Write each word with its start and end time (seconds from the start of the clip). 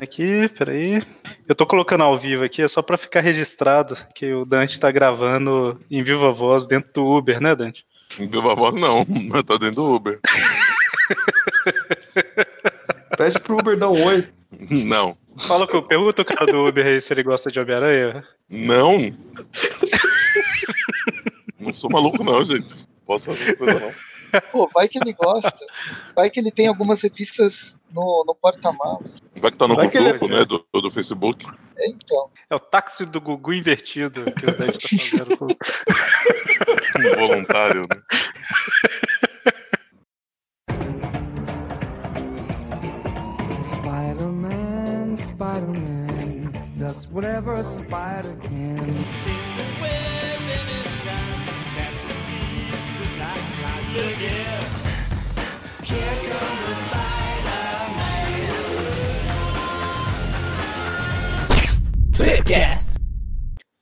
Aqui, 0.00 0.48
peraí. 0.56 1.02
Eu 1.46 1.54
tô 1.54 1.66
colocando 1.66 2.04
ao 2.04 2.18
vivo 2.18 2.42
aqui, 2.42 2.62
é 2.62 2.68
só 2.68 2.80
pra 2.80 2.96
ficar 2.96 3.20
registrado 3.20 3.98
que 4.14 4.32
o 4.32 4.46
Dante 4.46 4.80
tá 4.80 4.90
gravando 4.90 5.78
em 5.90 6.02
viva 6.02 6.32
voz 6.32 6.66
dentro 6.66 6.90
do 6.94 7.06
Uber, 7.06 7.38
né, 7.38 7.54
Dante? 7.54 7.84
Em 8.18 8.26
viva 8.26 8.54
voz 8.54 8.74
não, 8.74 9.04
mas 9.28 9.42
tá 9.42 9.58
dentro 9.58 9.74
do 9.74 9.94
Uber. 9.94 10.18
Pede 13.18 13.38
pro 13.40 13.58
Uber 13.58 13.76
dar 13.76 13.90
um 13.90 14.02
oi. 14.02 14.26
Não. 14.70 15.14
Fala 15.38 15.68
com 15.68 15.82
pergunta 15.82 16.22
o 16.22 16.24
cara 16.24 16.46
do 16.46 16.66
Uber 16.66 16.86
aí 16.86 16.98
se 17.02 17.12
ele 17.12 17.22
gosta 17.22 17.50
de 17.50 17.60
Homem-Aranha. 17.60 18.24
Não. 18.48 19.12
não 21.58 21.74
sou 21.74 21.90
maluco 21.90 22.24
não, 22.24 22.42
gente. 22.42 22.74
Posso 23.04 23.34
fazer 23.34 23.54
coisa 23.56 23.78
não. 23.78 23.92
Pô, 24.52 24.68
vai 24.74 24.88
que 24.88 24.98
ele 24.98 25.12
gosta. 25.12 25.52
Vai 26.14 26.30
que 26.30 26.40
ele 26.40 26.50
tem 26.50 26.66
algumas 26.66 27.00
revistas 27.02 27.76
no, 27.92 28.24
no 28.26 28.34
porta-malas. 28.34 29.20
Vai 29.36 29.50
que 29.50 29.56
tá 29.56 29.66
no 29.68 29.74
Vai 29.76 29.88
que 29.90 29.98
ele- 29.98 30.10
grupo, 30.10 30.28
né, 30.28 30.44
do, 30.44 30.64
do 30.80 30.90
Facebook. 30.90 31.46
É, 31.76 31.88
então. 31.88 32.30
É 32.50 32.54
o 32.54 32.60
táxi 32.60 33.04
do 33.06 33.20
Gugu 33.20 33.52
invertido 33.54 34.24
que 34.32 34.46
o 34.46 34.56
Dante 34.56 34.78
tá 34.78 34.88
fazendo. 34.88 35.36
com- 35.38 35.46
Um 37.00 37.16
voluntário, 37.26 37.82
né? 37.82 38.02
Spider-Man, 43.80 45.16
Spider-Man, 45.16 46.52
does 46.76 47.06
whatever 47.10 47.54
a 47.54 47.64
spider 47.64 48.36
can. 48.42 49.39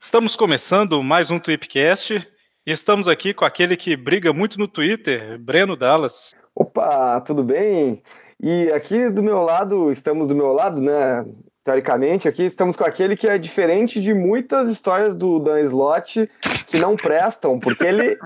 Estamos 0.00 0.34
começando 0.34 1.02
mais 1.02 1.30
um 1.30 1.38
Tweepcast 1.38 2.26
e 2.66 2.72
estamos 2.72 3.06
aqui 3.06 3.34
com 3.34 3.44
aquele 3.44 3.76
que 3.76 3.94
briga 3.94 4.32
muito 4.32 4.58
no 4.58 4.66
Twitter, 4.66 5.38
Breno 5.38 5.76
Dallas. 5.76 6.34
Opa, 6.54 7.20
tudo 7.20 7.44
bem? 7.44 8.02
E 8.42 8.72
aqui 8.72 9.10
do 9.10 9.22
meu 9.22 9.42
lado, 9.42 9.92
estamos 9.92 10.26
do 10.26 10.34
meu 10.34 10.52
lado, 10.52 10.80
né? 10.80 11.26
Teoricamente, 11.68 12.26
aqui 12.26 12.44
estamos 12.44 12.76
com 12.76 12.84
aquele 12.84 13.14
que 13.14 13.28
é 13.28 13.36
diferente 13.36 14.00
de 14.00 14.14
muitas 14.14 14.70
histórias 14.70 15.14
do 15.14 15.38
Dan 15.38 15.60
Slott 15.64 16.26
que 16.66 16.78
não 16.78 16.96
prestam, 16.96 17.60
porque 17.60 17.84
ele 17.86 18.16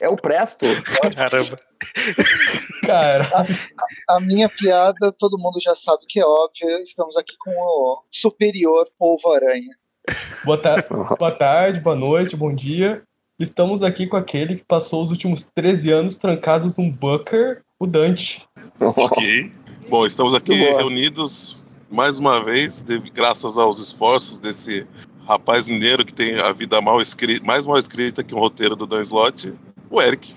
é 0.00 0.08
o 0.08 0.14
presto. 0.14 0.64
Caramba. 1.12 1.56
Cara, 2.86 3.28
A 4.08 4.20
minha 4.20 4.48
piada, 4.48 5.10
todo 5.10 5.36
mundo 5.36 5.60
já 5.60 5.74
sabe 5.74 6.04
que 6.08 6.20
é 6.20 6.24
óbvia. 6.24 6.84
Estamos 6.84 7.16
aqui 7.16 7.34
com 7.36 7.50
o 7.50 8.04
superior 8.12 8.86
polvo-aranha. 8.96 9.76
Boa, 10.44 10.56
ta- 10.56 10.84
boa 11.18 11.32
tarde, 11.32 11.80
boa 11.80 11.96
noite, 11.96 12.36
bom 12.36 12.54
dia. 12.54 13.02
Estamos 13.40 13.82
aqui 13.82 14.06
com 14.06 14.16
aquele 14.16 14.54
que 14.58 14.64
passou 14.64 15.02
os 15.02 15.10
últimos 15.10 15.42
13 15.52 15.90
anos 15.90 16.14
trancado 16.14 16.72
num 16.78 16.92
bunker, 16.92 17.60
o 17.76 17.88
Dante. 17.88 18.46
Ok. 18.78 19.50
Bom, 19.88 20.06
estamos 20.06 20.32
aqui 20.32 20.54
reunidos 20.54 21.58
mais 21.94 22.18
uma 22.18 22.42
vez, 22.44 22.82
dev- 22.82 23.08
graças 23.12 23.56
aos 23.56 23.78
esforços 23.78 24.38
desse 24.38 24.86
rapaz 25.26 25.66
mineiro 25.68 26.04
que 26.04 26.12
tem 26.12 26.38
a 26.40 26.52
vida 26.52 26.80
mal 26.80 27.00
escrita, 27.00 27.46
mais 27.46 27.64
mal 27.64 27.78
escrita 27.78 28.22
que 28.24 28.34
um 28.34 28.38
roteiro 28.38 28.74
do 28.76 28.86
Dan 28.86 29.00
Slott, 29.02 29.54
o 29.88 30.02
Eric. 30.02 30.34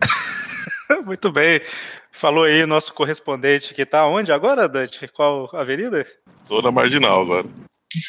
Muito 1.04 1.30
bem. 1.32 1.60
Falou 2.12 2.44
aí 2.44 2.64
nosso 2.64 2.94
correspondente 2.94 3.74
que 3.74 3.84
tá 3.84 4.06
onde 4.06 4.32
agora, 4.32 4.68
Dante? 4.68 5.06
Qual 5.08 5.50
avenida? 5.54 6.06
Tô 6.48 6.62
na 6.62 6.70
marginal 6.70 7.20
agora. 7.22 7.46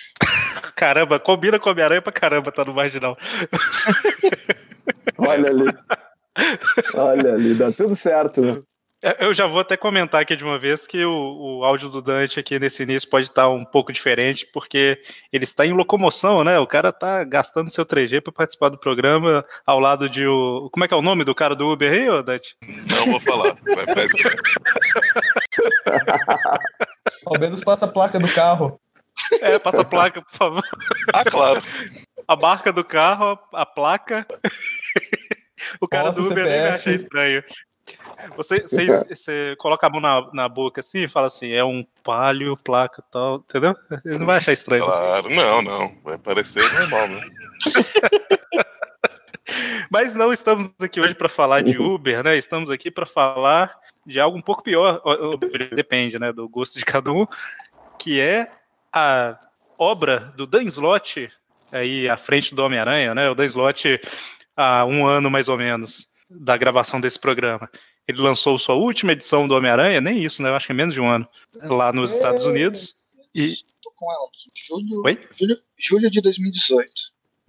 Caramba, 0.75 1.19
combina 1.19 1.59
com 1.59 1.69
Homem-Aranha 1.71 2.01
pra 2.01 2.13
caramba, 2.13 2.51
tá 2.51 2.63
no 2.63 2.73
marginal. 2.73 3.17
olha 5.17 5.49
ali. 5.49 5.77
Olha 6.93 7.33
ali, 7.33 7.55
dá 7.55 7.71
tudo 7.71 7.95
certo, 7.95 8.63
Eu 9.19 9.31
já 9.31 9.45
vou 9.45 9.59
até 9.59 9.77
comentar 9.77 10.21
aqui 10.21 10.35
de 10.35 10.43
uma 10.43 10.57
vez 10.57 10.87
que 10.87 11.05
o, 11.05 11.59
o 11.59 11.63
áudio 11.63 11.87
do 11.87 12.01
Dante 12.01 12.39
aqui 12.39 12.57
nesse 12.57 12.81
início 12.81 13.07
pode 13.07 13.27
estar 13.27 13.47
um 13.47 13.63
pouco 13.63 13.93
diferente, 13.93 14.47
porque 14.51 14.99
ele 15.31 15.43
está 15.43 15.63
em 15.63 15.73
locomoção, 15.73 16.43
né? 16.43 16.57
O 16.57 16.65
cara 16.65 16.91
tá 16.91 17.23
gastando 17.23 17.69
seu 17.69 17.85
3G 17.85 18.21
para 18.21 18.33
participar 18.33 18.69
do 18.69 18.79
programa 18.79 19.45
ao 19.67 19.79
lado 19.79 20.09
de 20.09 20.25
o. 20.25 20.67
Como 20.71 20.83
é 20.83 20.87
que 20.87 20.95
é 20.95 20.97
o 20.97 21.01
nome 21.03 21.23
do 21.23 21.35
cara 21.35 21.55
do 21.55 21.71
Uber 21.71 21.91
aí, 21.91 22.09
ô 22.09 22.23
Dante? 22.23 22.55
Não 22.63 23.11
vou 23.11 23.19
falar. 23.19 23.55
Vai. 23.63 23.85
Ao 27.25 27.39
menos 27.39 27.63
passa 27.63 27.85
a 27.85 27.87
placa 27.87 28.19
do 28.19 28.27
carro. 28.27 28.79
É, 29.41 29.59
passa 29.59 29.81
a 29.81 29.85
placa, 29.85 30.23
por 30.23 30.35
favor. 30.35 30.63
Ah, 31.13 31.23
claro. 31.23 31.61
A 32.27 32.35
marca 32.35 32.73
do 32.73 32.83
carro, 32.83 33.39
a, 33.53 33.61
a 33.61 33.65
placa. 33.65 34.25
o 35.79 35.87
cara 35.87 36.11
do 36.11 36.21
Uber 36.21 36.45
nem 36.45 36.53
CPF. 36.53 36.75
achar 36.75 36.93
estranho. 36.93 37.43
Você, 38.35 38.61
você, 38.61 38.87
você 39.15 39.55
coloca 39.57 39.87
a 39.87 39.89
mão 39.89 40.01
na, 40.01 40.29
na 40.33 40.49
boca 40.49 40.81
assim 40.81 41.03
e 41.03 41.07
fala 41.07 41.27
assim, 41.27 41.51
é 41.51 41.63
um 41.63 41.85
palio, 42.03 42.57
placa 42.57 43.03
e 43.05 43.11
tal, 43.11 43.37
entendeu? 43.37 43.75
Ele 44.05 44.19
não 44.19 44.25
vai 44.25 44.37
achar 44.37 44.53
estranho. 44.53 44.85
Claro. 44.85 45.29
Não, 45.29 45.61
não. 45.61 45.95
Vai 46.03 46.17
parecer 46.17 46.63
normal, 46.73 47.07
né? 47.07 47.21
Mas 49.89 50.13
não 50.13 50.33
estamos 50.33 50.69
aqui 50.81 50.99
hoje 50.99 51.15
para 51.15 51.29
falar 51.29 51.63
de 51.63 51.77
Uber, 51.77 52.21
né? 52.23 52.37
Estamos 52.37 52.69
aqui 52.69 52.91
para 52.91 53.05
falar 53.05 53.73
de 54.05 54.19
algo 54.19 54.37
um 54.37 54.41
pouco 54.41 54.63
pior, 54.63 55.01
depende, 55.75 56.17
né, 56.17 56.31
do 56.31 56.47
gosto 56.47 56.79
de 56.79 56.85
cada 56.85 57.11
um, 57.11 57.27
que 57.99 58.21
é 58.21 58.49
a 58.91 59.37
obra 59.77 60.33
do 60.35 60.47
Dan 60.47 60.63
Slott 60.63 61.29
aí 61.71 62.07
à 62.07 62.15
frente 62.15 62.55
do 62.55 62.63
Homem-Aranha, 62.63 63.13
né? 63.13 63.29
O 63.29 63.35
Dan 63.35 63.45
Slott 63.45 63.99
há 64.55 64.85
um 64.85 65.05
ano 65.05 65.29
mais 65.29 65.49
ou 65.49 65.57
menos 65.57 66.06
da 66.29 66.57
gravação 66.57 66.99
desse 66.99 67.19
programa. 67.19 67.69
Ele 68.07 68.21
lançou 68.21 68.57
sua 68.57 68.75
última 68.75 69.11
edição 69.13 69.47
do 69.47 69.55
Homem-Aranha, 69.55 69.99
nem 70.01 70.23
isso, 70.23 70.41
né? 70.41 70.49
Eu 70.49 70.55
acho 70.55 70.65
que 70.67 70.71
é 70.71 70.75
menos 70.75 70.93
de 70.93 71.01
um 71.01 71.09
ano, 71.09 71.27
lá 71.63 71.91
nos 71.91 72.13
Estados 72.13 72.45
Unidos. 72.45 72.93
E 73.35 73.55
Tô 73.81 73.91
com 73.95 74.11
ela 74.11 74.25
aqui. 74.27 74.51
Julho, 74.67 75.01
Oi? 75.05 75.19
julho, 75.39 75.57
julho 75.77 76.09
de 76.11 76.21
2018. 76.21 76.91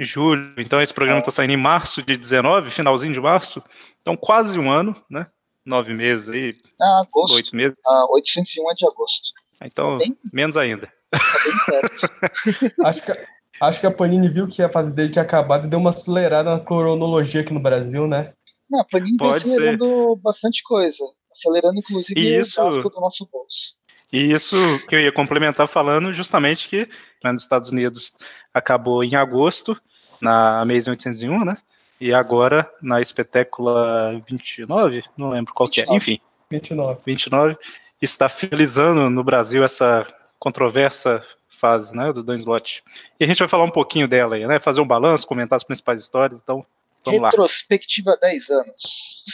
julho, 0.00 0.54
então 0.58 0.80
esse 0.80 0.94
programa 0.94 1.20
está 1.20 1.30
saindo 1.30 1.52
em 1.52 1.56
março 1.56 2.02
de 2.02 2.16
19, 2.16 2.70
finalzinho 2.70 3.12
de 3.12 3.20
março, 3.20 3.62
então 4.00 4.16
quase 4.16 4.58
um 4.58 4.70
ano, 4.70 4.94
né? 5.10 5.26
Nove 5.66 5.92
meses 5.92 6.28
aí, 6.28 6.56
Ah, 6.80 7.02
agosto. 7.02 7.34
oito 7.34 7.54
meses, 7.56 7.76
Ah, 7.86 8.06
801 8.10 8.70
é 8.70 8.74
de 8.74 8.86
agosto. 8.86 9.28
então 9.62 9.98
Bem, 9.98 10.16
menos 10.32 10.56
ainda. 10.56 10.86
tá 11.10 11.18
bem 11.44 11.58
perto. 11.66 12.74
Acho 12.86 13.02
que, 13.02 13.12
acho 13.60 13.80
que 13.80 13.86
a 13.86 13.90
Panini 13.90 14.28
viu 14.28 14.46
que 14.46 14.62
a 14.62 14.68
fase 14.68 14.92
dele 14.92 15.10
tinha 15.10 15.22
acabado 15.24 15.66
e 15.66 15.68
deu 15.68 15.78
uma 15.80 15.90
acelerada 15.90 16.50
na 16.54 16.60
cronologia 16.60 17.40
aqui 17.40 17.52
no 17.52 17.60
Brasil, 17.60 18.06
né? 18.06 18.32
Não, 18.70 18.80
a 18.80 18.84
Panini 18.84 19.16
tá 19.16 19.24
Pode 19.24 19.44
acelerando 19.44 20.16
bastante 20.16 20.62
coisa. 20.62 21.02
Acelerando, 21.32 21.78
inclusive, 21.78 22.18
E 22.20 22.36
o 22.36 22.40
isso- 22.40 22.60
gasto 22.62 22.90
do 22.90 23.00
nosso 23.00 23.28
bolso. 23.30 23.76
E 24.12 24.32
isso 24.32 24.56
que 24.88 24.94
eu 24.94 25.00
ia 25.00 25.12
complementar 25.12 25.68
falando 25.68 26.12
justamente 26.14 26.68
que 26.68 26.88
lá 27.22 27.32
nos 27.32 27.42
Estados 27.42 27.70
Unidos 27.70 28.14
acabou 28.54 29.04
em 29.04 29.14
agosto, 29.14 29.78
na 30.20 30.60
Amazing 30.60 30.90
801, 30.90 31.44
né? 31.44 31.56
E 32.00 32.14
agora 32.14 32.70
na 32.80 33.00
espetácula 33.02 34.18
29, 34.28 35.04
não 35.16 35.30
lembro 35.30 35.52
qual 35.52 35.68
que 35.68 35.80
é, 35.80 35.84
29. 35.84 35.96
enfim, 35.96 36.20
29. 36.50 37.00
29, 37.04 37.56
está 38.00 38.28
finalizando 38.28 39.10
no 39.10 39.22
Brasil 39.22 39.62
essa 39.62 40.06
controversa 40.38 41.22
fase, 41.48 41.94
né, 41.94 42.12
do 42.12 42.22
Dan 42.22 42.36
Slott. 42.36 42.82
E 43.18 43.24
a 43.24 43.26
gente 43.26 43.40
vai 43.40 43.48
falar 43.48 43.64
um 43.64 43.70
pouquinho 43.70 44.06
dela 44.08 44.36
aí, 44.36 44.46
né, 44.46 44.58
fazer 44.60 44.80
um 44.80 44.86
balanço, 44.86 45.26
comentar 45.26 45.56
as 45.56 45.64
principais 45.64 46.00
histórias, 46.00 46.40
então 46.40 46.64
vamos 47.10 47.20
lá. 47.20 47.30
Retrospectiva 47.30 48.16
10 48.20 48.50
anos. 48.50 49.24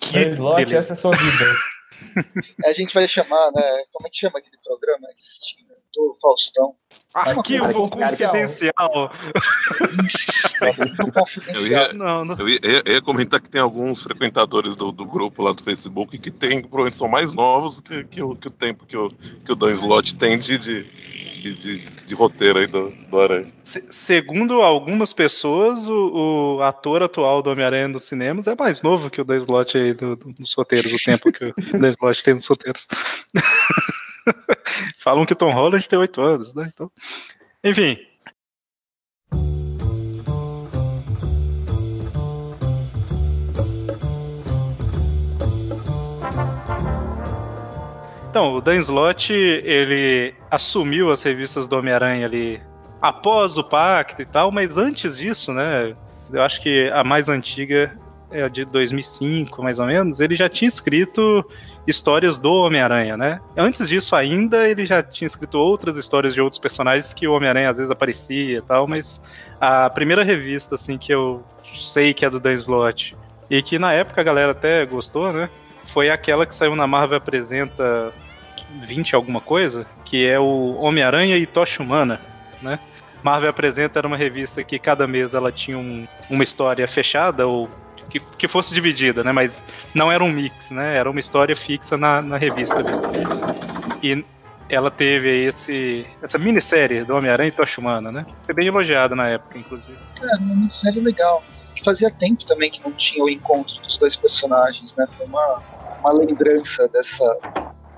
Que 0.00 0.18
Slott, 0.30 0.56
beleza. 0.56 0.78
essa 0.78 0.92
é 0.92 0.94
a 0.94 0.96
sua 0.96 1.16
vida. 1.16 1.44
A 2.64 2.72
gente 2.72 2.94
vai 2.94 3.08
chamar, 3.08 3.50
né? 3.52 3.84
Como 3.92 4.06
é 4.06 4.10
que 4.10 4.18
chama 4.18 4.38
aquele 4.38 4.58
programa 4.62 5.08
que? 5.16 5.65
Do 5.96 6.16
Faustão. 6.20 6.72
Arquivo 7.14 7.88
Confidencial. 7.88 8.30
confidencial. 8.32 9.12
Eu 11.54 11.66
ia, 11.66 11.92
Não, 11.94 12.24
não. 12.24 12.36
eu 12.38 12.48
ia, 12.48 12.58
eu 12.62 12.92
ia 12.94 13.02
comentar 13.02 13.40
que 13.40 13.48
tem 13.48 13.60
alguns 13.60 14.02
frequentadores 14.02 14.74
do, 14.76 14.92
do 14.92 15.04
grupo 15.06 15.42
lá 15.42 15.52
do 15.52 15.62
Facebook 15.62 16.18
que 16.18 16.30
tem, 16.30 16.60
provavelmente 16.60 16.96
são 16.96 17.08
mais 17.08 17.32
novos 17.34 17.80
que, 17.80 18.04
que, 18.04 18.22
o, 18.22 18.34
que 18.36 18.48
o 18.48 18.50
tempo 18.50 18.84
que 18.86 18.96
o, 18.96 19.10
que 19.44 19.52
o 19.52 19.54
Dan 19.56 19.70
Slott 19.72 20.14
tem 20.16 20.38
de, 20.38 20.58
de, 20.58 20.82
de, 20.84 21.54
de- 21.54 21.96
de 22.06 22.14
roteiro 22.14 22.58
aí 22.58 22.66
do, 22.66 22.90
do 22.90 23.20
Aranha. 23.20 23.50
Se- 23.64 23.84
segundo 23.90 24.60
algumas 24.62 25.12
pessoas, 25.12 25.86
o, 25.88 26.56
o 26.58 26.62
ator 26.62 27.02
atual 27.02 27.42
do 27.42 27.50
Homem-Aranha 27.50 27.88
nos 27.88 28.04
cinemas 28.04 28.46
é 28.46 28.54
mais 28.54 28.80
novo 28.82 29.10
que 29.10 29.20
o 29.20 29.24
Dan 29.24 29.38
Slott 29.38 29.76
aí 29.76 29.92
do, 29.94 30.16
do- 30.16 30.34
nos 30.38 30.52
roteiros, 30.54 30.92
o 30.92 30.98
tempo 31.04 31.32
que 31.32 31.44
o 31.46 31.54
Dan 31.78 31.90
Slott 31.90 32.22
tem 32.22 32.34
nos 32.34 32.46
roteiros. 32.46 32.86
Falam 34.98 35.26
que 35.26 35.34
Tom 35.34 35.52
Holland 35.52 35.88
tem 35.88 35.98
oito 35.98 36.20
anos, 36.20 36.54
né? 36.54 36.70
Então, 36.72 36.90
enfim. 37.62 37.98
Então, 48.30 48.52
o 48.52 48.60
Dan 48.60 48.76
Slott, 48.80 49.32
ele 49.32 50.34
assumiu 50.50 51.10
as 51.10 51.22
revistas 51.22 51.66
do 51.66 51.78
Homem-Aranha 51.78 52.26
ali 52.26 52.60
após 53.00 53.56
o 53.56 53.64
pacto 53.64 54.20
e 54.20 54.26
tal, 54.26 54.52
mas 54.52 54.76
antes 54.76 55.16
disso, 55.16 55.54
né? 55.54 55.96
Eu 56.30 56.42
acho 56.42 56.60
que 56.60 56.90
a 56.90 57.02
mais 57.02 57.30
antiga 57.30 57.96
é 58.36 58.48
de 58.48 58.64
2005, 58.64 59.62
mais 59.62 59.78
ou 59.78 59.86
menos. 59.86 60.20
Ele 60.20 60.34
já 60.34 60.48
tinha 60.48 60.68
escrito 60.68 61.44
histórias 61.86 62.38
do 62.38 62.52
Homem-Aranha, 62.52 63.16
né? 63.16 63.40
Antes 63.56 63.88
disso 63.88 64.14
ainda, 64.14 64.68
ele 64.68 64.84
já 64.84 65.02
tinha 65.02 65.26
escrito 65.26 65.58
outras 65.58 65.96
histórias 65.96 66.34
de 66.34 66.40
outros 66.40 66.58
personagens 66.58 67.14
que 67.14 67.26
o 67.26 67.32
Homem-Aranha 67.32 67.70
às 67.70 67.78
vezes 67.78 67.90
aparecia 67.90 68.58
e 68.58 68.62
tal, 68.62 68.86
mas 68.86 69.22
a 69.60 69.88
primeira 69.90 70.22
revista, 70.22 70.74
assim, 70.74 70.98
que 70.98 71.12
eu 71.12 71.44
sei 71.74 72.12
que 72.12 72.24
é 72.24 72.30
do 72.30 72.40
Dan 72.40 72.54
Slott 72.54 73.16
e 73.48 73.62
que 73.62 73.78
na 73.78 73.92
época 73.92 74.20
a 74.20 74.24
galera 74.24 74.52
até 74.52 74.84
gostou, 74.84 75.32
né? 75.32 75.48
Foi 75.86 76.10
aquela 76.10 76.44
que 76.44 76.54
saiu 76.54 76.74
na 76.74 76.86
Marvel 76.86 77.18
Apresenta 77.18 78.12
20 78.82 79.14
alguma 79.14 79.40
coisa, 79.40 79.86
que 80.04 80.26
é 80.26 80.38
o 80.38 80.76
Homem-Aranha 80.76 81.36
e 81.36 81.46
Tocha 81.46 81.82
Humana, 81.82 82.20
né? 82.60 82.78
Marvel 83.22 83.50
Apresenta 83.50 83.98
era 83.98 84.06
uma 84.06 84.16
revista 84.16 84.62
que 84.62 84.78
cada 84.78 85.06
mês 85.06 85.34
ela 85.34 85.50
tinha 85.50 85.78
um, 85.78 86.06
uma 86.28 86.44
história 86.44 86.86
fechada 86.86 87.46
ou 87.46 87.68
que, 88.08 88.20
que 88.20 88.48
fosse 88.48 88.74
dividida, 88.74 89.22
né? 89.22 89.32
Mas 89.32 89.62
não 89.94 90.10
era 90.10 90.22
um 90.22 90.30
mix, 90.30 90.70
né? 90.70 90.96
Era 90.96 91.10
uma 91.10 91.20
história 91.20 91.56
fixa 91.56 91.96
na, 91.96 92.22
na 92.22 92.36
revista. 92.36 92.76
E 94.02 94.24
ela 94.68 94.90
teve 94.90 95.44
esse, 95.44 96.06
essa 96.22 96.38
minissérie 96.38 97.04
do 97.04 97.16
Homem-Aranha 97.16 97.48
e 97.48 97.52
Tocha 97.52 97.80
Humana, 97.80 98.10
né? 98.10 98.26
Foi 98.44 98.54
bem 98.54 98.66
elogiada 98.66 99.14
na 99.14 99.28
época, 99.28 99.58
inclusive. 99.58 99.98
É, 100.22 100.36
uma 100.36 100.54
minissérie 100.54 101.00
legal. 101.00 101.42
Que 101.74 101.84
fazia 101.84 102.10
tempo 102.10 102.44
também 102.46 102.70
que 102.70 102.82
não 102.82 102.92
tinha 102.92 103.22
o 103.22 103.28
encontro 103.28 103.76
dos 103.82 103.98
dois 103.98 104.16
personagens, 104.16 104.94
né? 104.96 105.06
Foi 105.16 105.26
uma, 105.26 105.62
uma 106.00 106.12
lembrança 106.12 106.88
dessa, 106.88 107.36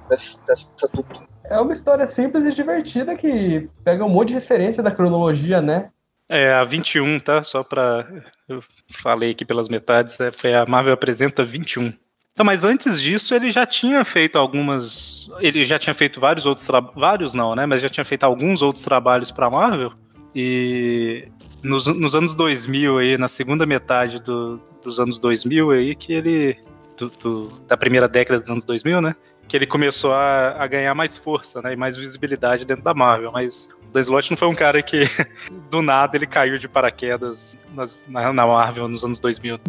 dessa, 0.08 0.38
dessa 0.46 0.88
dupla. 0.92 1.22
É 1.44 1.58
uma 1.58 1.72
história 1.72 2.06
simples 2.06 2.44
e 2.44 2.52
divertida 2.52 3.16
que 3.16 3.68
pega 3.82 4.04
um 4.04 4.08
monte 4.08 4.28
de 4.28 4.34
referência 4.34 4.82
da 4.82 4.90
cronologia, 4.90 5.62
né? 5.62 5.90
É 6.28 6.52
a 6.52 6.62
21, 6.62 7.18
tá? 7.20 7.42
Só 7.42 7.62
pra. 7.62 8.06
Eu 8.46 8.62
falei 8.92 9.30
aqui 9.30 9.44
pelas 9.44 9.68
metades, 9.68 10.20
é, 10.20 10.30
foi 10.30 10.54
a 10.54 10.66
Marvel 10.66 10.92
apresenta 10.92 11.42
21. 11.42 11.92
Então, 12.38 12.44
mas 12.44 12.62
antes 12.62 13.00
disso, 13.00 13.34
ele 13.34 13.50
já 13.50 13.66
tinha 13.66 14.04
feito 14.04 14.38
algumas. 14.38 15.28
Ele 15.40 15.64
já 15.64 15.78
tinha 15.78 15.94
feito 15.94 16.20
vários 16.20 16.46
outros 16.46 16.66
trabalhos. 16.66 17.00
Vários 17.00 17.34
não, 17.34 17.54
né? 17.56 17.66
Mas 17.66 17.80
já 17.80 17.88
tinha 17.88 18.04
feito 18.04 18.24
alguns 18.24 18.62
outros 18.62 18.84
trabalhos 18.84 19.30
pra 19.30 19.50
Marvel. 19.50 19.92
E 20.34 21.26
nos, 21.64 21.86
nos 21.88 22.14
anos 22.14 22.34
2000, 22.34 22.98
aí, 22.98 23.18
na 23.18 23.26
segunda 23.26 23.66
metade 23.66 24.20
do, 24.22 24.60
dos 24.84 25.00
anos 25.00 25.18
2000, 25.18 25.70
aí, 25.70 25.94
que 25.96 26.12
ele. 26.12 26.56
Do, 26.96 27.10
do, 27.10 27.60
da 27.66 27.76
primeira 27.76 28.06
década 28.06 28.38
dos 28.38 28.50
anos 28.50 28.64
2000, 28.64 29.00
né? 29.00 29.16
Que 29.48 29.56
ele 29.56 29.66
começou 29.66 30.12
a, 30.12 30.62
a 30.62 30.66
ganhar 30.66 30.94
mais 30.94 31.16
força, 31.16 31.62
né? 31.62 31.72
E 31.72 31.76
mais 31.76 31.96
visibilidade 31.96 32.64
dentro 32.64 32.84
da 32.84 32.92
Marvel. 32.92 33.32
Mas 33.32 33.70
Dan 33.92 34.00
Slott 34.00 34.30
não 34.30 34.36
foi 34.36 34.48
um 34.48 34.54
cara 34.54 34.82
que 34.82 35.02
do 35.70 35.82
nada 35.82 36.16
ele 36.16 36.26
caiu 36.26 36.58
de 36.58 36.68
paraquedas 36.68 37.58
nas, 37.74 38.04
na, 38.08 38.32
na, 38.32 38.46
Marvel 38.46 38.88
nos 38.88 39.04
anos 39.04 39.20
2000. 39.20 39.56
Uh, 39.56 39.60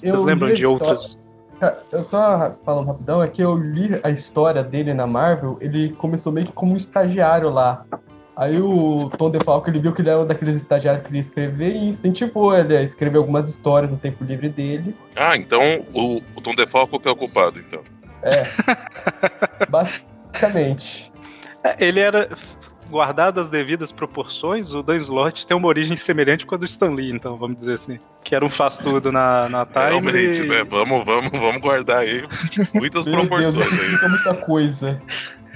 Vocês 0.00 0.22
lembram 0.22 0.52
de 0.52 0.66
outros? 0.66 1.18
Eu 1.92 2.02
só 2.02 2.56
falando 2.64 2.88
rapidão, 2.88 3.22
é 3.22 3.28
que 3.28 3.42
eu 3.42 3.56
li 3.56 3.98
a 4.02 4.10
história 4.10 4.62
dele 4.62 4.92
na 4.92 5.06
Marvel, 5.06 5.56
ele 5.60 5.92
começou 5.92 6.32
meio 6.32 6.46
que 6.46 6.52
como 6.52 6.72
um 6.72 6.76
estagiário 6.76 7.48
lá. 7.48 7.84
Aí 8.36 8.60
o 8.60 9.08
Tom 9.16 9.30
DeFalco, 9.30 9.70
ele 9.70 9.78
viu 9.78 9.92
que 9.92 10.02
ele 10.02 10.10
era 10.10 10.18
um 10.18 10.26
daqueles 10.26 10.56
estagiários 10.56 11.02
que 11.02 11.06
queria 11.06 11.20
escrever 11.20 11.76
e 11.76 11.88
incentivou 11.88 12.52
ele 12.54 12.76
a 12.76 12.82
escrever 12.82 13.18
algumas 13.18 13.48
histórias 13.48 13.92
no 13.92 13.96
tempo 13.96 14.24
livre 14.24 14.48
dele. 14.48 14.94
Ah, 15.14 15.36
então 15.36 15.86
o, 15.94 16.16
o 16.34 16.40
Tom 16.40 16.54
DeFalco 16.54 16.98
que 16.98 17.06
é 17.06 17.10
o 17.10 17.16
culpado, 17.16 17.60
então. 17.60 17.80
É. 18.22 18.42
basicamente. 19.70 21.12
É, 21.62 21.84
ele 21.84 22.00
era 22.00 22.28
guardado 22.88 23.40
as 23.40 23.48
devidas 23.48 23.92
proporções, 23.92 24.74
o 24.74 24.82
Dan 24.82 24.96
Slott 24.96 25.46
tem 25.46 25.56
uma 25.56 25.68
origem 25.68 25.96
semelhante 25.96 26.46
com 26.46 26.54
a 26.54 26.58
do 26.58 26.64
Stan 26.64 26.90
Lee, 26.90 27.10
então, 27.10 27.36
vamos 27.36 27.56
dizer 27.56 27.74
assim. 27.74 27.98
Que 28.22 28.34
era 28.34 28.44
um 28.44 28.50
faz-tudo 28.50 29.12
na, 29.12 29.48
na 29.48 29.66
Time. 29.66 29.84
Realmente, 30.10 30.42
e... 30.42 30.46
né? 30.46 30.64
Vamos, 30.64 31.04
vamos, 31.04 31.30
vamos 31.30 31.60
guardar 31.60 31.98
aí 31.98 32.24
muitas 32.72 33.04
proporções 33.08 33.54
Deus, 33.54 33.80
aí. 33.80 34.08
Muita 34.08 34.34
coisa. 34.34 35.02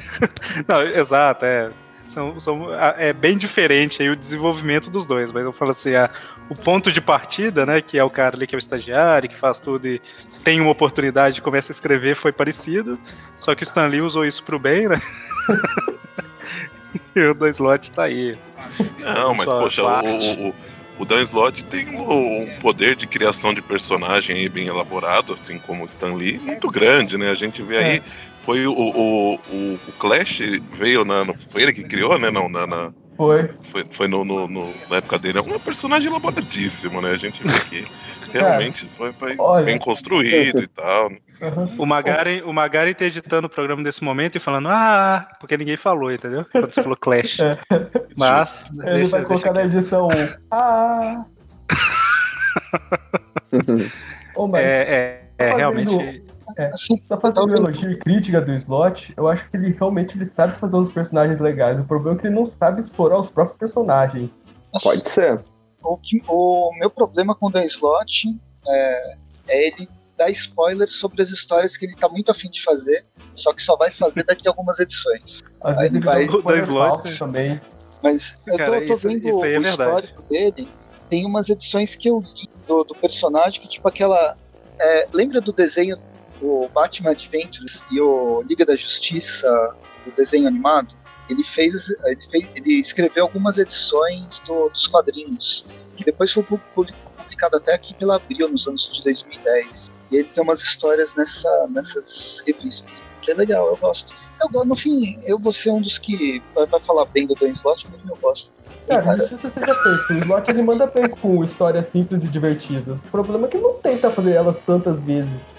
Não, 0.67 0.83
exato, 0.83 1.45
é. 1.45 1.71
São, 2.07 2.41
são, 2.41 2.69
é 2.97 3.13
bem 3.13 3.37
diferente 3.37 4.03
aí 4.03 4.09
o 4.09 4.17
desenvolvimento 4.17 4.91
dos 4.91 5.07
dois, 5.07 5.31
mas 5.31 5.45
eu 5.45 5.53
falo 5.53 5.73
assim, 5.73 5.95
a, 5.95 6.09
o 6.49 6.55
ponto 6.55 6.91
de 6.91 7.03
partida, 7.03 7.67
né, 7.67 7.83
que 7.83 7.99
é 7.99 8.03
o 8.03 8.09
cara 8.09 8.35
ali 8.35 8.47
que 8.47 8.55
é 8.55 8.59
o 8.59 8.59
estagiário, 8.59 9.29
que 9.29 9.37
faz 9.37 9.59
tudo 9.59 9.87
e 9.87 10.01
tem 10.43 10.59
uma 10.59 10.71
oportunidade 10.71 11.39
e 11.39 11.43
começa 11.43 11.71
a 11.71 11.75
escrever, 11.75 12.17
foi 12.17 12.33
parecido, 12.33 12.99
só 13.35 13.55
que 13.55 13.63
o 13.63 13.65
Stan 13.65 13.87
Lee 13.87 14.01
usou 14.01 14.25
isso 14.25 14.43
pro 14.43 14.59
bem, 14.59 14.89
né? 14.89 14.99
o 17.31 17.35
Dan 17.35 17.51
Slott 17.51 17.91
tá 17.91 18.05
aí. 18.05 18.37
Não, 18.99 19.35
mas 19.35 19.47
poxa, 19.47 19.83
o, 19.83 20.49
o, 20.49 20.55
o 20.99 21.05
Dan 21.05 21.23
Slott 21.23 21.65
tem 21.65 21.89
um 21.89 22.49
poder 22.61 22.97
de 22.97 23.07
criação 23.07 23.55
de 23.55 23.63
personagem 23.63 24.37
aí 24.37 24.49
bem 24.49 24.67
elaborado, 24.67 25.33
assim 25.33 25.59
como 25.59 25.83
o 25.83 25.87
Stan 25.87 26.15
Lee, 26.15 26.39
muito 26.39 26.69
grande, 26.69 27.17
né? 27.17 27.31
A 27.31 27.35
gente 27.35 27.63
vê 27.63 27.77
aí, 27.79 27.97
é. 27.97 28.03
foi 28.39 28.67
o, 28.67 28.73
o, 28.73 29.35
o, 29.35 29.75
o 29.75 29.93
Clash 29.99 30.41
veio 30.73 31.05
na. 31.05 31.25
Foi 31.35 31.63
ele 31.63 31.73
que 31.73 31.85
criou, 31.85 32.19
né? 32.19 32.31
Não, 32.31 32.49
na, 32.49 32.67
na 32.67 32.93
foi. 33.19 33.51
Foi, 33.63 33.85
foi 33.91 34.07
no, 34.07 34.25
no, 34.25 34.47
no, 34.47 34.73
na 34.89 34.99
época 34.99 35.19
dele. 35.19 35.39
É 35.39 35.43
um 35.43 35.59
personagem 35.59 36.09
elaboradíssimo, 36.09 37.01
né? 37.01 37.11
A 37.11 37.17
gente 37.17 37.43
vê 37.43 37.59
que 37.65 37.85
realmente 38.33 38.87
foi, 38.97 39.13
foi 39.13 39.35
Olha, 39.37 39.65
bem 39.65 39.77
construído 39.77 40.63
e 40.63 40.69
tal. 40.69 41.11
O 41.77 41.85
Magari, 41.85 42.43
o 42.43 42.53
Magari 42.53 42.95
tá 42.95 43.07
editando 43.07 43.49
o 43.49 43.51
programa 43.51 43.83
desse 43.83 44.05
momento 44.05 44.37
e 44.37 44.39
falando, 44.39 44.69
ah, 44.69 45.29
porque 45.41 45.57
ninguém 45.57 45.77
falou, 45.77 46.13
entendeu? 46.13 46.47
Quando 46.53 46.73
você 46.73 46.81
falou 46.81 46.97
Clash. 46.97 47.39
É. 47.71 47.87
Mas. 48.17 48.71
Ele 48.83 48.95
deixa, 48.95 49.11
vai 49.11 49.25
colocar 49.25 49.53
na 49.53 49.65
edição 49.65 50.09
ah. 50.51 51.25
oh, 54.35 54.47
mas 54.47 54.65
é, 54.65 55.23
é, 55.39 55.47
é 55.47 55.55
realmente. 55.55 56.23
É, 56.59 56.73
só 56.77 57.21
fazendo 57.21 57.55
elogio 57.55 57.93
e 57.93 57.97
crítica 57.97 58.41
do 58.41 58.53
Slot, 58.53 59.15
eu 59.17 59.29
acho 59.29 59.49
que 59.49 59.57
ele 59.57 59.71
realmente 59.71 60.19
ele 60.19 60.27
sabe 60.27 60.59
fazer 60.59 60.75
uns 60.75 60.91
personagens 60.91 61.39
legais. 61.39 61.79
O 61.79 61.85
problema 61.85 62.19
é 62.19 62.21
que 62.21 62.27
ele 62.27 62.35
não 62.35 62.47
sabe 62.47 62.81
explorar 62.81 63.21
os 63.21 63.31
próprios 63.31 63.57
personagens. 63.57 64.29
Pode 64.83 65.09
ser. 65.09 65.41
O, 65.81 65.97
que, 65.97 66.21
o 66.27 66.73
meu 66.81 66.91
problema 66.91 67.33
com 67.33 67.47
o 67.47 67.53
The 67.53 67.65
Slot 67.67 68.37
é, 68.67 69.17
é 69.47 69.67
ele 69.69 69.89
dar 70.17 70.31
spoilers 70.31 70.95
sobre 70.95 71.23
as 71.23 71.31
histórias 71.31 71.77
que 71.77 71.87
ele 71.87 71.95
tá 71.95 72.09
muito 72.09 72.33
afim 72.33 72.51
de 72.51 72.61
fazer, 72.65 73.07
só 73.37 73.53
que 73.53 73.63
só 73.63 73.77
vai 73.77 73.93
fazer 73.93 74.25
daqui 74.25 74.49
a 74.49 74.51
algumas 74.51 74.81
edições. 74.81 75.45
Às 75.61 75.79
vezes 75.79 75.95
ele 75.95 76.05
vai 76.05 76.25
spoiler 76.25 76.67
falso 76.67 77.17
também. 77.17 77.61
Mas 78.03 78.35
eu 78.49 78.57
tô, 78.57 78.65
tô 78.65 78.97
vendo 78.97 79.29
isso, 79.29 79.29
isso 79.29 79.45
é 79.45 79.59
o 79.59 79.63
histórico 79.63 80.23
dele. 80.23 80.69
Tem 81.09 81.25
umas 81.25 81.49
edições 81.49 81.95
que 81.95 82.11
eu 82.11 82.19
li 82.19 82.51
do, 82.67 82.83
do 82.83 82.95
personagem 82.97 83.61
que, 83.61 83.69
tipo, 83.69 83.87
aquela. 83.87 84.37
É, 84.81 85.09
lembra 85.13 85.41
do 85.41 85.53
desenho 85.53 85.97
o 86.41 86.69
Batman 86.73 87.11
Adventures 87.11 87.83
e 87.91 88.01
o 88.01 88.43
Liga 88.43 88.65
da 88.65 88.77
Justiça, 88.77 89.49
o 90.07 90.11
desenho 90.13 90.49
animado, 90.49 90.95
ele 91.29 91.45
fez, 91.45 91.89
ele, 92.05 92.21
fez, 92.31 92.49
ele 92.55 92.81
escreveu 92.81 93.25
algumas 93.25 93.59
edições 93.59 94.41
do, 94.47 94.69
dos 94.71 94.87
quadrinhos, 94.87 95.65
que 95.97 96.05
depois 96.05 96.33
foi 96.33 96.43
publicado 96.43 97.57
até 97.57 97.75
aqui 97.75 97.95
pela 97.95 98.17
Abril, 98.17 98.49
nos 98.49 98.67
anos 98.67 98.91
de 98.93 99.03
2010. 99.05 99.91
E 100.11 100.17
ele 100.17 100.25
tem 100.25 100.43
umas 100.43 100.63
histórias 100.63 101.15
nessa, 101.15 101.67
nessas 101.69 102.43
revistas, 102.47 102.91
que 103.21 103.31
é 103.31 103.35
legal, 103.35 103.67
eu 103.69 103.77
gosto. 103.77 104.13
Eu, 104.41 104.65
no 104.65 104.77
fim, 104.77 105.21
eu 105.25 105.39
vou 105.39 105.53
ser 105.53 105.71
um 105.71 105.83
dos 105.83 105.99
que 105.99 106.43
vai, 106.55 106.65
vai 106.65 106.81
falar 106.81 107.05
bem 107.07 107.27
do 107.27 107.35
Dan 107.35 107.51
Slott, 107.51 107.87
mas 107.91 108.01
eu 108.09 108.17
gosto. 108.17 108.51
É, 108.87 109.03
mas 109.03 109.25
isso 109.25 109.37
você 109.37 109.61
já 109.61 109.75
fez. 109.75 110.11
O 110.11 110.13
Slot 110.25 110.51
ele 110.51 110.63
manda 110.63 110.87
bem 110.87 111.09
com 111.11 111.45
histórias 111.45 111.89
simples 111.89 112.25
e 112.25 112.29
divertidas. 112.29 113.01
O 113.01 113.11
problema 113.11 113.47
é 113.47 113.51
que 113.51 113.59
não 113.59 113.75
tenta 113.75 114.11
fazer 114.11 114.33
elas 114.33 114.57
tantas 114.65 115.05
vezes. 115.05 115.57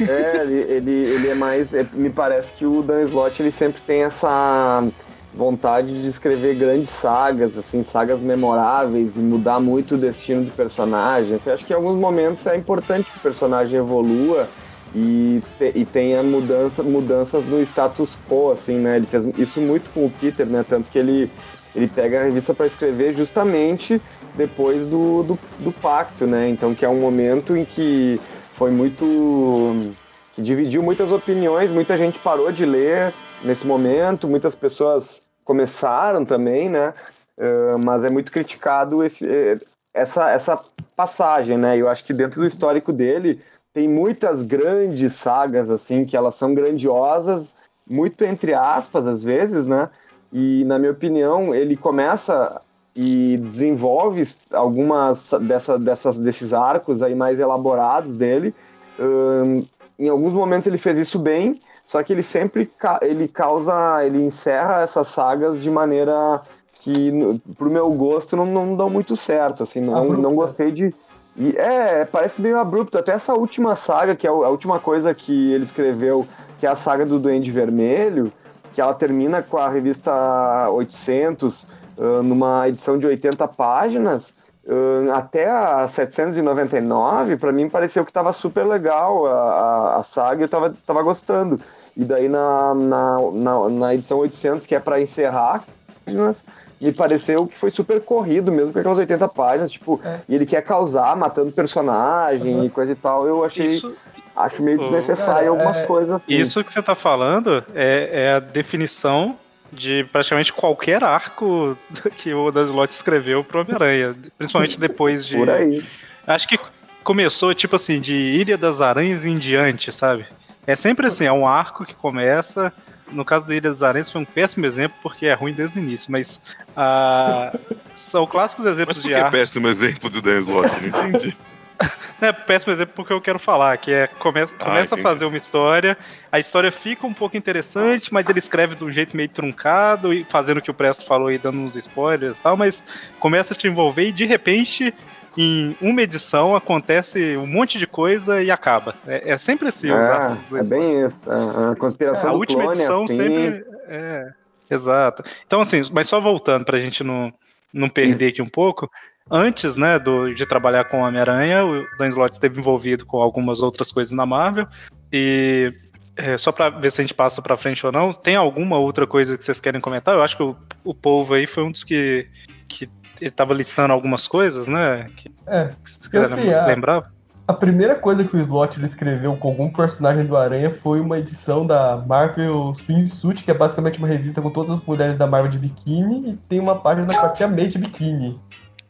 É, 0.00 0.42
ele, 0.42 0.54
ele, 0.54 0.90
ele 0.90 1.28
é 1.28 1.34
mais. 1.34 1.74
É, 1.74 1.86
me 1.92 2.10
parece 2.10 2.52
que 2.54 2.66
o 2.66 2.82
Dan 2.82 3.02
Slott 3.02 3.40
ele 3.42 3.50
sempre 3.50 3.80
tem 3.82 4.02
essa 4.02 4.84
vontade 5.32 6.02
de 6.02 6.08
escrever 6.08 6.56
grandes 6.56 6.90
sagas, 6.90 7.56
assim, 7.56 7.82
sagas 7.82 8.20
memoráveis 8.20 9.16
e 9.16 9.20
mudar 9.20 9.60
muito 9.60 9.94
o 9.94 9.98
destino 9.98 10.44
de 10.44 10.50
personagens. 10.50 11.46
Eu 11.46 11.54
acho 11.54 11.64
que 11.64 11.72
em 11.72 11.76
alguns 11.76 11.96
momentos 11.96 12.46
é 12.46 12.56
importante 12.56 13.10
que 13.10 13.18
o 13.18 13.20
personagem 13.20 13.78
evolua 13.78 14.48
e, 14.94 15.40
te, 15.58 15.72
e 15.74 15.84
tenha 15.84 16.22
mudança, 16.22 16.82
mudanças 16.82 17.44
no 17.46 17.60
status 17.62 18.16
quo, 18.28 18.52
assim, 18.52 18.78
né? 18.78 18.96
Ele 18.96 19.06
fez 19.06 19.24
isso 19.38 19.60
muito 19.60 19.90
com 19.90 20.06
o 20.06 20.10
Peter, 20.10 20.46
né? 20.46 20.64
Tanto 20.68 20.90
que 20.90 20.98
ele, 20.98 21.30
ele 21.74 21.86
pega 21.86 22.20
a 22.20 22.24
revista 22.24 22.52
para 22.52 22.66
escrever 22.66 23.14
justamente 23.14 24.00
depois 24.34 24.80
do, 24.86 25.22
do, 25.22 25.38
do 25.60 25.72
pacto, 25.72 26.26
né? 26.26 26.48
Então, 26.48 26.74
que 26.74 26.84
é 26.84 26.88
um 26.88 27.00
momento 27.00 27.56
em 27.56 27.64
que 27.64 28.20
foi 28.60 28.70
muito. 28.70 29.94
que 30.34 30.42
dividiu 30.42 30.82
muitas 30.82 31.10
opiniões, 31.10 31.70
muita 31.70 31.96
gente 31.96 32.18
parou 32.18 32.52
de 32.52 32.66
ler 32.66 33.10
nesse 33.42 33.66
momento, 33.66 34.28
muitas 34.28 34.54
pessoas 34.54 35.22
começaram 35.42 36.26
também, 36.26 36.68
né? 36.68 36.92
Uh, 37.38 37.78
mas 37.82 38.04
é 38.04 38.10
muito 38.10 38.30
criticado 38.30 39.02
esse, 39.02 39.26
eh, 39.26 39.58
essa, 39.94 40.30
essa 40.30 40.62
passagem, 40.94 41.56
né? 41.56 41.78
Eu 41.78 41.88
acho 41.88 42.04
que 42.04 42.12
dentro 42.12 42.38
do 42.38 42.46
histórico 42.46 42.92
dele 42.92 43.40
tem 43.72 43.88
muitas 43.88 44.42
grandes 44.42 45.14
sagas, 45.14 45.70
assim, 45.70 46.04
que 46.04 46.14
elas 46.14 46.34
são 46.34 46.52
grandiosas 46.52 47.56
muito 47.88 48.26
entre 48.26 48.52
aspas, 48.52 49.06
às 49.06 49.24
vezes, 49.24 49.64
né? 49.64 49.88
E, 50.30 50.64
na 50.64 50.78
minha 50.78 50.92
opinião, 50.92 51.54
ele 51.54 51.76
começa 51.76 52.60
e 52.94 53.36
desenvolve 53.36 54.22
algumas 54.52 55.30
dessa, 55.42 55.78
dessas, 55.78 56.18
desses 56.18 56.52
arcos 56.52 57.02
aí 57.02 57.14
mais 57.14 57.38
elaborados 57.38 58.16
dele. 58.16 58.54
Um, 58.98 59.62
em 59.98 60.08
alguns 60.08 60.32
momentos 60.32 60.66
ele 60.66 60.78
fez 60.78 60.98
isso 60.98 61.18
bem, 61.18 61.60
só 61.86 62.02
que 62.02 62.12
ele 62.12 62.22
sempre 62.22 62.70
ele 63.02 63.28
causa, 63.28 64.04
ele 64.04 64.22
encerra 64.22 64.82
essas 64.82 65.08
sagas 65.08 65.60
de 65.60 65.70
maneira 65.70 66.42
que, 66.72 67.40
pro 67.56 67.70
meu 67.70 67.90
gosto, 67.92 68.36
não, 68.36 68.46
não 68.46 68.74
dão 68.74 68.88
muito 68.88 69.16
certo, 69.16 69.62
assim, 69.62 69.80
não, 69.80 70.04
não 70.12 70.34
gostei 70.34 70.72
de... 70.72 70.94
E 71.36 71.56
é, 71.56 72.04
parece 72.04 72.42
meio 72.42 72.58
abrupto, 72.58 72.98
até 72.98 73.12
essa 73.12 73.34
última 73.34 73.76
saga, 73.76 74.16
que 74.16 74.26
é 74.26 74.30
a 74.30 74.48
última 74.48 74.80
coisa 74.80 75.14
que 75.14 75.52
ele 75.52 75.64
escreveu, 75.64 76.26
que 76.58 76.66
é 76.66 76.68
a 76.68 76.74
saga 76.74 77.06
do 77.06 77.18
Duende 77.18 77.50
Vermelho, 77.50 78.32
que 78.72 78.80
ela 78.80 78.94
termina 78.94 79.42
com 79.42 79.58
a 79.58 79.68
revista 79.68 80.68
800, 80.70 81.66
uh, 82.00 82.22
numa 82.22 82.66
edição 82.66 82.98
de 82.98 83.06
80 83.06 83.46
páginas, 83.48 84.32
uh, 84.64 85.12
até 85.12 85.48
a 85.48 85.86
799, 85.86 87.36
para 87.36 87.52
mim 87.52 87.68
pareceu 87.68 88.04
que 88.04 88.10
estava 88.10 88.32
super 88.32 88.66
legal 88.66 89.26
a, 89.26 89.32
a, 89.32 89.96
a 89.98 90.02
saga, 90.02 90.42
eu 90.42 90.46
estava 90.46 90.74
tava 90.86 91.02
gostando. 91.02 91.60
E 91.96 92.04
daí 92.04 92.28
na, 92.28 92.74
na, 92.74 93.18
na, 93.32 93.68
na 93.68 93.94
edição 93.94 94.18
800, 94.18 94.66
que 94.66 94.74
é 94.74 94.80
para 94.80 95.00
encerrar 95.00 95.64
páginas, 96.04 96.44
me 96.80 96.92
pareceu 96.92 97.46
que 97.46 97.58
foi 97.58 97.70
super 97.70 98.00
corrido 98.00 98.50
mesmo 98.50 98.72
com 98.72 98.78
aquelas 98.78 98.98
80 98.98 99.28
páginas, 99.28 99.70
tipo, 99.70 100.00
é. 100.04 100.20
e 100.28 100.34
ele 100.34 100.46
quer 100.46 100.62
causar, 100.62 101.14
matando 101.16 101.52
personagem 101.52 102.56
uhum. 102.56 102.64
e 102.64 102.70
coisa 102.70 102.92
e 102.92 102.96
tal. 102.96 103.26
Eu 103.26 103.44
achei. 103.44 103.66
Isso, 103.66 103.94
acho 104.34 104.62
meio 104.62 104.78
desnecessário 104.78 105.34
cara, 105.34 105.50
algumas 105.50 105.80
é, 105.80 105.86
coisas 105.86 106.14
assim. 106.14 106.32
Isso 106.32 106.64
que 106.64 106.72
você 106.72 106.82
tá 106.82 106.94
falando 106.94 107.62
é, 107.74 108.10
é, 108.12 108.32
a 108.34 108.40
definição 108.40 109.36
de 109.72 110.04
praticamente 110.12 110.52
qualquer 110.52 111.02
arco 111.02 111.76
que 112.16 112.32
o 112.34 112.50
Dan 112.50 112.64
Slott 112.64 112.92
escreveu 112.92 113.44
pro 113.44 113.60
Homem-Aranha. 113.60 114.14
Principalmente 114.36 114.78
depois 114.78 115.26
de. 115.26 115.36
Por 115.36 115.50
aí. 115.50 115.84
Acho 116.26 116.48
que 116.48 116.58
começou, 117.02 117.54
tipo 117.54 117.76
assim, 117.76 118.00
de 118.00 118.14
Ilha 118.14 118.56
das 118.58 118.80
Aranhas 118.80 119.24
em 119.24 119.38
diante, 119.38 119.92
sabe? 119.92 120.26
É 120.66 120.76
sempre 120.76 121.06
assim, 121.06 121.24
é 121.24 121.32
um 121.32 121.46
arco 121.46 121.84
que 121.84 121.94
começa 121.94 122.72
no 123.12 123.24
caso 123.24 123.46
da 123.46 123.54
Ilha 123.54 123.70
dos 123.70 123.82
Aranhas 123.82 124.10
foi 124.10 124.20
um 124.20 124.24
péssimo 124.24 124.66
exemplo, 124.66 124.96
porque 125.02 125.26
é 125.26 125.34
ruim 125.34 125.52
desde 125.52 125.78
o 125.78 125.82
início, 125.82 126.10
mas 126.10 126.42
uh, 126.70 127.58
são 127.94 128.26
clássicos 128.26 128.66
exemplos 128.66 128.96
mas 128.96 129.02
por 129.02 129.08
de 129.08 129.14
que 129.14 129.20
é 129.20 129.30
péssimo 129.30 129.68
exemplo 129.68 130.08
do 130.08 130.22
Dan 130.22 130.38
Slott? 130.38 130.70
Não 130.80 131.06
entendi. 131.08 131.36
É 132.20 132.32
péssimo 132.32 132.70
exemplo 132.70 132.92
porque 132.94 133.14
eu 133.14 133.20
quero 133.20 133.38
falar, 133.38 133.78
que 133.78 133.90
é 133.90 134.06
começa, 134.06 134.54
ah, 134.58 134.64
começa 134.66 134.94
a 134.94 134.98
fazer 134.98 135.24
uma 135.24 135.38
história, 135.38 135.96
a 136.30 136.38
história 136.38 136.70
fica 136.70 137.06
um 137.06 137.14
pouco 137.14 137.34
interessante, 137.34 138.12
mas 138.12 138.28
ele 138.28 138.38
escreve 138.38 138.74
de 138.74 138.84
um 138.84 138.92
jeito 138.92 139.16
meio 139.16 139.30
truncado, 139.30 140.12
e 140.12 140.22
fazendo 140.24 140.58
o 140.58 140.62
que 140.62 140.70
o 140.70 140.74
Presto 140.74 141.06
falou 141.06 141.28
aí, 141.28 141.38
dando 141.38 141.58
uns 141.58 141.76
spoilers 141.76 142.36
e 142.36 142.40
tal, 142.40 142.58
mas 142.58 142.84
começa 143.18 143.54
a 143.54 143.56
te 143.56 143.66
envolver 143.66 144.04
e 144.04 144.12
de 144.12 144.26
repente 144.26 144.94
em 145.36 145.76
uma 145.80 146.02
edição 146.02 146.54
acontece 146.54 147.36
um 147.36 147.46
monte 147.46 147.78
de 147.78 147.86
coisa 147.86 148.42
e 148.42 148.50
acaba. 148.50 148.94
É, 149.06 149.30
é 149.30 149.38
sempre 149.38 149.68
assim. 149.68 149.90
É, 149.90 150.58
é 150.58 150.62
bem 150.64 151.06
isso. 151.06 151.22
A, 151.30 151.74
conspiração 151.76 152.30
é, 152.30 152.32
a 152.32 152.36
última 152.36 152.64
edição 152.66 153.04
assim... 153.04 153.16
sempre. 153.16 153.64
É, 153.88 154.32
exato. 154.70 155.22
Então, 155.46 155.60
assim, 155.60 155.82
mas 155.92 156.08
só 156.08 156.20
voltando 156.20 156.64
para 156.64 156.76
a 156.76 156.80
gente 156.80 157.04
não, 157.04 157.32
não 157.72 157.88
perder 157.88 158.28
aqui 158.28 158.42
um 158.42 158.48
pouco. 158.48 158.90
Antes, 159.30 159.76
né, 159.76 159.98
do, 159.98 160.34
de 160.34 160.44
trabalhar 160.44 160.84
com 160.84 161.02
Homem-Aranha, 161.02 161.64
o 161.64 161.86
Dan 161.96 162.08
Slott 162.08 162.32
esteve 162.32 162.58
envolvido 162.58 163.06
com 163.06 163.18
algumas 163.18 163.60
outras 163.60 163.92
coisas 163.92 164.12
na 164.12 164.26
Marvel. 164.26 164.66
E 165.12 165.72
é, 166.16 166.36
só 166.36 166.50
para 166.50 166.68
ver 166.68 166.90
se 166.90 167.00
a 167.00 167.04
gente 167.04 167.14
passa 167.14 167.40
para 167.40 167.56
frente 167.56 167.84
ou 167.86 167.92
não, 167.92 168.12
tem 168.12 168.36
alguma 168.36 168.76
outra 168.78 169.06
coisa 169.06 169.38
que 169.38 169.44
vocês 169.44 169.60
querem 169.60 169.80
comentar? 169.80 170.14
Eu 170.14 170.22
acho 170.22 170.36
que 170.36 170.42
o, 170.42 170.56
o 170.84 170.92
povo 170.92 171.34
aí 171.34 171.46
foi 171.46 171.62
um 171.62 171.70
dos 171.70 171.84
que, 171.84 172.26
que 172.68 172.88
ele 173.20 173.30
tava 173.30 173.54
listando 173.54 173.92
algumas 173.92 174.26
coisas, 174.26 174.66
né? 174.66 175.08
Que, 175.16 175.30
é, 175.46 175.70
que 176.10 176.16
assim, 176.16 176.50
lembrar? 176.66 176.98
A, 176.98 177.52
a 177.52 177.52
primeira 177.52 177.94
coisa 177.94 178.24
que 178.24 178.36
o 178.36 178.40
Slot 178.40 178.78
ele 178.78 178.86
escreveu 178.86 179.36
com 179.36 179.48
algum 179.48 179.70
personagem 179.70 180.24
do 180.24 180.36
Aranha 180.36 180.74
foi 180.74 181.00
uma 181.00 181.18
edição 181.18 181.66
da 181.66 181.96
Marvel 181.96 182.74
Swimsuit, 182.74 183.42
que 183.42 183.50
é 183.50 183.54
basicamente 183.54 183.98
uma 183.98 184.08
revista 184.08 184.42
com 184.42 184.50
todas 184.50 184.72
as 184.72 184.84
mulheres 184.84 185.16
da 185.16 185.26
Marvel 185.26 185.50
de 185.50 185.58
biquíni, 185.58 186.30
e 186.30 186.36
tem 186.36 186.60
uma 186.60 186.76
página 186.76 187.14
com 187.14 187.26
a 187.26 187.28
Tia 187.30 187.48
May 187.48 187.68
de 187.68 187.78
biquíni. 187.78 188.38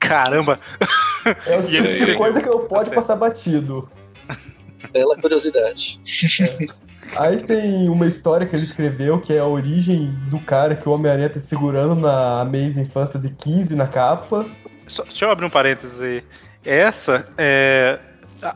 Caramba! 0.01 0.59
É 1.47 1.57
o 1.57 1.63
tipo 1.63 1.87
de 1.87 2.15
coisa 2.15 2.41
que 2.41 2.49
eu 2.49 2.61
pode 2.61 2.91
passar 2.91 3.15
batido. 3.15 3.87
Bela 4.93 5.17
curiosidade. 5.17 6.01
É. 6.41 6.91
Aí 7.17 7.43
tem 7.43 7.89
uma 7.89 8.07
história 8.07 8.47
que 8.47 8.55
ele 8.55 8.65
escreveu, 8.65 9.21
que 9.21 9.33
é 9.33 9.39
a 9.39 9.47
origem 9.47 10.13
do 10.31 10.39
cara 10.41 10.75
que 10.77 10.89
o 10.89 10.93
Homem-Aranha 10.93 11.31
tá 11.31 11.41
segurando 11.41 11.95
na 11.95 12.41
Amazing 12.41 12.87
Fantasy 12.87 13.31
15 13.31 13.75
na 13.75 13.87
capa. 13.87 14.47
Só, 14.87 15.03
deixa 15.03 15.25
eu 15.25 15.31
abrir 15.31 15.45
um 15.45 15.51
parênteses 15.51 16.01
aí. 16.01 16.25
Essa, 16.65 17.27
é, 17.37 17.99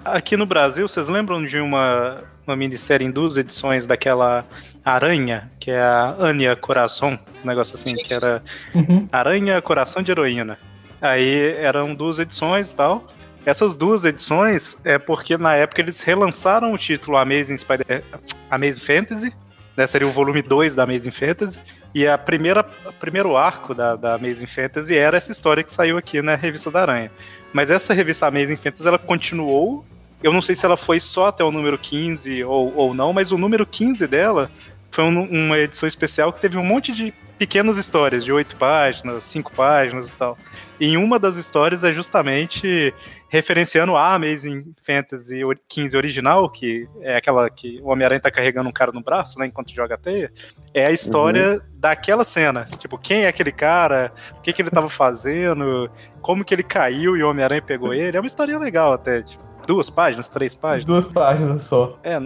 aqui 0.05 0.37
no 0.37 0.47
Brasil, 0.47 0.87
vocês 0.87 1.09
lembram 1.09 1.45
de 1.45 1.59
uma, 1.59 2.23
uma 2.47 2.57
minissérie 2.57 3.07
em 3.07 3.11
duas 3.11 3.37
edições 3.37 3.87
daquela 3.87 4.45
Aranha, 4.85 5.51
que 5.59 5.71
é 5.71 5.81
a 5.81 6.15
Anya 6.19 6.55
Coração, 6.55 7.19
um 7.43 7.47
negócio 7.47 7.75
assim, 7.75 7.95
que 7.95 8.13
era 8.13 8.43
uhum. 8.75 9.09
Aranha 9.11 9.61
Coração 9.61 10.03
de 10.03 10.11
Heroína. 10.11 10.57
Aí 11.05 11.55
eram 11.59 11.95
duas 11.95 12.19
edições 12.19 12.71
e 12.71 12.75
tal. 12.75 13.05
Essas 13.45 13.77
duas 13.77 14.07
edições 14.07 14.79
é 14.85 14.99
porque 14.99 15.37
na 15.37 15.55
época 15.55 15.83
eles 15.83 16.01
relançaram 16.01 16.73
o 16.73 16.79
título 16.79 17.19
Amazing, 17.19 17.59
Spider 17.59 18.03
Amazing 18.51 18.81
Fantasy, 18.81 19.35
né, 19.77 19.87
seria 19.87 20.09
o 20.09 20.11
volume 20.11 20.41
2 20.41 20.75
da 20.75 20.85
Amazing 20.85 21.11
Fantasy, 21.11 21.61
e 21.95 22.07
a 22.07 22.17
primeira, 22.17 22.67
o 22.87 22.93
primeiro 22.95 23.37
arco 23.37 23.75
da, 23.75 23.97
da 23.97 24.15
Amazing 24.15 24.47
Fantasy 24.47 24.97
era 24.97 25.19
essa 25.19 25.31
história 25.31 25.63
que 25.63 25.71
saiu 25.71 25.99
aqui 25.99 26.23
na 26.23 26.37
Revista 26.37 26.71
da 26.71 26.81
Aranha. 26.81 27.13
Mas 27.53 27.69
essa 27.69 27.93
revista 27.93 28.27
Amazing 28.27 28.57
Fantasy, 28.57 28.89
ela 28.89 28.99
continuou, 28.99 29.85
eu 30.23 30.33
não 30.33 30.41
sei 30.41 30.55
se 30.55 30.65
ela 30.65 30.79
foi 30.79 30.99
só 31.01 31.27
até 31.27 31.45
o 31.45 31.53
número 31.53 31.77
15 31.77 32.45
ou, 32.45 32.73
ou 32.75 32.95
não, 32.95 33.13
mas 33.13 33.31
o 33.31 33.37
número 33.37 33.67
15 33.67 34.07
dela 34.07 34.51
foi 34.91 35.05
um, 35.05 35.21
uma 35.29 35.59
edição 35.59 35.87
especial 35.87 36.33
que 36.33 36.41
teve 36.41 36.57
um 36.57 36.65
monte 36.65 36.93
de 36.93 37.13
pequenas 37.39 37.77
histórias, 37.77 38.25
de 38.25 38.33
oito 38.33 38.57
páginas, 38.57 39.25
cinco 39.25 39.53
páginas 39.53 40.09
e 40.09 40.13
tal. 40.13 40.39
Em 40.81 40.97
uma 40.97 41.19
das 41.19 41.37
histórias 41.37 41.85
é 41.85 41.93
justamente 41.93 42.93
referenciando 43.29 43.97
a 43.97 44.15
Amazing 44.15 44.75
Fantasy 44.85 45.41
15 45.69 45.97
original, 45.97 46.49
que 46.51 46.89
é 47.01 47.17
aquela 47.17 47.49
que 47.49 47.81
o 47.83 47.89
Homem-Aranha 47.89 48.21
tá 48.21 48.31
carregando 48.31 48.69
um 48.69 48.73
cara 48.73 48.93
no 48.93 49.01
braço, 49.01 49.39
né, 49.39 49.47
enquanto 49.47 49.75
joga 49.75 49.95
a 49.95 49.99
teia. 49.99 50.33
É 50.73 50.87
a 50.87 50.93
história 50.93 51.55
uhum. 51.55 51.61
daquela 51.75 52.25
cena. 52.25 52.61
Tipo, 52.61 52.99
quem 52.99 53.25
é 53.25 53.29
aquele 53.29 53.53
cara? 53.53 54.13
O 54.39 54.41
que, 54.41 54.53
que 54.53 54.63
ele 54.63 54.71
tava 54.71 54.89
fazendo? 54.89 55.91
Como 56.21 56.45
que 56.45 56.55
ele 56.55 56.63
caiu 56.63 57.17
e 57.17 57.23
o 57.23 57.31
Homem-Aranha 57.31 57.63
pegou 57.63 57.95
ele? 57.95 58.17
É 58.17 58.21
uma 58.21 58.27
história 58.27 58.59
legal 58.59 58.93
até, 58.93 59.23
tipo 59.23 59.55
duas 59.67 59.91
páginas, 59.91 60.29
três 60.29 60.55
páginas? 60.55 60.85
Duas 60.85 61.09
páginas 61.09 61.63
só. 61.63 61.99
É, 62.03 62.19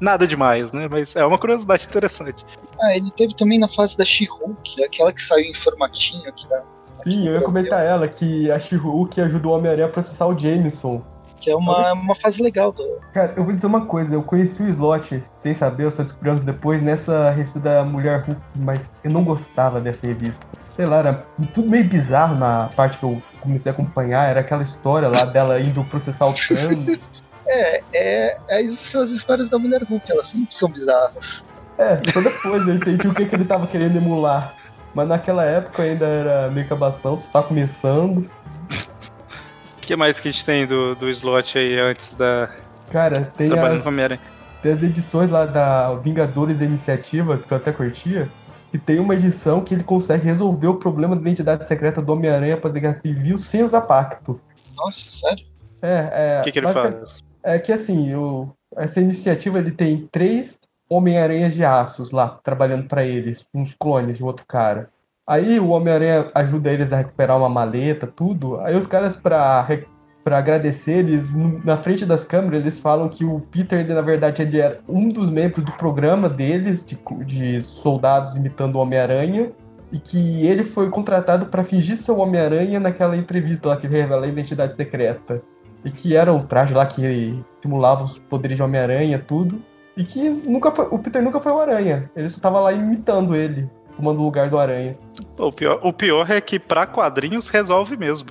nada 0.00 0.26
demais, 0.26 0.72
né? 0.72 0.88
Mas 0.88 1.14
é 1.16 1.24
uma 1.24 1.38
curiosidade 1.38 1.86
interessante. 1.90 2.44
Ah, 2.80 2.96
ele 2.96 3.10
teve 3.10 3.34
também 3.36 3.58
na 3.58 3.68
fase 3.68 3.96
da 3.96 4.04
She-Hulk, 4.04 4.84
aquela 4.84 5.12
que 5.12 5.22
saiu 5.22 5.46
em 5.46 5.54
formatinho 5.54 6.28
aqui 6.28 6.48
da, 6.48 6.62
Sim, 7.04 7.28
eu 7.28 7.34
ia 7.34 7.40
comentar 7.42 7.84
ela, 7.84 8.08
que 8.08 8.50
a 8.50 8.58
She-Hulk 8.58 9.20
ajudou 9.20 9.52
o 9.52 9.56
Homem-Aranha 9.56 9.86
a 9.86 9.90
processar 9.90 10.26
o 10.26 10.38
Jameson. 10.38 11.02
Que 11.40 11.50
é 11.50 11.56
uma, 11.56 11.92
uma 11.92 12.14
fase 12.14 12.42
legal 12.42 12.72
do. 12.72 12.82
Cara, 13.12 13.34
eu 13.36 13.44
vou 13.44 13.52
dizer 13.52 13.66
uma 13.66 13.84
coisa, 13.84 14.14
eu 14.14 14.22
conheci 14.22 14.62
o 14.62 14.68
Slot, 14.70 15.22
sem 15.40 15.52
saber, 15.52 15.84
eu 15.84 15.90
só 15.90 16.02
descobri 16.02 16.30
anos 16.30 16.42
depois, 16.42 16.82
nessa 16.82 17.30
revista 17.30 17.60
da 17.60 17.84
Mulher 17.84 18.22
Hulk, 18.22 18.40
mas 18.56 18.90
eu 19.04 19.10
não 19.10 19.22
gostava 19.22 19.78
dessa 19.78 20.06
revista. 20.06 20.44
Sei 20.74 20.86
lá, 20.86 20.96
era 20.96 21.24
tudo 21.52 21.68
meio 21.68 21.84
bizarro 21.84 22.34
na 22.34 22.70
parte 22.74 22.96
que 22.96 23.04
eu 23.04 23.22
comecei 23.40 23.70
a 23.70 23.74
acompanhar, 23.74 24.28
era 24.28 24.40
aquela 24.40 24.62
história 24.62 25.08
lá 25.08 25.24
dela 25.26 25.60
indo 25.60 25.84
processar 25.84 26.26
o 26.26 26.32
Thanos. 26.32 26.98
é, 27.46 27.82
é, 27.92 28.38
é, 28.48 28.70
são 28.76 29.02
as 29.02 29.10
histórias 29.10 29.50
da 29.50 29.58
Mulher 29.58 29.82
Hulk, 29.82 30.10
elas 30.10 30.28
sempre 30.28 30.54
são 30.56 30.70
bizarras. 30.70 31.44
É, 31.76 31.90
só 32.10 32.20
depois 32.20 32.66
eu 32.66 32.74
entendi 32.74 33.06
o 33.06 33.14
que, 33.14 33.26
que 33.26 33.34
ele 33.34 33.44
tava 33.44 33.66
querendo 33.66 33.96
emular. 33.96 34.54
Mas 34.94 35.08
naquela 35.08 35.44
época 35.44 35.82
ainda 35.82 36.06
era 36.06 36.50
meio 36.50 36.68
cabação, 36.68 37.18
você 37.18 37.26
tá 37.28 37.42
começando. 37.42 38.18
O 38.18 39.80
que 39.80 39.96
mais 39.96 40.20
que 40.20 40.28
a 40.28 40.30
gente 40.30 40.44
tem 40.44 40.66
do, 40.66 40.94
do 40.94 41.10
slot 41.10 41.58
aí 41.58 41.78
antes 41.78 42.14
da. 42.14 42.48
Cara, 42.90 43.32
tem 43.36 43.52
as, 43.52 43.84
tem 44.62 44.72
as 44.72 44.82
edições 44.82 45.30
lá 45.30 45.44
da 45.44 45.94
Vingadores 45.94 46.60
Iniciativa, 46.60 47.36
que 47.36 47.50
eu 47.52 47.56
até 47.56 47.72
curtia, 47.72 48.28
que 48.70 48.78
tem 48.78 49.00
uma 49.00 49.14
edição 49.14 49.60
que 49.60 49.74
ele 49.74 49.82
consegue 49.82 50.24
resolver 50.24 50.68
o 50.68 50.76
problema 50.76 51.16
da 51.16 51.22
identidade 51.22 51.66
secreta 51.66 52.00
do 52.00 52.12
Homem-Aranha 52.12 52.56
pra 52.56 52.70
Guerra 52.70 52.94
Civil 52.94 53.36
sem 53.36 53.62
usar 53.62 53.82
pacto. 53.82 54.40
Nossa, 54.76 55.00
sério? 55.10 55.44
É, 55.82 56.36
é. 56.36 56.40
O 56.40 56.44
que, 56.44 56.52
que 56.52 56.58
ele 56.60 56.72
faz? 56.72 57.22
É 57.42 57.58
que 57.58 57.72
assim, 57.72 58.14
o, 58.14 58.48
essa 58.76 59.00
iniciativa 59.00 59.58
ele 59.58 59.70
tem 59.70 60.08
três 60.10 60.58
Homem-Aranhas 60.88 61.54
de 61.54 61.64
Aços 61.64 62.10
lá, 62.10 62.38
trabalhando 62.42 62.86
para 62.86 63.04
eles, 63.04 63.46
uns 63.54 63.74
clones 63.74 64.18
de 64.18 64.24
outro 64.24 64.46
cara. 64.46 64.90
Aí 65.26 65.58
o 65.58 65.70
Homem-Aranha 65.70 66.30
ajuda 66.34 66.70
eles 66.70 66.92
a 66.92 66.98
recuperar 66.98 67.38
uma 67.38 67.48
maleta, 67.48 68.06
tudo. 68.06 68.60
Aí 68.60 68.76
os 68.76 68.86
caras, 68.86 69.16
pra 69.16 69.66
para 70.24 70.38
agradecer 70.38 71.00
eles 71.00 71.34
na 71.62 71.76
frente 71.76 72.06
das 72.06 72.24
câmeras 72.24 72.62
eles 72.62 72.80
falam 72.80 73.10
que 73.10 73.26
o 73.26 73.40
Peter 73.40 73.86
na 73.86 74.00
verdade 74.00 74.40
ele 74.40 74.58
era 74.58 74.80
um 74.88 75.06
dos 75.06 75.30
membros 75.30 75.62
do 75.62 75.72
programa 75.72 76.30
deles 76.30 76.82
de, 76.82 76.98
de 77.26 77.60
soldados 77.60 78.34
imitando 78.34 78.76
o 78.76 78.78
Homem-Aranha 78.78 79.52
e 79.92 79.98
que 79.98 80.46
ele 80.46 80.62
foi 80.62 80.88
contratado 80.88 81.46
para 81.46 81.62
fingir 81.62 81.96
ser 81.96 82.12
o 82.12 82.16
Homem-Aranha 82.16 82.80
naquela 82.80 83.14
entrevista 83.14 83.68
lá 83.68 83.76
que 83.76 83.86
revela 83.86 84.24
a 84.24 84.28
identidade 84.28 84.74
secreta 84.74 85.42
e 85.84 85.90
que 85.90 86.16
era 86.16 86.32
o 86.32 86.42
traje 86.42 86.72
lá 86.72 86.86
que 86.86 87.38
simulava 87.60 88.02
os 88.02 88.18
poderes 88.18 88.56
de 88.56 88.62
Homem-Aranha 88.62 89.22
tudo 89.28 89.60
e 89.96 90.04
que 90.04 90.28
nunca 90.28 90.70
foi, 90.70 90.86
o 90.90 90.98
Peter 90.98 91.22
nunca 91.22 91.40
foi 91.40 91.52
o 91.52 91.60
Aranha 91.60 92.10
ele 92.16 92.28
só 92.28 92.40
tava 92.40 92.60
lá 92.60 92.72
imitando 92.72 93.34
ele 93.34 93.68
tomando 93.96 94.20
o 94.20 94.24
lugar 94.24 94.50
do 94.50 94.58
Aranha. 94.58 94.96
O 95.38 95.52
pior, 95.52 95.80
o 95.82 95.92
pior 95.92 96.30
é 96.30 96.40
que 96.40 96.58
para 96.58 96.86
quadrinhos 96.86 97.48
resolve 97.48 97.96
mesmo. 97.96 98.30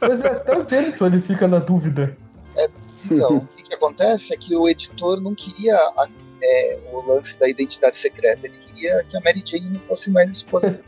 Mas 0.00 0.24
é, 0.24 0.28
até 0.28 0.58
o 0.58 0.68
Jameson 0.68 1.06
ele 1.06 1.20
fica 1.20 1.46
na 1.46 1.58
dúvida. 1.58 2.16
É, 2.56 2.68
então, 3.04 3.36
o 3.36 3.46
que, 3.48 3.62
que, 3.64 3.74
acontece 3.74 4.32
é 4.32 4.36
que 4.36 4.56
o 4.56 4.68
editor 4.68 5.20
não 5.20 5.34
queria 5.34 5.76
a, 5.76 6.08
é, 6.42 6.78
o 6.92 7.00
lance 7.00 7.38
da 7.38 7.48
identidade 7.48 7.96
secreta, 7.96 8.46
ele 8.46 8.58
queria 8.58 9.04
que 9.04 9.16
a 9.16 9.20
Mary 9.20 9.42
Jane 9.44 9.70
não 9.70 9.80
fosse 9.80 10.10
mais 10.10 10.30
exposta 10.30 10.80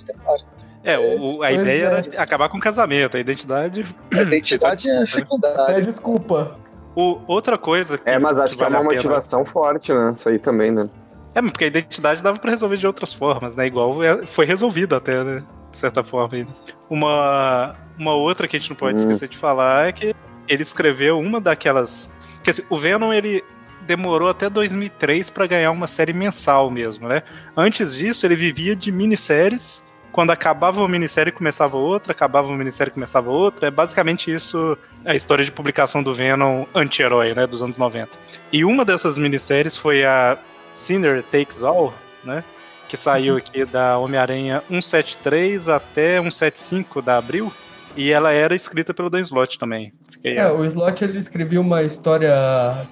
É, 0.83 0.99
o, 0.99 1.43
a 1.43 1.53
ideia 1.53 1.83
é. 1.83 1.85
era 1.85 2.23
acabar 2.23 2.49
com 2.49 2.57
o 2.57 2.61
casamento, 2.61 3.17
a 3.17 3.21
identidade. 3.21 3.85
A 4.13 4.23
identidade 4.23 4.89
é 4.89 5.05
secundária. 5.05 5.77
É 5.77 5.81
desculpa. 5.81 6.59
O, 6.99 7.21
outra 7.29 7.57
coisa. 7.57 7.97
Que, 7.97 8.11
é, 8.11 8.19
mas 8.19 8.37
acho 8.37 8.57
que, 8.57 8.61
vale 8.61 8.75
é 8.75 8.79
uma 8.81 8.91
motivação 8.93 9.45
forte, 9.45 9.93
né? 9.93 10.11
Isso 10.17 10.29
aí 10.29 10.37
também, 10.37 10.73
né? 10.73 10.91
É, 11.33 11.41
porque 11.41 11.63
a 11.63 11.67
identidade 11.69 12.21
dava 12.21 12.41
para 12.41 12.51
resolver 12.51 12.77
de 12.77 12.89
outras 12.89 13.13
formas, 13.13 13.55
né? 13.55 13.69
Igual 13.69 14.03
é, 14.03 14.27
foi 14.27 14.45
resolvida 14.45 14.97
até, 14.97 15.23
né? 15.23 15.45
De 15.71 15.77
certa 15.77 16.03
forma. 16.03 16.45
Uma, 16.91 17.77
uma 17.97 18.15
outra 18.15 18.49
que 18.49 18.57
a 18.57 18.59
gente 18.59 18.71
não 18.71 18.77
pode 18.77 18.97
hum. 18.97 19.01
esquecer 19.03 19.29
de 19.29 19.39
falar 19.39 19.87
é 19.87 19.93
que 19.93 20.13
ele 20.49 20.63
escreveu 20.63 21.21
uma 21.21 21.41
daquelas. 21.41 22.13
Quer 22.43 22.51
dizer, 22.51 22.67
o 22.69 22.77
Venom, 22.77 23.13
ele 23.13 23.45
demorou 23.87 24.29
até 24.29 24.51
2003 24.51 25.31
para 25.31 25.47
ganhar 25.47 25.71
uma 25.71 25.87
série 25.87 26.13
mensal 26.13 26.69
mesmo, 26.69 27.07
né? 27.07 27.23
Antes 27.57 27.95
disso, 27.95 28.27
ele 28.27 28.35
vivia 28.35 28.75
de 28.75 28.91
minisséries. 28.91 29.88
Quando 30.19 30.33
acabava 30.33 30.81
uma 30.81 30.89
minissérie, 30.89 31.31
começava 31.31 31.77
outra, 31.77 32.11
acabava 32.11 32.49
uma 32.49 32.57
minissérie, 32.59 32.93
começava 32.93 33.31
outra. 33.31 33.69
É 33.69 33.71
basicamente 33.71 34.35
isso 34.35 34.77
a 35.05 35.15
história 35.15 35.45
de 35.45 35.53
publicação 35.53 36.03
do 36.03 36.13
Venom 36.13 36.65
anti-herói, 36.75 37.35
né, 37.35 37.47
dos 37.47 37.63
anos 37.63 37.79
90. 37.79 38.19
E 38.53 38.65
uma 38.65 38.85
dessas 38.85 39.17
minisséries 39.17 39.77
foi 39.77 40.05
a 40.05 40.37
Sinner 40.75 41.23
Takes 41.23 41.63
All, 41.63 41.95
né? 42.25 42.43
Que 42.89 42.97
saiu 42.97 43.35
uhum. 43.35 43.39
aqui 43.39 43.65
da 43.65 43.97
Homem-Aranha 43.97 44.61
173 44.69 45.69
até 45.69 46.21
175 46.21 47.01
da 47.01 47.17
Abril. 47.17 47.53
E 47.97 48.11
ela 48.11 48.33
era 48.33 48.57
escrita 48.57 48.93
pelo 48.93 49.09
Dan 49.09 49.21
Slott 49.21 49.57
também. 49.57 49.93
Fiquei... 50.11 50.37
É, 50.37 50.51
o 50.51 50.65
Slott 50.65 51.05
ele 51.05 51.21
escreveu 51.21 51.61
uma 51.61 51.85
história 51.85 52.35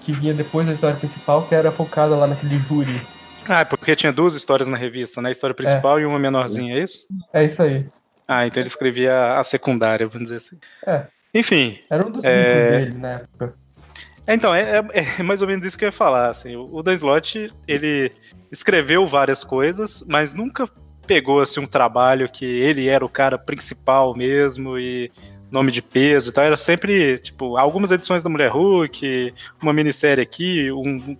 que 0.01 0.13
vinha 0.13 0.33
depois 0.33 0.69
da 0.69 0.75
história 0.75 0.97
principal, 0.97 1.43
que 1.43 1.57
era 1.57 1.73
focada 1.73 2.15
lá 2.15 2.29
naquele 2.29 2.61
júri. 2.61 3.01
Ah, 3.49 3.65
porque 3.65 3.97
tinha 3.97 4.13
duas 4.13 4.35
histórias 4.35 4.69
na 4.69 4.77
revista, 4.77 5.23
né? 5.23 5.29
A 5.29 5.33
história 5.33 5.55
principal 5.55 5.99
é. 5.99 6.03
e 6.03 6.07
uma 6.07 6.19
menorzinha, 6.19 6.79
é 6.79 6.83
isso? 6.83 7.07
É 7.33 7.45
isso 7.45 7.63
aí. 7.63 7.87
Ah, 8.27 8.47
então 8.47 8.61
ele 8.61 8.69
escrevia 8.69 9.39
a 9.39 9.45
secundária, 9.45 10.07
vamos 10.07 10.25
dizer 10.31 10.37
assim. 10.37 10.59
É. 10.87 11.07
Enfim. 11.33 11.79
Era 11.91 12.07
um 12.07 12.11
dos 12.11 12.25
é... 12.25 12.81
dele 12.81 12.99
na 12.99 13.11
época. 13.13 13.55
É, 14.27 14.35
então, 14.35 14.53
é, 14.53 14.79
é, 14.79 14.85
é, 15.19 15.23
mais 15.23 15.41
ou 15.41 15.47
menos 15.47 15.65
isso 15.65 15.79
que 15.79 15.85
eu 15.85 15.89
ia 15.89 15.93
falar. 15.93 16.31
Assim, 16.31 16.57
o, 16.57 16.83
Dan 16.83 16.95
Slott, 16.95 17.53
ele 17.69 18.11
escreveu 18.51 19.07
várias 19.07 19.45
coisas, 19.45 20.05
mas 20.09 20.33
nunca 20.33 20.69
pegou 21.07 21.41
assim, 21.41 21.61
um 21.61 21.67
trabalho 21.67 22.29
que 22.29 22.45
ele 22.45 22.89
era 22.89 23.05
o 23.05 23.09
cara 23.09 23.39
principal 23.39 24.17
mesmo 24.17 24.77
e 24.77 25.13
nome 25.51 25.71
de 25.71 25.83
peso 25.83 26.31
e 26.31 26.33
tal. 26.33 26.45
Era 26.45 26.57
sempre, 26.57 27.19
tipo, 27.19 27.57
algumas 27.57 27.91
edições 27.91 28.23
da 28.23 28.31
Mulher 28.31 28.51
Hulk, 28.51 29.33
uma 29.63 29.73
minissérie 29.73 30.23
aqui, 30.23 30.71
um, 30.71 31.17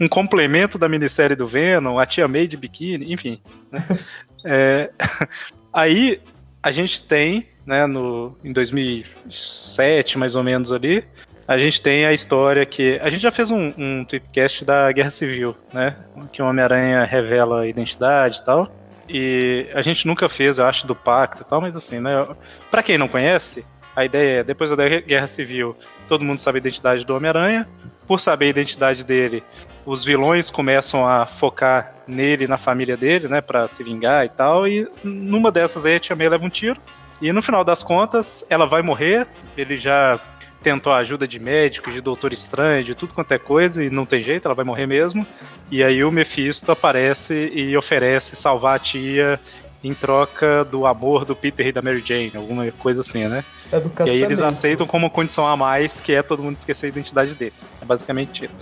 um 0.00 0.08
complemento 0.08 0.78
da 0.78 0.88
minissérie 0.88 1.36
do 1.36 1.46
Venom, 1.46 1.98
a 1.98 2.06
Tia 2.06 2.28
May 2.28 2.46
de 2.46 2.56
biquíni, 2.56 3.12
enfim. 3.12 3.40
Né? 3.70 3.84
é, 4.44 4.90
aí 5.72 6.20
a 6.62 6.72
gente 6.72 7.02
tem, 7.02 7.46
né, 7.66 7.86
no, 7.86 8.36
em 8.44 8.52
2007, 8.52 10.18
mais 10.18 10.34
ou 10.34 10.42
menos 10.42 10.72
ali, 10.72 11.04
a 11.48 11.56
gente 11.56 11.80
tem 11.80 12.04
a 12.04 12.12
história 12.12 12.66
que. 12.66 13.00
A 13.02 13.08
gente 13.08 13.22
já 13.22 13.30
fez 13.30 13.50
um, 13.50 13.72
um 13.78 14.04
tweetcast 14.04 14.66
da 14.66 14.92
Guerra 14.92 15.10
Civil, 15.10 15.56
né? 15.72 15.96
Que 16.30 16.42
o 16.42 16.46
Homem-Aranha 16.46 17.02
revela 17.04 17.62
a 17.62 17.66
identidade 17.66 18.40
e 18.40 18.44
tal. 18.44 18.70
E 19.08 19.68
a 19.74 19.82
gente 19.82 20.06
nunca 20.06 20.28
fez, 20.28 20.58
eu 20.58 20.66
acho, 20.66 20.86
do 20.86 20.94
pacto 20.94 21.42
e 21.42 21.44
tal, 21.44 21.60
mas 21.60 21.74
assim, 21.74 21.98
né? 21.98 22.26
Pra 22.70 22.82
quem 22.82 22.98
não 22.98 23.08
conhece, 23.08 23.64
a 23.96 24.04
ideia 24.04 24.40
é, 24.40 24.44
depois 24.44 24.70
da 24.70 24.88
Guerra 25.00 25.26
Civil, 25.26 25.76
todo 26.06 26.24
mundo 26.24 26.40
sabe 26.40 26.58
a 26.58 26.60
identidade 26.60 27.04
do 27.04 27.16
Homem-Aranha. 27.16 27.66
Por 28.06 28.20
saber 28.20 28.46
a 28.46 28.50
identidade 28.50 29.04
dele, 29.04 29.42
os 29.84 30.04
vilões 30.04 30.50
começam 30.50 31.06
a 31.06 31.26
focar 31.26 31.94
nele 32.06 32.46
na 32.46 32.56
família 32.56 32.96
dele, 32.96 33.28
né? 33.28 33.40
Pra 33.40 33.66
se 33.68 33.82
vingar 33.82 34.24
e 34.24 34.28
tal. 34.28 34.68
E 34.68 34.88
numa 35.02 35.50
dessas 35.50 35.84
aí 35.84 35.96
a 35.96 36.00
Tia 36.00 36.16
May 36.16 36.28
leva 36.28 36.44
um 36.44 36.48
tiro. 36.48 36.80
E 37.20 37.32
no 37.32 37.42
final 37.42 37.64
das 37.64 37.82
contas, 37.82 38.46
ela 38.48 38.66
vai 38.66 38.82
morrer. 38.82 39.26
Ele 39.56 39.76
já 39.76 40.18
tentou 40.62 40.92
a 40.92 40.98
ajuda 40.98 41.26
de 41.26 41.38
médico, 41.38 41.90
de 41.90 42.00
doutor 42.00 42.32
estranho, 42.32 42.84
de 42.84 42.94
tudo 42.94 43.14
quanto 43.14 43.32
é 43.32 43.38
coisa, 43.38 43.82
e 43.82 43.90
não 43.90 44.04
tem 44.04 44.22
jeito, 44.22 44.46
ela 44.46 44.54
vai 44.54 44.64
morrer 44.64 44.86
mesmo. 44.86 45.26
E 45.70 45.82
aí 45.82 46.02
o 46.02 46.10
Mephisto 46.10 46.70
aparece 46.72 47.52
e 47.54 47.76
oferece 47.76 48.34
salvar 48.36 48.76
a 48.76 48.78
tia 48.78 49.40
em 49.82 49.94
troca 49.94 50.64
do 50.64 50.86
amor 50.86 51.24
do 51.24 51.36
Peter 51.36 51.68
e 51.68 51.72
da 51.72 51.80
Mary 51.80 52.02
Jane, 52.04 52.32
alguma 52.34 52.70
coisa 52.72 53.00
assim, 53.00 53.26
né? 53.28 53.44
É 53.70 54.06
e 54.06 54.10
aí 54.10 54.22
eles 54.22 54.40
aceitam 54.40 54.86
como 54.86 55.08
condição 55.08 55.46
a 55.46 55.56
mais, 55.56 56.00
que 56.00 56.12
é 56.12 56.22
todo 56.22 56.42
mundo 56.42 56.56
esquecer 56.56 56.86
a 56.86 56.88
identidade 56.88 57.34
dele. 57.34 57.54
É 57.80 57.84
basicamente 57.84 58.44
isso. 58.44 58.54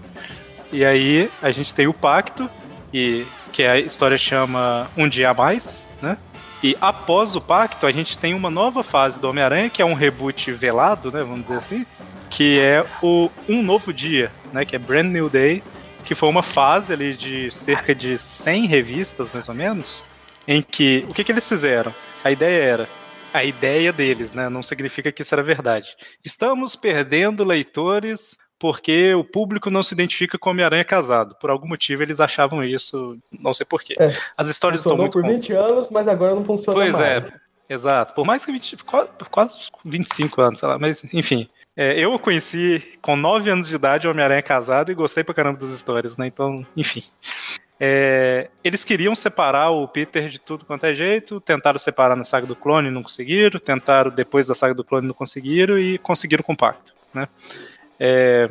E 0.72 0.84
aí 0.84 1.30
a 1.40 1.50
gente 1.50 1.72
tem 1.72 1.86
o 1.86 1.94
pacto, 1.94 2.50
e 2.92 3.24
que 3.52 3.62
a 3.62 3.78
história 3.78 4.18
chama 4.18 4.88
Um 4.96 5.08
Dia 5.08 5.30
a 5.30 5.34
Mais, 5.34 5.90
né? 6.02 6.18
E 6.62 6.76
após 6.80 7.36
o 7.36 7.40
pacto, 7.40 7.86
a 7.86 7.92
gente 7.92 8.16
tem 8.16 8.34
uma 8.34 8.50
nova 8.50 8.82
fase 8.82 9.20
do 9.20 9.28
Homem-Aranha, 9.28 9.70
que 9.70 9.82
é 9.82 9.84
um 9.84 9.94
reboot 9.94 10.52
velado, 10.52 11.12
né? 11.12 11.20
Vamos 11.20 11.42
dizer 11.42 11.56
assim. 11.56 11.86
Que 12.30 12.58
é 12.58 12.84
o 13.02 13.30
Um 13.48 13.62
Novo 13.62 13.92
Dia, 13.92 14.32
né? 14.52 14.64
Que 14.64 14.76
é 14.76 14.78
Brand 14.78 15.06
New 15.06 15.28
Day. 15.28 15.62
Que 16.04 16.14
foi 16.14 16.28
uma 16.28 16.42
fase 16.42 16.92
ali 16.92 17.14
de 17.14 17.50
cerca 17.50 17.94
de 17.94 18.18
100 18.18 18.66
revistas, 18.66 19.30
mais 19.32 19.48
ou 19.48 19.54
menos. 19.54 20.04
Em 20.46 20.62
que. 20.62 21.04
O 21.08 21.14
que, 21.14 21.24
que 21.24 21.32
eles 21.32 21.48
fizeram? 21.48 21.94
A 22.24 22.30
ideia 22.30 22.62
era. 22.62 22.88
A 23.34 23.44
ideia 23.44 23.92
deles, 23.92 24.32
né? 24.32 24.48
Não 24.48 24.62
significa 24.62 25.12
que 25.12 25.22
isso 25.22 25.34
era 25.34 25.42
verdade. 25.42 25.94
Estamos 26.24 26.74
perdendo 26.74 27.44
leitores 27.44 28.38
porque 28.58 29.14
o 29.14 29.24
público 29.24 29.70
não 29.70 29.82
se 29.82 29.94
identifica 29.94 30.38
com 30.38 30.50
Homem-Aranha 30.50 30.84
casado. 30.84 31.34
Por 31.40 31.50
algum 31.50 31.68
motivo 31.68 32.02
eles 32.02 32.20
achavam 32.20 32.62
isso, 32.62 33.18
não 33.30 33.52
sei 33.52 33.66
porquê. 33.66 33.94
É, 33.98 34.16
As 34.36 34.48
histórias 34.48 34.80
estão 34.80 34.96
muito. 34.96 35.12
por 35.12 35.22
20 35.22 35.52
com... 35.52 35.60
anos, 35.60 35.90
mas 35.90 36.08
agora 36.08 36.34
não 36.34 36.44
funciona 36.44 36.78
pois 36.78 36.92
mais. 36.92 37.20
Pois 37.20 37.32
é, 37.32 37.74
exato. 37.74 38.14
Por 38.14 38.24
mais 38.24 38.44
que 38.44 38.52
20, 38.52 38.78
quase 39.30 39.68
25 39.84 40.40
anos, 40.40 40.60
sei 40.60 40.68
lá, 40.68 40.78
mas 40.78 41.04
enfim. 41.12 41.48
É, 41.76 41.98
eu 41.98 42.18
conheci 42.18 42.98
com 43.02 43.16
9 43.16 43.50
anos 43.50 43.68
de 43.68 43.74
idade 43.74 44.06
o 44.06 44.10
Homem-Aranha 44.10 44.42
casado 44.42 44.90
e 44.90 44.94
gostei 44.94 45.22
pra 45.22 45.34
caramba 45.34 45.60
das 45.60 45.74
histórias, 45.74 46.16
né? 46.16 46.26
Então, 46.26 46.66
enfim. 46.74 47.02
É, 47.78 48.48
eles 48.64 48.84
queriam 48.84 49.14
separar 49.14 49.70
o 49.70 49.86
Peter 49.86 50.30
de 50.30 50.38
tudo 50.38 50.64
quanto 50.64 50.86
é 50.86 50.94
jeito, 50.94 51.40
tentaram 51.40 51.78
separar 51.78 52.16
na 52.16 52.24
saga 52.24 52.46
do 52.46 52.56
clone, 52.56 52.90
não 52.90 53.02
conseguiram, 53.02 53.60
tentaram 53.60 54.10
depois 54.10 54.46
da 54.46 54.54
saga 54.54 54.74
do 54.74 54.82
clone, 54.82 55.06
não 55.06 55.14
conseguiram 55.14 55.78
e 55.78 55.98
conseguiram 55.98 56.40
o 56.40 56.44
compacto, 56.44 56.94
né? 57.12 57.28
É, 57.98 58.48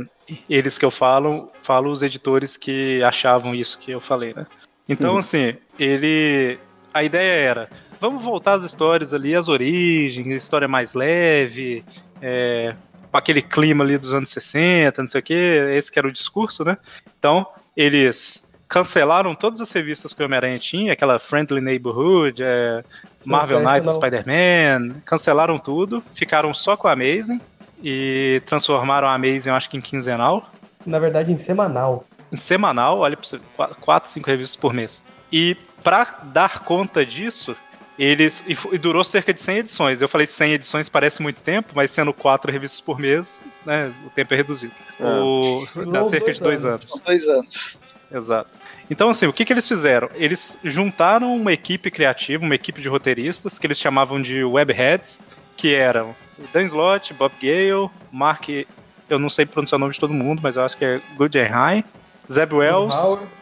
eles 0.49 0.77
que 0.77 0.85
eu 0.85 0.91
falo, 0.91 1.51
falo 1.61 1.91
os 1.91 2.01
editores 2.01 2.57
que 2.57 3.03
achavam 3.03 3.53
isso 3.53 3.79
que 3.79 3.91
eu 3.91 4.01
falei, 4.01 4.33
né? 4.33 4.45
Então, 4.87 5.13
uhum. 5.13 5.19
assim, 5.19 5.55
ele. 5.77 6.57
A 6.93 7.03
ideia 7.03 7.49
era. 7.49 7.69
Vamos 7.99 8.23
voltar 8.23 8.53
às 8.53 8.63
histórias 8.63 9.13
ali, 9.13 9.35
as 9.35 9.47
origens, 9.47 10.27
a 10.27 10.35
história 10.35 10.67
mais 10.67 10.93
leve, 10.93 11.83
é, 12.21 12.75
com 13.11 13.17
aquele 13.17 13.41
clima 13.41 13.83
ali 13.83 13.97
dos 13.97 14.13
anos 14.13 14.29
60, 14.29 15.01
não 15.01 15.07
sei 15.07 15.19
o 15.21 15.23
que, 15.23 15.33
esse 15.33 15.91
que 15.91 15.97
era 15.97 16.07
o 16.07 16.11
discurso, 16.11 16.63
né? 16.63 16.77
Então, 17.17 17.47
eles 17.75 18.53
cancelaram 18.67 19.33
todas 19.33 19.61
as 19.61 19.71
revistas 19.71 20.13
que 20.13 20.21
o 20.21 20.25
Homem-Aranha 20.25 20.59
tinha, 20.59 20.93
aquela 20.93 21.17
Friendly 21.19 21.61
Neighborhood, 21.61 22.43
é, 22.43 22.83
Marvel 23.25 23.61
Knights, 23.61 23.93
Spider-Man, 23.93 25.01
cancelaram 25.05 25.57
tudo, 25.57 26.03
ficaram 26.13 26.53
só 26.53 26.75
com 26.75 26.87
a 26.87 26.91
Amazing, 26.91 27.39
e 27.87 28.41
transformaram 28.47 29.07
a 29.07 29.13
Amazing, 29.13 29.49
eu 29.49 29.55
acho 29.55 29.69
que 29.69 29.77
em 29.77 29.81
quinzenal. 29.81 30.49
Na 30.83 30.97
verdade, 30.97 31.31
em 31.31 31.37
semanal. 31.37 32.03
Em 32.31 32.35
semanal, 32.35 32.97
olha 32.97 33.15
pra 33.15 33.23
você, 33.23 33.39
4, 33.79 34.09
5 34.09 34.27
revistas 34.27 34.55
por 34.55 34.73
mês. 34.73 35.03
E 35.31 35.55
para 35.83 36.03
dar 36.23 36.61
conta 36.61 37.05
disso, 37.05 37.55
eles. 37.99 38.43
E, 38.47 38.57
e, 38.73 38.77
durou 38.79 39.03
cerca 39.03 39.31
de 39.31 39.39
100 39.39 39.57
edições. 39.59 40.01
Eu 40.01 40.09
falei 40.09 40.25
100 40.25 40.53
edições 40.53 40.89
parece 40.89 41.21
muito 41.21 41.43
tempo, 41.43 41.73
mas 41.75 41.91
sendo 41.91 42.11
4 42.11 42.51
revistas 42.51 42.81
por 42.81 42.97
mês, 42.97 43.43
né, 43.63 43.93
o 44.03 44.09
tempo 44.09 44.33
é 44.33 44.37
reduzido. 44.37 44.73
É. 44.99 45.05
O, 45.05 45.67
dá 45.91 46.05
cerca 46.05 46.33
de 46.33 46.41
dois 46.41 46.65
anos. 46.65 46.91
anos. 46.91 47.01
Dois 47.05 47.27
anos. 47.27 47.77
Exato. 48.11 48.49
Então, 48.89 49.11
assim, 49.11 49.27
o 49.27 49.33
que, 49.33 49.45
que 49.45 49.53
eles 49.53 49.67
fizeram? 49.67 50.09
Eles 50.15 50.57
juntaram 50.63 51.35
uma 51.35 51.53
equipe 51.53 51.91
criativa, 51.91 52.43
uma 52.43 52.55
equipe 52.55 52.81
de 52.81 52.89
roteiristas, 52.89 53.59
que 53.59 53.67
eles 53.67 53.79
chamavam 53.79 54.19
de 54.19 54.43
webheads, 54.43 55.21
que 55.55 55.73
eram 55.75 56.15
Dan 56.53 56.63
Slott, 56.63 57.13
Bob 57.13 57.33
Gale, 57.41 57.89
Mark, 58.11 58.49
eu 59.09 59.19
não 59.19 59.29
sei 59.29 59.45
pronunciar 59.45 59.77
o 59.77 59.79
nome 59.79 59.93
de 59.93 59.99
todo 59.99 60.13
mundo, 60.13 60.41
mas 60.43 60.55
eu 60.55 60.63
acho 60.63 60.77
que 60.77 60.85
é 60.85 61.01
Guggenheim, 61.15 61.83
Zeb 62.31 62.53
Wells, 62.53 62.95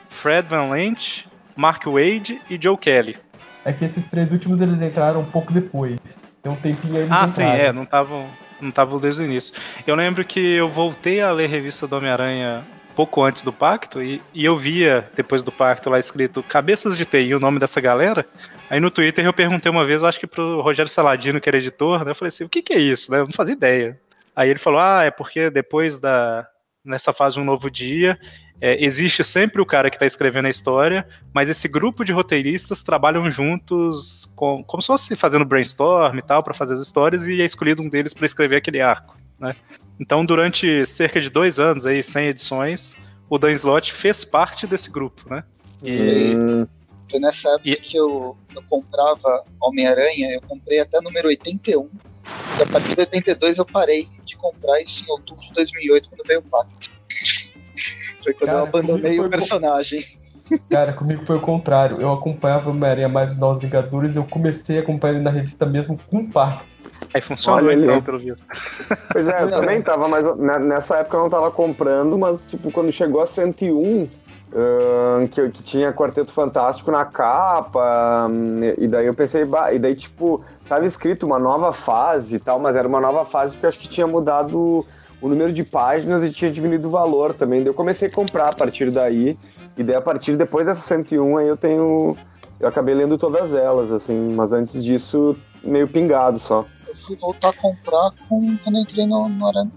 Fred 0.10 0.48
Van 0.48 0.70
Lent, 0.70 1.26
Mark 1.56 1.86
Wade 1.86 2.40
e 2.50 2.60
Joe 2.62 2.78
Kelly. 2.78 3.18
É 3.66 3.72
que 3.72 3.86
esses 3.86 4.06
três 4.08 4.32
últimos 4.32 4.60
eles 4.62 4.82
entraram 4.82 5.22
um 5.22 5.26
pouco 5.26 5.54
depois. 5.54 5.98
Tem 6.42 6.52
um 6.52 6.56
tempinho 6.56 6.98
aí. 6.98 7.08
Ah, 7.10 7.28
sim, 7.28 7.44
é, 7.44 7.72
não 7.72 7.84
estavam 7.84 8.28
não 8.60 8.70
estavam 8.70 9.00
desde 9.00 9.22
o 9.22 9.26
início. 9.26 9.54
Eu 9.86 9.96
lembro 9.96 10.24
que 10.24 10.40
eu 10.40 10.70
voltei 10.70 11.22
a 11.22 11.32
ler 11.32 11.46
a 11.46 11.50
revista 11.50 11.86
do 11.86 11.96
Homem-Aranha 11.98 12.64
pouco 12.96 13.24
antes 13.24 13.44
do 13.44 13.52
pacto 13.52 14.02
e, 14.02 14.22
e, 14.34 14.46
eu 14.46 14.56
via 14.56 15.10
depois 15.16 15.44
do 15.44 15.52
pacto 15.52 15.90
lá 15.90 16.00
escrito 16.00 16.44
Cabeças 16.44 16.96
de 16.96 17.06
TI, 17.06 17.34
o 17.34 17.40
nome 17.40 17.60
dessa 17.60 17.82
galera. 17.82 18.26
Aí 18.74 18.80
no 18.80 18.90
Twitter 18.90 19.24
eu 19.24 19.32
perguntei 19.32 19.72
uma 19.72 19.86
vez, 19.86 20.02
eu 20.02 20.08
acho 20.08 20.20
que 20.20 20.26
pro 20.26 20.60
Rogério 20.60 20.92
Saladino, 20.92 21.40
que 21.40 21.48
era 21.48 21.60
editor, 21.60 22.04
né? 22.04 22.10
Eu 22.10 22.16
falei 22.16 22.30
assim, 22.30 22.44
o 22.44 22.50
que, 22.50 22.60
que 22.60 22.74
é 22.74 22.80
isso? 22.80 23.12
Né? 23.12 23.20
Eu 23.20 23.26
não 23.26 23.32
fazia 23.32 23.54
ideia. 23.54 24.02
Aí 24.36 24.50
ele 24.50 24.58
falou, 24.58 24.80
ah, 24.80 25.04
é 25.04 25.12
porque 25.12 25.52
depois 25.52 26.00
da. 26.00 26.48
Nessa 26.84 27.14
fase 27.14 27.40
um 27.40 27.46
novo 27.46 27.70
dia, 27.70 28.18
é, 28.60 28.84
existe 28.84 29.24
sempre 29.24 29.62
o 29.62 29.66
cara 29.66 29.92
que 29.92 29.96
está 29.96 30.08
escrevendo 30.08 30.48
a 30.48 30.50
história, 30.50 31.08
mas 31.32 31.52
esse 31.52 31.68
grupo 31.68 32.04
de 32.04 32.12
roteiristas 32.12 32.82
trabalham 32.82 33.30
juntos 33.30 34.26
com, 34.36 34.64
como 34.64 34.82
se 34.82 34.88
fosse 34.88 35.16
fazendo 35.16 35.46
brainstorm 35.46 36.18
e 36.18 36.24
tal 36.24 36.42
para 36.42 36.56
fazer 36.56 36.74
as 36.74 36.82
histórias 36.82 37.28
e 37.28 37.44
é 37.44 37.46
escolhido 37.46 37.84
um 37.84 37.88
deles 37.88 38.14
para 38.14 38.26
escrever 38.26 38.56
aquele 38.56 38.82
arco, 38.82 39.16
né? 39.40 39.56
Então, 40.00 40.26
durante 40.26 40.84
cerca 40.88 41.22
de 41.22 41.30
dois 41.30 41.60
anos, 41.60 41.86
aí, 41.86 42.02
100 42.02 42.28
edições, 42.28 42.98
o 43.30 43.38
Dan 43.38 43.52
Slott 43.52 43.94
fez 43.94 44.26
parte 44.26 44.66
desse 44.66 44.92
grupo, 44.92 45.30
né? 45.30 45.44
E... 45.84 46.34
Foi 47.14 47.20
nessa 47.20 47.48
época 47.50 47.70
e... 47.70 47.76
que 47.76 47.96
eu, 47.96 48.36
eu 48.56 48.64
comprava 48.68 49.44
Homem-Aranha, 49.62 50.32
eu 50.32 50.42
comprei 50.42 50.80
até 50.80 51.00
número 51.00 51.28
81, 51.28 51.88
e 52.58 52.64
a 52.64 52.66
partir 52.66 52.96
de 52.96 53.00
82 53.02 53.60
eu 53.60 53.66
parei 53.66 54.08
de 54.26 54.36
comprar 54.36 54.82
isso 54.82 55.06
em 55.06 55.12
outubro 55.12 55.44
de 55.46 55.54
2008, 55.54 56.10
quando 56.10 56.24
veio 56.26 56.40
o 56.40 56.44
pacto. 56.44 56.90
Foi 58.24 58.34
quando 58.34 58.48
Cara, 58.48 58.60
eu 58.60 58.64
abandonei 58.64 59.20
o 59.20 59.30
personagem. 59.30 60.04
Cara, 60.70 60.94
comigo 60.94 61.26
foi 61.26 61.38
o 61.38 61.42
contrário. 61.42 62.00
Eu 62.00 62.12
acompanhava 62.12 62.70
o 62.70 62.74
Homem-Aranha 62.74 63.10
mais 63.10 63.38
Nós 63.38 63.60
Vingadores, 63.60 64.16
eu 64.16 64.24
comecei 64.24 64.78
a 64.78 64.82
acompanhar 64.82 65.16
ele 65.16 65.24
na 65.24 65.30
revista 65.30 65.66
mesmo 65.66 66.00
com 66.10 66.20
o 66.20 66.30
pacto. 66.30 66.66
Aí 67.14 67.22
funciona 67.22 67.68
Olha, 67.68 67.76
então, 67.76 68.02
pelo 68.02 68.20
visto. 68.20 68.46
Pois 69.12 69.28
é, 69.28 69.44
eu 69.44 69.50
também 69.50 69.82
tava, 69.82 70.08
mas 70.08 70.24
nessa 70.62 70.98
época 70.98 71.18
eu 71.18 71.22
não 71.22 71.30
tava 71.30 71.52
comprando, 71.52 72.18
mas 72.18 72.44
tipo, 72.46 72.72
quando 72.72 72.92
chegou 72.92 73.22
a 73.22 73.28
101, 73.28 74.08
uh, 74.54 75.28
que, 75.28 75.50
que 75.50 75.64
tinha 75.64 75.92
Quarteto 75.92 76.32
Fantástico 76.32 76.90
na 76.92 77.04
capa, 77.04 78.28
um, 78.30 78.64
e 78.78 78.88
daí 78.88 79.06
eu 79.06 79.14
pensei, 79.14 79.44
bah, 79.44 79.74
e 79.74 79.80
daí 79.80 79.96
tipo, 79.96 80.44
tava 80.68 80.86
escrito 80.86 81.26
uma 81.26 81.38
nova 81.38 81.74
fase 81.74 82.36
e 82.36 82.40
tal, 82.40 82.60
mas 82.60 82.76
era 82.76 82.88
uma 82.88 83.02
nova 83.02 83.26
fase 83.26 83.52
porque 83.52 83.66
eu 83.66 83.70
acho 83.70 83.80
que 83.80 83.90
tinha 83.90 84.08
mudado 84.08 84.86
o 85.22 85.28
número 85.28 85.52
de 85.52 85.64
páginas 85.64 86.24
e 86.24 86.32
tinha 86.32 86.52
diminuído 86.52 86.88
o 86.88 86.92
valor 86.92 87.34
também. 87.34 87.60
Daí 87.60 87.70
eu 87.70 87.74
comecei 87.74 88.08
a 88.08 88.12
comprar 88.12 88.50
a 88.50 88.54
partir 88.54 88.92
daí, 88.92 89.38
e 89.78 89.84
daí 89.84 89.96
a 89.96 90.02
partir 90.02 90.38
depois 90.38 90.66
dessa 90.66 90.82
101 90.82 91.38
aí 91.38 91.48
eu 91.48 91.58
tenho. 91.58 92.16
Eu 92.60 92.70
acabei 92.70 92.96
lendo 92.96 93.18
todas 93.18 93.54
elas, 93.54 93.92
assim, 93.92 94.34
mas 94.34 94.54
antes 94.54 94.84
disso, 94.84 95.36
meio 95.64 95.88
pingado 95.88 96.40
só 96.40 96.66
fui 97.04 97.16
voltar 97.18 97.50
a 97.50 97.54
comprar 97.54 98.12
com, 98.28 98.58
quando 98.58 98.76
eu 98.78 98.82
entrei 98.82 99.06
no, 99.06 99.28
no, 99.28 99.52
no, 99.52 99.72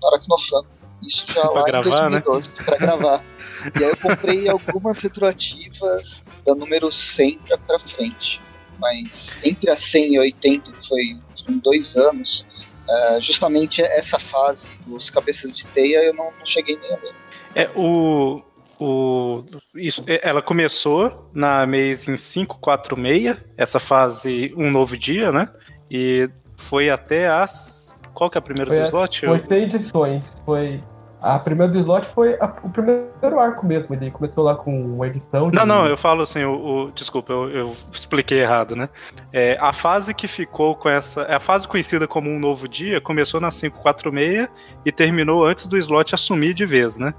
no 0.00 0.08
Aracnofan. 0.08 0.62
Isso 1.02 1.24
já 1.28 1.42
pra 1.42 1.60
lá 1.60 1.66
gravar, 1.66 2.06
em 2.08 2.20
2012, 2.22 2.48
né? 2.48 2.64
pra 2.64 2.76
gravar. 2.76 3.24
E 3.78 3.84
aí 3.84 3.90
eu 3.90 3.96
comprei 3.96 4.48
algumas 4.48 4.98
retroativas 4.98 6.24
da 6.46 6.54
número 6.54 6.92
100 6.92 7.38
pra, 7.38 7.58
pra 7.58 7.78
frente. 7.80 8.40
Mas 8.78 9.36
entre 9.44 9.70
a 9.70 9.76
100 9.76 10.12
e 10.12 10.16
a 10.16 10.20
80, 10.20 10.72
que 10.72 10.88
foi 10.88 11.16
em 11.48 11.58
dois 11.58 11.96
anos, 11.96 12.46
uh, 12.88 13.20
justamente 13.20 13.82
essa 13.82 14.18
fase 14.18 14.68
dos 14.86 15.10
cabeças 15.10 15.56
de 15.56 15.66
teia 15.66 16.04
eu 16.04 16.14
não, 16.14 16.30
não 16.38 16.46
cheguei 16.46 16.78
nem 16.78 16.92
a 16.92 16.96
ver. 16.96 17.14
É, 17.54 17.70
o, 17.74 18.42
o, 18.78 19.44
isso, 19.74 20.04
ela 20.22 20.42
começou 20.42 21.30
na 21.34 21.62
Amazing 21.62 22.16
546, 22.16 23.36
essa 23.56 23.80
fase 23.80 24.52
Um 24.56 24.70
Novo 24.70 24.96
Dia, 24.96 25.32
né? 25.32 25.48
E 25.90 26.30
foi 26.56 26.90
até 26.90 27.28
as. 27.28 27.96
Qual 28.14 28.28
que 28.28 28.36
é 28.36 28.40
a 28.40 28.42
primeira 28.42 28.70
foi 28.70 28.80
do 28.80 28.84
slot? 28.84 29.26
Foi 29.26 29.38
100 29.38 29.62
edições. 29.62 30.24
Foi. 30.44 30.80
A 31.22 31.38
primeira 31.38 31.72
do 31.72 31.78
slot 31.78 32.08
foi 32.14 32.36
a, 32.40 32.46
o 32.62 32.70
primeiro 32.70 33.40
arco 33.40 33.66
mesmo. 33.66 33.92
Ele 33.94 34.10
começou 34.10 34.44
lá 34.44 34.54
com 34.54 34.70
uma 34.70 35.06
edição. 35.06 35.50
De... 35.50 35.56
Não, 35.56 35.66
não, 35.66 35.86
eu 35.86 35.96
falo 35.96 36.22
assim, 36.22 36.44
o, 36.44 36.86
o 36.86 36.90
desculpa, 36.92 37.32
eu, 37.32 37.50
eu, 37.50 37.76
expliquei 37.92 38.40
errado, 38.40 38.76
né? 38.76 38.88
É, 39.32 39.58
a 39.60 39.72
fase 39.72 40.14
que 40.14 40.28
ficou 40.28 40.76
com 40.76 40.88
essa. 40.88 41.22
É 41.22 41.34
a 41.34 41.40
fase 41.40 41.66
conhecida 41.66 42.06
como 42.06 42.30
Um 42.30 42.38
Novo 42.38 42.68
Dia 42.68 43.00
começou 43.00 43.40
na 43.40 43.50
546 43.50 44.48
e 44.84 44.92
terminou 44.92 45.44
antes 45.44 45.66
do 45.66 45.76
slot 45.76 46.14
assumir 46.14 46.54
de 46.54 46.64
vez, 46.64 46.96
né? 46.96 47.12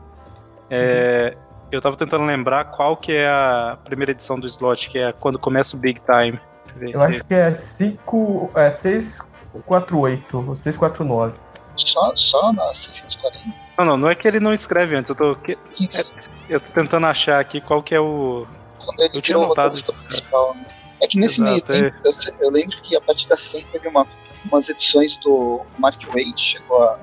É, 0.70 1.34
uhum. 1.36 1.50
Eu 1.72 1.82
tava 1.82 1.96
tentando 1.98 2.26
lembrar 2.26 2.66
qual 2.66 2.96
que 2.96 3.12
é 3.12 3.28
a 3.28 3.78
primeira 3.84 4.12
edição 4.12 4.40
do 4.40 4.48
slot, 4.48 4.90
que 4.90 4.98
é 4.98 5.12
quando 5.12 5.38
começa 5.38 5.76
o 5.76 5.80
Big 5.80 6.02
Time. 6.02 6.40
Eu 6.82 7.02
acho 7.02 7.24
que 7.26 7.34
é 7.34 7.56
5. 7.56 8.52
É 8.56 8.72
648 8.72 10.38
ou 10.38 10.56
649. 10.56 11.34
Só, 11.76 12.16
só 12.16 12.54
na 12.54 12.74
640? 12.74 13.68
Não, 13.80 13.86
não, 13.86 13.98
não 13.98 14.10
é 14.10 14.15
que 14.15 14.28
ele 14.28 14.42
não 14.42 14.54
escreve 14.54 14.94
antes, 14.94 15.10
eu 15.10 15.15
tô. 15.15 15.36
Que, 15.36 15.58
é, 15.96 16.06
eu 16.50 16.60
tô 16.60 16.68
tentando 16.74 17.06
achar 17.06 17.39
aqui 17.39 17.62
qual 17.62 17.82
que 17.82 17.96
é 17.96 18.00
o. 18.00 18.46
Quando 18.78 19.00
ele 19.00 19.18
eu 19.18 19.22
tinha 19.22 19.38
notado 19.38 19.76
isso. 19.76 19.98
Principal, 20.00 20.54
né? 20.54 20.65
É 21.02 21.08
que 21.08 21.18
nesse 21.18 21.36
Exato, 21.36 21.50
meio 21.50 21.62
tempo, 21.62 21.96
é... 22.06 22.10
eu, 22.10 22.15
eu, 22.42 22.52
lembro 22.52 22.76
que 22.82 22.94
a 22.94 23.00
partir 23.00 23.30
da 23.30 23.38
100 23.38 23.68
teve 23.72 23.88
uma, 23.88 24.06
umas 24.52 24.68
edições 24.68 25.15
do 25.18 25.62
Mark 25.78 26.04
Wade, 26.08 26.34
chegou 26.38 26.84
a, 26.84 27.00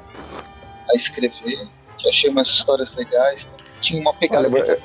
a 0.91 0.95
escrever, 0.95 1.67
que 1.97 2.09
achei 2.11 2.29
umas 2.29 2.49
histórias 2.49 2.95
legais. 2.95 3.47
Né? 3.47 3.53
Tinha 3.81 3.99
uma 3.99 4.13
pegada 4.13 4.47
Olha, 4.47 4.79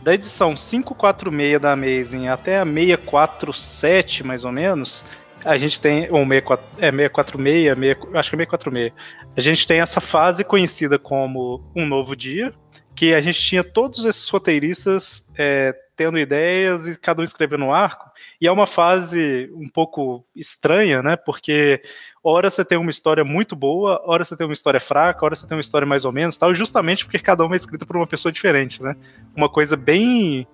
da 0.00 0.14
edição 0.14 0.54
546 0.54 1.60
da 1.60 1.72
Amazing 1.72 2.28
até 2.28 2.60
a 2.60 2.64
647, 2.64 4.24
mais 4.24 4.44
ou 4.44 4.52
menos, 4.52 5.04
a 5.44 5.56
gente 5.56 5.80
tem. 5.80 6.10
Ou 6.10 6.26
64, 6.26 6.64
é, 6.78 6.90
646, 6.90 7.78
6, 7.78 8.14
acho 8.14 8.30
que 8.30 8.36
é 8.36 8.38
646. 8.38 8.92
A 9.36 9.40
gente 9.40 9.66
tem 9.66 9.80
essa 9.80 10.00
fase 10.00 10.44
conhecida 10.44 10.98
como 10.98 11.70
Um 11.74 11.86
Novo 11.86 12.14
Dia, 12.14 12.52
que 12.94 13.14
a 13.14 13.20
gente 13.20 13.40
tinha 13.40 13.64
todos 13.64 14.04
esses 14.04 14.28
roteiristas 14.28 15.32
é, 15.36 15.74
tendo 15.96 16.18
ideias 16.18 16.86
e 16.86 16.98
cada 16.98 17.20
um 17.20 17.24
escrevendo 17.24 17.64
um 17.64 17.72
arco. 17.72 18.10
E 18.40 18.46
é 18.46 18.52
uma 18.52 18.66
fase 18.66 19.50
um 19.54 19.68
pouco 19.68 20.24
estranha, 20.34 21.02
né? 21.02 21.16
Porque 21.16 21.80
hora 22.22 22.50
você 22.50 22.64
tem 22.64 22.78
uma 22.78 22.90
história 22.90 23.24
muito 23.24 23.54
boa, 23.54 24.02
hora 24.04 24.24
você 24.24 24.36
tem 24.36 24.46
uma 24.46 24.52
história 24.52 24.80
fraca, 24.80 25.24
hora 25.24 25.36
você 25.36 25.46
tem 25.46 25.56
uma 25.56 25.60
história 25.60 25.86
mais 25.86 26.04
ou 26.04 26.12
menos, 26.12 26.36
tal, 26.38 26.54
justamente 26.54 27.04
porque 27.04 27.18
cada 27.18 27.44
uma 27.44 27.54
é 27.54 27.56
escrita 27.56 27.86
por 27.86 27.96
uma 27.96 28.06
pessoa 28.06 28.32
diferente, 28.32 28.82
né? 28.82 28.96
Uma 29.34 29.48
coisa 29.48 29.76
bem. 29.76 30.46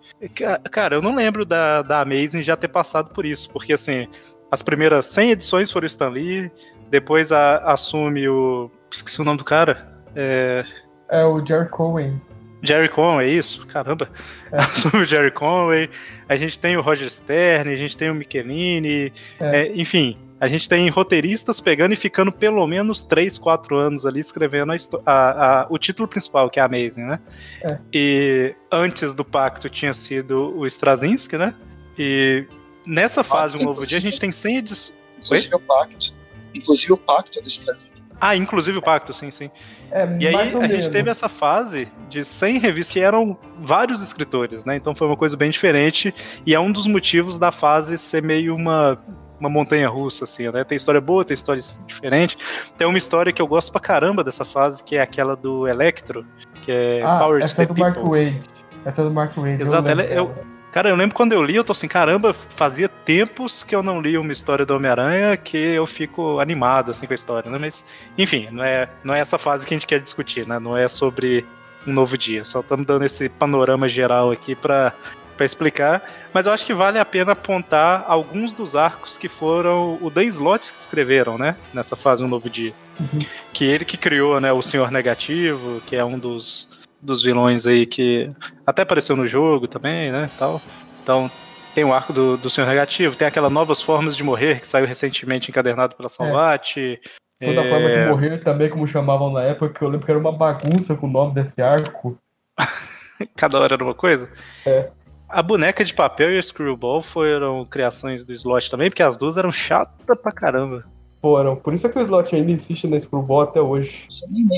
Cara, 0.70 0.96
eu 0.96 1.02
não 1.02 1.14
lembro 1.14 1.44
da, 1.44 1.82
da 1.82 2.00
Amazing 2.02 2.42
já 2.42 2.56
ter 2.56 2.68
passado 2.68 3.10
por 3.12 3.24
isso, 3.24 3.50
porque 3.52 3.72
assim, 3.72 4.06
as 4.50 4.62
primeiras 4.62 5.06
100 5.06 5.32
edições 5.32 5.70
foram 5.70 5.86
Stan 5.86 6.08
Lee, 6.08 6.50
depois 6.90 7.32
a, 7.32 7.58
assume 7.72 8.28
o. 8.28 8.70
Esqueci 8.90 9.20
o 9.20 9.24
nome 9.24 9.38
do 9.38 9.44
cara. 9.44 10.00
É, 10.16 10.64
é 11.10 11.24
o 11.24 11.44
Jerry 11.44 11.68
Cohen. 11.68 12.20
Jerry 12.62 12.88
Conway, 12.88 13.28
é 13.28 13.32
isso? 13.32 13.66
Caramba. 13.66 14.08
É. 14.50 14.60
Sobre 14.76 15.02
o 15.02 15.04
Jerry 15.04 15.30
Conway. 15.30 15.88
A 16.28 16.36
gente 16.36 16.58
tem 16.58 16.76
o 16.76 16.80
Roger 16.80 17.10
Stern, 17.10 17.72
a 17.72 17.76
gente 17.76 17.96
tem 17.96 18.10
o 18.10 18.14
Michelini. 18.14 19.12
É. 19.40 19.62
É, 19.62 19.76
enfim, 19.76 20.18
a 20.40 20.48
gente 20.48 20.68
tem 20.68 20.88
roteiristas 20.88 21.60
pegando 21.60 21.92
e 21.92 21.96
ficando 21.96 22.32
pelo 22.32 22.66
menos 22.66 23.00
3, 23.02 23.38
4 23.38 23.76
anos 23.76 24.06
ali 24.06 24.20
escrevendo 24.20 24.72
a, 24.72 24.76
a, 25.06 25.62
a, 25.62 25.66
o 25.70 25.78
título 25.78 26.08
principal, 26.08 26.50
que 26.50 26.60
é 26.60 26.62
Amazing, 26.62 27.04
né? 27.04 27.20
É. 27.62 27.78
E 27.92 28.54
antes 28.70 29.14
do 29.14 29.24
pacto 29.24 29.68
tinha 29.68 29.92
sido 29.92 30.56
o 30.56 30.66
Straczynski, 30.66 31.36
né? 31.36 31.54
E 31.98 32.44
nessa 32.88 33.22
fase, 33.22 33.56
um 33.56 33.62
novo 33.62 33.86
dia, 33.86 33.98
a 33.98 34.00
gente 34.00 34.18
tem 34.18 34.32
100 34.32 34.56
edições. 34.56 34.98
Inclusive 35.22 35.54
o 35.54 35.60
pacto. 35.60 36.14
Inclusive 36.54 36.92
o 36.92 36.96
pacto 36.96 37.42
do 37.42 37.48
Straczynski. 37.48 37.98
Ah, 38.20 38.34
inclusive 38.34 38.78
o 38.78 38.82
pacto, 38.82 39.12
sim, 39.12 39.30
sim. 39.30 39.50
É, 39.92 40.04
e 40.18 40.26
aí 40.26 40.34
a 40.34 40.44
menos. 40.44 40.70
gente 40.70 40.90
teve 40.90 41.08
essa 41.08 41.28
fase 41.28 41.86
de 42.08 42.24
100 42.24 42.58
revistas 42.58 42.92
que 42.92 43.00
eram 43.00 43.38
vários 43.60 44.02
escritores, 44.02 44.64
né? 44.64 44.74
Então 44.74 44.94
foi 44.94 45.06
uma 45.06 45.16
coisa 45.16 45.36
bem 45.36 45.50
diferente 45.50 46.12
e 46.44 46.52
é 46.52 46.58
um 46.58 46.72
dos 46.72 46.86
motivos 46.86 47.38
da 47.38 47.52
fase 47.52 47.96
ser 47.96 48.22
meio 48.22 48.56
uma 48.56 48.98
uma 49.38 49.48
montanha 49.48 49.88
russa, 49.88 50.24
assim, 50.24 50.50
né? 50.50 50.64
Tem 50.64 50.74
história 50.74 51.00
boa, 51.00 51.24
tem 51.24 51.32
história 51.32 51.62
diferente. 51.86 52.36
Tem 52.76 52.88
uma 52.88 52.98
história 52.98 53.32
que 53.32 53.40
eu 53.40 53.46
gosto 53.46 53.70
pra 53.70 53.80
caramba 53.80 54.24
dessa 54.24 54.44
fase, 54.44 54.82
que 54.82 54.96
é 54.96 55.00
aquela 55.00 55.36
do 55.36 55.68
Electro, 55.68 56.26
que 56.62 56.72
é 56.72 57.02
ah, 57.04 57.20
Power 57.20 57.40
essa 57.40 57.54
to 57.54 57.58
the 57.58 57.62
é 57.62 57.66
do 57.66 57.74
People. 57.74 58.02
Mark 58.02 58.10
Wade. 58.10 58.50
Essa 58.84 59.00
é 59.00 59.04
do 59.04 59.10
Mark 59.12 59.36
Wade. 59.36 59.62
Exato, 59.62 59.88
ela, 59.88 60.02
é, 60.02 60.18
eu, 60.18 60.34
Cara, 60.78 60.90
eu 60.90 60.94
lembro 60.94 61.16
quando 61.16 61.32
eu 61.32 61.42
li, 61.42 61.56
eu 61.56 61.64
tô 61.64 61.72
assim, 61.72 61.88
caramba, 61.88 62.32
fazia 62.32 62.88
tempos 62.88 63.64
que 63.64 63.74
eu 63.74 63.82
não 63.82 64.00
li 64.00 64.16
uma 64.16 64.32
história 64.32 64.64
do 64.64 64.76
Homem-Aranha 64.76 65.36
que 65.36 65.56
eu 65.56 65.84
fico 65.88 66.38
animado 66.38 66.92
assim 66.92 67.04
com 67.04 67.12
a 67.12 67.16
história, 67.16 67.50
né? 67.50 67.58
Mas, 67.58 67.84
enfim, 68.16 68.46
não 68.52 68.62
é, 68.62 68.88
não 69.02 69.12
é 69.12 69.18
essa 69.18 69.38
fase 69.38 69.66
que 69.66 69.74
a 69.74 69.76
gente 69.76 69.88
quer 69.88 69.98
discutir, 69.98 70.46
né? 70.46 70.60
Não 70.60 70.76
é 70.76 70.86
sobre 70.86 71.44
um 71.84 71.92
novo 71.92 72.16
dia. 72.16 72.44
Só 72.44 72.60
estamos 72.60 72.86
dando 72.86 73.04
esse 73.04 73.28
panorama 73.28 73.88
geral 73.88 74.30
aqui 74.30 74.54
para 74.54 74.92
para 75.36 75.44
explicar, 75.44 76.02
mas 76.32 76.46
eu 76.46 76.52
acho 76.52 76.66
que 76.66 76.74
vale 76.74 76.98
a 76.98 77.04
pena 77.04 77.30
apontar 77.32 78.04
alguns 78.08 78.52
dos 78.52 78.74
arcos 78.74 79.16
que 79.16 79.28
foram 79.28 79.96
o 80.00 80.10
Dan 80.10 80.24
Slott 80.24 80.72
que 80.72 80.80
escreveram, 80.80 81.36
né? 81.36 81.56
Nessa 81.74 81.96
fase 81.96 82.22
Um 82.22 82.28
Novo 82.28 82.48
Dia. 82.48 82.72
Uhum. 83.00 83.20
Que 83.52 83.64
ele 83.64 83.84
que 83.84 83.96
criou, 83.96 84.40
né? 84.40 84.52
O 84.52 84.62
Senhor 84.62 84.92
Negativo, 84.92 85.80
que 85.86 85.94
é 85.94 86.04
um 86.04 86.18
dos, 86.18 86.77
dos 87.00 87.22
vilões 87.22 87.66
aí 87.66 87.86
que 87.86 88.30
até 88.66 88.82
apareceu 88.82 89.16
no 89.16 89.26
jogo 89.26 89.66
também, 89.68 90.10
né? 90.10 90.30
Tal. 90.38 90.60
Então 91.02 91.30
tem 91.74 91.84
o 91.84 91.92
arco 91.92 92.12
do, 92.12 92.36
do 92.36 92.50
Senhor 92.50 92.66
Negativo, 92.66 93.16
tem 93.16 93.28
aquela 93.28 93.48
Novas 93.48 93.80
Formas 93.80 94.16
de 94.16 94.24
Morrer 94.24 94.60
que 94.60 94.66
saiu 94.66 94.86
recentemente 94.86 95.50
encadernado 95.50 95.94
pela 95.94 96.08
Salvat. 96.08 96.76
É. 96.78 96.98
Toda 97.46 97.60
é... 97.60 97.70
forma 97.70 97.88
de 97.88 98.06
morrer 98.08 98.38
também, 98.42 98.68
como 98.68 98.88
chamavam 98.88 99.32
na 99.32 99.44
época, 99.44 99.72
que 99.72 99.82
eu 99.82 99.88
lembro 99.88 100.04
que 100.04 100.10
era 100.10 100.18
uma 100.18 100.32
bagunça 100.32 100.96
com 100.96 101.06
o 101.06 101.10
nome 101.10 101.34
desse 101.34 101.62
arco. 101.62 102.18
Cada 103.36 103.60
hora 103.60 103.74
era 103.74 103.84
uma 103.84 103.94
coisa? 103.94 104.28
É. 104.66 104.90
A 105.28 105.42
boneca 105.42 105.84
de 105.84 105.94
papel 105.94 106.32
e 106.32 106.38
o 106.38 106.42
Screwball 106.42 107.02
foram 107.02 107.64
criações 107.64 108.24
do 108.24 108.32
Slot 108.32 108.70
também, 108.70 108.90
porque 108.90 109.02
as 109.02 109.16
duas 109.16 109.36
eram 109.36 109.52
chatas 109.52 110.04
pra 110.04 110.32
caramba. 110.32 110.84
Foram. 111.20 111.56
Por 111.56 111.74
isso 111.74 111.86
é 111.86 111.90
que 111.90 111.98
o 111.98 112.02
Slot 112.02 112.34
ainda 112.34 112.50
insiste 112.50 112.88
na 112.88 112.98
Screwball 112.98 113.42
até 113.42 113.60
hoje. 113.60 114.06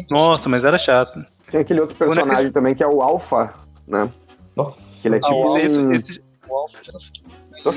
Nossa, 0.09 0.49
mas 0.49 0.65
era 0.65 0.79
chato. 0.79 1.25
Tem 1.51 1.61
aquele 1.61 1.81
outro 1.81 1.97
personagem 1.97 2.27
boneca... 2.27 2.53
também 2.53 2.75
que 2.75 2.83
é 2.83 2.87
o 2.87 3.03
Alpha, 3.03 3.53
né? 3.87 4.11
Nossa. 4.55 5.07
Ele 5.07 5.17
é 5.17 5.21
tipo. 5.21 5.55
Ah, 5.55 5.61
esse, 5.61 5.81
esse... 5.93 6.31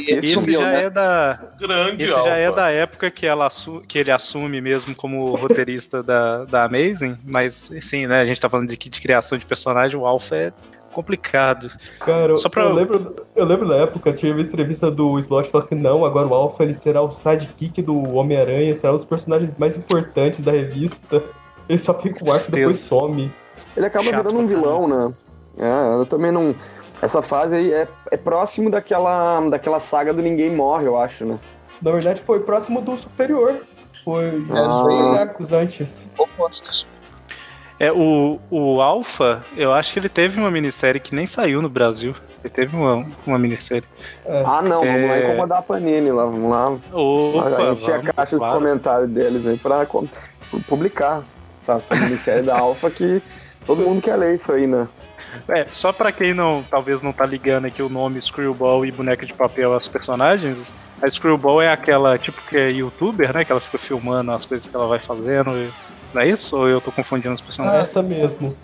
Esse 0.08 0.54
já 0.54 0.72
é 0.72 0.90
da. 0.90 1.40
Grande 1.60 2.04
Esse 2.04 2.14
já 2.14 2.38
é 2.38 2.52
da 2.52 2.70
época 2.70 3.12
que, 3.12 3.26
ela 3.26 3.50
que 3.88 4.00
ele 4.00 4.12
assume 4.12 4.62
mesmo 4.62 4.96
como 4.96 5.36
roteirista 5.36 6.02
da, 6.02 6.46
da 6.46 6.64
Amazing, 6.64 7.18
mas 7.26 7.70
sim, 7.82 8.08
né? 8.08 8.22
A 8.22 8.26
gente 8.26 8.40
tá 8.40 8.50
falando 8.50 8.70
de, 8.70 8.78
de 8.78 9.02
criação 9.02 9.38
de 9.38 9.46
personagem, 9.46 10.00
o 10.00 10.06
Alpha 10.06 10.36
é 10.36 10.54
complicado. 10.94 11.70
Cara, 12.00 12.38
Só 12.38 12.48
pra... 12.48 12.64
eu, 12.64 12.74
lembro, 12.74 13.16
eu 13.36 13.46
lembro 13.46 13.68
da 13.68 13.78
época, 13.78 14.14
tinha 14.14 14.32
uma 14.32 14.42
entrevista 14.42 14.90
do 14.90 15.20
Slot 15.20 15.50
falando 15.50 15.68
que 15.68 15.76
não, 15.76 16.06
agora 16.06 16.28
o 16.28 16.34
Alpha 16.34 16.64
ele 16.64 16.74
será 16.74 17.02
o 17.02 17.12
sidekick 17.12 17.82
do 17.82 18.16
Homem-Aranha, 18.16 18.74
será 18.76 18.94
um 18.94 18.98
dos 18.98 19.06
personagens 19.06 19.58
mais 19.58 19.76
importantes 19.76 20.42
da 20.42 20.52
revista. 20.52 21.22
Ele 21.68 21.80
só 21.80 21.94
fica 21.94 22.24
o 22.24 22.32
arco 22.32 22.48
e 22.48 22.52
depois 22.52 22.80
some. 22.80 23.32
Ele 23.76 23.86
acaba 23.86 24.06
Chato 24.06 24.18
virando 24.18 24.40
um 24.40 24.48
vilão, 24.48 24.88
né? 24.88 25.14
É, 25.58 25.94
eu 26.00 26.06
também 26.06 26.32
não. 26.32 26.56
Essa 27.02 27.22
fase 27.22 27.56
aí 27.56 27.72
é, 27.72 27.88
é 28.12 28.18
próximo 28.18 28.70
daquela, 28.70 29.42
daquela 29.50 29.80
saga 29.80 30.14
do 30.14 30.22
Ninguém 30.22 30.50
Morre, 30.50 30.86
eu 30.86 30.98
acho, 30.98 31.26
né? 31.26 31.38
Na 31.82 31.92
verdade, 31.92 32.22
foi 32.22 32.40
próximo 32.40 32.82
do 32.82 32.98
Superior. 32.98 33.62
Foi 34.04 34.46
ah. 34.52 35.20
arcos 35.20 35.52
antes. 35.52 36.10
É, 37.80 37.92
o, 37.92 38.40
o 38.50 38.82
Alpha, 38.82 39.42
eu 39.58 39.74
acho 39.74 39.92
que 39.92 40.00
ele 40.00 40.10
teve 40.10 40.40
uma 40.40 40.50
minissérie 40.50 41.02
que 41.02 41.14
nem 41.14 41.26
saiu 41.26 41.62
no 41.62 41.70
Brasil. 41.70 42.16
Ele 42.44 42.54
teve 42.54 42.76
uma, 42.76 43.06
uma 43.26 43.38
minissérie. 43.38 43.88
É. 44.26 44.44
Ah, 44.46 44.62
não, 44.62 44.84
vamos 44.84 45.08
lá 45.08 45.16
é. 45.16 45.24
incomodar 45.28 45.60
a 45.60 45.62
Panini 45.62 46.12
lá, 46.12 46.26
vamos 46.26 46.50
lá. 46.50 46.70
Opa, 46.92 47.74
encher 47.74 47.96
a 47.96 48.14
caixa 48.14 48.38
claro. 48.38 48.54
de 48.54 48.60
comentários 48.60 49.10
deles 49.10 49.46
aí 49.48 49.58
pra 49.58 49.86
publicar 50.68 51.24
essa, 51.62 51.74
essa 51.74 51.96
minissérie 51.96 52.44
da 52.44 52.58
Alpha 52.58 52.90
que 52.90 53.22
todo 53.66 53.82
mundo 53.82 54.02
quer 54.02 54.16
ler 54.16 54.36
isso 54.36 54.52
aí, 54.52 54.68
né? 54.68 54.88
É, 55.50 55.66
só 55.72 55.92
pra 55.92 56.12
quem 56.12 56.34
não, 56.34 56.64
talvez 56.70 57.02
não 57.02 57.12
tá 57.12 57.26
ligando 57.26 57.66
aqui 57.66 57.82
o 57.82 57.90
nome 57.90 58.22
Screwball 58.22 58.86
e 58.86 58.92
boneca 58.92 59.26
de 59.26 59.34
papel 59.34 59.74
aos 59.74 59.88
personagens, 59.88 60.72
a 61.02 61.10
Screwball 61.10 61.62
é 61.62 61.72
aquela, 61.72 62.18
tipo, 62.18 62.42
que 62.48 62.58
é 62.58 62.72
youtuber, 62.72 63.34
né? 63.34 63.44
Que 63.44 63.52
ela 63.52 63.60
fica 63.60 63.78
filmando 63.78 64.32
as 64.32 64.46
coisas 64.46 64.68
que 64.68 64.76
ela 64.76 64.88
vai 64.88 65.00
fazendo. 65.00 65.52
E... 65.52 65.70
Não 66.14 66.22
é 66.22 66.30
isso? 66.30 66.56
Ou 66.56 66.70
eu 66.70 66.80
tô 66.80 66.92
confundindo 66.92 67.34
os 67.36 67.42
personagens? 67.42 67.80
Ah, 67.80 67.82
essa 67.82 68.02
mesmo. 68.02 68.56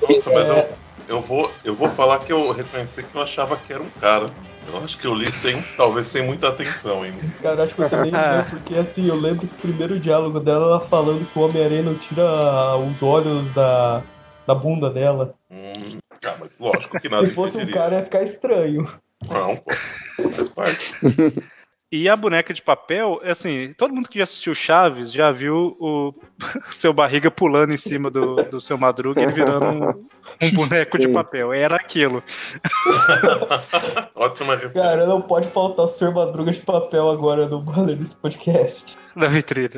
Nossa, 0.00 0.30
mas 0.30 0.48
eu, 0.48 0.68
eu, 1.08 1.20
vou, 1.20 1.50
eu 1.64 1.74
vou 1.74 1.90
falar 1.90 2.20
que 2.20 2.32
eu 2.32 2.52
reconheci 2.52 3.02
que 3.02 3.14
eu 3.14 3.20
achava 3.20 3.56
que 3.56 3.72
era 3.72 3.82
um 3.82 3.90
cara. 4.00 4.30
Eu 4.72 4.82
acho 4.82 4.98
que 4.98 5.06
eu 5.06 5.14
li 5.14 5.30
sem, 5.32 5.62
talvez 5.76 6.06
sem 6.06 6.22
muita 6.22 6.48
atenção 6.48 7.02
ainda. 7.02 7.18
Cara, 7.42 7.64
acho 7.64 7.74
que 7.74 7.82
eu 7.82 7.90
também 7.90 8.12
porque 8.50 8.74
assim, 8.74 9.06
eu 9.06 9.16
lembro 9.16 9.46
que 9.46 9.54
o 9.54 9.58
primeiro 9.58 9.98
diálogo 9.98 10.40
dela, 10.40 10.64
ela 10.64 10.80
falando 10.80 11.26
que 11.30 11.38
o 11.38 11.42
Homem-Aranha 11.42 11.82
não 11.82 11.94
tira 11.94 12.76
os 12.76 13.02
olhos 13.02 13.52
da, 13.52 14.02
da 14.48 14.54
bunda 14.54 14.88
dela. 14.88 15.34
Hum, 15.50 15.98
ah, 16.24 16.36
mas 16.40 16.58
lógico 16.58 16.98
que 16.98 17.10
nada 17.10 17.26
Se 17.26 17.34
fosse 17.34 17.58
um 17.58 17.70
cara, 17.70 17.96
ia 17.96 18.04
ficar 18.04 18.22
estranho. 18.22 18.90
Não, 19.28 19.56
pô, 19.56 19.74
faz 20.22 20.48
parte. 20.48 20.96
E 21.90 22.06
a 22.06 22.14
boneca 22.14 22.52
de 22.52 22.60
papel, 22.60 23.18
assim, 23.24 23.72
todo 23.72 23.94
mundo 23.94 24.10
que 24.10 24.18
já 24.18 24.24
assistiu 24.24 24.54
Chaves 24.54 25.10
já 25.10 25.32
viu 25.32 25.74
o 25.80 26.12
seu 26.70 26.92
barriga 26.92 27.30
pulando 27.30 27.74
em 27.74 27.78
cima 27.78 28.10
do, 28.10 28.42
do 28.42 28.60
seu 28.60 28.76
madruga 28.76 29.22
e 29.22 29.26
virando 29.28 29.66
um, 29.66 30.06
um 30.40 30.52
boneco 30.52 30.96
Sim. 30.96 31.06
de 31.06 31.08
papel. 31.08 31.52
Era 31.52 31.76
aquilo. 31.76 32.22
Ótima 34.14 34.54
referência. 34.54 34.82
Cara, 34.82 35.06
não 35.06 35.22
pode 35.22 35.48
faltar 35.48 35.84
o 35.84 35.88
seu 35.88 36.12
madruga 36.12 36.52
de 36.52 36.60
papel 36.60 37.10
agora 37.10 37.48
no 37.48 37.60
banner 37.60 37.96
desse 37.96 38.16
podcast. 38.16 38.96
Na 39.14 39.26
vitrine. 39.26 39.68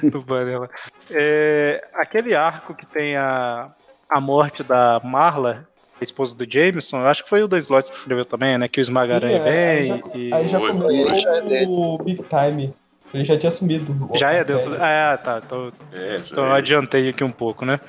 do 0.10 0.20
banner. 0.22 0.68
É, 1.10 1.86
aquele 1.94 2.34
arco 2.34 2.74
que 2.74 2.86
tem 2.86 3.16
a, 3.16 3.68
a 4.08 4.20
morte 4.20 4.62
da 4.62 5.00
Marla, 5.02 5.66
a 6.00 6.04
esposa 6.04 6.36
do 6.36 6.50
Jameson, 6.50 7.00
eu 7.00 7.08
acho 7.08 7.24
que 7.24 7.30
foi 7.30 7.42
o 7.42 7.48
da 7.48 7.58
Slot 7.58 7.90
que 7.90 7.96
escreveu 7.96 8.24
também, 8.24 8.56
né? 8.58 8.68
Que 8.68 8.80
o 8.80 8.82
Esmagaranha 8.82 9.36
é, 9.36 9.42
vem 9.42 9.54
aí 9.54 9.86
já, 9.86 10.00
e... 10.14 10.34
Aí 10.34 10.48
já 10.48 10.58
começou 10.58 10.90
é 10.90 11.66
o 11.66 11.98
Big 11.98 12.24
Time. 12.24 12.74
Ele 13.12 13.24
já 13.24 13.36
tinha 13.36 13.50
sumido. 13.50 14.08
Já 14.14 14.30
é 14.32 14.44
Deus. 14.44 14.62
Ah, 14.80 15.18
tá. 15.22 15.42
Então, 15.44 15.72
é, 15.92 16.16
então 16.18 16.46
eu 16.46 16.52
adiantei 16.52 17.08
aqui 17.08 17.24
um 17.24 17.32
pouco, 17.32 17.64
né? 17.64 17.80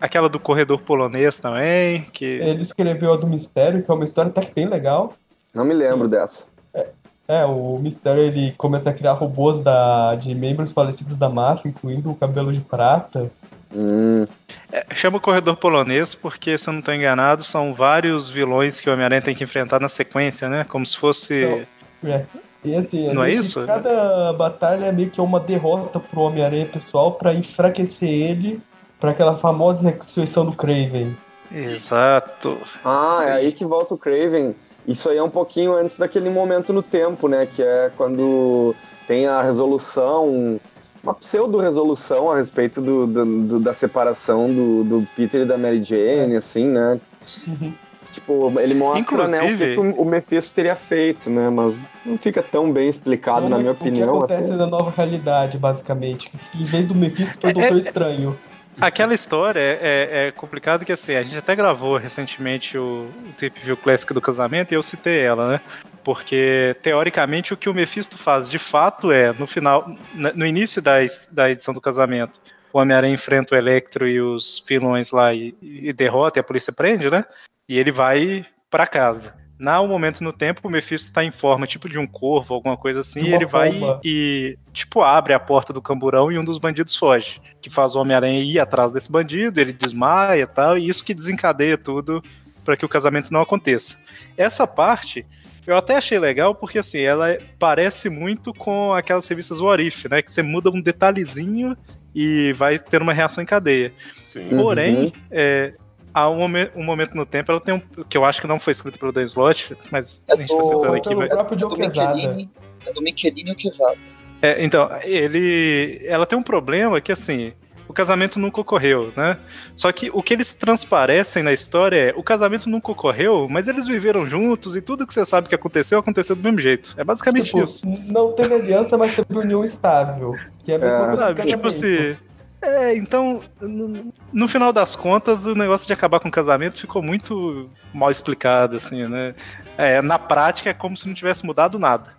Aquela 0.00 0.28
do 0.28 0.38
corredor 0.38 0.80
polonês 0.80 1.38
também. 1.38 2.02
Que... 2.12 2.24
Ele 2.24 2.62
escreveu 2.62 3.12
a 3.12 3.16
do 3.16 3.26
Mistério, 3.26 3.82
que 3.82 3.90
é 3.90 3.94
uma 3.94 4.04
história 4.04 4.30
até 4.30 4.50
bem 4.54 4.66
legal. 4.66 5.14
Não 5.54 5.64
me 5.64 5.74
lembro 5.74 6.08
dessa. 6.08 6.44
É, 6.74 6.86
é, 7.28 7.44
o 7.44 7.78
Mistério 7.78 8.22
ele 8.22 8.52
começa 8.58 8.90
a 8.90 8.92
criar 8.92 9.12
robôs 9.12 9.60
da, 9.60 10.14
de 10.16 10.34
membros 10.34 10.72
falecidos 10.72 11.16
da 11.16 11.28
máfia, 11.28 11.68
incluindo 11.68 12.10
o 12.10 12.16
cabelo 12.16 12.52
de 12.52 12.60
prata. 12.60 13.30
Hum. 13.74 14.26
É, 14.70 14.84
chama 14.94 15.16
o 15.16 15.20
corredor 15.20 15.56
polonês 15.56 16.14
porque, 16.14 16.58
se 16.58 16.68
eu 16.68 16.72
não 16.72 16.80
estou 16.80 16.94
enganado, 16.94 17.42
são 17.44 17.72
vários 17.72 18.28
vilões 18.28 18.80
que 18.80 18.88
o 18.88 18.92
Homem-Aranha 18.92 19.22
tem 19.22 19.34
que 19.34 19.44
enfrentar 19.44 19.80
na 19.80 19.88
sequência, 19.88 20.48
né? 20.48 20.64
Como 20.64 20.84
se 20.84 20.96
fosse. 20.96 21.66
Então, 22.02 22.10
é. 22.10 22.24
E 22.64 22.76
assim, 22.76 23.12
não 23.12 23.24
é 23.24 23.32
isso? 23.32 23.66
Cada 23.66 24.32
batalha 24.34 24.86
é 24.86 24.92
meio 24.92 25.10
que 25.10 25.20
uma 25.20 25.40
derrota 25.40 25.98
pro 25.98 26.20
Homem-Aranha 26.20 26.66
pessoal 26.66 27.12
para 27.12 27.34
enfraquecer 27.34 28.08
ele 28.08 28.60
para 29.02 29.10
aquela 29.10 29.36
famosa 29.36 29.90
ressurreição 29.90 30.46
do 30.46 30.52
Craven. 30.52 31.16
Exato. 31.52 32.56
Ah, 32.84 33.16
Sim. 33.18 33.28
é 33.28 33.32
aí 33.32 33.52
que 33.52 33.64
volta 33.64 33.94
o 33.94 33.98
Craven. 33.98 34.54
Isso 34.86 35.08
aí 35.08 35.18
é 35.18 35.22
um 35.22 35.28
pouquinho 35.28 35.74
antes 35.74 35.98
daquele 35.98 36.30
momento 36.30 36.72
no 36.72 36.84
tempo, 36.84 37.26
né? 37.26 37.44
Que 37.44 37.64
é 37.64 37.90
quando 37.96 38.76
tem 39.08 39.26
a 39.26 39.42
resolução 39.42 40.60
uma 41.02 41.14
pseudo-resolução 41.14 42.30
a 42.30 42.36
respeito 42.36 42.80
do, 42.80 43.08
do, 43.08 43.24
do, 43.24 43.58
da 43.58 43.72
separação 43.72 44.48
do, 44.48 44.84
do 44.84 45.08
Peter 45.16 45.40
e 45.40 45.44
da 45.44 45.58
Mary 45.58 45.82
Jane, 45.82 46.36
assim, 46.36 46.68
né? 46.68 47.00
Uhum. 47.48 47.72
Tipo, 48.12 48.52
ele 48.60 48.74
mostra 48.74 49.26
né, 49.26 49.42
o 49.42 49.56
que, 49.56 50.00
o 50.00 50.04
Mephisto 50.04 50.54
teria 50.54 50.76
feito, 50.76 51.28
né? 51.28 51.50
Mas 51.50 51.82
não 52.06 52.16
fica 52.16 52.40
tão 52.40 52.70
bem 52.70 52.88
explicado, 52.88 53.48
na 53.48 53.58
minha 53.58 53.72
opinião. 53.72 54.18
O 54.18 54.18
que 54.18 54.32
acontece 54.32 54.50
assim. 54.50 54.58
na 54.58 54.66
nova 54.66 54.92
realidade, 54.96 55.58
basicamente. 55.58 56.30
Em 56.54 56.62
vez 56.62 56.86
do 56.86 56.94
Mephisto 56.94 57.40
foi 57.40 57.50
o 57.50 57.54
Doutor 57.54 57.72
é, 57.72 57.74
é, 57.74 57.78
Estranho. 57.78 58.38
Aquela 58.80 59.14
história 59.14 59.60
é, 59.60 59.78
é, 59.80 60.26
é 60.28 60.32
complicado 60.32 60.84
que 60.84 60.92
assim, 60.92 61.14
a 61.14 61.22
gente 61.22 61.36
até 61.36 61.54
gravou 61.54 61.96
recentemente 61.96 62.76
o, 62.76 63.10
o 63.28 63.32
Trip 63.36 63.60
View 63.60 63.76
Classic 63.76 64.12
do 64.12 64.20
casamento 64.20 64.72
e 64.72 64.74
eu 64.74 64.82
citei 64.82 65.20
ela, 65.20 65.52
né? 65.52 65.60
Porque, 66.02 66.74
teoricamente, 66.82 67.54
o 67.54 67.56
que 67.56 67.68
o 67.68 67.74
Mephisto 67.74 68.18
faz 68.18 68.48
de 68.48 68.58
fato 68.58 69.12
é, 69.12 69.32
no 69.34 69.46
final, 69.46 69.88
no 70.14 70.44
início 70.44 70.82
da, 70.82 70.94
da 71.30 71.50
edição 71.50 71.72
do 71.72 71.80
casamento, 71.80 72.40
o 72.72 72.78
Homem-Aranha 72.78 73.14
enfrenta 73.14 73.54
o 73.54 73.58
Electro 73.58 74.08
e 74.08 74.20
os 74.20 74.64
vilões 74.66 75.12
lá 75.12 75.32
e, 75.32 75.54
e 75.62 75.92
derrota 75.92 76.38
e 76.38 76.40
a 76.40 76.44
polícia 76.44 76.72
prende, 76.72 77.08
né? 77.08 77.24
E 77.68 77.78
ele 77.78 77.92
vai 77.92 78.44
para 78.68 78.86
casa. 78.86 79.41
Na 79.62 79.80
um 79.80 79.86
momento 79.86 80.24
no 80.24 80.32
tempo, 80.32 80.66
o 80.66 80.70
Mephisto 80.70 81.06
está 81.06 81.22
em 81.22 81.30
forma 81.30 81.68
tipo 81.68 81.88
de 81.88 81.96
um 81.96 82.04
corvo, 82.04 82.52
alguma 82.52 82.76
coisa 82.76 82.98
assim, 82.98 83.22
e 83.22 83.32
ele 83.32 83.46
vai 83.46 83.72
e, 84.02 84.58
tipo, 84.72 85.02
abre 85.02 85.32
a 85.34 85.38
porta 85.38 85.72
do 85.72 85.80
camburão 85.80 86.32
e 86.32 86.36
um 86.36 86.42
dos 86.42 86.58
bandidos 86.58 86.96
foge. 86.96 87.40
Que 87.60 87.70
faz 87.70 87.94
o 87.94 88.00
Homem-Aranha 88.00 88.42
ir 88.42 88.58
atrás 88.58 88.90
desse 88.90 89.08
bandido, 89.08 89.60
ele 89.60 89.72
desmaia 89.72 90.42
e 90.42 90.46
tal, 90.48 90.76
e 90.76 90.88
isso 90.88 91.04
que 91.04 91.14
desencadeia 91.14 91.78
tudo 91.78 92.20
para 92.64 92.76
que 92.76 92.84
o 92.84 92.88
casamento 92.88 93.32
não 93.32 93.40
aconteça. 93.40 93.96
Essa 94.36 94.66
parte 94.66 95.24
eu 95.64 95.76
até 95.76 95.94
achei 95.94 96.18
legal 96.18 96.56
porque, 96.56 96.80
assim, 96.80 96.98
ela 96.98 97.38
parece 97.56 98.10
muito 98.10 98.52
com 98.52 98.92
aquelas 98.92 99.28
revistas 99.28 99.60
Warif, 99.60 100.08
né? 100.08 100.22
Que 100.22 100.32
você 100.32 100.42
muda 100.42 100.70
um 100.70 100.80
detalhezinho 100.80 101.76
e 102.12 102.52
vai 102.54 102.80
ter 102.80 103.00
uma 103.00 103.12
reação 103.12 103.44
em 103.44 103.46
cadeia. 103.46 103.92
Sim. 104.26 104.48
Porém, 104.56 105.04
uhum. 105.04 105.12
é, 105.30 105.74
há 106.14 106.28
um, 106.28 106.36
momento, 106.36 106.78
um 106.78 106.84
momento 106.84 107.16
no 107.16 107.24
tempo, 107.24 107.52
ela 107.52 107.60
tem 107.60 107.74
um. 107.74 107.80
que 108.04 108.16
eu 108.16 108.24
acho 108.24 108.40
que 108.40 108.46
não 108.46 108.60
foi 108.60 108.72
escrito 108.72 108.98
pelo 108.98 109.12
Dan 109.12 109.24
Slott, 109.24 109.76
mas 109.90 110.22
é 110.28 110.34
a 110.34 110.36
gente 110.36 110.54
tá 110.54 110.62
citando 110.62 110.94
aqui. 110.94 111.14
Mas... 111.14 111.28
próprio 111.28 111.58
Joe 111.58 111.74
Quesada. 111.74 112.48
É 112.86 112.92
do 112.92 113.02
Michelini 113.02 113.52
e 113.52 113.54
Quesada. 113.54 113.96
É, 114.40 114.64
então, 114.64 114.90
ele. 115.02 116.00
Ela 116.04 116.26
tem 116.26 116.38
um 116.38 116.42
problema 116.42 117.00
que, 117.00 117.12
assim. 117.12 117.52
o 117.88 117.92
casamento 117.92 118.40
nunca 118.40 118.60
ocorreu, 118.60 119.12
né? 119.16 119.38
Só 119.76 119.92
que 119.92 120.10
o 120.12 120.22
que 120.22 120.34
eles 120.34 120.52
transparecem 120.52 121.42
na 121.42 121.52
história 121.52 122.10
é 122.10 122.14
o 122.16 122.22
casamento 122.22 122.68
nunca 122.68 122.90
ocorreu, 122.90 123.46
mas 123.48 123.68
eles 123.68 123.86
viveram 123.86 124.26
juntos 124.26 124.76
e 124.76 124.82
tudo 124.82 125.06
que 125.06 125.14
você 125.14 125.24
sabe 125.24 125.48
que 125.48 125.54
aconteceu 125.54 125.98
aconteceu 125.98 126.34
do 126.34 126.42
mesmo 126.42 126.58
jeito. 126.58 126.94
É 126.96 127.04
basicamente 127.04 127.46
tipo, 127.46 127.62
isso. 127.62 127.86
Não 128.06 128.32
teve 128.32 128.54
aliança, 128.54 128.96
mas 128.96 129.14
teve 129.14 129.38
união 129.38 129.62
estável. 129.62 130.34
Que 130.64 130.72
é 130.72 130.76
a 130.76 130.78
mesma 130.78 131.12
é, 131.12 131.34
coisa. 131.34 131.44
Tipo 131.44 131.68
assim. 131.68 132.16
É, 132.62 132.94
então, 132.96 133.40
no, 133.60 134.12
no, 134.32 134.46
final 134.46 134.72
das 134.72 134.94
contas, 134.94 135.44
o 135.44 135.54
negócio 135.54 135.84
de 135.84 135.92
acabar 135.92 136.20
com 136.20 136.28
o 136.28 136.32
casamento 136.32 136.80
ficou 136.80 137.02
muito 137.02 137.68
mal 137.92 138.08
explicado, 138.08 138.76
assim, 138.76 139.04
né? 139.08 139.34
É, 139.76 140.00
na 140.00 140.16
prática 140.16 140.70
é 140.70 140.74
como 140.74 140.96
se 140.96 141.08
não 141.08 141.12
tivesse 141.12 141.44
mudado 141.44 141.76
nada. 141.76 142.14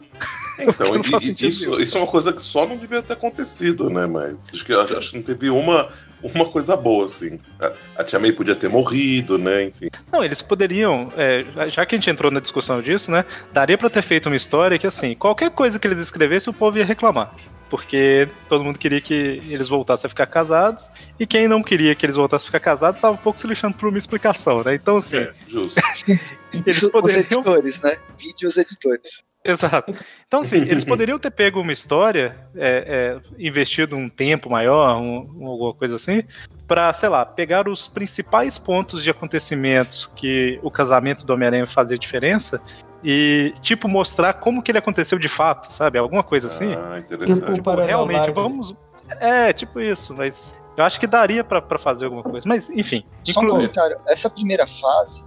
Então, 0.60 0.88
e, 1.22 1.48
isso, 1.48 1.80
isso 1.80 1.98
é 1.98 2.02
uma 2.02 2.08
coisa 2.08 2.34
que 2.34 2.42
só 2.42 2.66
não 2.66 2.76
devia 2.76 3.02
ter 3.02 3.14
acontecido, 3.14 3.90
né? 3.90 4.06
Mas 4.06 4.46
acho 4.54 4.66
que, 4.66 4.74
acho 4.74 5.12
que 5.12 5.16
não 5.16 5.24
teve 5.24 5.50
uma, 5.50 5.88
uma 6.22 6.46
coisa 6.46 6.76
boa, 6.76 7.06
assim. 7.06 7.40
A, 7.62 8.02
a 8.02 8.04
Tia 8.04 8.20
May 8.20 8.34
podia 8.34 8.54
ter 8.54 8.68
morrido, 8.68 9.38
né? 9.38 9.68
Enfim. 9.68 9.88
Não, 10.12 10.26
eles 10.26 10.42
poderiam, 10.42 11.10
é, 11.16 11.70
já 11.70 11.86
que 11.86 11.96
a 11.96 11.98
gente 11.98 12.10
entrou 12.10 12.30
na 12.30 12.42
discussão 12.42 12.82
disso, 12.82 13.10
né? 13.10 13.24
Daria 13.54 13.78
para 13.78 13.90
ter 13.90 14.02
feito 14.02 14.28
uma 14.28 14.36
história 14.36 14.78
que, 14.78 14.86
assim, 14.86 15.16
qualquer 15.16 15.52
coisa 15.52 15.80
que 15.80 15.88
eles 15.88 16.00
escrevessem, 16.00 16.52
o 16.52 16.54
povo 16.54 16.78
ia 16.78 16.86
reclamar 16.86 17.34
porque 17.74 18.30
todo 18.48 18.64
mundo 18.64 18.78
queria 18.78 19.02
que 19.02 19.42
eles 19.50 19.68
voltassem 19.68 20.06
a 20.06 20.10
ficar 20.10 20.28
casados, 20.28 20.92
e 21.20 21.26
quem 21.26 21.48
não 21.48 21.64
queria 21.64 21.96
que 21.96 22.06
eles 22.06 22.16
voltassem 22.16 22.46
a 22.46 22.46
ficar 22.46 22.60
casados 22.60 22.98
estava 22.98 23.16
um 23.16 23.18
pouco 23.18 23.40
se 23.40 23.48
lixando 23.48 23.76
por 23.76 23.90
uma 23.90 23.98
explicação, 23.98 24.64
né? 24.64 24.76
Então, 24.76 24.98
assim. 24.98 25.18
É, 25.18 25.34
justo. 25.48 25.82
eles 26.54 26.88
poderiam... 26.88 27.22
Os 27.22 27.32
editores, 27.32 27.82
né? 27.82 27.98
Vídeos 28.16 28.58
editores. 28.58 29.24
Exato. 29.44 29.92
Então, 30.28 30.42
assim, 30.42 30.58
eles 30.70 30.84
poderiam 30.84 31.18
ter 31.18 31.32
pego 31.32 31.62
uma 31.62 31.72
história, 31.72 32.38
é, 32.56 33.20
é, 33.20 33.44
investido 33.44 33.96
um 33.96 34.08
tempo 34.08 34.52
maior, 34.52 34.96
um, 35.02 35.48
alguma 35.48 35.74
coisa 35.74 35.96
assim, 35.96 36.22
para, 36.68 36.94
sei 36.94 37.10
lá, 37.10 37.26
pegar 37.26 37.68
os 37.68 37.88
principais 37.88 38.60
pontos 38.60 39.04
de 39.04 39.10
acontecimentos 39.10 40.12
que 40.16 40.60
o 40.62 40.70
casamento 40.70 41.26
do 41.26 41.34
Homem-Aranha 41.34 41.66
fazia 41.66 41.98
diferença 41.98 42.62
e, 43.04 43.54
tipo, 43.62 43.88
mostrar 43.88 44.34
como 44.34 44.62
que 44.62 44.72
ele 44.72 44.78
aconteceu 44.78 45.20
de 45.20 45.28
fato, 45.28 45.72
sabe? 45.72 45.98
Alguma 45.98 46.24
coisa 46.24 46.48
assim. 46.48 46.74
Ah, 46.74 47.00
interessante. 47.00 47.54
Tipo, 47.54 47.76
realmente, 47.76 48.32
vamos. 48.32 48.76
É, 49.20 49.52
tipo 49.52 49.80
isso, 49.80 50.14
mas 50.16 50.58
eu 50.78 50.84
acho 50.84 51.00
que 51.00 51.06
daria 51.06 51.44
para 51.44 51.78
fazer 51.78 52.06
alguma 52.06 52.24
coisa. 52.24 52.48
Mas, 52.48 52.70
enfim. 52.70 53.04
Só 53.26 53.42
um 53.42 53.48
comentário. 53.48 53.98
Essa 54.08 54.30
primeira 54.30 54.66
fase 54.66 55.24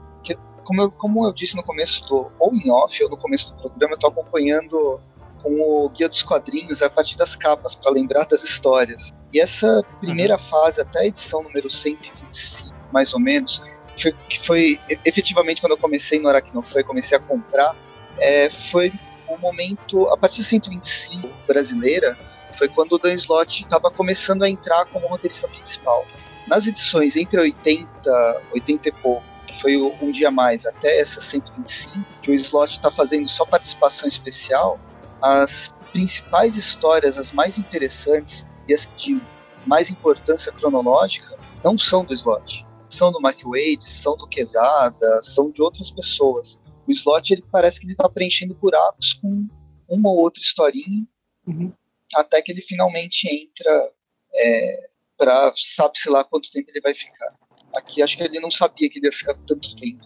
como 0.66 0.82
eu, 0.82 0.90
como 0.90 1.26
eu 1.26 1.32
disse 1.32 1.56
no 1.56 1.62
começo 1.62 2.04
do 2.06 2.30
ou 2.38 2.52
em 2.52 2.70
off 2.70 3.02
ou 3.04 3.08
no 3.08 3.16
começo 3.16 3.54
do 3.54 3.60
programa, 3.60 3.94
eu 3.94 3.98
tô 3.98 4.08
acompanhando 4.08 5.00
com 5.40 5.60
o 5.60 5.88
guia 5.90 6.08
dos 6.08 6.22
quadrinhos 6.24 6.82
a 6.82 6.90
partir 6.90 7.16
das 7.16 7.36
capas 7.36 7.74
para 7.76 7.92
lembrar 7.92 8.26
das 8.26 8.42
histórias. 8.42 9.10
E 9.32 9.40
essa 9.40 9.82
primeira 10.00 10.34
uhum. 10.34 10.42
fase 10.50 10.80
até 10.80 11.00
a 11.00 11.06
edição 11.06 11.42
número 11.42 11.70
125, 11.70 12.74
mais 12.92 13.14
ou 13.14 13.20
menos, 13.20 13.62
foi, 14.02 14.14
que 14.28 14.46
foi 14.46 14.80
efetivamente 15.04 15.60
quando 15.60 15.72
eu 15.72 15.78
comecei 15.78 16.18
no 16.18 16.28
Aracnofan, 16.28 16.82
comecei 16.82 17.16
a 17.16 17.20
comprar, 17.20 17.74
é, 18.18 18.50
foi 18.70 18.92
um 19.28 19.38
momento 19.38 20.08
a 20.08 20.16
partir 20.16 20.38
de 20.38 20.44
125 20.44 21.28
brasileira, 21.46 22.16
foi 22.56 22.68
quando 22.68 22.92
o 22.92 22.98
Dan 22.98 23.14
Slott 23.14 23.64
estava 23.64 23.90
começando 23.90 24.42
a 24.42 24.48
entrar 24.48 24.86
como 24.86 25.06
roteirista 25.06 25.46
principal. 25.48 26.06
Nas 26.46 26.66
edições 26.66 27.16
entre 27.16 27.38
80, 27.38 28.42
80 28.52 28.88
e 28.88 28.92
pouco 28.92 29.36
foi 29.60 29.76
um 29.76 30.10
dia 30.12 30.30
mais, 30.30 30.66
até 30.66 31.00
essa 31.00 31.20
125, 31.20 32.04
que 32.22 32.30
o 32.30 32.34
slot 32.34 32.76
está 32.76 32.90
fazendo 32.90 33.28
só 33.28 33.44
participação 33.44 34.08
especial, 34.08 34.78
as 35.20 35.72
principais 35.92 36.56
histórias, 36.56 37.16
as 37.16 37.32
mais 37.32 37.56
interessantes 37.56 38.44
e 38.68 38.74
as 38.74 38.86
de 38.96 39.18
mais 39.64 39.90
importância 39.90 40.52
cronológica, 40.52 41.36
não 41.64 41.78
são 41.78 42.04
do 42.04 42.14
slot. 42.14 42.65
São 42.96 43.12
do 43.12 43.20
Mark 43.20 43.38
Wade, 43.44 43.92
são 43.92 44.16
do 44.16 44.26
Quesada, 44.26 45.22
são 45.22 45.50
de 45.50 45.60
outras 45.60 45.90
pessoas. 45.90 46.58
O 46.88 46.92
slot 46.92 47.30
ele 47.30 47.44
parece 47.52 47.78
que 47.78 47.84
ele 47.84 47.92
está 47.92 48.08
preenchendo 48.08 48.54
buracos 48.54 49.12
com 49.14 49.46
uma 49.86 50.08
ou 50.08 50.16
outra 50.18 50.40
historinha, 50.42 51.06
uhum. 51.46 51.70
até 52.14 52.40
que 52.40 52.52
ele 52.52 52.62
finalmente 52.62 53.28
entra 53.28 53.90
é, 54.34 54.88
para 55.18 55.52
sabe-se 55.56 56.08
lá 56.08 56.24
quanto 56.24 56.50
tempo 56.50 56.70
ele 56.70 56.80
vai 56.80 56.94
ficar. 56.94 57.34
Aqui 57.74 58.02
acho 58.02 58.16
que 58.16 58.22
ele 58.22 58.40
não 58.40 58.50
sabia 58.50 58.88
que 58.88 58.98
ele 58.98 59.08
ia 59.08 59.12
ficar 59.12 59.34
tanto 59.46 59.76
tempo. 59.76 60.04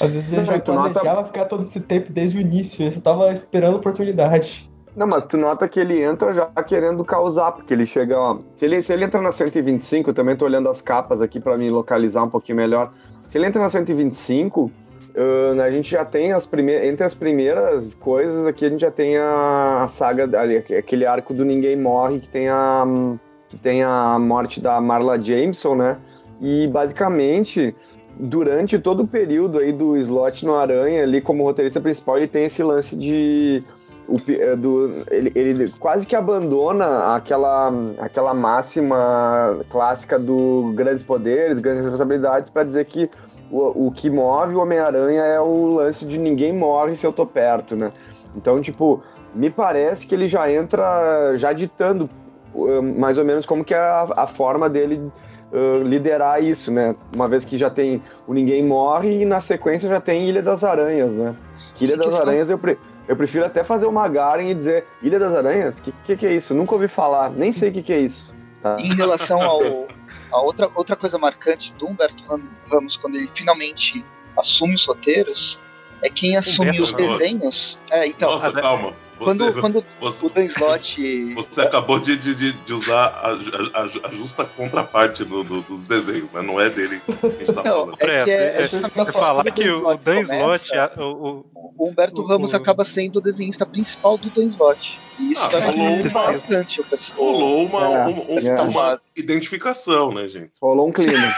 Às 0.00 0.14
vezes 0.14 0.32
ele 0.32 0.44
já 0.44 0.58
planejava 0.58 1.16
nota... 1.16 1.24
ficar 1.26 1.44
todo 1.44 1.62
esse 1.62 1.80
tempo 1.80 2.10
desde 2.10 2.38
o 2.38 2.40
início, 2.40 2.86
ele 2.86 2.96
estava 2.96 3.32
esperando 3.32 3.74
a 3.74 3.78
oportunidade. 3.78 4.70
Não, 4.96 5.06
mas 5.06 5.26
tu 5.26 5.36
nota 5.36 5.68
que 5.68 5.78
ele 5.78 6.02
entra 6.02 6.32
já 6.32 6.46
querendo 6.66 7.04
causar, 7.04 7.52
porque 7.52 7.74
ele 7.74 7.84
chega, 7.84 8.18
ó. 8.18 8.38
Se 8.54 8.64
ele, 8.64 8.80
se 8.80 8.94
ele 8.94 9.04
entra 9.04 9.20
na 9.20 9.30
125, 9.30 10.08
eu 10.08 10.14
também 10.14 10.34
tô 10.34 10.46
olhando 10.46 10.70
as 10.70 10.80
capas 10.80 11.20
aqui 11.20 11.38
para 11.38 11.54
me 11.58 11.68
localizar 11.68 12.24
um 12.24 12.30
pouquinho 12.30 12.56
melhor. 12.56 12.94
Se 13.28 13.36
ele 13.36 13.46
entra 13.46 13.60
na 13.60 13.68
125, 13.68 14.62
uh, 15.16 15.60
a 15.60 15.70
gente 15.70 15.90
já 15.90 16.02
tem 16.02 16.32
as 16.32 16.46
primeiras. 16.46 16.88
Entre 16.88 17.04
as 17.04 17.14
primeiras 17.14 17.92
coisas 17.92 18.46
aqui, 18.46 18.64
a 18.64 18.70
gente 18.70 18.80
já 18.80 18.90
tem 18.90 19.18
a, 19.18 19.82
a 19.82 19.88
saga 19.88 20.40
ali, 20.40 20.56
aquele 20.56 21.04
arco 21.04 21.34
do 21.34 21.44
Ninguém 21.44 21.76
Morre, 21.76 22.20
que 22.20 22.28
tem 22.30 22.48
a. 22.48 22.84
que 23.50 23.58
tem 23.58 23.82
a 23.82 24.18
morte 24.18 24.62
da 24.62 24.80
Marla 24.80 25.22
Jameson, 25.22 25.74
né? 25.74 25.98
E 26.40 26.66
basicamente, 26.68 27.76
durante 28.18 28.78
todo 28.78 29.02
o 29.02 29.06
período 29.06 29.58
aí 29.58 29.72
do 29.72 29.94
slot 29.98 30.44
no 30.46 30.54
Aranha, 30.54 31.02
ali 31.02 31.20
como 31.20 31.44
roteirista 31.44 31.82
principal, 31.82 32.16
ele 32.16 32.28
tem 32.28 32.46
esse 32.46 32.62
lance 32.62 32.96
de. 32.96 33.62
O, 34.08 34.16
é, 34.30 34.54
do, 34.54 35.04
ele, 35.10 35.32
ele 35.34 35.72
quase 35.78 36.06
que 36.06 36.14
abandona 36.14 37.14
aquela, 37.14 37.72
aquela 37.98 38.32
máxima 38.32 39.58
clássica 39.70 40.18
do 40.18 40.72
grandes 40.74 41.02
poderes, 41.02 41.58
grandes 41.58 41.82
responsabilidades, 41.82 42.48
para 42.50 42.62
dizer 42.62 42.84
que 42.84 43.10
o, 43.50 43.86
o 43.86 43.92
que 43.92 44.08
move 44.08 44.54
o 44.54 44.60
Homem-Aranha 44.60 45.22
é 45.22 45.40
o 45.40 45.74
lance 45.74 46.06
de 46.06 46.18
ninguém 46.18 46.52
morre 46.52 46.94
se 46.96 47.06
eu 47.06 47.12
tô 47.12 47.26
perto, 47.26 47.74
né? 47.74 47.90
Então, 48.36 48.60
tipo, 48.60 49.02
me 49.34 49.50
parece 49.50 50.06
que 50.06 50.14
ele 50.14 50.28
já 50.28 50.50
entra 50.50 51.36
já 51.36 51.52
ditando 51.52 52.08
uh, 52.54 52.82
mais 52.82 53.18
ou 53.18 53.24
menos 53.24 53.46
como 53.46 53.64
que 53.64 53.74
é 53.74 53.78
a, 53.78 54.08
a 54.16 54.26
forma 54.26 54.68
dele 54.68 55.00
uh, 55.52 55.82
liderar 55.82 56.42
isso, 56.42 56.70
né? 56.70 56.94
Uma 57.14 57.28
vez 57.28 57.44
que 57.44 57.56
já 57.56 57.70
tem 57.70 58.02
o 58.26 58.34
Ninguém 58.34 58.64
Morre 58.64 59.22
e 59.22 59.24
na 59.24 59.40
sequência 59.40 59.88
já 59.88 60.00
tem 60.00 60.28
Ilha 60.28 60.42
das 60.42 60.64
Aranhas, 60.64 61.12
né? 61.12 61.34
Que 61.74 61.84
Ilha 61.84 61.96
das 61.96 62.14
Aranhas 62.14 62.50
eu, 62.50 62.58
pre 62.58 62.78
eu 63.08 63.16
prefiro 63.16 63.44
até 63.44 63.62
fazer 63.62 63.86
uma 63.86 64.08
Garen 64.08 64.50
e 64.50 64.54
dizer 64.54 64.86
Ilha 65.02 65.18
das 65.18 65.34
Aranhas? 65.34 65.80
Que, 65.80 65.92
que 66.04 66.16
que 66.16 66.26
é 66.26 66.34
isso? 66.34 66.54
Nunca 66.54 66.74
ouvi 66.74 66.88
falar, 66.88 67.30
nem 67.30 67.52
sei 67.52 67.70
o 67.70 67.72
que 67.72 67.82
que 67.82 67.92
é 67.92 68.00
isso. 68.00 68.34
Tá? 68.62 68.76
Em 68.80 68.94
relação 68.94 69.40
ao 69.42 69.86
a 70.32 70.40
outra, 70.40 70.70
outra 70.74 70.96
coisa 70.96 71.18
marcante 71.18 71.72
do 71.74 71.88
Humberto 71.88 72.24
Ramos 72.70 72.96
quando 72.96 73.16
ele 73.16 73.30
finalmente 73.34 74.04
assume 74.36 74.74
os 74.74 74.84
roteiros 74.84 75.58
é 76.02 76.10
quem 76.10 76.36
assume 76.36 76.70
Humberto 76.70 76.84
os 76.84 76.96
desenhos. 76.96 77.78
É, 77.90 78.06
então, 78.06 78.30
Nossa, 78.30 78.52
calma. 78.52 78.94
Você, 79.18 79.38
quando, 79.38 79.60
quando 79.60 79.84
você, 79.98 80.26
o 80.26 80.28
Dan 80.28 80.44
Slott. 80.44 81.34
Você 81.34 81.60
acabou 81.62 81.98
de, 81.98 82.16
de, 82.16 82.52
de 82.52 82.72
usar 82.72 83.06
a, 83.06 83.30
a, 83.80 84.08
a, 84.08 84.12
justa 84.12 84.44
contraparte 84.44 85.24
do, 85.24 85.42
do, 85.42 85.62
dos 85.62 85.86
desenhos, 85.86 86.28
mas 86.32 86.44
não 86.44 86.60
é 86.60 86.68
dele 86.68 87.00
que 87.00 87.26
a 87.26 87.30
gente 87.30 87.52
tá 87.52 87.62
falando. 87.62 87.96
É, 87.98 88.24
que 88.24 88.30
é, 88.30 88.34
é, 88.34 88.64
é 88.64 89.12
falar 89.12 89.44
que 89.44 89.68
o 89.68 89.96
Dan 89.96 90.20
Slott. 90.20 90.70
O, 90.98 91.44
o, 91.54 91.88
Humberto 91.88 92.22
o, 92.22 92.26
Ramos 92.26 92.52
acaba 92.52 92.84
sendo 92.84 93.16
o 93.16 93.22
desenhista 93.22 93.64
principal 93.64 94.18
do 94.18 94.28
Dan 94.28 94.48
Slott. 94.48 94.98
E 95.18 95.32
isso 95.32 95.42
ah, 95.42 95.48
tá 95.48 95.60
rolou 95.60 96.10
bastante 96.10 96.80
o 96.80 96.84
pessoal. 96.84 97.18
Rolou 97.18 97.64
uma, 97.64 97.80
é, 97.80 98.52
uma, 98.54 98.62
uma, 98.62 99.00
identificação, 99.16 100.12
né, 100.12 100.28
gente? 100.28 100.52
Rolou 100.60 100.88
um 100.88 100.92
clima. 100.92 101.34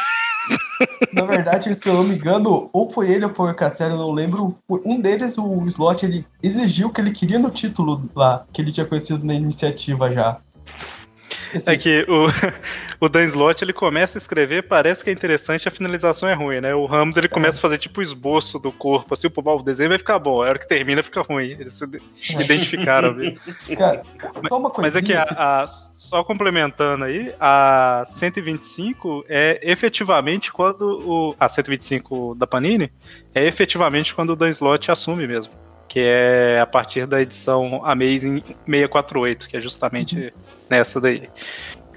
Na 1.12 1.24
verdade, 1.24 1.74
se 1.74 1.88
eu 1.88 1.94
não 1.94 2.04
me 2.04 2.14
engano, 2.14 2.68
ou 2.72 2.90
foi 2.90 3.10
ele 3.10 3.24
ou 3.24 3.34
foi 3.34 3.50
o 3.50 3.54
Cassiano, 3.54 3.94
eu 3.94 3.98
não 3.98 4.12
lembro. 4.12 4.56
Um 4.68 4.98
deles, 4.98 5.36
o 5.38 5.66
Slot, 5.66 6.04
ele 6.04 6.26
exigiu 6.42 6.90
que 6.90 7.00
ele 7.00 7.10
queria 7.10 7.38
no 7.38 7.50
título 7.50 8.08
lá, 8.14 8.44
que 8.52 8.62
ele 8.62 8.72
tinha 8.72 8.86
conhecido 8.86 9.24
na 9.24 9.34
iniciativa 9.34 10.10
já. 10.10 10.38
É 11.66 11.76
que 11.76 12.04
o, 12.08 12.26
o 13.00 13.08
Dan 13.08 13.24
Slott 13.24 13.62
ele 13.62 13.72
começa 13.72 14.18
a 14.18 14.20
escrever, 14.20 14.62
parece 14.64 15.04
que 15.04 15.10
é 15.10 15.12
interessante, 15.12 15.68
a 15.68 15.70
finalização 15.70 16.28
é 16.28 16.34
ruim, 16.34 16.60
né? 16.60 16.74
O 16.74 16.86
Ramos 16.86 17.16
ele 17.16 17.28
começa 17.28 17.58
a 17.58 17.60
fazer 17.60 17.78
tipo 17.78 18.00
o 18.00 18.02
esboço 18.02 18.58
do 18.58 18.72
corpo, 18.72 19.14
assim, 19.14 19.28
o, 19.28 19.50
o 19.50 19.62
desenho 19.62 19.90
vai 19.90 19.98
ficar 19.98 20.18
bom, 20.18 20.42
a 20.42 20.46
hora 20.46 20.58
que 20.58 20.66
termina 20.66 21.02
fica 21.02 21.22
ruim. 21.22 21.56
Eles 21.58 21.74
se 21.74 21.84
é. 21.84 22.42
identificaram. 22.42 23.16
Cara, 23.76 24.02
mas, 24.42 24.72
mas 24.78 24.96
é 24.96 25.02
que 25.02 25.14
a, 25.14 25.22
a, 25.22 25.66
só 25.66 26.24
complementando 26.24 27.04
aí, 27.04 27.32
a 27.38 28.04
125 28.06 29.24
é 29.28 29.60
efetivamente 29.62 30.52
quando 30.52 31.00
o. 31.04 31.36
A 31.38 31.48
125 31.48 32.34
da 32.34 32.46
Panini 32.46 32.90
é 33.34 33.44
efetivamente 33.44 34.14
quando 34.14 34.30
o 34.30 34.36
Dan 34.36 34.50
Slott 34.50 34.90
assume 34.90 35.26
mesmo 35.26 35.52
que 35.88 36.00
é 36.00 36.60
a 36.60 36.66
partir 36.66 37.06
da 37.06 37.20
edição 37.20 37.80
Amazing 37.82 38.42
648, 38.66 39.48
que 39.48 39.56
é 39.56 39.60
justamente 39.60 40.16
uhum. 40.16 40.30
nessa 40.68 41.00
daí. 41.00 41.28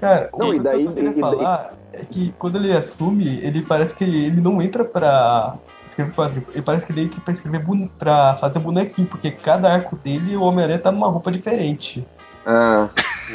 Cara, 0.02 0.30
não, 0.36 0.52
e 0.52 0.58
daí, 0.58 0.84
que 0.84 0.98
eu 0.98 1.12
e 1.12 1.20
falar 1.20 1.70
daí... 1.92 2.02
é 2.02 2.04
que 2.04 2.34
quando 2.36 2.56
ele 2.56 2.76
assume, 2.76 3.38
ele 3.38 3.62
parece 3.62 3.94
que 3.94 4.02
ele 4.02 4.40
não 4.40 4.60
entra 4.60 4.84
pra 4.84 5.54
escrever 5.88 6.12
quadrinho, 6.12 6.46
ele 6.52 6.62
parece 6.62 6.84
que 6.84 6.90
ele 6.90 7.02
entra 7.02 7.20
pra 7.20 7.30
escrever 7.30 7.64
pra 7.96 8.36
fazer 8.40 8.58
bonequinho, 8.58 9.06
porque 9.06 9.30
cada 9.30 9.72
arco 9.72 9.94
dele 9.94 10.34
o 10.34 10.42
Homem-Aranha 10.42 10.80
tá 10.80 10.90
numa 10.90 11.06
roupa 11.06 11.30
diferente. 11.30 12.04
Ah. 12.44 12.88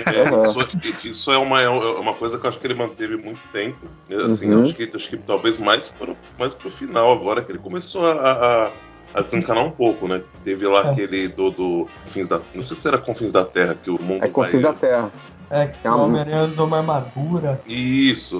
É, 0.05 0.49
isso, 0.49 1.07
isso, 1.07 1.31
é, 1.31 1.37
uma, 1.37 1.61
é 1.61 1.69
uma 1.69 2.13
coisa 2.13 2.37
que 2.37 2.45
eu 2.45 2.49
acho 2.49 2.59
que 2.59 2.67
ele 2.67 2.73
manteve 2.73 3.15
muito 3.15 3.39
tempo. 3.53 3.87
Né? 4.09 4.17
Assim, 4.25 4.53
uhum. 4.53 4.63
acho, 4.63 4.75
que, 4.75 4.91
acho 4.93 5.09
que 5.09 5.15
talvez 5.15 5.57
mais 5.57 5.87
pro, 5.87 6.17
mais 6.37 6.53
pro 6.53 6.69
final 6.69 7.13
agora, 7.13 7.41
que 7.41 7.49
ele 7.49 7.59
começou 7.59 8.05
a, 8.05 8.11
a, 8.11 8.69
a 9.13 9.21
desencanar 9.21 9.63
um 9.63 9.71
pouco, 9.71 10.05
né? 10.09 10.21
Teve 10.43 10.67
lá 10.67 10.87
é. 10.87 10.91
aquele 10.91 11.29
do, 11.29 11.49
do 11.49 11.87
Confins 12.03 12.27
da. 12.27 12.41
Não 12.53 12.63
sei 12.63 12.75
se 12.75 12.85
era 12.85 12.97
Confins 12.97 13.31
da 13.31 13.45
Terra, 13.45 13.77
que 13.81 13.89
o 13.89 13.97
mundo. 13.99 14.25
É 14.25 14.27
Confins 14.27 14.61
vai... 14.61 14.73
da 14.73 14.77
Terra. 14.77 15.11
É, 15.49 15.67
que 15.67 15.87
o 15.87 15.97
Homem-Aranha 15.97 16.43
usou 16.43 16.67
uma 16.67 16.77
armadura. 16.77 17.61
Isso. 17.65 18.39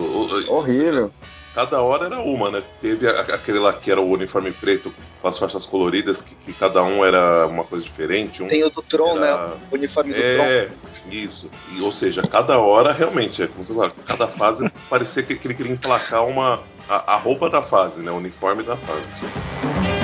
Horrível. 0.49 1.12
Cada 1.58 1.82
hora 1.82 2.05
era 2.05 2.20
uma, 2.20 2.51
né? 2.51 2.62
Teve 2.80 3.08
aquele 3.08 3.58
lá 3.58 3.74
que 3.74 3.89
era 3.89 3.99
o 3.99 4.12
uniforme 4.12 4.51
preto 4.51 4.93
com 5.20 5.28
as 5.28 5.39
faixas 5.39 5.66
coloridas, 5.66 6.22
que, 6.22 6.36
que 6.36 6.53
cada 6.53 6.84
um 6.84 7.03
era 7.03 7.47
uma 7.47 7.64
coisa 7.64 7.84
diferente. 7.84 8.43
Um 8.43 8.47
Tem 8.47 8.64
o 8.64 8.70
do 8.70 8.84
Tron, 8.84 9.18
era... 9.18 9.47
né? 9.47 9.53
O 9.72 9.76
uniforme 9.76 10.14
do 10.14 10.20
é, 10.22 10.66
Tron. 10.66 10.76
Isso. 11.10 11.49
E, 11.74 11.82
ou 11.82 11.91
seja, 11.91 12.22
cada 12.22 12.60
hora 12.60 12.91
realmente, 12.91 13.41
é 13.41 13.47
como 13.47 13.66
você 13.66 13.74
fala, 13.74 13.91
cada 14.05 14.28
fase 14.28 14.72
parecia 14.88 15.24
que 15.24 15.34
ele 15.34 15.55
queria 15.55 15.72
emplacar 15.72 16.28
uma. 16.28 16.62
A, 16.88 17.16
a 17.16 17.18
roupa 17.18 17.49
da 17.49 17.62
fase, 17.62 18.01
né? 18.01 18.12
O 18.12 18.16
uniforme 18.18 18.64
da 18.64 18.78
fase. 18.78 19.97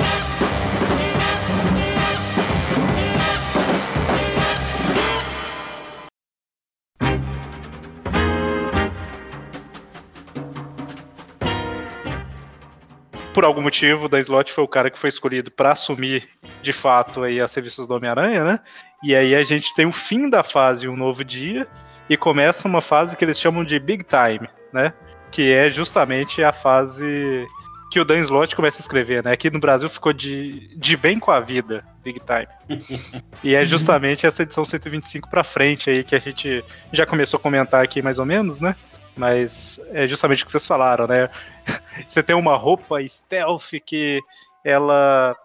Por 13.34 13.44
algum 13.44 13.60
motivo, 13.60 14.08
da 14.08 14.20
Slot 14.20 14.52
foi 14.52 14.62
o 14.62 14.68
cara 14.68 14.88
que 14.88 14.98
foi 14.98 15.08
escolhido 15.08 15.50
para 15.50 15.72
assumir 15.72 16.28
de 16.62 16.72
fato 16.72 17.24
aí 17.24 17.40
as 17.40 17.50
serviços 17.50 17.86
do 17.86 17.94
Homem-Aranha, 17.94 18.44
né? 18.44 18.60
E 19.02 19.14
aí 19.14 19.34
a 19.34 19.42
gente 19.42 19.74
tem 19.74 19.84
o 19.84 19.92
fim 19.92 20.30
da 20.30 20.44
fase 20.44 20.88
Um 20.88 20.96
Novo 20.96 21.24
Dia 21.24 21.66
e 22.08 22.16
começa 22.16 22.68
uma 22.68 22.80
fase 22.80 23.16
que 23.16 23.24
eles 23.24 23.38
chamam 23.38 23.64
de 23.64 23.78
Big 23.78 24.04
Time, 24.04 24.48
né? 24.72 24.94
Que 25.32 25.52
é 25.52 25.68
justamente 25.68 26.44
a 26.44 26.52
fase 26.52 27.44
que 27.90 27.98
o 27.98 28.04
Dan 28.04 28.20
Slott 28.20 28.54
começa 28.54 28.78
a 28.78 28.82
escrever, 28.82 29.24
né? 29.24 29.32
Aqui 29.32 29.50
no 29.50 29.58
Brasil 29.58 29.88
ficou 29.88 30.12
de, 30.12 30.68
de 30.76 30.96
bem 30.96 31.18
com 31.18 31.32
a 31.32 31.40
vida, 31.40 31.84
Big 32.04 32.20
Time. 32.20 32.80
e 33.42 33.54
é 33.54 33.66
justamente 33.66 34.26
essa 34.26 34.44
edição 34.44 34.64
125 34.64 35.28
para 35.28 35.42
frente 35.42 35.90
aí 35.90 36.04
que 36.04 36.14
a 36.14 36.20
gente 36.20 36.64
já 36.92 37.04
começou 37.04 37.38
a 37.38 37.42
comentar 37.42 37.82
aqui 37.82 38.00
mais 38.00 38.20
ou 38.20 38.24
menos, 38.24 38.60
né? 38.60 38.76
Mas 39.16 39.80
é 39.92 40.06
justamente 40.06 40.42
o 40.42 40.46
que 40.46 40.52
vocês 40.52 40.66
falaram, 40.66 41.06
né? 41.06 41.30
Você 42.08 42.22
tem 42.22 42.34
uma 42.34 42.56
roupa 42.56 43.00
stealth 43.06 43.70
que 43.86 44.20
ela, 44.64 45.36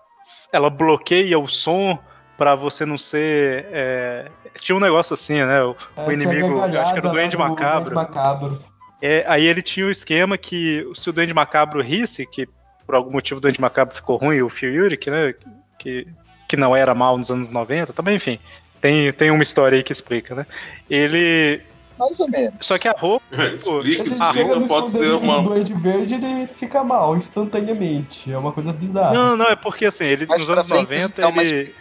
ela 0.51 0.69
bloqueia 0.69 1.37
o 1.37 1.47
som 1.47 1.99
para 2.35 2.55
você 2.55 2.85
não 2.85 2.97
ser. 2.97 3.67
É... 3.71 4.31
Tinha 4.59 4.75
um 4.75 4.79
negócio 4.79 5.13
assim, 5.13 5.43
né? 5.43 5.61
O, 5.61 5.75
é, 5.97 6.07
o 6.07 6.11
inimigo, 6.11 6.59
acho 6.61 6.93
que 6.93 6.99
era 6.99 7.07
o 7.07 7.11
Duende 7.11 7.37
Macabro. 7.37 7.93
Macabro. 7.93 8.59
É, 9.01 9.25
aí 9.27 9.45
ele 9.45 9.61
tinha 9.61 9.85
o 9.85 9.91
esquema 9.91 10.37
que 10.37 10.89
se 10.95 11.09
o 11.09 11.13
Duende 11.13 11.33
Macabro 11.33 11.81
risse, 11.81 12.25
que 12.25 12.47
por 12.85 12.95
algum 12.95 13.11
motivo 13.11 13.37
o 13.37 13.41
Duende 13.41 13.61
Macabro 13.61 13.93
ficou 13.93 14.17
ruim, 14.17 14.41
o 14.41 14.49
Phil 14.49 14.73
Yurik, 14.73 15.11
né? 15.11 15.33
Que, 15.77 16.07
que 16.47 16.57
não 16.57 16.75
era 16.75 16.95
mal 16.95 17.17
nos 17.17 17.29
anos 17.29 17.51
90, 17.51 17.93
também, 17.93 18.15
enfim. 18.15 18.39
Tem, 18.81 19.11
tem 19.11 19.31
uma 19.31 19.43
história 19.43 19.75
aí 19.75 19.83
que 19.83 19.91
explica, 19.91 20.33
né? 20.33 20.45
Ele 20.89 21.61
mais 21.99 22.19
ou 22.19 22.29
menos. 22.29 22.53
Só 22.61 22.77
que 22.77 22.87
a 22.87 22.93
roupa. 22.93 23.25
explica, 23.35 24.03
explica, 24.03 24.61
pode 24.61 24.91
ser 24.91 25.11
uma. 25.11 25.39
O 25.39 25.43
Duende 25.43 25.73
Verde 25.73 26.15
ele 26.15 26.47
fica 26.47 26.83
mal 26.83 27.15
instantaneamente. 27.17 28.31
É 28.31 28.37
uma 28.37 28.53
coisa 28.53 28.71
bizarra. 28.71 29.13
Não, 29.13 29.35
não, 29.35 29.47
é 29.47 29.55
porque 29.55 29.85
assim, 29.85 30.05
ele 30.05 30.25
Mais 30.25 30.41
nos 30.41 30.49
anos 30.49 30.67
90 30.67 31.21
ele. 31.41 31.75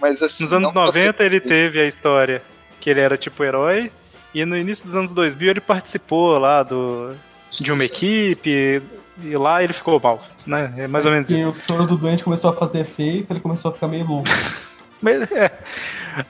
Mas, 0.00 0.20
assim, 0.20 0.42
nos 0.42 0.52
anos 0.52 0.72
90 0.72 1.22
ele 1.22 1.38
teve 1.38 1.78
a 1.78 1.86
história 1.86 2.42
que 2.80 2.90
ele 2.90 3.00
era 3.00 3.16
tipo 3.18 3.44
herói. 3.44 3.92
E 4.34 4.44
no 4.46 4.56
início 4.56 4.86
dos 4.86 4.94
anos 4.94 5.12
2000 5.12 5.50
ele 5.50 5.60
participou 5.60 6.38
lá 6.38 6.62
do, 6.62 7.14
de 7.60 7.70
uma 7.70 7.84
equipe, 7.84 8.82
e 9.20 9.36
lá 9.36 9.62
ele 9.62 9.74
ficou 9.74 10.00
mal, 10.00 10.22
né? 10.46 10.72
É 10.78 10.88
mais 10.88 11.04
ou 11.04 11.12
menos 11.12 11.28
e 11.28 11.34
isso. 11.34 11.42
E 11.42 11.46
o 11.46 11.52
touro 11.66 11.86
do 11.86 11.98
doente 11.98 12.24
começou 12.24 12.48
a 12.48 12.54
fazer 12.54 12.80
efeito, 12.80 13.30
ele 13.30 13.40
começou 13.40 13.70
a 13.70 13.74
ficar 13.74 13.88
meio 13.88 14.06
louco. 14.06 14.28
Mas 15.02 15.30
é. 15.30 15.50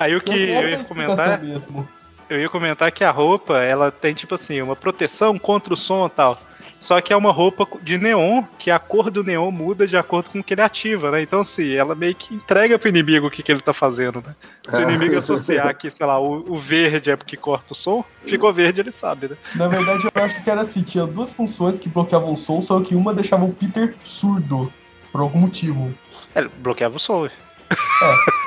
Aí 0.00 0.16
o 0.16 0.20
que 0.20 0.32
eu 0.32 0.68
ia 0.68 0.84
comentar. 0.84 1.40
Mesmo 1.40 1.88
eu 2.32 2.40
ia 2.40 2.48
comentar 2.48 2.90
que 2.90 3.04
a 3.04 3.10
roupa, 3.10 3.58
ela 3.58 3.90
tem 3.90 4.14
tipo 4.14 4.34
assim, 4.34 4.60
uma 4.62 4.74
proteção 4.74 5.38
contra 5.38 5.74
o 5.74 5.76
som 5.76 6.06
e 6.06 6.10
tal. 6.10 6.38
Só 6.80 7.00
que 7.00 7.12
é 7.12 7.16
uma 7.16 7.30
roupa 7.30 7.64
de 7.80 7.96
neon, 7.96 8.42
que 8.58 8.68
a 8.68 8.78
cor 8.78 9.08
do 9.08 9.22
neon 9.22 9.52
muda 9.52 9.86
de 9.86 9.96
acordo 9.96 10.30
com 10.30 10.40
o 10.40 10.42
que 10.42 10.52
ele 10.52 10.62
ativa, 10.62 11.12
né? 11.12 11.22
Então, 11.22 11.40
assim, 11.40 11.72
ela 11.72 11.94
meio 11.94 12.12
que 12.12 12.34
entrega 12.34 12.76
pro 12.76 12.88
inimigo 12.88 13.28
o 13.28 13.30
que, 13.30 13.40
que 13.40 13.52
ele 13.52 13.60
tá 13.60 13.72
fazendo, 13.72 14.20
né? 14.26 14.34
Se 14.68 14.78
o 14.78 14.82
inimigo 14.82 15.16
associar 15.16 15.76
que, 15.76 15.88
sei 15.90 16.04
lá, 16.04 16.18
o, 16.18 16.52
o, 16.52 16.56
verde 16.56 17.12
é 17.12 17.16
porque 17.16 17.36
corta 17.36 17.72
o 17.72 17.76
som, 17.76 18.04
ficou 18.26 18.52
verde, 18.52 18.80
ele 18.80 18.90
sabe, 18.90 19.28
né? 19.28 19.36
Na 19.54 19.68
verdade, 19.68 20.08
eu 20.12 20.22
acho 20.24 20.42
que 20.42 20.50
era 20.50 20.62
assim, 20.62 20.82
tinha 20.82 21.06
duas 21.06 21.32
funções 21.32 21.78
que 21.78 21.88
bloqueavam 21.88 22.32
o 22.32 22.36
som, 22.36 22.60
só 22.60 22.80
que 22.80 22.96
uma 22.96 23.14
deixava 23.14 23.44
o 23.44 23.52
Peter 23.52 23.94
surdo, 24.02 24.72
por 25.12 25.20
algum 25.20 25.38
motivo. 25.38 25.94
É, 26.34 26.42
bloqueava 26.42 26.96
o 26.96 27.00
som. 27.00 27.26
É. 27.26 28.41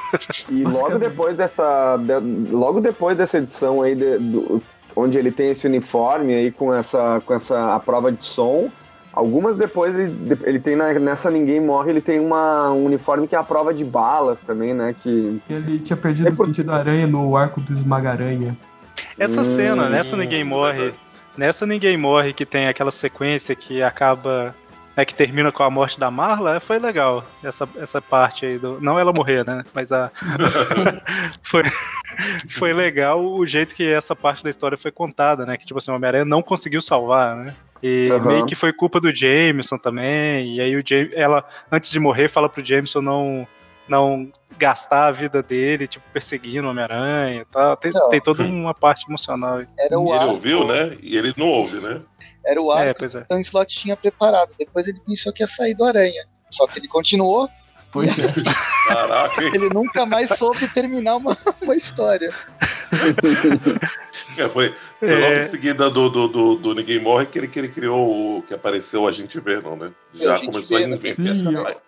E 0.49 0.63
logo 0.63 0.97
depois 0.97 1.35
dessa. 1.35 1.97
De, 1.97 2.51
logo 2.51 2.79
depois 2.79 3.17
dessa 3.17 3.37
edição 3.37 3.81
aí, 3.81 3.95
de, 3.95 4.17
do, 4.17 4.61
onde 4.95 5.17
ele 5.17 5.31
tem 5.31 5.51
esse 5.51 5.67
uniforme 5.67 6.33
aí 6.33 6.51
com 6.51 6.73
essa, 6.73 7.21
com 7.25 7.33
essa 7.33 7.75
a 7.75 7.79
prova 7.79 8.11
de 8.11 8.23
som. 8.23 8.69
Algumas 9.11 9.57
depois 9.57 9.97
ele, 9.97 10.37
ele 10.43 10.59
tem 10.59 10.75
na, 10.75 10.91
nessa 10.93 11.31
Ninguém 11.31 11.61
Morre, 11.61 11.91
ele 11.91 12.01
tem 12.01 12.19
uma, 12.19 12.71
um 12.71 12.85
uniforme 12.85 13.27
que 13.27 13.35
é 13.35 13.39
a 13.39 13.43
prova 13.43 13.73
de 13.73 13.83
balas 13.83 14.41
também, 14.41 14.73
né? 14.73 14.93
Que... 15.01 15.41
Ele 15.49 15.79
tinha 15.79 15.95
perdido 15.95 16.27
é 16.27 16.31
por... 16.31 16.43
o 16.43 16.45
sentido 16.47 16.67
da 16.67 16.75
aranha 16.75 17.07
no 17.07 17.35
arco 17.37 17.61
do 17.61 17.71
Esmaga-Aranha. 17.71 18.57
Essa 19.17 19.41
hum, 19.41 19.55
cena, 19.55 19.89
nessa 19.89 20.17
Ninguém 20.17 20.43
Morre, 20.43 20.93
nessa 21.37 21.65
Ninguém 21.65 21.95
Morre 21.95 22.33
que 22.33 22.45
tem 22.45 22.67
aquela 22.67 22.91
sequência 22.91 23.55
que 23.55 23.81
acaba 23.81 24.53
né, 24.95 25.03
que 25.05 25.13
termina 25.13 25.51
com 25.51 25.63
a 25.63 25.69
morte 25.69 25.99
da 25.99 26.09
Marla, 26.09 26.59
foi 26.59 26.79
legal 26.79 27.23
essa, 27.43 27.67
essa 27.77 28.01
parte 28.01 28.45
aí 28.45 28.57
do. 28.57 28.79
Não 28.79 28.97
ela 28.97 29.11
morrer, 29.11 29.45
né? 29.45 29.63
Mas 29.73 29.91
a. 29.91 30.11
foi, 31.43 31.63
foi 32.49 32.73
legal 32.73 33.23
o 33.23 33.45
jeito 33.45 33.75
que 33.75 33.85
essa 33.85 34.15
parte 34.15 34.43
da 34.43 34.49
história 34.49 34.77
foi 34.77 34.91
contada, 34.91 35.45
né? 35.45 35.57
Que 35.57 35.65
tipo 35.65 35.77
assim, 35.77 35.91
o 35.91 35.95
Homem-Aranha 35.95 36.25
não 36.25 36.41
conseguiu 36.41 36.81
salvar, 36.81 37.35
né? 37.35 37.55
E 37.83 38.09
uhum. 38.11 38.25
meio 38.25 38.45
que 38.45 38.55
foi 38.55 38.71
culpa 38.71 38.99
do 38.99 39.15
Jameson 39.15 39.77
também. 39.77 40.55
E 40.55 40.61
aí 40.61 40.75
o 40.75 40.83
James, 40.85 41.11
ela, 41.13 41.43
antes 41.71 41.91
de 41.91 41.99
morrer, 41.99 42.29
fala 42.29 42.49
pro 42.49 42.65
Jameson 42.65 43.01
não 43.01 43.47
não 43.87 44.31
gastar 44.57 45.07
a 45.07 45.11
vida 45.11 45.43
dele, 45.43 45.87
tipo, 45.87 46.03
perseguindo 46.11 46.65
o 46.65 46.71
Homem-Aranha 46.71 47.45
tá? 47.51 47.75
Tem, 47.75 47.91
tem 48.09 48.21
toda 48.21 48.43
uma 48.43 48.73
parte 48.73 49.05
emocional. 49.07 49.61
Era 49.77 49.99
o 49.99 50.15
ele 50.15 50.25
ouviu, 50.25 50.65
né? 50.65 50.97
E 51.03 51.15
ele 51.17 51.33
não 51.37 51.47
ouve, 51.47 51.79
né? 51.79 52.01
Era 52.45 52.61
o 52.61 52.71
arco 52.71 53.03
é, 53.03 53.07
é. 53.07 53.09
que 53.09 53.17
o 53.17 53.25
Dan 53.27 53.41
Slott 53.41 53.75
tinha 53.75 53.95
preparado. 53.95 54.53
Depois 54.57 54.87
ele 54.87 54.99
pensou 55.05 55.33
que 55.33 55.43
ia 55.43 55.47
sair 55.47 55.73
do 55.73 55.83
Aranha. 55.83 56.25
Só 56.51 56.67
que 56.67 56.79
ele 56.79 56.87
continuou. 56.87 57.49
Pois 57.91 58.09
é. 58.19 58.93
Caraca, 58.93 59.41
Ele 59.41 59.69
nunca 59.69 60.05
mais 60.05 60.29
soube 60.37 60.67
terminar 60.73 61.15
uma, 61.15 61.37
uma 61.61 61.75
história. 61.75 62.33
É, 64.37 64.49
foi 64.49 64.73
foi 64.99 65.09
é. 65.09 65.17
logo 65.17 65.35
em 65.35 65.43
seguida 65.45 65.89
do, 65.89 66.09
do, 66.09 66.27
do, 66.27 66.55
do, 66.55 66.75
Ninguém 66.75 66.99
Morre 66.99 67.25
que 67.25 67.39
ele, 67.39 67.47
que 67.47 67.59
ele 67.59 67.69
criou 67.69 68.37
o 68.37 68.43
que 68.43 68.53
apareceu 68.53 69.03
o 69.03 69.07
Agente 69.07 69.39
Venom, 69.39 69.75
né? 69.75 69.91
Já 70.13 70.39
começou 70.39 70.77
a 70.77 70.81
enfiar, 70.81 71.15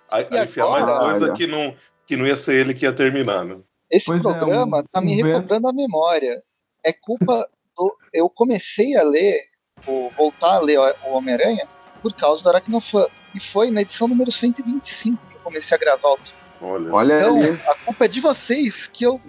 a, 0.09 0.17
a, 0.17 0.39
a 0.39 0.43
enfiar 0.43 0.69
mais 0.69 0.91
coisa 0.91 1.33
que 1.33 1.45
não, 1.45 1.75
que 2.05 2.17
não 2.17 2.25
ia 2.25 2.37
ser 2.37 2.55
ele 2.55 2.73
que 2.73 2.85
ia 2.85 2.93
terminar, 2.93 3.43
né? 3.43 3.57
Esse 3.91 4.05
pois 4.05 4.19
é, 4.19 4.23
programa 4.23 4.77
é, 4.77 4.81
um, 4.81 4.85
tá 4.85 5.01
me 5.01 5.15
recobrando 5.15 5.67
a 5.67 5.73
memória. 5.73 6.41
É 6.83 6.93
culpa 6.93 7.47
do. 7.75 7.95
Eu 8.13 8.29
comecei 8.29 8.95
a 8.95 9.03
ler 9.03 9.41
tipo, 9.77 10.11
voltar 10.17 10.55
a 10.55 10.59
ler 10.59 10.79
o 10.79 11.11
Homem-Aranha 11.11 11.67
por 12.01 12.13
causa 12.13 12.43
do 12.43 12.49
Aracnofan. 12.49 13.07
E 13.33 13.39
foi 13.39 13.71
na 13.71 13.81
edição 13.81 14.07
número 14.07 14.31
125 14.31 15.25
que 15.27 15.35
eu 15.35 15.39
comecei 15.41 15.75
a 15.75 15.79
gravar 15.79 16.09
o 16.09 16.19
Olha, 16.59 16.91
Olha 16.91 17.19
então, 17.19 17.59
a 17.67 17.75
culpa 17.85 18.05
é 18.05 18.07
de 18.07 18.19
vocês, 18.19 18.89
que 18.91 19.05
eu, 19.05 19.21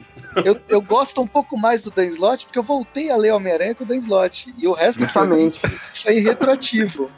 eu, 0.43 0.59
eu 0.67 0.81
gosto 0.81 1.21
um 1.21 1.27
pouco 1.27 1.59
mais 1.59 1.83
do 1.83 1.91
Dan 1.91 2.07
Slott, 2.07 2.47
porque 2.47 2.59
eu 2.59 2.63
voltei 2.63 3.11
a 3.11 3.17
ler 3.17 3.35
Homem-Aranha 3.35 3.75
com 3.75 3.85
o 3.85 3.87
Dan 3.87 3.97
Slott. 3.97 4.53
E 4.57 4.67
o 4.67 4.73
resto 4.73 5.01
Justamente. 5.01 5.61
foi 6.03 6.21
retroativo. 6.21 7.11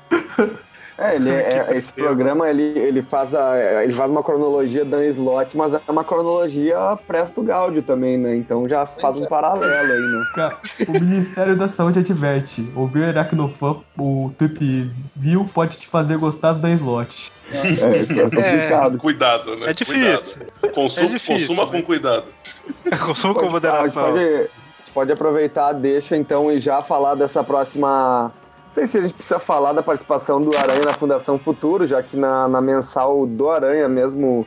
É, 1.00 1.16
ele 1.16 1.30
é, 1.32 1.68
esse 1.74 1.92
programa 1.92 2.48
ele, 2.48 2.62
ele, 2.62 3.02
faz 3.02 3.34
a, 3.34 3.82
ele 3.82 3.92
faz 3.94 4.10
uma 4.10 4.22
cronologia 4.22 4.84
Dan 4.84 5.04
Slot, 5.06 5.56
mas 5.56 5.72
é 5.72 5.80
uma 5.88 6.04
cronologia 6.04 6.76
Presto 7.06 7.42
Gáudio 7.42 7.82
também, 7.82 8.18
né? 8.18 8.36
Então 8.36 8.68
já 8.68 8.84
faz 8.84 9.16
um 9.16 9.24
paralelo 9.24 9.92
aí, 9.92 10.00
né? 10.36 10.56
O 10.86 10.92
Ministério 10.92 11.56
da 11.56 11.68
Saúde 11.68 12.00
adverte: 12.00 12.70
ouvir 12.76 13.04
Aracnofan, 13.04 13.78
o 13.98 14.30
Trip 14.36 14.90
View 15.16 15.48
pode 15.52 15.78
te 15.78 15.88
fazer 15.88 16.18
gostar 16.18 16.52
do 16.52 16.60
Dan 16.60 16.72
Slot. 16.72 17.32
É, 17.50 17.56
é, 17.56 17.62
é 17.62 18.22
complicado. 18.22 18.96
É, 18.96 19.00
cuidado, 19.00 19.56
né? 19.56 19.70
É 19.70 19.72
difícil. 19.72 20.42
Consuma, 20.74 21.06
é 21.06 21.10
difícil, 21.10 21.48
consuma 21.48 21.64
né? 21.64 21.70
com 21.72 21.82
cuidado. 21.82 22.24
consuma 23.04 23.34
com 23.34 23.48
moderação. 23.48 24.12
Pode, 24.12 24.50
pode 24.92 25.12
aproveitar, 25.12 25.72
deixa 25.72 26.16
então 26.16 26.52
e 26.52 26.60
já 26.60 26.82
falar 26.82 27.14
dessa 27.14 27.42
próxima 27.42 28.32
não 28.70 28.74
sei 28.74 28.86
se 28.86 28.98
a 28.98 29.00
gente 29.00 29.14
precisa 29.14 29.40
falar 29.40 29.72
da 29.72 29.82
participação 29.82 30.40
do 30.40 30.56
Aranha 30.56 30.84
na 30.84 30.92
Fundação 30.92 31.36
Futuro, 31.36 31.88
já 31.88 32.00
que 32.04 32.16
na, 32.16 32.46
na 32.46 32.60
mensal 32.60 33.26
do 33.26 33.50
Aranha 33.50 33.88
mesmo, 33.88 34.46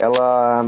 ela, 0.00 0.64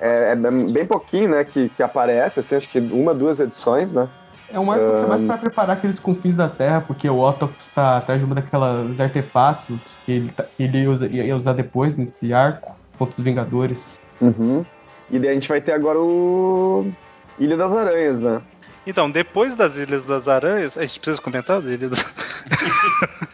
é, 0.00 0.32
é, 0.32 0.34
bem 0.34 0.84
pouquinho, 0.84 1.30
né, 1.30 1.44
que, 1.44 1.68
que 1.68 1.80
aparece, 1.84 2.40
assim, 2.40 2.56
acho 2.56 2.68
que 2.68 2.80
uma, 2.80 3.14
duas 3.14 3.38
edições, 3.38 3.92
né? 3.92 4.08
É 4.52 4.58
um 4.58 4.72
arco 4.72 4.84
um... 4.84 4.90
que 4.90 5.04
é 5.04 5.06
mais 5.06 5.22
pra 5.22 5.38
preparar 5.38 5.76
aqueles 5.76 6.00
confins 6.00 6.36
da 6.36 6.48
Terra, 6.48 6.80
porque 6.80 7.08
o 7.08 7.20
Octopus 7.20 7.68
tá 7.68 7.98
atrás 7.98 8.18
de 8.18 8.26
uma 8.26 8.34
daquelas 8.34 8.98
artefatos 8.98 9.78
que 10.04 10.10
ele, 10.10 10.32
tá, 10.32 10.42
que 10.42 10.64
ele 10.64 10.88
usa, 10.88 11.06
ia 11.06 11.36
usar 11.36 11.52
depois 11.52 11.96
nesse 11.96 12.34
arco, 12.34 12.74
contra 12.98 13.14
os 13.16 13.22
Vingadores. 13.22 14.00
Uhum. 14.20 14.66
E 15.08 15.16
daí 15.16 15.30
a 15.30 15.34
gente 15.34 15.48
vai 15.48 15.60
ter 15.60 15.72
agora 15.72 16.00
o 16.00 16.90
Ilha 17.38 17.56
das 17.56 17.72
Aranhas, 17.72 18.18
né? 18.18 18.42
Então, 18.86 19.08
depois 19.08 19.54
das 19.54 19.76
Ilhas 19.76 20.04
das 20.04 20.26
Aranhas, 20.26 20.76
a 20.76 20.84
gente 20.84 20.98
precisa 20.98 21.22
comentar 21.22 21.60
das 21.60 21.70
Ilhas 21.70 21.90
das 21.90 22.02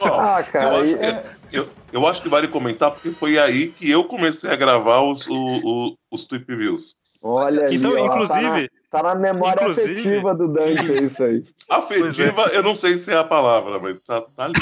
ah, 0.01 0.43
cara. 0.43 0.77
Eu 0.77 0.83
acho, 0.83 0.97
é... 0.97 1.25
eu, 1.53 1.71
eu 1.93 2.07
acho, 2.07 2.23
que 2.23 2.29
vale 2.29 2.49
comentar 2.49 2.91
porque 2.91 3.11
foi 3.11 3.39
aí 3.39 3.69
que 3.69 3.91
eu 3.91 4.05
comecei 4.05 4.51
a 4.51 4.57
gravar 4.57 5.03
os, 5.03 5.27
o, 5.27 5.35
o, 5.35 5.95
os 6.11 6.25
Tweep 6.25 6.55
Views. 6.55 6.97
Olha 7.23 7.73
Então, 7.73 7.93
ó, 7.93 8.07
inclusive. 8.07 8.71
Tá 8.91 9.03
na, 9.03 9.03
tá 9.03 9.03
na 9.03 9.15
memória 9.15 9.63
inclusive, 9.63 9.93
afetiva 9.93 10.35
do 10.35 10.49
Dante, 10.49 10.93
é 10.93 11.03
isso 11.03 11.23
aí. 11.23 11.45
Afetiva, 11.69 12.43
é. 12.53 12.57
eu 12.57 12.63
não 12.63 12.75
sei 12.75 12.95
se 12.95 13.13
é 13.13 13.19
a 13.19 13.25
palavra, 13.25 13.79
mas 13.79 13.99
tá, 14.01 14.21
tá 14.21 14.45
ali. 14.45 14.55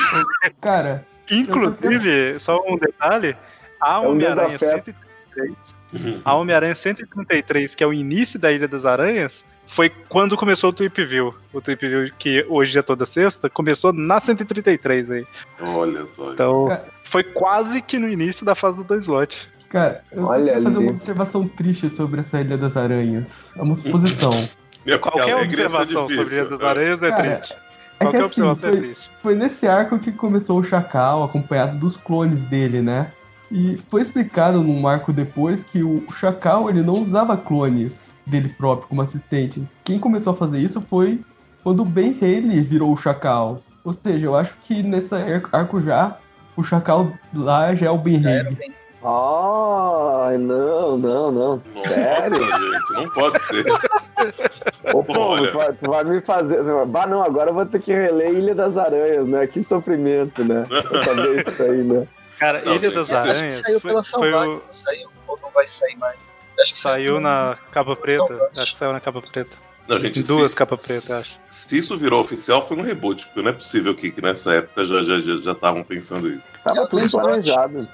Cara. 0.61 1.05
Inclusive, 1.31 2.39
só 2.39 2.63
um 2.67 2.77
detalhe: 2.77 3.37
a 3.81 4.03
é 4.03 4.07
Homem-Aranha 4.07 4.59
133. 4.59 6.23
A 6.25 6.35
Homem-Aranha 6.35 6.75
133, 6.75 7.75
que 7.75 7.85
é 7.85 7.87
o 7.87 7.93
início 7.93 8.39
da 8.39 8.51
Ilha 8.53 8.67
das 8.67 8.85
Aranhas, 8.85 9.45
foi 9.67 9.91
quando 10.09 10.37
começou 10.37 10.71
o 10.71 10.73
Tweep 10.73 11.05
View. 11.05 11.35
O 11.53 11.61
Tweep 11.61 11.87
View, 11.87 12.13
que 12.19 12.45
hoje 12.49 12.79
é 12.79 12.83
toda 12.83 13.05
sexta, 13.05 13.51
começou 13.51 13.93
na 13.93 14.21
133 14.21 15.11
aí. 15.11 15.27
Olha 15.61 16.07
só. 16.07 16.33
Então, 16.33 16.69
foi 17.05 17.25
quase 17.25 17.83
que 17.83 17.99
no 17.99 18.09
início 18.09 18.45
da 18.47 18.55
fase 18.55 18.79
do 18.79 18.85
dois 18.85 19.05
slot. 19.05 19.49
Cara, 19.69 20.03
eu 20.13 20.25
Olha 20.25 20.27
só 20.27 20.39
queria 20.39 20.63
fazer 20.63 20.79
uma 20.79 20.91
observação 20.91 21.49
triste 21.49 21.91
sobre 21.91 22.21
essa 22.21 22.41
Ilha 22.41 22.57
das 22.57 22.77
Aranhas. 22.77 23.53
É 23.57 23.63
uma 23.63 23.75
suposição. 23.75 24.31
é 24.87 24.99
Qualquer 24.99 25.37
observação 25.37 26.09
sobre 26.09 26.21
a 26.21 26.23
Ilha 26.23 26.45
das 26.47 26.61
Aranhas 26.61 27.03
é, 27.03 27.13
triste. 27.13 27.53
É 27.99 28.05
Qualquer 28.05 28.19
que, 28.19 28.27
assim, 28.27 28.43
observação 28.43 28.71
é 28.71 28.73
foi, 28.73 28.79
é 28.79 28.83
triste. 28.83 29.11
Foi 29.23 29.35
nesse 29.35 29.67
arco 29.67 29.99
que 29.99 30.13
começou 30.13 30.61
o 30.61 30.65
Chacal, 30.65 31.25
acompanhado 31.25 31.79
dos 31.79 31.97
clones 31.97 32.45
dele, 32.45 32.81
né? 32.81 33.11
E 33.51 33.77
foi 33.91 34.01
explicado 34.01 34.63
num 34.63 34.87
arco 34.89 35.13
depois 35.13 35.63
que 35.63 35.83
o 35.83 36.05
Chacal 36.13 36.69
ele 36.69 36.83
não 36.83 36.95
usava 36.95 37.37
clones 37.37 38.16
dele 38.27 38.49
próprio 38.49 38.89
como 38.89 39.03
assistentes. 39.03 39.69
Quem 39.85 39.99
começou 39.99 40.33
a 40.33 40.37
fazer 40.37 40.59
isso 40.59 40.81
foi 40.81 41.21
quando 41.63 41.81
o 41.81 41.85
Ben 41.85 42.17
Haley 42.21 42.61
virou 42.61 42.93
o 42.93 42.97
Chacal. 42.97 43.61
Ou 43.85 43.93
seja, 43.93 44.27
eu 44.27 44.37
acho 44.37 44.55
que 44.65 44.83
nessa 44.83 45.17
arco 45.53 45.81
já, 45.81 46.17
o 46.57 46.63
Chacal 46.63 47.13
lá 47.33 47.75
já 47.75 47.87
é 47.87 47.91
o 47.91 47.99
Ben 47.99 48.19
Haley. 48.19 48.75
Ai, 49.09 50.37
não, 50.39 50.99
não, 50.99 51.31
não. 51.31 51.63
Nossa, 51.75 51.89
Sério? 51.89 52.45
gente, 52.45 52.93
não 52.93 53.11
pode 53.11 53.39
ser. 53.41 53.65
Ô, 54.93 55.05
povo, 55.05 55.47
tu 55.49 55.59
vai, 55.59 55.73
tu 55.73 55.91
vai, 55.91 56.05
me 56.05 56.21
fazer. 56.21 56.63
Bah, 56.87 57.07
não, 57.07 57.23
agora 57.23 57.51
eu 57.51 57.55
vou 57.55 57.65
ter 57.65 57.81
que 57.81 57.93
reler 57.93 58.33
Ilha 58.33 58.55
das 58.55 58.77
Aranhas, 58.77 59.27
né? 59.27 59.47
Que 59.47 59.63
sofrimento, 59.63 60.43
né? 60.43 60.67
Saber 61.05 61.41
isso 61.41 61.63
aí, 61.63 61.85
né? 61.85 62.09
Cara, 62.39 62.63
não, 62.65 62.75
Ilha 62.75 62.91
das 62.91 63.13
Aranhas. 63.13 63.61
Saiu 63.65 63.81
foi, 63.81 63.91
pela 63.91 64.03
foi 64.03 64.35
o... 64.35 64.63
saiu 64.85 65.09
ou 65.29 65.39
não 65.41 65.51
vai 65.51 65.69
sair 65.69 65.97
mais? 65.99 66.36
Acho 66.61 66.73
que 66.73 66.79
saiu 66.79 67.21
na 67.21 67.57
capa 67.71 67.95
preta. 67.95 68.51
Acho 68.57 68.73
que 68.73 68.79
saiu 68.79 68.93
na 68.93 69.01
capa 69.01 69.23
preta. 69.23 69.57
Não, 69.89 70.01
gente, 70.01 70.21
duas 70.23 70.53
capas 70.53 70.85
pretas, 70.85 71.11
acho. 71.13 71.39
Se 71.49 71.79
isso 71.79 71.97
virou 71.97 72.21
oficial, 72.21 72.61
foi 72.61 72.77
um 72.77 72.83
reboot, 72.83 73.25
porque 73.27 73.41
não 73.41 73.51
é 73.51 73.53
possível 73.53 73.95
que, 73.95 74.11
que 74.11 74.21
nessa 74.21 74.55
época 74.55 74.85
já 74.85 75.01
estavam 75.01 75.23
já, 75.23 75.37
já, 75.37 75.55
já 75.55 75.85
pensando 75.85 76.29
isso. 76.29 76.45
Tava 76.65 76.89
tudo 76.89 77.09
planejado. 77.09 77.89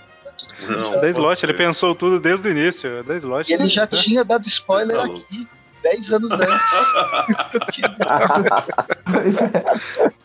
Não, 0.67 0.99
da 1.01 1.11
slot, 1.11 1.45
ele 1.45 1.53
pensou 1.53 1.95
tudo 1.95 2.19
desde 2.19 2.49
o 2.49 2.51
início. 2.51 3.05
Da 3.05 3.15
slot. 3.17 3.51
E 3.51 3.55
ele 3.55 3.67
já 3.67 3.87
tinha 3.87 4.25
dado 4.25 4.49
spoiler 4.49 4.97
tá 4.97 5.05
aqui 5.05 5.47
10 5.83 6.13
anos 6.13 6.31
antes. 6.31 6.49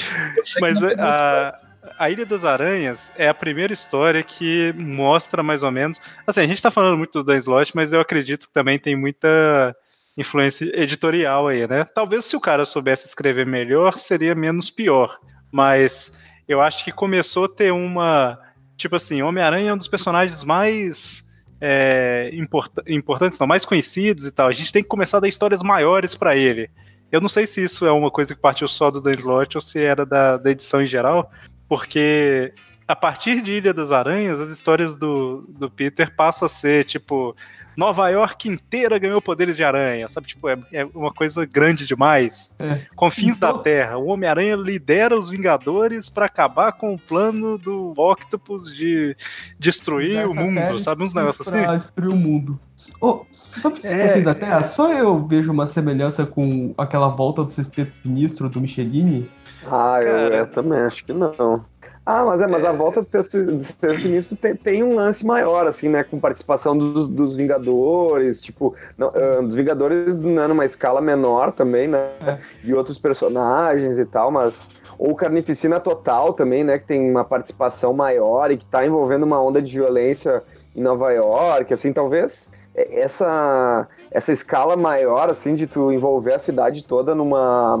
Mas 0.60 0.82
a, 0.82 1.58
a 2.00 2.08
Ilha 2.08 2.24
das 2.24 2.44
Aranhas 2.44 3.12
é 3.14 3.28
a 3.28 3.34
primeira 3.34 3.74
história 3.74 4.22
que 4.22 4.72
mostra 4.72 5.42
mais 5.42 5.62
ou 5.62 5.70
menos. 5.70 6.00
Assim, 6.26 6.40
a 6.40 6.46
gente 6.46 6.62
tá 6.62 6.70
falando 6.70 6.96
muito 6.96 7.12
do 7.12 7.22
Dan 7.22 7.36
Slott, 7.36 7.76
mas 7.76 7.92
eu 7.92 8.00
acredito 8.00 8.48
que 8.48 8.54
também 8.54 8.78
tem 8.78 8.96
muita 8.96 9.76
influência 10.16 10.64
editorial 10.80 11.46
aí, 11.46 11.68
né? 11.68 11.84
Talvez 11.84 12.24
se 12.24 12.34
o 12.34 12.40
cara 12.40 12.64
soubesse 12.64 13.06
escrever 13.06 13.44
melhor, 13.44 13.98
seria 13.98 14.34
menos 14.34 14.70
pior. 14.70 15.18
Mas 15.52 16.18
eu 16.48 16.62
acho 16.62 16.86
que 16.86 16.90
começou 16.90 17.44
a 17.44 17.54
ter 17.54 17.70
uma. 17.70 18.38
Tipo 18.78 18.96
assim, 18.96 19.20
Homem-Aranha 19.20 19.68
é 19.68 19.74
um 19.74 19.76
dos 19.76 19.88
personagens 19.88 20.42
mais. 20.42 21.28
É, 21.60 22.30
import 22.32 22.72
importantes, 22.88 23.38
não, 23.38 23.46
mais 23.46 23.66
conhecidos 23.66 24.24
e 24.24 24.32
tal. 24.32 24.48
A 24.48 24.52
gente 24.52 24.72
tem 24.72 24.82
que 24.82 24.88
começar 24.88 25.18
a 25.18 25.20
dar 25.20 25.28
histórias 25.28 25.62
maiores 25.62 26.14
para 26.14 26.34
ele. 26.34 26.70
Eu 27.12 27.20
não 27.20 27.28
sei 27.28 27.46
se 27.46 27.62
isso 27.62 27.84
é 27.84 27.92
uma 27.92 28.10
coisa 28.10 28.34
que 28.34 28.40
partiu 28.40 28.68
só 28.68 28.90
do 28.90 29.02
Dan 29.02 29.10
Slott 29.10 29.58
ou 29.58 29.60
se 29.60 29.82
era 29.82 30.06
da, 30.06 30.38
da 30.38 30.50
edição 30.50 30.80
em 30.80 30.86
geral, 30.86 31.30
porque 31.70 32.52
a 32.88 32.96
partir 32.96 33.40
de 33.40 33.52
Ilha 33.52 33.72
das 33.72 33.92
Aranhas, 33.92 34.40
as 34.40 34.50
histórias 34.50 34.96
do, 34.96 35.44
do 35.48 35.70
Peter 35.70 36.12
passam 36.12 36.46
a 36.46 36.48
ser 36.48 36.84
tipo. 36.84 37.36
Nova 37.76 38.08
York 38.10 38.48
inteira 38.48 38.98
ganhou 38.98 39.22
poderes 39.22 39.56
de 39.56 39.62
aranha, 39.62 40.06
sabe? 40.08 40.26
Tipo, 40.26 40.48
é, 40.48 40.58
é 40.72 40.84
uma 40.84 41.12
coisa 41.14 41.46
grande 41.46 41.86
demais. 41.86 42.52
É. 42.58 42.80
Confins 42.96 43.36
então... 43.36 43.56
da 43.56 43.62
Terra. 43.62 43.96
O 43.96 44.08
Homem-Aranha 44.08 44.56
lidera 44.56 45.16
os 45.16 45.30
Vingadores 45.30 46.10
para 46.10 46.26
acabar 46.26 46.72
com 46.72 46.92
o 46.92 46.98
plano 46.98 47.56
do 47.56 47.94
Octopus 47.96 48.74
de 48.74 49.16
destruir 49.58 50.26
o 50.26 50.34
mundo, 50.34 50.78
sabe? 50.80 51.04
Uns 51.04 51.14
negócios 51.14 51.46
assim. 51.46 51.76
destruir 51.76 52.12
o 52.12 52.16
mundo. 52.16 52.60
Oh, 53.00 53.24
sobre 53.30 53.78
os 53.78 53.84
é... 53.84 54.20
da 54.20 54.34
Terra, 54.34 54.64
só 54.64 54.92
eu 54.92 55.26
vejo 55.26 55.52
uma 55.52 55.66
semelhança 55.66 56.26
com 56.26 56.74
aquela 56.76 57.08
volta 57.08 57.44
do 57.44 57.50
Sexteto 57.50 57.92
Sinistro 58.02 58.48
do 58.48 58.60
Michelini. 58.60 59.30
Ah, 59.66 60.00
eu, 60.02 60.34
eu, 60.34 60.46
também 60.50 60.78
acho 60.80 61.04
que 61.04 61.12
não. 61.12 61.64
Ah, 62.04 62.24
mas 62.24 62.40
é, 62.40 62.46
mas 62.46 62.64
é... 62.64 62.66
a 62.66 62.72
volta 62.72 63.02
do 63.02 63.08
Sexteto 63.08 64.00
Sinistro 64.00 64.36
tem, 64.36 64.56
tem, 64.56 64.82
um 64.82 64.96
lance 64.96 65.24
maior, 65.24 65.66
assim, 65.66 65.88
né? 65.88 66.02
Com 66.02 66.18
participação 66.18 66.76
dos, 66.76 67.08
dos 67.08 67.36
Vingadores, 67.36 68.40
tipo, 68.40 68.74
não, 68.98 69.08
uh, 69.08 69.42
dos 69.42 69.54
Vingadores 69.54 70.18
né, 70.18 70.46
numa 70.46 70.64
escala 70.64 71.00
menor 71.00 71.52
também, 71.52 71.86
né? 71.86 72.10
É. 72.26 72.38
E 72.64 72.74
outros 72.74 72.98
personagens 72.98 73.98
e 73.98 74.04
tal, 74.04 74.30
mas. 74.30 74.74
Ou 74.98 75.14
Carnificina 75.14 75.80
Total 75.80 76.32
também, 76.32 76.64
né? 76.64 76.78
Que 76.78 76.86
tem 76.86 77.10
uma 77.10 77.24
participação 77.24 77.92
maior 77.92 78.50
e 78.50 78.56
que 78.56 78.66
tá 78.66 78.84
envolvendo 78.84 79.22
uma 79.22 79.40
onda 79.42 79.62
de 79.62 79.72
violência 79.72 80.42
em 80.74 80.82
Nova 80.82 81.10
York, 81.12 81.72
assim, 81.72 81.92
talvez 81.92 82.52
é, 82.74 83.00
essa, 83.00 83.88
essa 84.10 84.32
escala 84.32 84.76
maior, 84.76 85.28
assim, 85.30 85.54
de 85.54 85.66
tu 85.66 85.92
envolver 85.92 86.34
a 86.34 86.38
cidade 86.38 86.84
toda 86.84 87.14
numa, 87.14 87.78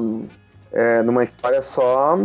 é, 0.72 1.02
numa 1.02 1.24
história 1.24 1.62
só, 1.62 2.18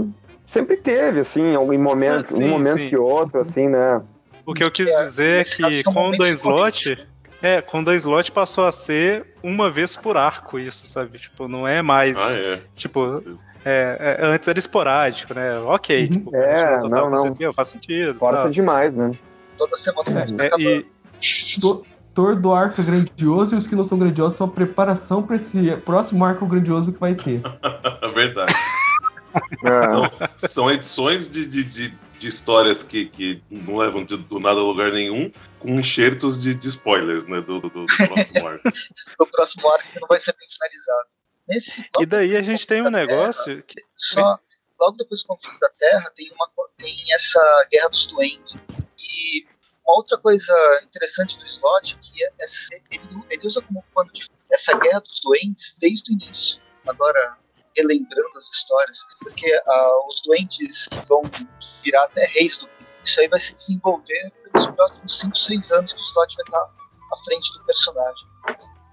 sempre 0.46 0.78
teve, 0.78 1.20
assim, 1.20 1.56
em 1.56 1.78
momento, 1.78 2.34
ah, 2.34 2.38
sim, 2.38 2.46
um 2.46 2.50
momento 2.50 2.82
sim. 2.82 2.89
que 2.89 2.98
outro, 2.98 3.39
assim, 3.39 3.68
né? 3.68 4.02
O 4.46 4.54
que 4.54 4.64
eu 4.64 4.72
quis 4.72 4.88
é, 4.88 5.04
dizer 5.04 5.41
é 5.41 5.43
que 5.43 5.84
com 5.84 6.10
o 6.10 6.18
Dan 6.18 6.30
Slot, 6.32 7.08
é, 7.41 7.62
com 7.62 7.82
o 7.82 7.86
Dan 7.86 7.96
Slot 7.96 8.32
passou 8.32 8.66
a 8.66 8.72
ser 8.72 9.26
uma 9.41 9.70
vez 9.70 9.96
por 9.96 10.18
arco 10.18 10.60
isso, 10.60 10.88
sabe? 10.88 11.18
Tipo, 11.18 11.48
não 11.48 11.68
é 11.68 11.82
mais, 11.82 12.18
ah, 12.18 12.34
é. 12.34 12.62
tipo... 12.76 13.22
É, 13.68 14.20
é, 14.20 14.26
antes 14.28 14.48
era 14.48 14.60
esporádico, 14.60 15.34
né? 15.34 15.58
Ok. 15.58 16.04
Uhum. 16.04 16.12
Tipo, 16.12 16.36
é, 16.36 16.78
não, 16.82 17.10
não. 17.10 17.54
Faz 17.54 17.70
sentido. 17.70 18.14
Força 18.14 18.43
tá. 18.43 18.50
demais, 18.50 18.96
né? 18.96 19.12
Toda 19.58 19.76
semana. 19.76 20.36
É, 20.38 20.52
e, 20.62 20.86
do 22.16 22.53
arco 22.53 22.82
grandioso 22.82 23.55
e 23.55 23.57
os 23.57 23.68
que 23.68 23.76
não 23.76 23.84
são 23.84 23.99
grandiosos 23.99 24.38
são 24.38 24.47
a 24.47 24.49
preparação 24.51 25.22
para 25.22 25.36
esse 25.36 25.76
próximo 25.78 26.24
arco 26.24 26.45
grandioso 26.45 26.93
que 26.93 26.99
vai 26.99 27.13
ter. 27.13 27.41
Verdade. 28.13 28.53
É. 29.66 29.88
São, 29.89 30.11
são, 30.38 30.72
edições 30.72 31.30
de, 31.30 31.45
de, 31.45 31.63
de, 31.66 31.89
de, 31.89 32.28
histórias 32.28 32.82
que, 32.82 33.07
que 33.07 33.43
não 33.51 33.76
levam 33.78 34.05
de, 34.05 34.16
do 34.16 34.39
nada 34.39 34.61
a 34.61 34.63
lugar 34.63 34.93
nenhum, 34.93 35.30
com 35.59 35.72
enxertos 35.72 36.41
de, 36.41 36.55
de 36.55 36.70
spoilers 36.70 37.26
né, 37.26 37.41
do, 37.41 37.59
do, 37.59 37.70
do 37.70 37.86
próximo 37.86 38.47
arco. 38.47 38.70
o 39.20 39.26
próximo 39.26 39.70
arco 39.70 39.91
que 39.91 39.99
não 39.99 40.07
vai 40.07 40.20
ser 40.20 40.34
bem 40.39 40.47
finalizado. 40.49 41.09
Nesse, 41.47 41.86
e 41.99 42.05
daí 42.05 42.38
a 42.38 42.41
gente 42.41 42.66
tem 42.66 42.82
um 42.82 42.89
negócio. 42.89 43.43
Terra, 43.43 43.63
que... 43.68 43.82
só, 43.97 44.39
logo 44.80 44.97
depois 44.97 45.22
do 45.22 45.28
conflito 45.28 45.59
da 45.59 45.70
Terra, 45.78 46.11
tem, 46.16 46.32
uma, 46.32 46.49
tem 46.78 46.95
essa 47.13 47.68
Guerra 47.70 47.89
dos 47.89 48.07
Duendes. 48.07 48.63
E 48.97 49.45
uma 49.86 49.98
outra 49.98 50.18
coisa 50.18 50.54
interessante 50.84 51.38
do 51.38 51.46
slot 51.46 51.96
é 51.96 51.98
que 52.02 52.24
é, 52.24 52.46
ele, 52.92 53.24
ele 53.30 53.48
usa 53.48 53.62
como 53.62 53.84
pano 53.94 54.12
de 54.12 54.28
essa 54.52 54.78
guerra 54.78 55.00
dos 55.00 55.22
doentes 55.22 55.76
desde 55.80 56.12
o 56.12 56.14
início. 56.14 56.60
Agora, 56.88 57.38
relembrando 57.78 58.38
as 58.38 58.50
histórias, 58.52 59.00
porque 59.20 59.56
uh, 59.56 60.08
os 60.08 60.22
doentes 60.26 60.88
que 60.88 60.98
vão 61.08 61.22
virar 61.84 62.06
até 62.06 62.26
reis 62.26 62.58
do 62.58 62.68
crime, 62.68 62.90
isso 63.04 63.20
aí 63.20 63.28
vai 63.28 63.40
se 63.40 63.54
desenvolver 63.54 64.32
pelos 64.52 64.68
próximos 64.68 65.20
5, 65.20 65.38
6 65.38 65.72
anos 65.72 65.94
que 65.94 66.00
o 66.00 66.04
slot 66.04 66.36
vai 66.36 66.44
estar 66.46 66.62
à 67.14 67.24
frente 67.24 67.54
do 67.54 67.66
personagem. 67.66 68.28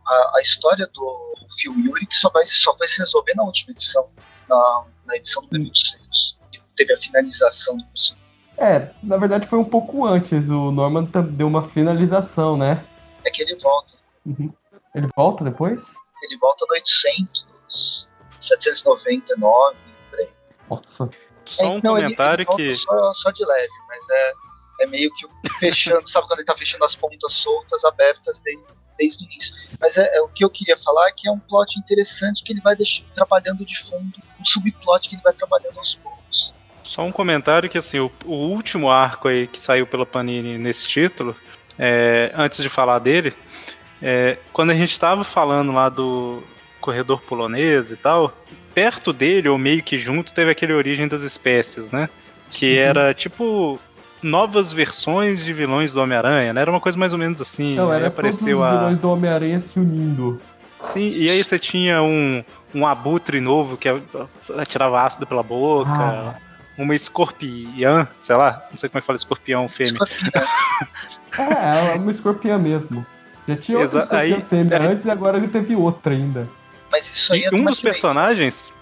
A, 0.07 0.36
a 0.36 0.40
história 0.43 0.86
do 0.93 1.34
Phil 1.59 1.72
Yurik 1.78 2.14
só 2.16 2.28
vai, 2.30 2.45
só 2.47 2.74
vai 2.76 2.88
se 2.88 2.99
resolver 2.99 3.34
na 3.34 3.45
última 3.45 3.72
edição, 3.72 4.11
na, 4.49 4.84
na 5.07 5.16
edição 5.16 5.43
número 5.51 5.74
6, 5.74 6.36
que 6.51 6.61
teve 6.76 6.93
a 6.93 6.99
finalização 6.99 7.76
do 7.76 7.84
personagem. 7.86 8.21
É, 8.59 8.90
na 9.03 9.16
verdade 9.16 9.46
foi 9.46 9.59
um 9.59 9.64
pouco 9.64 10.07
antes. 10.07 10.48
O 10.48 10.70
Norman 10.70 11.05
deu 11.05 11.46
uma 11.46 11.68
finalização, 11.68 12.57
né? 12.57 12.84
É 13.24 13.30
que 13.30 13.42
ele 13.42 13.57
volta. 13.57 13.94
Uhum. 14.26 14.53
Ele 14.94 15.09
volta 15.16 15.44
depois? 15.44 15.94
Ele 16.22 16.38
volta 16.38 16.64
no 16.68 16.74
800, 16.74 18.09
799, 18.40 19.76
por 20.11 20.20
aí. 20.20 20.28
Nossa. 20.68 21.11
Só 21.44 21.64
um 21.64 21.78
é, 21.78 21.80
não, 21.82 21.94
comentário 21.94 22.46
ele, 22.48 22.62
ele 22.62 22.74
que. 22.74 22.80
Só, 22.80 23.14
só, 23.14 23.30
de 23.30 23.44
leve, 23.44 23.72
mas 23.88 24.09
é, 24.11 24.32
é 24.82 24.86
meio 24.86 25.11
que 25.14 25.26
fechando, 25.59 26.09
sabe 26.09 26.26
quando 26.26 26.40
ele 26.40 26.46
tá 26.46 26.57
fechando 26.57 26.84
as 26.84 26.94
pontas 26.94 27.32
soltas, 27.32 27.84
abertas 27.84 28.40
desde, 28.42 28.64
desde 28.96 29.24
o 29.24 29.26
início. 29.26 29.55
Mas 29.80 29.96
é, 29.96 30.16
é, 30.16 30.22
o 30.22 30.28
que 30.28 30.44
eu 30.44 30.50
queria 30.50 30.76
falar 30.78 31.09
é 31.09 31.12
que 31.12 31.28
é 31.28 31.32
um 31.32 31.38
plot 31.38 31.78
interessante 31.78 32.44
que 32.44 32.53
ele 32.53 32.61
vai 32.61 32.76
deixar, 32.76 33.05
trabalhando 33.14 33.64
de 33.64 33.78
fundo, 33.82 34.22
um 34.40 34.44
subplot 34.44 35.09
que 35.09 35.16
ele 35.16 35.22
vai 35.22 35.32
trabalhando 35.32 35.78
aos 35.78 35.94
poucos. 35.96 36.55
Só 36.82 37.04
um 37.04 37.12
comentário 37.12 37.68
que 37.68 37.78
assim, 37.78 37.98
o, 37.98 38.10
o 38.24 38.34
último 38.34 38.90
arco 38.90 39.28
aí 39.28 39.46
que 39.46 39.60
saiu 39.60 39.86
pela 39.86 40.04
Panini 40.04 40.58
nesse 40.58 40.88
título, 40.88 41.34
é, 41.78 42.32
antes 42.34 42.62
de 42.62 42.68
falar 42.68 42.98
dele, 42.98 43.32
é, 44.02 44.38
quando 44.52 44.70
a 44.70 44.74
gente 44.74 44.90
estava 44.90 45.22
falando 45.24 45.72
lá 45.72 45.88
do 45.88 46.42
corredor 46.80 47.22
polonês 47.22 47.92
e 47.92 47.96
tal, 47.96 48.36
perto 48.74 49.12
dele, 49.12 49.48
ou 49.48 49.56
meio 49.56 49.82
que 49.82 49.96
junto, 49.96 50.34
teve 50.34 50.50
aquele 50.50 50.72
Origem 50.72 51.06
das 51.06 51.22
Espécies, 51.22 51.90
né? 51.90 52.08
Que 52.50 52.74
uhum. 52.74 52.82
era 52.82 53.14
tipo 53.14 53.80
novas 54.22 54.72
versões 54.72 55.44
de 55.44 55.52
vilões 55.52 55.92
do 55.92 56.00
Homem-Aranha, 56.00 56.52
né? 56.52 56.60
Era 56.60 56.70
uma 56.70 56.80
coisa 56.80 56.98
mais 56.98 57.12
ou 57.12 57.18
menos 57.18 57.40
assim. 57.40 57.76
Não, 57.76 57.92
era 57.92 58.08
apareceu 58.08 58.58
todos 58.58 58.72
os 58.72 58.78
vilões 58.78 58.98
a... 58.98 59.00
do 59.00 59.10
Homem-Aranha 59.10 59.60
se 59.60 59.78
unindo. 59.78 60.40
Sim, 60.82 61.12
e 61.14 61.30
aí 61.30 61.42
você 61.42 61.58
tinha 61.58 62.02
um, 62.02 62.42
um 62.74 62.84
abutre 62.84 63.40
novo 63.40 63.76
que 63.76 63.88
tirava 64.68 65.02
ácido 65.02 65.26
pela 65.26 65.42
boca. 65.42 65.90
Ah. 65.90 66.34
Uma 66.82 66.94
escorpião, 66.94 68.08
sei 68.18 68.34
lá, 68.36 68.66
não 68.70 68.76
sei 68.76 68.88
como 68.88 68.98
é 68.98 69.00
que 69.00 69.06
fala 69.06 69.16
escorpião 69.16 69.68
fêmea. 69.68 70.00
é, 71.38 71.92
é 71.92 71.94
uma 71.94 72.10
escorpião 72.10 72.58
mesmo. 72.58 73.06
Já 73.46 73.56
tinha 73.56 73.78
outra 73.78 74.00
escorpião 74.00 74.36
aí, 74.36 74.44
fêmea 74.48 74.76
é... 74.76 74.86
antes 74.86 75.04
e 75.06 75.10
agora 75.10 75.38
ele 75.38 75.48
teve 75.48 75.76
outra 75.76 76.12
ainda. 76.12 76.48
Mas 76.90 77.08
isso 77.08 77.32
aí 77.32 77.44
é 77.44 77.54
um 77.54 77.64
dos 77.64 77.80
personagens. 77.80 78.72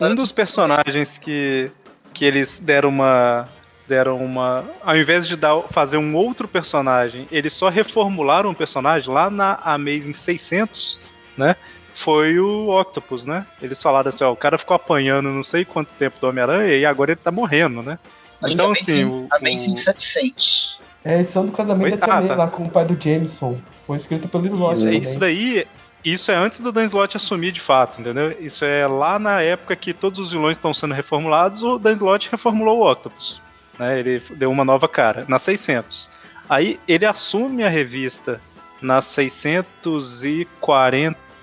um 0.00 0.14
dos 0.14 0.32
personagens 0.32 1.18
que, 1.18 1.70
que 2.12 2.24
eles 2.24 2.58
deram 2.58 2.88
uma. 2.88 3.48
Deram 3.86 4.16
uma. 4.16 4.64
Ao 4.82 4.96
invés 4.96 5.28
de 5.28 5.36
dar, 5.36 5.60
fazer 5.70 5.96
um 5.96 6.16
outro 6.16 6.48
personagem, 6.48 7.26
eles 7.30 7.52
só 7.52 7.68
reformularam 7.68 8.48
o 8.48 8.52
um 8.52 8.54
personagem 8.54 9.12
lá 9.12 9.30
na 9.30 9.54
Amazing 9.62 10.14
600, 10.14 10.98
né? 11.36 11.54
Foi 11.96 12.38
o 12.38 12.68
Octopus, 12.78 13.24
né? 13.24 13.46
Eles 13.60 13.82
falaram 13.82 14.10
assim: 14.10 14.22
ó, 14.22 14.30
o 14.30 14.36
cara 14.36 14.58
ficou 14.58 14.74
apanhando 14.74 15.30
não 15.30 15.42
sei 15.42 15.64
quanto 15.64 15.94
tempo 15.94 16.20
do 16.20 16.28
Homem-Aranha 16.28 16.76
e 16.76 16.84
agora 16.84 17.12
ele 17.12 17.20
tá 17.22 17.32
morrendo, 17.32 17.82
né? 17.82 17.98
Mas 18.38 18.52
então, 18.52 18.72
assim. 18.72 19.04
O, 19.04 19.26
Amazing 19.30 19.72
o... 19.72 19.78
700. 19.78 20.78
É 21.02 21.14
a 21.14 21.20
edição 21.20 21.46
do 21.46 21.52
casamento 21.52 21.96
da 21.96 22.06
Tia 22.06 22.14
ah, 22.14 22.28
tá. 22.28 22.34
lá 22.34 22.48
com 22.48 22.64
o 22.64 22.68
pai 22.68 22.84
do 22.84 23.02
Jameson. 23.02 23.56
Foi 23.86 23.96
escrito 23.96 24.28
pelo 24.28 24.54
Lodge. 24.54 24.82
Isso, 24.82 25.04
isso 25.04 25.18
daí 25.18 25.66
isso 26.04 26.30
é 26.30 26.34
antes 26.34 26.60
do 26.60 26.70
Dan 26.70 26.84
Slott 26.84 27.16
assumir 27.16 27.50
de 27.50 27.60
fato, 27.60 28.00
entendeu? 28.00 28.36
Isso 28.40 28.62
é 28.62 28.86
lá 28.86 29.18
na 29.18 29.40
época 29.40 29.74
que 29.74 29.94
todos 29.94 30.18
os 30.18 30.32
vilões 30.32 30.58
estão 30.58 30.74
sendo 30.74 30.92
reformulados, 30.92 31.62
o 31.62 31.78
Dan 31.78 31.92
Slott 31.92 32.28
reformulou 32.30 32.80
o 32.80 32.92
Octopus. 32.92 33.40
Né? 33.78 33.98
Ele 34.00 34.22
deu 34.30 34.50
uma 34.50 34.66
nova 34.66 34.86
cara, 34.86 35.24
na 35.26 35.38
600. 35.38 36.10
Aí 36.46 36.78
ele 36.86 37.06
assume 37.06 37.64
a 37.64 37.68
revista 37.68 38.40
na 38.82 39.00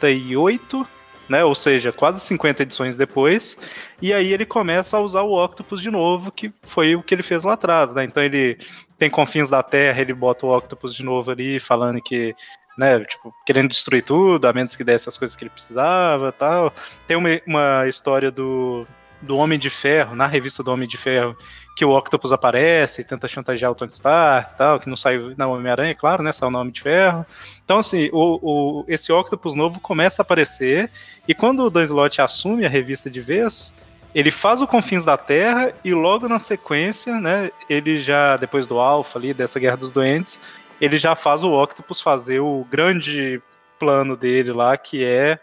648, 0.04 0.88
né? 1.30 1.44
Ou 1.44 1.56
seja, 1.56 1.92
quase 1.92 2.20
50 2.20 2.64
edições 2.64 2.98
depois. 2.98 3.58
E 4.02 4.14
aí 4.14 4.34
ele 4.34 4.46
começa 4.46 4.98
a 4.98 5.00
usar 5.00 5.22
o 5.22 5.44
Octopus 5.44 5.82
de 5.82 5.90
novo, 5.90 6.32
que 6.32 6.54
foi 6.64 6.96
o 6.96 7.04
que 7.04 7.16
ele 7.16 7.24
fez 7.24 7.44
lá 7.44 7.54
atrás, 7.54 7.94
né? 7.94 8.04
Então 8.04 8.22
ele 8.22 8.58
tem 8.98 9.10
confins 9.10 9.50
da 9.50 9.64
Terra, 9.64 10.02
ele 10.02 10.14
bota 10.14 10.46
o 10.46 10.56
Octopus 10.56 10.94
de 10.94 11.04
novo 11.04 11.32
ali, 11.32 11.60
falando 11.60 12.02
que 12.02 12.36
né, 12.78 13.00
tipo, 13.06 13.34
querendo 13.46 13.70
destruir 13.70 14.04
tudo, 14.04 14.48
a 14.48 14.54
menos 14.54 14.76
que 14.76 14.84
desse 14.84 15.08
as 15.08 15.18
coisas 15.18 15.36
que 15.36 15.44
ele 15.44 15.52
precisava 15.52 16.32
tal. 16.32 16.74
Tem 17.08 17.16
uma, 17.16 17.30
uma 17.46 17.88
história 17.88 18.32
do, 18.32 18.86
do 19.22 19.38
Homem 19.38 19.60
de 19.60 19.70
Ferro, 19.70 20.16
na 20.16 20.28
revista 20.28 20.64
do 20.64 20.72
Homem 20.72 20.88
de 20.88 20.98
Ferro, 20.98 21.38
que 21.76 21.84
o 21.84 21.98
Octopus 21.98 22.32
aparece 22.32 23.02
e 23.02 23.04
tenta 23.04 23.28
chantagear 23.28 23.72
o 23.72 23.76
Tony 23.76 23.92
Stark 23.92 24.54
e 24.54 24.58
tal, 24.58 24.80
que 24.80 24.88
não 24.88 24.96
saiu 24.96 25.34
na 25.36 25.48
Homem-Aranha, 25.48 25.96
claro, 25.96 26.22
né, 26.22 26.32
saiu 26.32 26.52
no 26.52 26.60
Homem 26.60 26.72
de 26.72 26.82
Ferro. 26.82 27.26
Então, 27.66 27.80
assim, 27.80 28.10
o, 28.14 28.40
o, 28.42 28.86
esse 28.88 29.12
Octopus 29.12 29.56
novo 29.56 29.80
começa 29.80 30.22
a 30.22 30.24
aparecer, 30.24 30.92
e 31.28 31.34
quando 31.34 31.64
o 31.64 31.70
Dan 31.70 31.84
Slott 31.84 32.22
assume 32.22 32.66
a 32.66 32.70
revista 32.70 33.10
de 33.10 33.22
vez, 33.22 33.74
ele 34.14 34.30
faz 34.30 34.62
o 34.62 34.68
Confins 34.68 35.04
da 35.04 35.18
Terra, 35.18 35.74
e 35.84 35.94
logo 35.94 36.28
na 36.28 36.38
sequência, 36.38 37.20
né, 37.20 37.50
ele 37.68 37.98
já, 37.98 38.38
depois 38.38 38.68
do 38.68 38.80
Alpha 38.80 39.18
ali, 39.18 39.34
dessa 39.34 39.60
Guerra 39.60 39.78
dos 39.78 39.90
Doentes, 39.90 40.40
ele 40.80 40.98
já 40.98 41.16
faz 41.16 41.44
o 41.44 41.52
Octopus 41.52 42.00
fazer 42.00 42.40
o 42.40 42.68
grande 42.70 43.42
plano 43.80 44.16
dele 44.16 44.52
lá, 44.52 44.78
que 44.78 45.04
é 45.04 45.40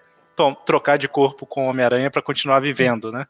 trocar 0.64 0.96
de 0.96 1.06
corpo 1.06 1.44
com 1.44 1.66
o 1.66 1.70
Homem-Aranha 1.70 2.10
para 2.10 2.22
continuar 2.22 2.60
vivendo, 2.60 3.12
né? 3.12 3.26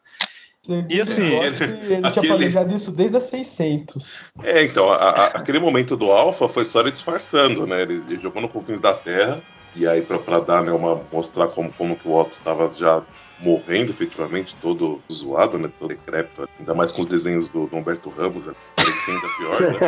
Segundo 0.61 0.91
e 0.91 1.01
assim, 1.01 1.21
ele, 1.39 1.63
ele 1.63 1.95
aquele... 1.95 2.11
tinha 2.11 2.27
planejado 2.27 2.75
isso 2.75 2.91
desde 2.91 3.17
a 3.17 3.19
600. 3.19 4.23
É, 4.43 4.63
então, 4.63 4.91
a, 4.91 4.95
a, 4.95 5.25
aquele 5.27 5.59
momento 5.59 5.97
do 5.97 6.11
Alpha 6.11 6.47
foi 6.47 6.65
só 6.65 6.81
ele 6.81 6.91
disfarçando, 6.91 7.65
né? 7.65 7.81
Ele, 7.81 8.03
ele 8.07 8.19
jogou 8.19 8.41
no 8.41 8.47
Confins 8.49 8.79
da 8.79 8.93
Terra, 8.93 9.41
e 9.75 9.87
aí 9.87 10.01
para 10.01 10.39
dar, 10.39 10.61
né, 10.61 10.71
uma 10.71 11.01
mostrar 11.11 11.47
como, 11.47 11.71
como 11.73 11.95
que 11.95 12.07
o 12.07 12.13
Otto 12.13 12.33
estava 12.33 12.71
já 12.73 13.01
morrendo 13.41 13.91
efetivamente, 13.91 14.55
todo 14.61 15.01
zoado, 15.11 15.57
né? 15.57 15.69
Todo 15.79 15.89
decrépito, 15.89 16.47
ainda 16.59 16.73
mais 16.73 16.91
com 16.91 17.01
os 17.01 17.07
desenhos 17.07 17.49
do, 17.49 17.67
do 17.67 17.75
Humberto 17.75 18.09
Ramos, 18.09 18.47
né, 18.47 18.53
parecendo 18.75 19.21
pior, 19.37 19.61
né? 19.61 19.79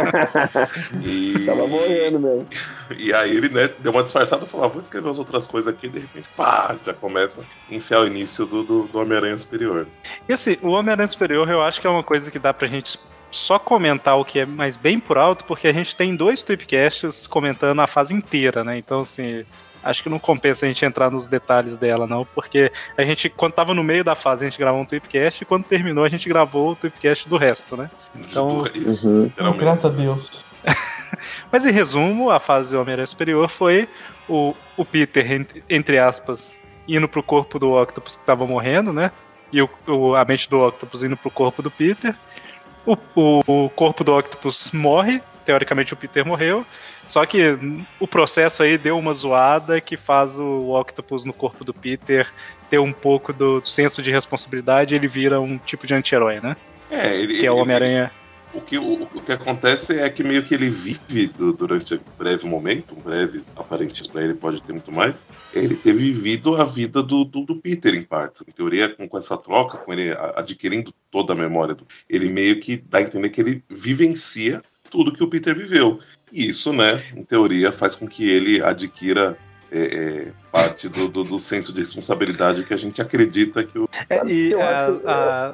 E... 1.05 1.45
Tava 1.45 1.67
morrendo 1.67 2.19
mesmo. 2.19 2.47
E 2.97 3.13
aí 3.13 3.35
ele, 3.35 3.49
né, 3.49 3.69
deu 3.79 3.91
uma 3.91 4.03
disfarçada 4.03 4.45
e 4.45 4.47
falou: 4.47 4.65
ah, 4.65 4.69
vou 4.69 4.79
escrever 4.79 5.09
as 5.09 5.19
outras 5.19 5.47
coisas 5.47 5.73
aqui, 5.73 5.87
e 5.87 5.89
de 5.89 5.99
repente, 5.99 6.27
pá, 6.35 6.75
já 6.83 6.93
começa 6.93 7.41
a 7.41 7.73
enfiar 7.73 8.01
o 8.01 8.07
início 8.07 8.45
do, 8.45 8.63
do, 8.63 8.83
do 8.83 8.99
Homem-Aranha 8.99 9.37
Superior. 9.37 9.87
E 10.27 10.33
assim, 10.33 10.57
o 10.61 10.69
Homem-Aranha 10.69 11.07
Superior 11.07 11.49
eu 11.49 11.61
acho 11.61 11.79
que 11.79 11.87
é 11.87 11.89
uma 11.89 12.03
coisa 12.03 12.31
que 12.31 12.39
dá 12.39 12.53
pra 12.53 12.67
gente 12.67 12.99
só 13.31 13.57
comentar 13.57 14.17
o 14.17 14.25
que 14.25 14.39
é 14.39 14.45
mais 14.45 14.77
bem 14.77 14.99
por 14.99 15.17
alto, 15.17 15.45
porque 15.45 15.67
a 15.67 15.73
gente 15.73 15.95
tem 15.95 16.15
dois 16.15 16.43
tweetcasts 16.43 17.27
comentando 17.27 17.81
a 17.81 17.87
fase 17.87 18.13
inteira, 18.13 18.63
né? 18.63 18.77
Então, 18.77 19.01
assim, 19.01 19.43
acho 19.83 20.03
que 20.03 20.09
não 20.09 20.19
compensa 20.19 20.65
a 20.65 20.69
gente 20.69 20.85
entrar 20.85 21.11
nos 21.11 21.27
detalhes 21.27 21.75
dela, 21.75 22.07
não, 22.07 22.25
porque 22.25 22.71
a 22.97 23.03
gente, 23.03 23.29
quando 23.29 23.53
tava 23.53 23.73
no 23.73 23.83
meio 23.83 24.03
da 24.03 24.15
fase, 24.15 24.45
a 24.45 24.49
gente 24.49 24.59
gravou 24.59 24.81
um 24.81 24.85
Tweepcast 24.85 25.43
e 25.43 25.45
quando 25.45 25.65
terminou, 25.65 26.03
a 26.03 26.09
gente 26.09 26.27
gravou 26.29 26.71
o 26.71 26.75
Tweepcast 26.75 27.27
do 27.27 27.37
resto, 27.37 27.75
né? 27.75 27.89
Então. 28.15 28.63
Isso, 28.73 29.09
uhum. 29.09 29.57
Graças 29.57 29.85
a 29.85 29.89
Deus. 29.89 30.45
Mas 31.51 31.65
em 31.65 31.71
resumo, 31.71 32.29
a 32.29 32.39
fase 32.39 32.71
do 32.71 32.79
Homem-Aranha 32.79 33.07
Superior 33.07 33.49
foi 33.49 33.87
o, 34.27 34.55
o 34.77 34.85
Peter, 34.85 35.29
entre, 35.31 35.63
entre 35.69 35.99
aspas, 35.99 36.59
indo 36.87 37.07
pro 37.07 37.23
corpo 37.23 37.59
do 37.59 37.71
Octopus 37.79 38.15
que 38.15 38.25
tava 38.25 38.45
morrendo, 38.45 38.91
né? 38.91 39.11
E 39.51 39.61
o, 39.61 39.69
o, 39.87 40.15
a 40.15 40.25
mente 40.25 40.49
do 40.49 40.59
Octopus 40.59 41.03
indo 41.03 41.15
pro 41.15 41.29
corpo 41.29 41.61
do 41.61 41.69
Peter. 41.69 42.15
O, 42.85 42.97
o, 43.15 43.65
o 43.65 43.69
corpo 43.69 44.03
do 44.03 44.13
Octopus 44.17 44.71
morre, 44.71 45.21
teoricamente 45.43 45.93
o 45.93 45.97
Peter 45.97 46.25
morreu. 46.25 46.65
Só 47.07 47.25
que 47.25 47.57
o 47.99 48.07
processo 48.07 48.63
aí 48.63 48.77
deu 48.77 48.97
uma 48.97 49.13
zoada 49.13 49.81
que 49.81 49.97
faz 49.97 50.39
o 50.39 50.79
Octopus 50.79 51.25
no 51.25 51.33
corpo 51.33 51.63
do 51.63 51.73
Peter 51.73 52.31
ter 52.69 52.79
um 52.79 52.93
pouco 52.93 53.31
do 53.31 53.63
senso 53.63 54.01
de 54.01 54.11
responsabilidade 54.11 54.93
e 54.93 54.97
ele 54.97 55.07
vira 55.07 55.39
um 55.39 55.57
tipo 55.57 55.85
de 55.85 55.93
anti-herói, 55.93 56.39
né? 56.39 56.55
É, 56.89 57.15
ele. 57.15 57.39
Que 57.39 57.45
é 57.45 57.51
o 57.51 57.57
Homem-Aranha. 57.57 58.11
O 58.53 58.61
que, 58.61 58.77
o, 58.77 59.03
o, 59.03 59.21
que 59.21 59.31
acontece 59.31 59.99
é 59.99 60.07
que 60.11 60.23
meio 60.23 60.43
que 60.43 60.53
ele 60.53 60.69
vive 60.69 61.25
do, 61.25 61.51
durante 61.53 61.95
um 61.95 61.99
breve 62.17 62.47
momento, 62.47 62.95
um 62.95 63.01
breve, 63.01 63.43
aparente 63.55 64.07
para 64.07 64.23
ele 64.23 64.35
pode 64.35 64.61
ter 64.61 64.73
muito 64.73 64.91
mais, 64.91 65.25
ele 65.51 65.75
ter 65.75 65.91
vivido 65.93 66.55
a 66.55 66.63
vida 66.63 67.01
do, 67.01 67.25
do, 67.25 67.43
do, 67.43 67.55
Peter 67.55 67.95
em 67.95 68.03
partes. 68.03 68.43
Em 68.47 68.51
teoria, 68.51 68.89
com, 68.89 69.07
com 69.07 69.17
essa 69.17 69.35
troca, 69.37 69.79
com 69.79 69.91
ele 69.91 70.15
adquirindo 70.35 70.93
toda 71.09 71.33
a 71.33 71.35
memória, 71.35 71.73
do, 71.73 71.85
ele 72.07 72.29
meio 72.29 72.59
que 72.59 72.77
dá 72.77 72.99
a 72.99 73.01
entender 73.01 73.31
que 73.31 73.41
ele 73.41 73.63
vivencia 73.67 74.61
tudo 74.93 75.11
que 75.11 75.23
o 75.23 75.27
Peter 75.27 75.55
viveu. 75.55 75.99
E 76.31 76.47
isso, 76.47 76.71
né, 76.71 77.03
em 77.15 77.23
teoria, 77.23 77.71
faz 77.71 77.95
com 77.95 78.07
que 78.07 78.29
ele 78.29 78.61
adquira 78.61 79.35
é, 79.71 79.81
é, 79.81 80.31
parte 80.51 80.87
do, 80.87 81.07
do, 81.07 81.23
do, 81.23 81.39
senso 81.39 81.73
de 81.73 81.79
responsabilidade 81.79 82.63
que 82.63 82.75
a 82.75 82.77
gente 82.77 83.01
acredita 83.01 83.63
que 83.63 83.79
o. 83.79 83.89
É, 84.07 84.23
e 84.27 84.53
a, 84.53 84.89
a, 85.07 85.53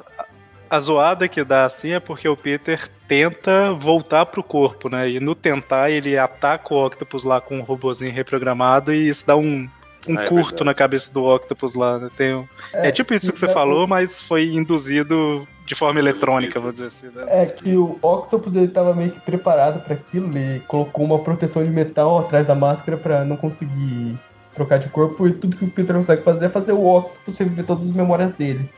a, 0.68 0.80
zoada 0.80 1.26
que 1.26 1.42
dá 1.42 1.64
assim 1.64 1.92
é 1.92 2.00
porque 2.00 2.28
o 2.28 2.36
Peter 2.36 2.86
tenta 3.08 3.72
voltar 3.72 4.26
pro 4.26 4.42
corpo, 4.42 4.90
né? 4.90 5.08
E 5.08 5.18
no 5.18 5.34
tentar 5.34 5.90
ele 5.90 6.18
ataca 6.18 6.74
o 6.74 6.84
Octopus 6.84 7.24
lá 7.24 7.40
com 7.40 7.60
um 7.60 7.62
robôzinho 7.62 8.12
reprogramado 8.12 8.92
e 8.92 9.08
isso 9.08 9.26
dá 9.26 9.36
um, 9.38 9.66
um 10.08 10.18
ah, 10.18 10.24
é 10.24 10.28
curto 10.28 10.44
verdade. 10.44 10.64
na 10.64 10.74
cabeça 10.74 11.12
do 11.12 11.24
Octopus 11.24 11.74
lá. 11.74 11.98
Né? 11.98 12.08
Tem 12.16 12.34
um... 12.34 12.46
é, 12.72 12.88
é, 12.88 12.92
tipo 12.92 13.12
isso 13.14 13.32
que 13.32 13.38
você 13.38 13.46
é 13.46 13.52
falou, 13.52 13.86
mas 13.86 14.20
foi 14.20 14.46
induzido 14.52 15.46
de 15.66 15.74
forma 15.74 16.00
eletrônica, 16.00 16.58
vou 16.58 16.72
dizer 16.72 16.86
assim. 16.86 17.06
Né? 17.06 17.24
É 17.28 17.46
que 17.46 17.76
o 17.76 17.98
Octopus 18.02 18.54
ele 18.54 18.68
tava 18.68 18.94
meio 18.94 19.12
que 19.12 19.20
preparado 19.20 19.80
para 19.84 19.94
aquilo, 19.94 20.26
ele 20.36 20.60
colocou 20.60 21.04
uma 21.04 21.18
proteção 21.18 21.62
de 21.62 21.70
metal 21.70 22.18
atrás 22.18 22.46
da 22.46 22.54
máscara 22.54 22.96
para 22.96 23.24
não 23.24 23.36
conseguir 23.36 24.18
trocar 24.54 24.78
de 24.78 24.88
corpo 24.88 25.26
e 25.28 25.32
tudo 25.32 25.56
que 25.56 25.64
o 25.64 25.70
Peter 25.70 25.94
consegue 25.94 26.22
fazer 26.22 26.46
é 26.46 26.48
fazer 26.48 26.72
o 26.72 26.84
Octopus 26.84 27.38
reviver 27.38 27.64
todas 27.64 27.84
as 27.84 27.92
memórias 27.92 28.34
dele. 28.34 28.68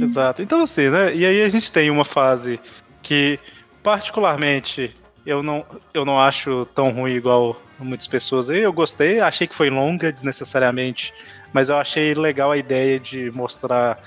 Exato. 0.00 0.42
Então 0.42 0.62
assim, 0.62 0.90
né? 0.90 1.14
E 1.14 1.24
aí 1.24 1.42
a 1.42 1.48
gente 1.48 1.72
tem 1.72 1.90
uma 1.90 2.04
fase 2.04 2.60
que 3.02 3.38
particularmente 3.82 4.94
eu 5.24 5.42
não, 5.42 5.64
eu 5.94 6.04
não 6.04 6.20
acho 6.20 6.66
tão 6.74 6.90
ruim 6.90 7.14
igual 7.14 7.60
muitas 7.78 8.06
pessoas. 8.06 8.48
Eu 8.48 8.72
gostei, 8.72 9.20
achei 9.20 9.46
que 9.46 9.54
foi 9.54 9.70
longa 9.70 10.12
desnecessariamente, 10.12 11.12
mas 11.52 11.68
eu 11.68 11.76
achei 11.76 12.14
legal 12.14 12.52
a 12.52 12.56
ideia 12.56 12.98
de 12.98 13.30
mostrar. 13.30 13.98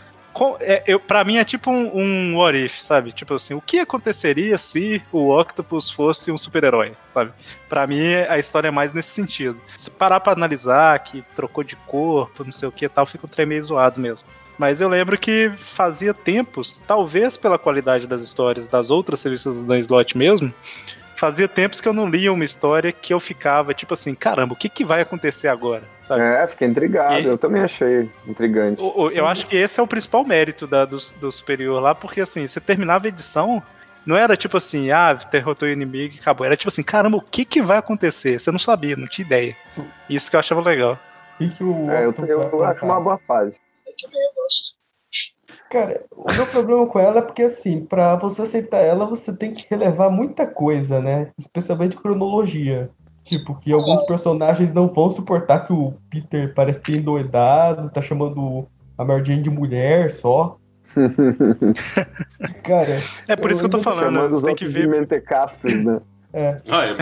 É, 0.60 0.84
eu, 0.86 1.00
pra 1.00 1.24
mim 1.24 1.38
é 1.38 1.46
tipo 1.46 1.72
um, 1.72 1.98
um 1.98 2.38
what 2.38 2.58
if, 2.58 2.78
sabe? 2.80 3.14
Tipo 3.14 3.36
assim, 3.36 3.54
o 3.54 3.62
que 3.62 3.80
aconteceria 3.80 4.58
se 4.58 5.02
o 5.10 5.30
Octopus 5.30 5.90
fosse 5.90 6.30
um 6.30 6.38
super-herói, 6.38 6.92
sabe? 7.14 7.32
Pra 7.70 7.88
mim 7.88 8.14
a 8.14 8.38
história 8.38 8.68
é 8.68 8.72
mais 8.72 8.94
nesse 8.94 9.12
sentido. 9.12 9.60
Se 9.78 9.90
parar 9.90 10.20
pra 10.20 10.34
analisar 10.34 11.00
que 11.00 11.24
trocou 11.34 11.64
de 11.64 11.78
corpo, 11.78 12.44
não 12.44 12.52
sei 12.52 12.68
o 12.68 12.72
que 12.72 12.90
tal, 12.90 13.06
fica 13.06 13.26
um 13.26 13.30
trem 13.30 13.46
meio 13.46 13.64
zoado 13.64 14.02
mesmo. 14.02 14.28
Mas 14.58 14.80
eu 14.80 14.88
lembro 14.88 15.18
que 15.18 15.52
fazia 15.58 16.14
tempos, 16.14 16.80
talvez 16.80 17.36
pela 17.36 17.60
qualidade 17.60 18.08
das 18.08 18.22
histórias 18.22 18.68
das 18.68 18.90
outras 18.90 19.22
revistas 19.22 19.56
do 19.56 19.64
Dan 19.64 19.80
Slott 19.80 20.18
mesmo, 20.18 20.54
fazia 21.16 21.48
tempos 21.48 21.82
que 21.82 21.88
eu 21.88 21.94
não 21.94 22.08
lia 22.08 22.32
uma 22.32 22.46
história 22.46 22.92
que 22.92 23.14
eu 23.14 23.20
ficava 23.20 23.74
tipo 23.74 23.94
assim, 23.94 24.14
caramba, 24.14 24.54
o 24.54 24.58
que, 24.58 24.70
que 24.70 24.86
vai 24.86 25.02
acontecer 25.02 25.48
agora? 25.48 25.84
Sabe? 26.04 26.22
É, 26.22 26.46
fiquei 26.48 26.68
intrigado, 26.68 27.20
e, 27.20 27.26
eu 27.26 27.38
também 27.38 27.62
achei 27.62 28.10
intrigante. 28.28 28.82
Eu, 28.82 29.12
eu 29.12 29.26
acho 29.26 29.48
que 29.48 29.56
esse 29.56 29.80
é 29.80 29.84
o 29.84 29.88
principal 29.88 30.24
mérito 30.24 30.68
da, 30.68 30.86
do, 30.86 30.98
do 31.20 31.32
Superior 31.32 31.82
lá, 31.82 31.96
porque 31.96 32.22
assim, 32.22 32.48
você 32.48 32.60
terminava 32.60 33.08
a 33.08 33.10
edição, 33.10 33.64
não 34.06 34.16
era 34.16 34.38
tipo 34.38 34.58
assim, 34.58 34.92
ah, 34.92 35.14
derrotou 35.14 35.68
o 35.68 35.72
inimigo 35.72 36.16
e 36.16 36.20
acabou. 36.20 36.46
Era 36.46 36.56
tipo 36.56 36.70
assim, 36.70 36.84
caramba, 36.84 37.18
o 37.18 37.22
que, 37.22 37.44
que 37.44 37.62
vai 37.62 37.78
acontecer? 37.78 38.40
Você 38.40 38.52
não 38.52 38.60
sabia, 38.60 38.96
não 38.96 39.08
tinha 39.08 39.26
ideia. 39.26 39.56
Isso 40.08 40.30
que 40.30 40.36
eu 40.36 40.40
achava 40.40 40.62
legal. 40.62 41.00
E 41.40 41.50
que 41.50 41.64
o 41.64 41.90
é, 41.90 42.06
eu, 42.06 42.14
eu, 42.28 42.42
eu 42.42 42.64
acho 42.64 42.86
uma 42.86 43.00
boa 43.00 43.18
fase. 43.18 43.58
Eu 43.86 43.94
também 44.00 44.22
gosto. 44.36 44.75
Cara, 45.70 46.06
o 46.16 46.32
meu 46.32 46.46
problema 46.48 46.86
com 46.88 47.00
ela 47.00 47.20
é 47.20 47.22
porque, 47.22 47.44
assim, 47.44 47.86
pra 47.86 48.16
você 48.16 48.44
aceitar 48.44 48.80
ela, 48.80 49.06
você 49.06 49.36
tem 49.36 49.52
que 49.52 49.66
relevar 49.70 50.10
muita 50.10 50.46
coisa, 50.46 51.02
né? 51.02 51.32
Especialmente 51.38 51.98
cronologia. 51.98 52.90
Tipo, 53.24 53.56
que 53.56 53.74
alguns 53.74 54.02
personagens 54.04 54.72
não 54.74 54.88
vão 54.88 55.10
suportar 55.10 55.66
que 55.66 55.74
o 55.74 55.96
Peter 56.10 56.54
parece 56.54 56.82
ter 56.82 56.98
endoidado, 56.98 57.90
tá 57.90 58.00
chamando 58.00 58.68
a 58.96 59.04
Mary 59.04 59.26
Jane 59.26 59.42
de 59.42 59.50
mulher 59.50 60.12
só. 60.12 60.58
Cara. 62.64 63.02
É 63.28 63.36
por 63.36 63.52
isso 63.52 63.62
que 63.62 63.66
eu 63.66 63.72
tô 63.72 63.80
falando, 63.80 64.42
tem 64.44 64.56
que 64.56 64.66
ver. 64.66 64.88
Mentecaptos, 64.88 65.84
né? 65.84 66.00
É. 66.32 66.62
Ah, 66.70 66.86
é 66.86 66.96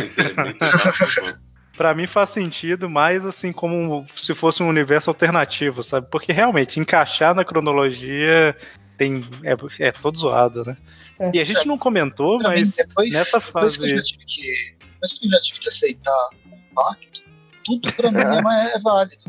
para 1.76 1.94
mim 1.94 2.06
faz 2.06 2.30
sentido 2.30 2.90
mais 2.90 3.26
assim 3.26 3.52
como 3.52 4.06
se 4.16 4.34
fosse 4.34 4.62
um 4.62 4.70
universo 4.70 5.10
alternativo, 5.10 5.84
sabe? 5.84 6.08
Porque 6.10 6.32
realmente 6.32 6.80
encaixar 6.80 7.34
na 7.34 7.44
cronologia 7.44 8.56
tem 8.98 9.22
é, 9.44 9.88
é 9.88 9.92
todo 9.92 10.18
zoado, 10.18 10.64
né? 10.66 10.78
É. 11.20 11.32
E 11.34 11.40
a 11.40 11.44
gente 11.44 11.68
não 11.68 11.78
comentou, 11.78 12.40
pra 12.40 12.50
mas 12.50 12.70
mim, 12.70 12.74
depois, 12.78 13.14
nessa 13.14 13.40
fase. 13.40 13.78
Depois 13.78 13.78
que, 13.78 13.92
eu 13.92 13.98
já 13.98 14.04
tive 14.04 14.26
que, 14.26 14.76
depois 14.94 15.14
que 15.14 15.26
eu 15.26 15.32
já 15.32 15.42
tive 15.42 15.60
que 15.60 15.70
aceitar 15.70 16.30
o 16.52 16.76
pacto, 16.76 17.24
tudo 17.64 17.94
pra 17.94 18.12
mim 18.12 18.20
é, 18.20 18.76
é 18.76 18.80
válido. 18.80 19.24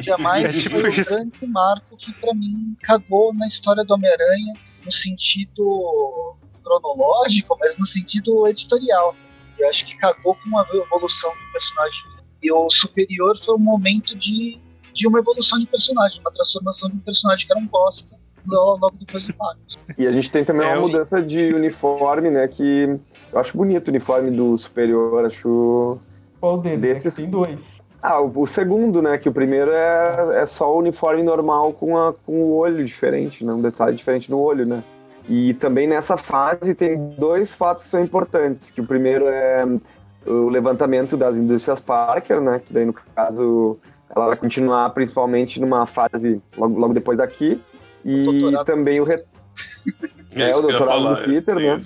Jamais 0.00 0.56
é 0.56 0.58
tipo 0.60 0.80
foi 0.80 0.90
isso. 0.90 1.12
um 1.12 1.16
grande 1.16 1.46
marco 1.46 1.96
que 1.96 2.12
pra 2.12 2.34
mim 2.34 2.76
cagou 2.82 3.34
na 3.34 3.46
história 3.46 3.84
do 3.84 3.94
Homem-Aranha 3.94 4.54
no 4.84 4.92
sentido 4.92 6.36
cronológico, 6.62 7.56
mas 7.60 7.76
no 7.76 7.86
sentido 7.86 8.46
editorial. 8.48 9.14
Eu 9.58 9.68
acho 9.68 9.86
que 9.86 9.96
cagou 9.96 10.36
com 10.36 10.58
a 10.58 10.66
evolução 10.72 11.30
do 11.30 11.52
personagem. 11.52 12.00
E 12.42 12.52
o 12.52 12.68
superior 12.70 13.38
foi 13.38 13.54
um 13.54 13.58
momento 13.58 14.16
de, 14.16 14.58
de 14.92 15.08
uma 15.08 15.18
evolução 15.18 15.58
de 15.58 15.66
personagem, 15.66 16.20
uma 16.20 16.30
transformação 16.30 16.88
de 16.88 16.96
um 16.96 17.00
personagem 17.00 17.46
que 17.46 17.52
era 17.52 17.60
um 17.60 17.66
bosta 17.66 18.16
logo 18.46 18.92
depois 18.98 19.26
do 19.26 19.34
pacto. 19.34 19.78
E 19.98 20.06
a 20.06 20.12
gente 20.12 20.30
tem 20.30 20.44
também 20.44 20.68
é, 20.68 20.72
uma 20.72 20.82
mudança 20.82 21.20
de 21.20 21.52
uniforme, 21.54 22.30
né? 22.30 22.46
Que 22.46 22.98
eu 23.32 23.38
acho 23.38 23.56
bonito 23.56 23.88
o 23.88 23.90
uniforme 23.90 24.30
do 24.30 24.56
superior, 24.56 25.24
acho. 25.24 25.98
Qual 26.40 26.58
deles? 26.58 26.78
É 26.78 27.04
Desses... 27.04 27.16
Tem 27.16 27.30
dois. 27.30 27.82
Ah, 28.02 28.20
o, 28.20 28.42
o, 28.42 28.46
segundo, 28.46 29.02
né? 29.02 29.18
Que 29.18 29.28
o 29.28 29.32
primeiro 29.32 29.72
é, 29.72 30.42
é 30.42 30.46
só 30.46 30.72
o 30.72 30.78
uniforme 30.78 31.22
normal 31.22 31.72
com, 31.72 31.98
a, 31.98 32.12
com 32.12 32.44
o 32.44 32.56
olho 32.56 32.84
diferente, 32.84 33.44
né? 33.44 33.52
Um 33.52 33.62
detalhe 33.62 33.96
diferente 33.96 34.30
no 34.30 34.40
olho, 34.40 34.64
né? 34.64 34.82
E 35.28 35.54
também 35.54 35.86
nessa 35.86 36.16
fase 36.16 36.74
tem 36.74 37.10
dois 37.18 37.54
fatos 37.54 37.84
que 37.84 37.90
são 37.90 38.00
importantes, 38.00 38.70
que 38.70 38.80
o 38.80 38.86
primeiro 38.86 39.26
é 39.26 39.66
o 40.24 40.48
levantamento 40.48 41.16
das 41.16 41.36
indústrias 41.36 41.80
Parker, 41.80 42.40
né, 42.40 42.60
que 42.64 42.72
daí 42.72 42.84
no 42.84 42.92
caso 42.92 43.78
ela 44.14 44.26
vai 44.26 44.36
continuar 44.36 44.90
principalmente 44.90 45.60
numa 45.60 45.86
fase 45.86 46.40
logo, 46.56 46.78
logo 46.78 46.94
depois 46.94 47.18
daqui, 47.18 47.60
e 48.04 48.54
o 48.54 48.64
também 48.64 49.00
o, 49.00 49.04
re... 49.04 49.22
é, 50.32 50.54
o 50.54 50.62
doutorado 50.62 50.86
falar, 50.86 51.14
do 51.14 51.24
Peter, 51.24 51.56
é, 51.58 51.74
né, 51.74 51.78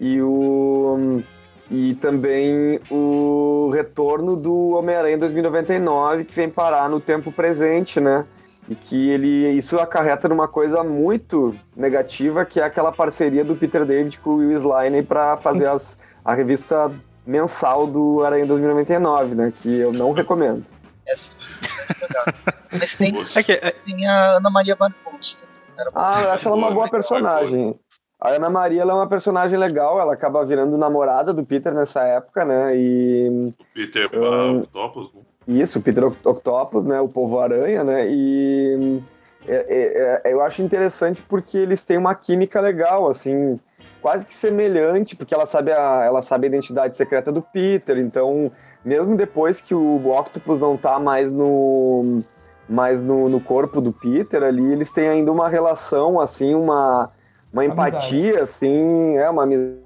e 0.00 0.20
o 0.20 1.22
e 1.68 1.94
também 1.96 2.78
o 2.88 3.70
retorno 3.74 4.36
do 4.36 4.70
Homem-Aranha 4.70 5.18
2099 5.18 6.24
que 6.24 6.34
vem 6.34 6.48
parar 6.48 6.88
no 6.88 7.00
tempo 7.00 7.32
presente, 7.32 8.00
né? 8.00 8.24
E 8.68 8.74
que 8.74 9.10
ele 9.10 9.50
isso 9.50 9.78
acarreta 9.78 10.28
numa 10.28 10.48
coisa 10.48 10.82
muito 10.82 11.54
negativa 11.76 12.44
que 12.44 12.60
é 12.60 12.64
aquela 12.64 12.90
parceria 12.90 13.44
do 13.44 13.54
Peter 13.54 13.84
David 13.84 14.18
com 14.18 14.30
o 14.30 14.36
Will 14.36 14.58
Sliney 14.58 15.02
para 15.02 15.36
fazer 15.36 15.66
as, 15.66 15.98
a 16.24 16.34
revista 16.34 16.90
mensal 17.26 17.86
do 17.86 18.24
Aranha 18.24 18.46
2099, 18.46 19.34
né? 19.34 19.52
Que 19.60 19.78
eu 19.78 19.92
não 19.92 20.12
recomendo. 20.12 20.64
Essa 21.06 21.30
é 21.90 22.78
Mas 22.78 22.94
tem, 22.94 23.14
é 23.16 23.52
é... 23.52 23.70
tem 23.70 24.06
a 24.06 24.36
Ana 24.36 24.50
Maria 24.50 24.76
Barbosa. 24.76 25.38
Ah, 25.94 26.22
eu 26.22 26.30
acho 26.32 26.48
ela 26.48 26.56
uma 26.56 26.70
boa 26.70 26.88
personagem. 26.88 27.78
A 28.20 28.30
Ana 28.30 28.48
Maria 28.48 28.80
ela 28.80 28.92
é 28.92 28.94
uma 28.94 29.08
personagem 29.08 29.58
legal, 29.58 30.00
ela 30.00 30.14
acaba 30.14 30.44
virando 30.44 30.78
namorada 30.78 31.34
do 31.34 31.44
Peter 31.44 31.74
nessa 31.74 32.02
época, 32.02 32.44
né? 32.44 32.74
E. 32.74 33.52
Peter 33.74 34.08
um, 34.18 34.60
Octopus, 34.60 35.12
né? 35.12 35.20
Isso, 35.46 35.80
Peter 35.80 36.04
Octopus, 36.04 36.84
né? 36.84 37.00
O 37.00 37.08
Povo 37.08 37.38
Aranha, 37.38 37.84
né? 37.84 38.06
E 38.08 39.00
é, 39.46 39.54
é, 39.54 40.22
é, 40.24 40.32
eu 40.32 40.42
acho 40.42 40.60
interessante 40.60 41.22
porque 41.22 41.56
eles 41.56 41.84
têm 41.84 41.96
uma 41.96 42.14
química 42.14 42.60
legal, 42.60 43.08
assim, 43.08 43.60
quase 44.02 44.26
que 44.26 44.34
semelhante, 44.34 45.14
porque 45.14 45.32
ela 45.32 45.46
sabe 45.46 45.72
a, 45.72 46.02
ela 46.04 46.20
sabe 46.20 46.46
a 46.46 46.48
identidade 46.48 46.96
secreta 46.96 47.30
do 47.30 47.40
Peter, 47.40 47.96
então, 47.98 48.50
mesmo 48.84 49.16
depois 49.16 49.60
que 49.60 49.74
o 49.74 50.10
Octopus 50.10 50.60
não 50.60 50.76
tá 50.76 50.98
mais 50.98 51.32
no 51.32 52.22
mais 52.68 53.00
no, 53.00 53.28
no 53.28 53.40
corpo 53.40 53.80
do 53.80 53.92
Peter 53.92 54.42
ali, 54.42 54.72
eles 54.72 54.90
têm 54.90 55.08
ainda 55.08 55.30
uma 55.30 55.48
relação, 55.48 56.18
assim, 56.18 56.52
uma, 56.52 57.12
uma 57.52 57.64
empatia, 57.64 58.42
assim, 58.42 59.16
é 59.16 59.30
uma 59.30 59.44
amizade 59.44 59.85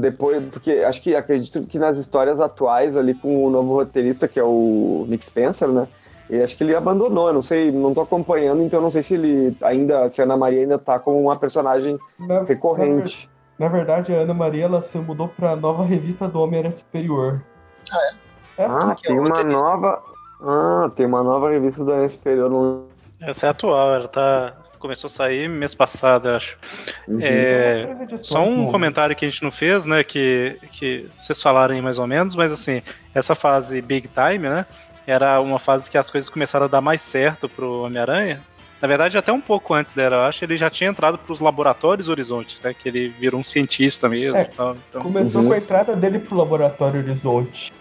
depois, 0.00 0.42
porque 0.50 0.72
acho 0.86 1.00
que 1.00 1.14
acredito 1.14 1.62
que 1.62 1.78
nas 1.78 1.96
histórias 1.96 2.40
atuais 2.40 2.96
ali 2.96 3.14
com 3.14 3.46
o 3.46 3.50
novo 3.50 3.74
roteirista, 3.74 4.26
que 4.26 4.38
é 4.38 4.42
o 4.42 5.06
Nick 5.08 5.24
Spencer, 5.24 5.68
né? 5.68 5.86
E 6.28 6.40
acho 6.40 6.56
que 6.56 6.62
ele 6.62 6.74
abandonou, 6.76 7.28
eu 7.28 7.34
não 7.34 7.42
sei, 7.42 7.72
não 7.72 7.92
tô 7.92 8.00
acompanhando, 8.00 8.62
então 8.62 8.80
não 8.80 8.90
sei 8.90 9.02
se 9.02 9.14
ele 9.14 9.56
ainda, 9.62 10.08
se 10.08 10.20
a 10.20 10.24
Ana 10.24 10.36
Maria 10.36 10.60
ainda 10.60 10.78
tá 10.78 10.98
como 10.98 11.20
uma 11.20 11.36
personagem 11.36 11.98
na, 12.18 12.42
recorrente. 12.42 13.28
Na, 13.58 13.66
na, 13.66 13.72
verdade, 13.72 14.14
a 14.14 14.18
Ana 14.18 14.34
Maria 14.34 14.64
ela 14.64 14.80
se 14.80 14.96
mudou 14.98 15.28
pra 15.28 15.56
nova 15.56 15.84
revista 15.84 16.28
do 16.28 16.40
Homem-Aranha 16.40 16.70
Superior. 16.70 17.42
Ah, 17.90 18.12
é? 18.58 18.62
é 18.62 18.66
ah, 18.66 18.96
tem 19.00 19.16
é 19.16 19.20
uma 19.20 19.42
nova. 19.42 20.02
Ah, 20.40 20.90
tem 20.94 21.06
uma 21.06 21.22
nova 21.22 21.50
revista 21.50 21.84
do 21.84 21.92
Homem 21.92 22.08
Superior. 22.08 22.84
Essa 23.20 23.46
é 23.46 23.50
atual, 23.50 23.94
ela 23.94 24.08
tá 24.08 24.54
começou 24.80 25.06
a 25.06 25.10
sair 25.10 25.48
mês 25.48 25.74
passado, 25.74 26.30
acho. 26.30 26.56
Uhum. 27.06 27.20
É, 27.22 27.86
só 28.16 28.42
um 28.42 28.66
comentário 28.68 29.14
que 29.14 29.24
a 29.24 29.28
gente 29.28 29.42
não 29.42 29.50
fez, 29.50 29.84
né? 29.84 30.02
Que, 30.02 30.58
que 30.72 31.08
vocês 31.16 31.40
falaram 31.40 31.74
aí 31.74 31.82
mais 31.82 31.98
ou 31.98 32.06
menos, 32.06 32.34
mas 32.34 32.50
assim, 32.50 32.82
essa 33.14 33.34
fase 33.34 33.80
Big 33.80 34.08
Time, 34.08 34.48
né? 34.48 34.66
Era 35.06 35.40
uma 35.40 35.58
fase 35.58 35.90
que 35.90 35.98
as 35.98 36.10
coisas 36.10 36.28
começaram 36.28 36.66
a 36.66 36.68
dar 36.68 36.80
mais 36.80 37.02
certo 37.02 37.48
pro 37.48 37.82
Homem-Aranha. 37.82 38.40
Na 38.80 38.88
verdade, 38.88 39.18
até 39.18 39.30
um 39.30 39.40
pouco 39.40 39.74
antes 39.74 39.92
dela, 39.92 40.16
eu 40.16 40.22
acho, 40.22 40.42
ele 40.42 40.56
já 40.56 40.70
tinha 40.70 40.88
entrado 40.88 41.18
para 41.18 41.32
os 41.32 41.40
laboratórios 41.40 42.08
Horizonte, 42.08 42.58
né? 42.64 42.72
Que 42.72 42.88
ele 42.88 43.08
virou 43.08 43.40
um 43.40 43.44
cientista 43.44 44.08
mesmo. 44.08 44.38
É, 44.38 44.48
então... 44.52 44.76
Começou 45.02 45.42
uhum. 45.42 45.48
com 45.48 45.54
a 45.54 45.58
entrada 45.58 45.94
dele 45.94 46.18
pro 46.18 46.36
laboratório 46.36 47.00
Horizonte. 47.00 47.72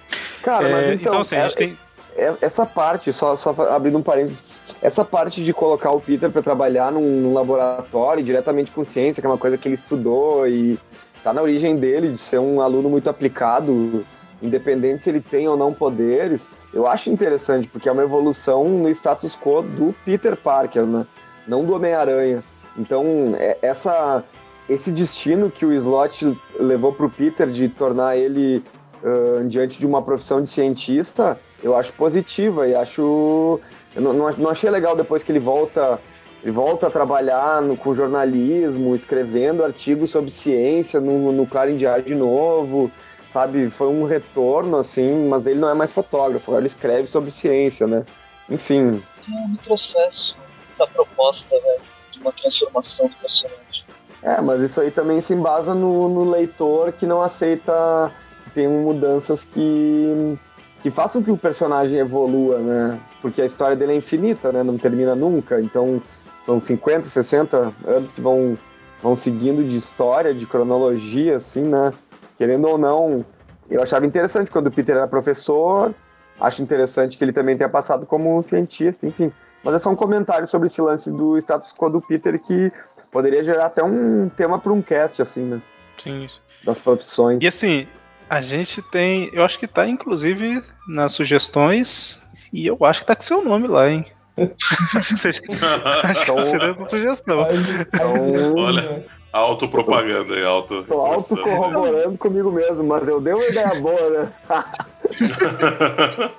Cara, 0.43 0.69
mas 0.69 0.85
é, 0.85 0.93
então, 0.95 1.07
então 1.07 1.19
assim, 1.21 1.35
é, 1.35 1.41
a 1.41 1.47
gente 1.47 1.57
tem 1.57 1.77
é, 2.17 2.33
essa 2.41 2.65
parte, 2.65 3.13
só, 3.13 3.37
só 3.37 3.51
abrindo 3.73 3.97
um 3.97 4.03
parênteses, 4.03 4.58
essa 4.81 5.03
parte 5.03 5.43
de 5.43 5.53
colocar 5.53 5.91
o 5.91 5.99
Peter 5.99 6.29
para 6.31 6.41
trabalhar 6.41 6.91
num, 6.91 7.33
laboratório 7.33 8.23
diretamente 8.23 8.71
com 8.71 8.83
ciência, 8.83 9.21
que 9.21 9.27
é 9.27 9.29
uma 9.29 9.37
coisa 9.37 9.57
que 9.57 9.67
ele 9.67 9.75
estudou 9.75 10.47
e 10.47 10.79
tá 11.23 11.33
na 11.33 11.41
origem 11.41 11.75
dele 11.75 12.09
de 12.09 12.17
ser 12.17 12.39
um 12.39 12.61
aluno 12.61 12.89
muito 12.89 13.09
aplicado, 13.09 14.05
independente 14.41 15.03
se 15.03 15.09
ele 15.09 15.19
tem 15.19 15.47
ou 15.47 15.57
não 15.57 15.71
poderes, 15.71 16.47
eu 16.73 16.87
acho 16.87 17.09
interessante, 17.09 17.67
porque 17.67 17.89
é 17.89 17.91
uma 17.91 18.03
evolução 18.03 18.63
no 18.63 18.89
status 18.89 19.35
quo 19.35 19.61
do 19.61 19.93
Peter 20.05 20.37
Parker, 20.37 20.85
né? 20.85 21.05
Não 21.45 21.65
do 21.65 21.75
Homem-Aranha. 21.75 22.41
Então, 22.77 23.35
é, 23.37 23.57
essa, 23.61 24.23
esse 24.69 24.91
destino 24.91 25.51
que 25.51 25.65
o 25.65 25.73
Slot 25.73 26.37
levou 26.57 26.93
pro 26.93 27.09
Peter 27.09 27.49
de 27.49 27.67
tornar 27.67 28.15
ele 28.15 28.63
uh, 29.03 29.43
diante 29.45 29.77
de 29.77 29.85
uma 29.85 30.01
profissão 30.01 30.41
de 30.41 30.49
cientista, 30.49 31.37
eu 31.63 31.75
acho 31.75 31.91
positiva 31.93 32.67
e 32.67 32.75
acho. 32.75 33.59
Eu 33.95 34.01
não, 34.01 34.13
não 34.13 34.49
achei 34.49 34.69
legal 34.69 34.95
depois 34.95 35.23
que 35.23 35.31
ele 35.31 35.39
volta. 35.39 35.99
Ele 36.41 36.51
volta 36.51 36.87
a 36.87 36.89
trabalhar 36.89 37.61
no, 37.61 37.75
com 37.75 37.93
jornalismo, 37.93 38.95
escrevendo 38.95 39.63
artigos 39.63 40.09
sobre 40.09 40.31
ciência 40.31 41.01
no, 41.01 41.33
no 41.33 41.45
Clarim 41.45 41.75
Diário 41.75 42.05
de 42.05 42.15
novo. 42.15 42.89
sabe? 43.31 43.69
Foi 43.69 43.87
um 43.87 44.05
retorno, 44.05 44.77
assim, 44.77 45.27
mas 45.27 45.45
ele 45.45 45.59
não 45.59 45.69
é 45.69 45.73
mais 45.73 45.91
fotógrafo, 45.91 46.49
agora 46.49 46.61
ele 46.61 46.67
escreve 46.67 47.07
sobre 47.07 47.31
ciência, 47.31 47.87
né? 47.87 48.05
Enfim. 48.49 49.03
Tem 49.25 49.35
um 49.35 49.51
retrocesso 49.51 50.35
da 50.77 50.87
proposta, 50.87 51.55
né? 51.55 51.77
De 52.11 52.19
uma 52.19 52.31
transformação 52.31 53.07
do 53.07 53.15
personagem. 53.15 53.83
É, 54.21 54.41
mas 54.41 54.61
isso 54.61 54.81
aí 54.81 54.91
também 54.91 55.21
se 55.21 55.33
embasa 55.33 55.73
no, 55.73 56.09
no 56.09 56.29
leitor 56.29 56.91
que 56.91 57.05
não 57.05 57.21
aceita 57.21 58.11
que 58.43 58.51
tenham 58.51 58.73
mudanças 58.73 59.45
que, 59.45 60.37
que 60.81 60.91
façam 60.91 61.23
que 61.23 61.31
o 61.31 61.37
personagem 61.37 61.99
evolua, 61.99 62.59
né? 62.59 62.99
Porque 63.21 63.41
a 63.41 63.45
história 63.45 63.75
dele 63.75 63.93
é 63.93 63.95
infinita, 63.95 64.51
né? 64.51 64.63
Não 64.63 64.77
termina 64.77 65.15
nunca. 65.15 65.59
Então, 65.59 66.01
são 66.45 66.59
50, 66.59 67.07
60 67.07 67.73
anos 67.85 68.11
que 68.11 68.21
vão, 68.21 68.57
vão 69.01 69.15
seguindo 69.15 69.63
de 69.63 69.75
história, 69.75 70.33
de 70.33 70.45
cronologia, 70.45 71.37
assim, 71.37 71.63
né? 71.63 71.93
Querendo 72.37 72.67
ou 72.67 72.77
não, 72.77 73.25
eu 73.69 73.83
achava 73.83 74.05
interessante 74.05 74.49
quando 74.49 74.67
o 74.67 74.71
Peter 74.71 74.95
era 74.95 75.07
professor, 75.07 75.93
acho 76.39 76.61
interessante 76.61 77.17
que 77.17 77.23
ele 77.23 77.33
também 77.33 77.57
tenha 77.57 77.69
passado 77.69 78.05
como 78.05 78.41
cientista, 78.41 79.05
enfim. 79.05 79.31
Mas 79.63 79.75
é 79.75 79.79
só 79.79 79.89
um 79.89 79.95
comentário 79.95 80.47
sobre 80.47 80.67
esse 80.67 80.81
lance 80.81 81.11
do 81.11 81.37
status 81.37 81.73
quo 81.73 81.89
do 81.89 82.01
Peter 82.01 82.39
que 82.39 82.71
poderia 83.11 83.43
gerar 83.43 83.65
até 83.65 83.83
um 83.83 84.29
tema 84.29 84.57
para 84.57 84.71
um 84.71 84.81
cast, 84.81 85.21
assim, 85.21 85.43
né? 85.43 85.61
Sim. 86.01 86.27
Das 86.63 86.79
profissões. 86.79 87.39
E 87.41 87.47
assim, 87.47 87.87
a 88.29 88.39
gente 88.41 88.81
tem. 88.81 89.29
Eu 89.33 89.43
acho 89.43 89.59
que 89.59 89.67
tá, 89.67 89.87
inclusive, 89.87 90.63
nas 90.87 91.13
sugestões. 91.13 92.18
E 92.51 92.65
eu 92.65 92.77
acho 92.81 93.01
que 93.01 93.05
tá 93.05 93.15
com 93.15 93.21
seu 93.21 93.43
nome 93.43 93.67
lá, 93.67 93.89
hein? 93.89 94.05
acho 94.95 95.15
que 95.15 95.19
seja. 95.19 95.41
acho 96.03 96.25
que 96.25 96.31
você 96.31 96.57
deu 96.57 96.73
uma 96.73 96.89
sugestão. 96.89 97.47
Então, 97.79 98.13
Olha, 98.57 99.05
autopropaganda 99.31 100.33
aí, 100.33 100.43
auto. 100.43 100.83
Tô 100.83 100.99
auto 100.99 101.37
corroborando 101.37 102.17
comigo 102.17 102.51
mesmo, 102.51 102.83
mas 102.83 103.07
eu 103.07 103.21
dei 103.21 103.33
uma 103.33 103.45
ideia 103.45 103.75
boa, 103.75 104.09
né? 104.09 104.31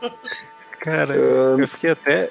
Cara, 0.80 1.14
eu 1.14 1.68
fiquei 1.68 1.90
até. 1.90 2.30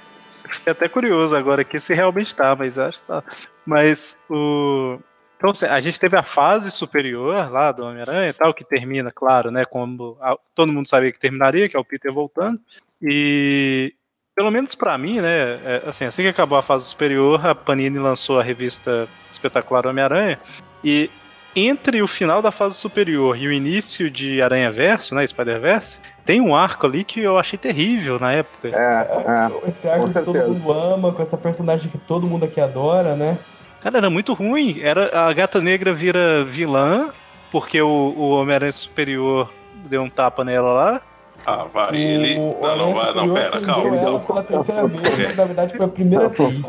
Fiquei 0.49 0.71
até 0.71 0.87
curioso 0.89 1.35
agora 1.35 1.61
aqui 1.61 1.79
se 1.79 1.93
realmente 1.93 2.35
tá, 2.35 2.55
mas 2.55 2.79
acho 2.79 2.99
que 2.99 3.05
tá. 3.05 3.23
Mas 3.65 4.17
o. 4.29 4.97
Então, 5.39 5.51
assim, 5.51 5.67
a 5.67 5.79
gente 5.79 5.97
teve 5.97 6.17
a 6.17 6.21
fase 6.21 6.69
superior 6.69 7.49
lá 7.49 7.71
do 7.71 7.85
Homem-Aranha 7.85 8.29
e 8.29 8.33
tal, 8.33 8.53
que 8.53 8.65
termina, 8.65 9.09
claro, 9.09 9.49
né? 9.49 9.63
Como 9.63 10.17
a, 10.19 10.37
todo 10.53 10.73
mundo 10.73 10.85
sabia 10.85 11.13
que 11.13 11.19
terminaria, 11.19 11.69
que 11.69 11.77
é 11.77 11.79
o 11.79 11.85
Peter 11.85 12.11
voltando. 12.11 12.59
E 13.01 13.93
pelo 14.35 14.51
menos 14.51 14.75
para 14.75 14.97
mim, 14.97 15.21
né? 15.21 15.59
É, 15.65 15.83
assim, 15.87 16.03
assim 16.03 16.23
que 16.23 16.27
acabou 16.27 16.57
a 16.57 16.61
fase 16.61 16.83
superior, 16.85 17.45
a 17.45 17.55
Panini 17.55 17.97
lançou 17.97 18.37
a 18.37 18.43
revista 18.43 19.07
Espetacular 19.31 19.87
Homem-Aranha. 19.87 20.37
E 20.83 21.09
entre 21.55 22.01
o 22.01 22.07
final 22.07 22.41
da 22.41 22.51
fase 22.51 22.75
superior 22.75 23.37
e 23.37 23.47
o 23.47 23.53
início 23.53 24.11
de 24.11 24.41
Aranha 24.41 24.69
Verso, 24.73 25.15
né? 25.15 25.25
Spider-Verse, 25.25 26.01
tem 26.25 26.41
um 26.41 26.53
arco 26.53 26.85
ali 26.85 27.05
que 27.05 27.21
eu 27.21 27.39
achei 27.39 27.57
terrível 27.57 28.19
na 28.19 28.33
época. 28.33 28.67
É, 28.67 28.71
é. 28.75 29.69
Esse 29.69 29.87
arco 29.87 30.07
que 30.07 30.13
todo 30.13 30.37
mundo 30.37 30.73
ama, 30.73 31.13
com 31.13 31.21
essa 31.21 31.37
personagem 31.37 31.89
que 31.89 31.97
todo 31.97 32.27
mundo 32.27 32.43
aqui 32.43 32.59
adora, 32.59 33.15
né? 33.15 33.37
Cara, 33.81 33.97
era 33.97 34.09
muito 34.09 34.33
ruim. 34.33 34.79
Era 34.81 35.27
a 35.27 35.33
Gata 35.33 35.61
Negra 35.61 35.93
vira 35.93 36.43
vilã 36.43 37.11
porque 37.51 37.81
o, 37.81 37.87
o 37.87 38.29
Homem-Aranha 38.31 38.71
Superior 38.71 39.51
deu 39.85 40.03
um 40.03 40.09
tapa 40.09 40.43
nela 40.43 40.71
lá. 40.71 41.01
Ah, 41.45 41.63
vai, 41.63 41.95
ele. 41.95 42.37
Não, 42.37 42.75
não, 42.75 42.93
vai, 42.93 43.13
não, 43.13 43.33
pera, 43.33 43.61
calma. 43.61 43.95
Ela 43.95 44.19
pela 44.19 44.43
terceira 44.43 44.87
vez, 44.87 45.35
na 45.35 45.45
verdade 45.45 45.77
foi 45.77 45.85
a 45.85 45.89
primeira 45.89 46.27
vez. 46.27 46.61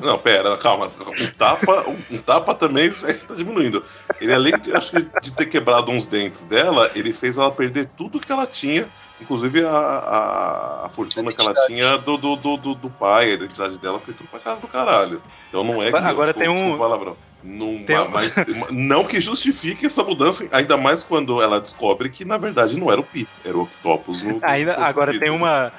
Não, 0.00 0.18
pera, 0.18 0.56
calma. 0.56 0.90
Um 1.20 1.26
tapa, 1.38 1.84
um 2.10 2.18
tapa 2.18 2.54
também, 2.54 2.84
aí 2.84 2.90
você 2.90 3.26
tá 3.26 3.34
diminuindo. 3.34 3.84
Ele, 4.20 4.32
além 4.32 4.58
de, 4.58 4.72
acho 4.74 4.92
que, 4.92 5.20
de 5.20 5.32
ter 5.32 5.46
quebrado 5.46 5.90
uns 5.90 6.06
dentes 6.06 6.46
dela, 6.46 6.90
ele 6.94 7.12
fez 7.12 7.38
ela 7.38 7.50
perder 7.52 7.88
tudo 7.96 8.18
que 8.18 8.32
ela 8.32 8.46
tinha 8.46 8.86
Inclusive 9.20 9.64
a, 9.64 9.70
a, 9.70 10.86
a 10.86 10.88
fortuna 10.90 11.32
que 11.32 11.40
ela 11.40 11.54
tinha 11.66 11.96
do, 11.98 12.16
do, 12.16 12.36
do, 12.36 12.74
do, 12.74 12.90
pai, 12.90 13.30
a 13.30 13.34
identidade 13.34 13.78
dela 13.78 14.00
foi 14.00 14.12
tudo 14.12 14.28
pra 14.28 14.40
casa 14.40 14.60
do 14.62 14.68
caralho. 14.68 15.22
Então 15.48 15.62
não 15.62 15.82
é 15.82 15.90
que. 15.90 15.96
Agora 15.96 16.32
tipo, 16.32 16.40
tem 16.40 16.48
um. 16.48 16.76
Palavrão. 16.76 17.16
Não, 17.44 17.84
tem 17.84 17.96
mas, 18.08 18.32
não 18.72 19.04
que 19.04 19.20
justifique 19.20 19.84
essa 19.84 20.02
mudança, 20.02 20.48
ainda 20.50 20.78
mais 20.78 21.02
quando 21.02 21.42
ela 21.42 21.60
descobre 21.60 22.08
que 22.08 22.24
na 22.24 22.38
verdade 22.38 22.78
não 22.80 22.90
era 22.90 22.98
o 22.98 23.04
Pi, 23.04 23.28
era 23.44 23.54
o 23.56 23.62
Octopus. 23.62 24.22
No, 24.22 24.38
ainda, 24.40 24.78
no 24.78 24.84
agora 24.84 25.16
tem 25.18 25.30
uma. 25.30 25.70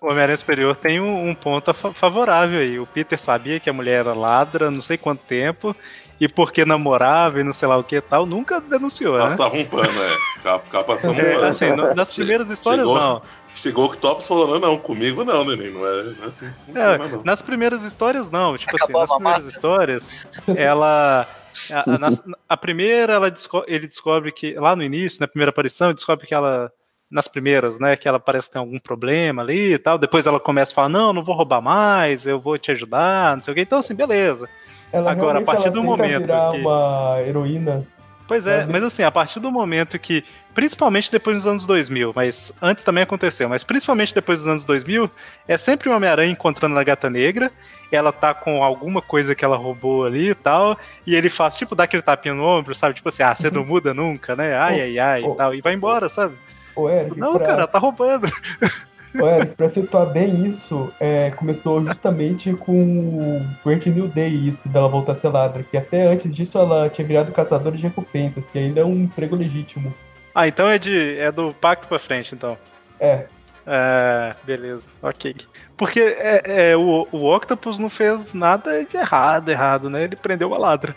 O 0.00 0.08
Homem-Aranha 0.08 0.36
Superior 0.36 0.76
tem 0.76 1.00
um, 1.00 1.28
um 1.28 1.34
ponto 1.34 1.72
favorável 1.72 2.58
aí. 2.58 2.78
O 2.78 2.86
Peter 2.86 3.18
sabia 3.18 3.60
que 3.60 3.70
a 3.70 3.72
mulher 3.72 4.00
era 4.00 4.14
ladra 4.14 4.70
não 4.70 4.82
sei 4.82 4.98
quanto 4.98 5.20
tempo, 5.20 5.76
e 6.20 6.28
porque 6.28 6.64
namorava 6.64 7.40
e 7.40 7.44
não 7.44 7.52
sei 7.52 7.68
lá 7.68 7.76
o 7.76 7.84
que 7.84 8.00
tal, 8.00 8.24
nunca 8.26 8.60
denunciou, 8.60 9.18
né? 9.18 9.24
Passava 9.24 9.56
um 9.56 9.64
pano, 9.64 10.02
é. 10.02 10.36
Ficava, 10.36 10.84
passando 10.84 11.20
é, 11.20 11.30
um 11.30 11.34
pano. 11.34 11.46
Assim, 11.46 11.70
nas 11.94 12.14
primeiras 12.14 12.50
histórias, 12.50 12.86
chegou, 12.86 13.00
não. 13.00 13.22
Chegou 13.52 13.84
o 13.84 13.86
Octopus 13.88 14.26
falou, 14.26 14.48
não, 14.48 14.58
não, 14.58 14.78
comigo 14.78 15.24
não, 15.24 15.44
neném, 15.44 15.70
não 15.70 15.86
é, 15.86 16.02
não 16.02 16.24
é 16.24 16.26
assim 16.26 16.50
que 16.50 16.66
funciona, 16.66 17.04
é, 17.04 17.08
não. 17.08 17.24
Nas 17.24 17.42
primeiras 17.42 17.84
histórias, 17.84 18.30
não. 18.30 18.56
Tipo 18.56 18.76
assim, 18.82 18.92
nas 18.92 19.14
primeiras 19.14 19.44
histórias, 19.44 20.10
ela... 20.56 21.26
A, 21.70 21.80
a, 21.82 22.34
a 22.48 22.56
primeira, 22.56 23.12
ela 23.12 23.30
desco 23.30 23.62
ele 23.68 23.86
descobre 23.86 24.32
que, 24.32 24.54
lá 24.54 24.74
no 24.74 24.82
início, 24.82 25.20
na 25.20 25.28
primeira 25.28 25.50
aparição, 25.50 25.86
ele 25.86 25.94
descobre 25.94 26.26
que 26.26 26.34
ela 26.34 26.72
nas 27.14 27.28
primeiras, 27.28 27.78
né? 27.78 27.96
Que 27.96 28.08
ela 28.08 28.18
parece 28.18 28.50
ter 28.50 28.58
algum 28.58 28.78
problema 28.78 29.40
ali 29.40 29.74
e 29.74 29.78
tal. 29.78 29.96
Depois 29.96 30.26
ela 30.26 30.40
começa 30.40 30.72
a 30.72 30.74
falar: 30.74 30.88
não, 30.88 31.12
não 31.12 31.22
vou 31.22 31.34
roubar 31.34 31.62
mais, 31.62 32.26
eu 32.26 32.40
vou 32.40 32.58
te 32.58 32.72
ajudar, 32.72 33.36
não 33.36 33.42
sei 33.42 33.52
o 33.52 33.54
quê. 33.54 33.60
Então, 33.60 33.78
assim, 33.78 33.94
beleza. 33.94 34.48
Ela 34.94 35.10
Agora, 35.10 35.40
a 35.40 35.42
partir 35.42 35.70
do 35.70 35.82
momento. 35.82 36.28
Que... 36.52 36.58
uma 36.58 37.20
heroína. 37.26 37.84
Pois 38.26 38.46
é, 38.46 38.64
mas 38.64 38.82
assim, 38.82 39.02
a 39.02 39.10
partir 39.10 39.38
do 39.38 39.50
momento 39.50 39.98
que, 39.98 40.24
principalmente 40.54 41.12
depois 41.12 41.36
dos 41.36 41.46
anos 41.46 41.66
2000, 41.66 42.12
mas 42.16 42.56
antes 42.62 42.82
também 42.82 43.02
aconteceu, 43.02 43.50
mas 43.50 43.62
principalmente 43.62 44.14
depois 44.14 44.38
dos 44.38 44.48
anos 44.48 44.64
2000, 44.64 45.10
é 45.46 45.58
sempre 45.58 45.90
o 45.90 45.94
Homem-Aranha 45.94 46.32
encontrando 46.32 46.78
a 46.78 46.82
Gata 46.82 47.10
Negra, 47.10 47.52
ela 47.92 48.12
tá 48.12 48.32
com 48.32 48.64
alguma 48.64 49.02
coisa 49.02 49.34
que 49.34 49.44
ela 49.44 49.58
roubou 49.58 50.06
ali 50.06 50.30
e 50.30 50.34
tal, 50.34 50.78
e 51.06 51.14
ele 51.14 51.28
faz, 51.28 51.54
tipo, 51.54 51.74
dá 51.74 51.84
aquele 51.84 52.02
tapinha 52.02 52.32
no 52.32 52.44
ombro, 52.44 52.74
sabe? 52.74 52.94
Tipo 52.94 53.10
assim, 53.10 53.22
ah, 53.22 53.34
você 53.34 53.50
não 53.52 53.62
muda 53.64 53.92
nunca, 53.92 54.34
né? 54.34 54.56
Ai, 54.56 54.80
ai, 54.80 54.98
ai, 54.98 55.22
e 55.22 55.36
tal, 55.36 55.54
e 55.54 55.60
vai 55.60 55.74
embora, 55.74 56.08
sabe? 56.08 56.34
Ô, 56.74 56.88
Eric, 56.88 57.18
não, 57.18 57.34
pra... 57.34 57.44
cara, 57.44 57.66
tá 57.66 57.78
roubando. 57.78 58.26
Eric, 59.14 59.54
pra 59.54 59.68
situar 59.68 60.06
bem 60.06 60.46
isso, 60.46 60.92
é, 60.98 61.30
começou 61.30 61.84
justamente 61.84 62.52
com 62.52 62.72
o 62.72 63.46
Great 63.64 63.88
New 63.88 64.08
Day, 64.08 64.48
isso, 64.48 64.68
dela 64.68 64.88
voltar 64.88 65.12
a 65.12 65.14
ser 65.14 65.28
ladra, 65.28 65.62
que 65.62 65.76
até 65.76 66.06
antes 66.06 66.32
disso 66.32 66.58
ela 66.58 66.88
tinha 66.88 67.06
virado 67.06 67.32
caçadora 67.32 67.76
de 67.76 67.84
recompensas, 67.84 68.46
que 68.46 68.58
ainda 68.58 68.80
é 68.80 68.84
um 68.84 69.04
emprego 69.04 69.36
legítimo. 69.36 69.94
Ah, 70.34 70.48
então 70.48 70.68
é, 70.68 70.78
de, 70.78 71.16
é 71.18 71.30
do 71.30 71.54
pacto 71.54 71.86
pra 71.86 71.98
frente, 71.98 72.34
então. 72.34 72.58
É. 72.98 73.26
É, 73.66 74.34
beleza, 74.44 74.86
ok. 75.02 75.34
Porque 75.76 76.00
é, 76.00 76.70
é, 76.70 76.76
o, 76.76 77.08
o 77.10 77.34
Octopus 77.34 77.78
não 77.78 77.88
fez 77.88 78.34
nada 78.34 78.84
de 78.84 78.96
errado, 78.96 79.48
errado, 79.48 79.88
né? 79.88 80.04
Ele 80.04 80.16
prendeu 80.16 80.48
uma 80.48 80.58
ladra. 80.58 80.94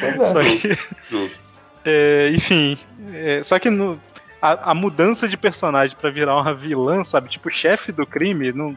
Pois 0.00 0.20
é. 0.20 0.24
Só 0.32 0.42
que, 0.42 0.78
Justo. 1.04 1.46
É, 1.88 2.30
enfim, 2.34 2.76
é, 3.14 3.44
só 3.44 3.60
que 3.60 3.70
no, 3.70 3.96
a, 4.46 4.70
a 4.70 4.74
mudança 4.74 5.26
de 5.26 5.36
personagem 5.36 5.96
para 6.00 6.10
virar 6.10 6.40
uma 6.40 6.54
vilã, 6.54 7.02
sabe? 7.02 7.28
Tipo, 7.28 7.50
chefe 7.50 7.90
do 7.90 8.06
crime, 8.06 8.52
não 8.52 8.76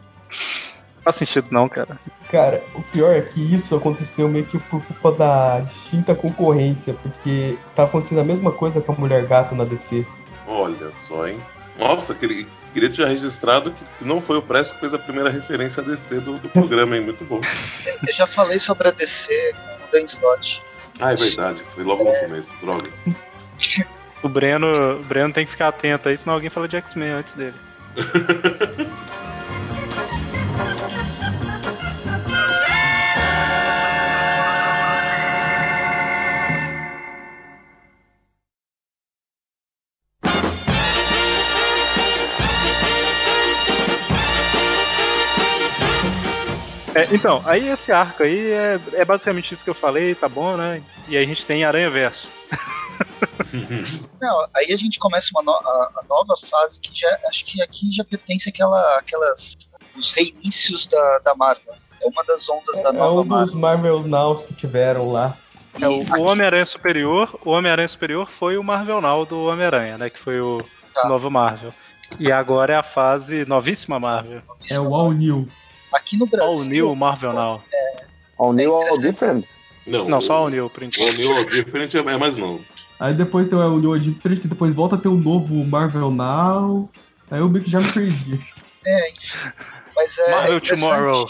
faz 1.04 1.18
sentido 1.18 1.48
não, 1.52 1.70
cara. 1.70 2.00
Cara, 2.32 2.64
o 2.74 2.82
pior 2.82 3.12
é 3.12 3.22
que 3.22 3.40
isso 3.56 3.76
aconteceu 3.76 4.28
meio 4.28 4.46
que 4.46 4.58
por 4.58 4.84
culpa 4.84 5.12
da 5.12 5.60
distinta 5.60 6.16
concorrência, 6.16 6.96
porque 6.96 7.58
tá 7.76 7.84
acontecendo 7.84 8.22
a 8.22 8.24
mesma 8.24 8.52
coisa 8.52 8.82
com 8.82 8.92
a 8.92 8.96
Mulher 8.96 9.26
Gato 9.28 9.54
na 9.54 9.64
DC. 9.64 10.06
Olha 10.48 10.92
só, 10.92 11.28
hein? 11.28 11.40
Nossa, 11.78 12.14
queria, 12.16 12.48
queria 12.74 12.90
ter 12.90 13.08
registrado 13.08 13.72
que 13.72 13.86
não 14.04 14.20
foi 14.20 14.38
o 14.38 14.42
Presto 14.42 14.74
que 14.74 14.82
fez 14.82 14.94
a 14.94 15.00
primeira 15.00 15.30
referência 15.30 15.82
a 15.82 15.86
DC 15.86 16.20
do, 16.20 16.38
do 16.40 16.50
programa, 16.50 16.98
hein? 16.98 17.04
Muito 17.04 17.24
bom. 17.24 17.40
Eu 18.08 18.14
já 18.14 18.28
falei 18.28 18.60
sobre 18.60 18.88
a 18.88 18.92
DC 18.92 19.54
com 19.54 19.86
o 19.86 19.92
Dan 19.92 20.06
Slott. 20.06 20.64
Ah, 21.00 21.14
é 21.14 21.16
verdade, 21.16 21.64
foi 21.64 21.84
logo 21.84 22.04
no 22.04 22.14
começo, 22.20 22.56
droga. 22.60 22.90
O 24.22 24.28
Breno, 24.30 25.00
o 25.00 25.04
Breno 25.04 25.34
tem 25.34 25.46
que 25.46 25.52
ficar 25.52 25.70
atento 25.70 26.10
aí, 26.10 26.18
senão 26.18 26.34
alguém 26.36 26.50
fala 26.50 26.68
de 26.68 26.76
X-Men 26.78 27.10
antes 27.10 27.34
dele. 27.34 27.54
É, 47.00 47.08
então, 47.14 47.42
aí 47.46 47.70
esse 47.70 47.94
arco 47.94 48.24
aí 48.24 48.52
é, 48.52 48.80
é 48.94 49.06
basicamente 49.06 49.54
isso 49.54 49.64
que 49.64 49.70
eu 49.70 49.76
falei, 49.76 50.14
tá 50.16 50.28
bom, 50.28 50.58
né? 50.58 50.82
E 51.08 51.16
aí 51.16 51.24
a 51.24 51.28
gente 51.28 51.46
tem 51.46 51.64
Aranha 51.64 51.90
Verso. 51.90 52.28
Não, 54.22 54.48
aí 54.56 54.72
a 54.74 54.78
gente 54.78 55.00
começa 55.00 55.30
uma 55.32 55.44
no, 55.44 55.52
a, 55.52 55.92
a, 55.96 56.04
nova 56.08 56.36
fase 56.50 56.80
que 56.80 56.98
já 56.98 57.20
acho 57.28 57.46
que 57.46 57.62
aqui 57.62 57.92
já 57.92 58.04
pertence 58.04 58.50
àquela, 58.50 58.98
aquelas 58.98 59.56
os 59.96 60.12
reinícios 60.12 60.86
da, 60.88 61.20
da 61.20 61.36
Marvel. 61.36 61.74
É 62.02 62.08
uma 62.08 62.24
das 62.24 62.48
ondas 62.48 62.78
é, 62.78 62.84
da 62.84 62.94
nova 62.94 63.22
É 63.22 63.38
um 63.38 63.44
dos 63.44 63.54
Marvel 63.54 64.08
Nows 64.08 64.44
que 64.44 64.54
tiveram 64.54 65.12
lá. 65.12 65.38
É, 65.80 65.88
o, 65.88 66.02
o 66.02 66.22
Homem-Aranha 66.24 66.66
Superior, 66.66 67.38
o 67.46 67.52
Homem-Aranha 67.52 67.88
Superior 67.88 68.30
foi 68.30 68.58
o 68.58 68.64
Marvel 68.64 69.02
Now 69.02 69.26
do 69.26 69.46
Homem-Aranha, 69.46 69.98
né? 69.98 70.10
Que 70.10 70.20
foi 70.20 70.40
o 70.40 70.64
tá. 70.94 71.08
novo 71.08 71.30
Marvel. 71.30 71.74
E 72.18 72.32
agora 72.32 72.74
é 72.74 72.76
a 72.76 72.84
fase 72.84 73.46
novíssima 73.46 74.00
Marvel. 74.00 74.42
É 74.70 74.80
o 74.80 74.96
All 74.96 75.12
New. 75.12 75.48
Aqui 75.94 76.18
no 76.18 76.26
Brasil. 76.26 76.50
All 76.50 76.64
New 76.64 76.96
Marvel 76.96 77.34
Now. 77.34 77.64
É, 77.72 78.04
all 78.38 78.54
New 78.54 78.74
All 78.74 78.98
Different? 78.98 79.46
Não, 79.86 80.08
Não, 80.08 80.22
só 80.22 80.38
All 80.38 80.50
New, 80.50 80.70
por 80.70 80.84
enquanto. 80.84 81.08
All 81.08 81.14
New 81.14 81.36
All 81.36 81.46
Different 81.46 81.96
é 81.96 82.18
mais 82.18 82.38
novo. 82.38 82.64
Aí 83.00 83.14
depois 83.14 83.48
tem 83.48 83.58
o 83.58 83.80
New 83.80 83.98
Different, 84.00 84.46
depois 84.46 84.74
volta 84.74 84.96
a 84.96 84.98
ter 84.98 85.08
o 85.08 85.16
novo 85.16 85.54
Marvel 85.66 86.12
Now. 86.12 86.90
Aí 87.32 87.40
eu 87.40 87.50
meio 87.50 87.64
que 87.64 87.72
já 87.72 87.80
me 87.80 87.92
perdi. 87.92 88.40
É, 88.86 89.10
enfim. 89.12 89.38
Mas 89.96 90.18
é. 90.18 90.32
Marvel 90.32 90.62
Tomorrow. 90.62 91.30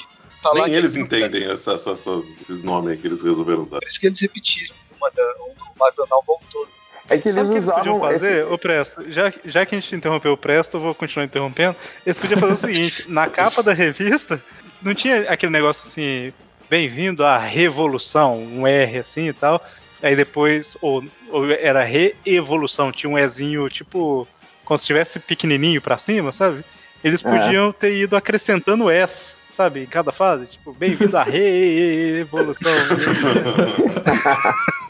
Nem 0.55 0.73
eles 0.73 0.95
entendem 0.95 1.43
essa, 1.51 1.73
essa, 1.73 1.91
essa, 1.91 2.11
esses 2.39 2.63
nomes 2.63 2.91
aí 2.91 2.97
que 2.97 3.05
eles 3.07 3.21
resolveram 3.21 3.65
dar. 3.65 3.79
Por 3.79 3.87
isso 3.87 3.99
que 3.99 4.07
eles 4.07 4.19
repetiram. 4.19 4.73
Uma 4.97 5.11
da, 5.11 5.21
o 5.39 5.79
Marvel 5.79 6.07
Now 6.09 6.23
voltou. 6.25 6.67
É 7.09 7.17
que 7.17 7.27
eles 7.29 7.47
Sabe 7.47 7.47
o 7.47 7.49
que 7.49 7.53
eles 7.55 7.63
usavam. 7.65 7.83
podiam 7.83 7.99
fazer? 7.99 8.41
esse- 8.43 8.53
Ô 8.53 8.57
Presto, 8.57 9.11
já, 9.11 9.33
já 9.45 9.65
que 9.65 9.75
a 9.75 9.79
gente 9.79 9.95
interrompeu 9.95 10.31
o 10.31 10.37
Presto, 10.37 10.77
eu 10.77 10.81
vou 10.81 10.95
continuar 10.95 11.25
interrompendo. 11.25 11.75
Eles 12.05 12.17
podiam 12.17 12.39
fazer 12.39 12.53
o 12.53 12.57
seguinte: 12.73 13.05
na 13.09 13.27
capa 13.27 13.61
da 13.61 13.73
revista, 13.73 14.41
não 14.81 14.93
tinha 14.95 15.29
aquele 15.29 15.51
negócio 15.51 15.87
assim, 15.87 16.31
bem-vindo 16.69 17.25
à 17.25 17.37
revolução, 17.37 18.37
um 18.37 18.65
R 18.65 18.99
assim 18.99 19.27
e 19.27 19.33
tal. 19.33 19.61
Aí 20.01 20.15
depois, 20.15 20.77
ou, 20.81 21.03
ou 21.29 21.49
era 21.51 21.83
re-evolução, 21.83 22.91
tinha 22.91 23.09
um 23.09 23.17
Ezinho 23.17 23.69
tipo, 23.69 24.27
como 24.63 24.77
se 24.77 24.83
estivesse 24.83 25.19
pequenininho 25.19 25.81
pra 25.81 25.97
cima, 25.97 26.31
sabe? 26.31 26.63
Eles 27.03 27.23
É. 27.23 27.29
podiam 27.29 27.71
ter 27.71 27.93
ido 27.95 28.15
acrescentando 28.15 28.89
S, 28.89 29.37
sabe, 29.49 29.81
em 29.83 29.85
cada 29.85 30.11
fase. 30.11 30.51
Tipo, 30.51 30.73
bem-vindo 30.73 31.17
à 31.17 31.23
re-evolução. 31.23 32.71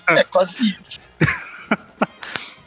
É 0.10 0.24
quase 0.24 0.55
isso. 0.64 0.99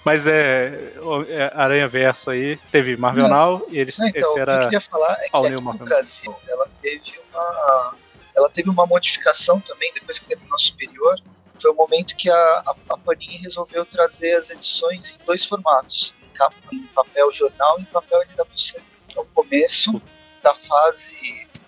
Mas 0.05 0.27
é, 0.27 0.93
é 1.29 1.53
Aranha 1.55 1.89
Verso 1.89 2.31
aí, 2.31 2.57
teve 2.71 2.97
Marvel 2.97 3.29
Now, 3.29 3.67
e 3.69 3.79
eles, 3.79 3.97
Não, 3.99 4.07
então, 4.09 4.21
esse 4.21 4.31
o 4.31 4.35
que 4.35 4.39
eu 4.39 4.43
era. 4.43 4.65
queria 4.65 4.81
falar 4.81 5.13
é 5.21 5.29
que 5.29 5.37
aqui 5.37 5.51
no 5.51 5.63
Marvel. 5.63 5.87
Brasil 5.87 6.35
ela 6.49 6.67
teve 6.81 7.13
uma 7.33 7.95
ela 8.35 8.49
teve 8.49 8.71
uma 8.71 8.87
modificação 8.87 9.61
também 9.61 9.93
depois 9.95 10.19
que 10.19 10.25
terminou 10.27 10.59
superior. 10.59 11.17
Foi 11.63 11.71
o 11.71 11.75
momento 11.75 12.17
que 12.17 12.29
a, 12.29 12.35
a, 12.67 12.75
a 12.91 12.99
Panini 12.99 13.37
resolveu 13.37 13.85
trazer 13.87 14.35
as 14.35 14.51
edições 14.51 15.13
em 15.19 15.25
dois 15.25 15.47
formatos, 15.47 16.13
em, 16.23 16.37
capa, 16.37 16.57
em 16.73 16.83
papel 16.89 17.31
jornal 17.33 17.79
e 17.79 17.83
em 17.83 17.87
papel 17.87 18.21
LWC. 18.37 18.81
É 19.17 19.21
o 19.21 19.25
começo 19.27 20.03
da 20.43 20.55
fase 20.55 21.17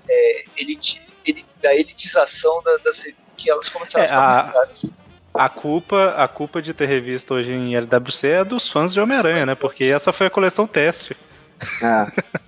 é, 0.09 0.45
eliti, 0.57 1.01
eli- 1.25 1.47
da 1.63 1.73
elitização 1.75 2.61
da, 2.65 2.77
das 2.79 2.99
revistas, 2.99 3.25
que 3.37 3.49
elas 3.51 3.69
começaram 3.69 4.05
É, 4.05 4.09
a 4.09 4.11
ficar 4.11 4.43
mais 4.43 4.53
caras. 4.53 4.85
A 5.33 5.49
culpa, 5.49 6.15
a 6.17 6.29
culpa 6.29 6.61
de 6.63 6.73
ter 6.75 6.87
revista 6.87 7.35
hoje 7.35 7.53
em 7.53 7.75
LWC 7.77 8.27
é 8.29 8.45
dos 8.45 8.69
fãs 8.69 8.93
de 8.93 9.01
Homem-Aranha, 9.01 9.47
né? 9.47 9.55
Porque 9.55 9.85
essa 9.85 10.13
foi 10.13 10.27
a 10.27 10.31
coleção 10.31 10.67
teste. 10.67 11.17
É, 11.83 12.03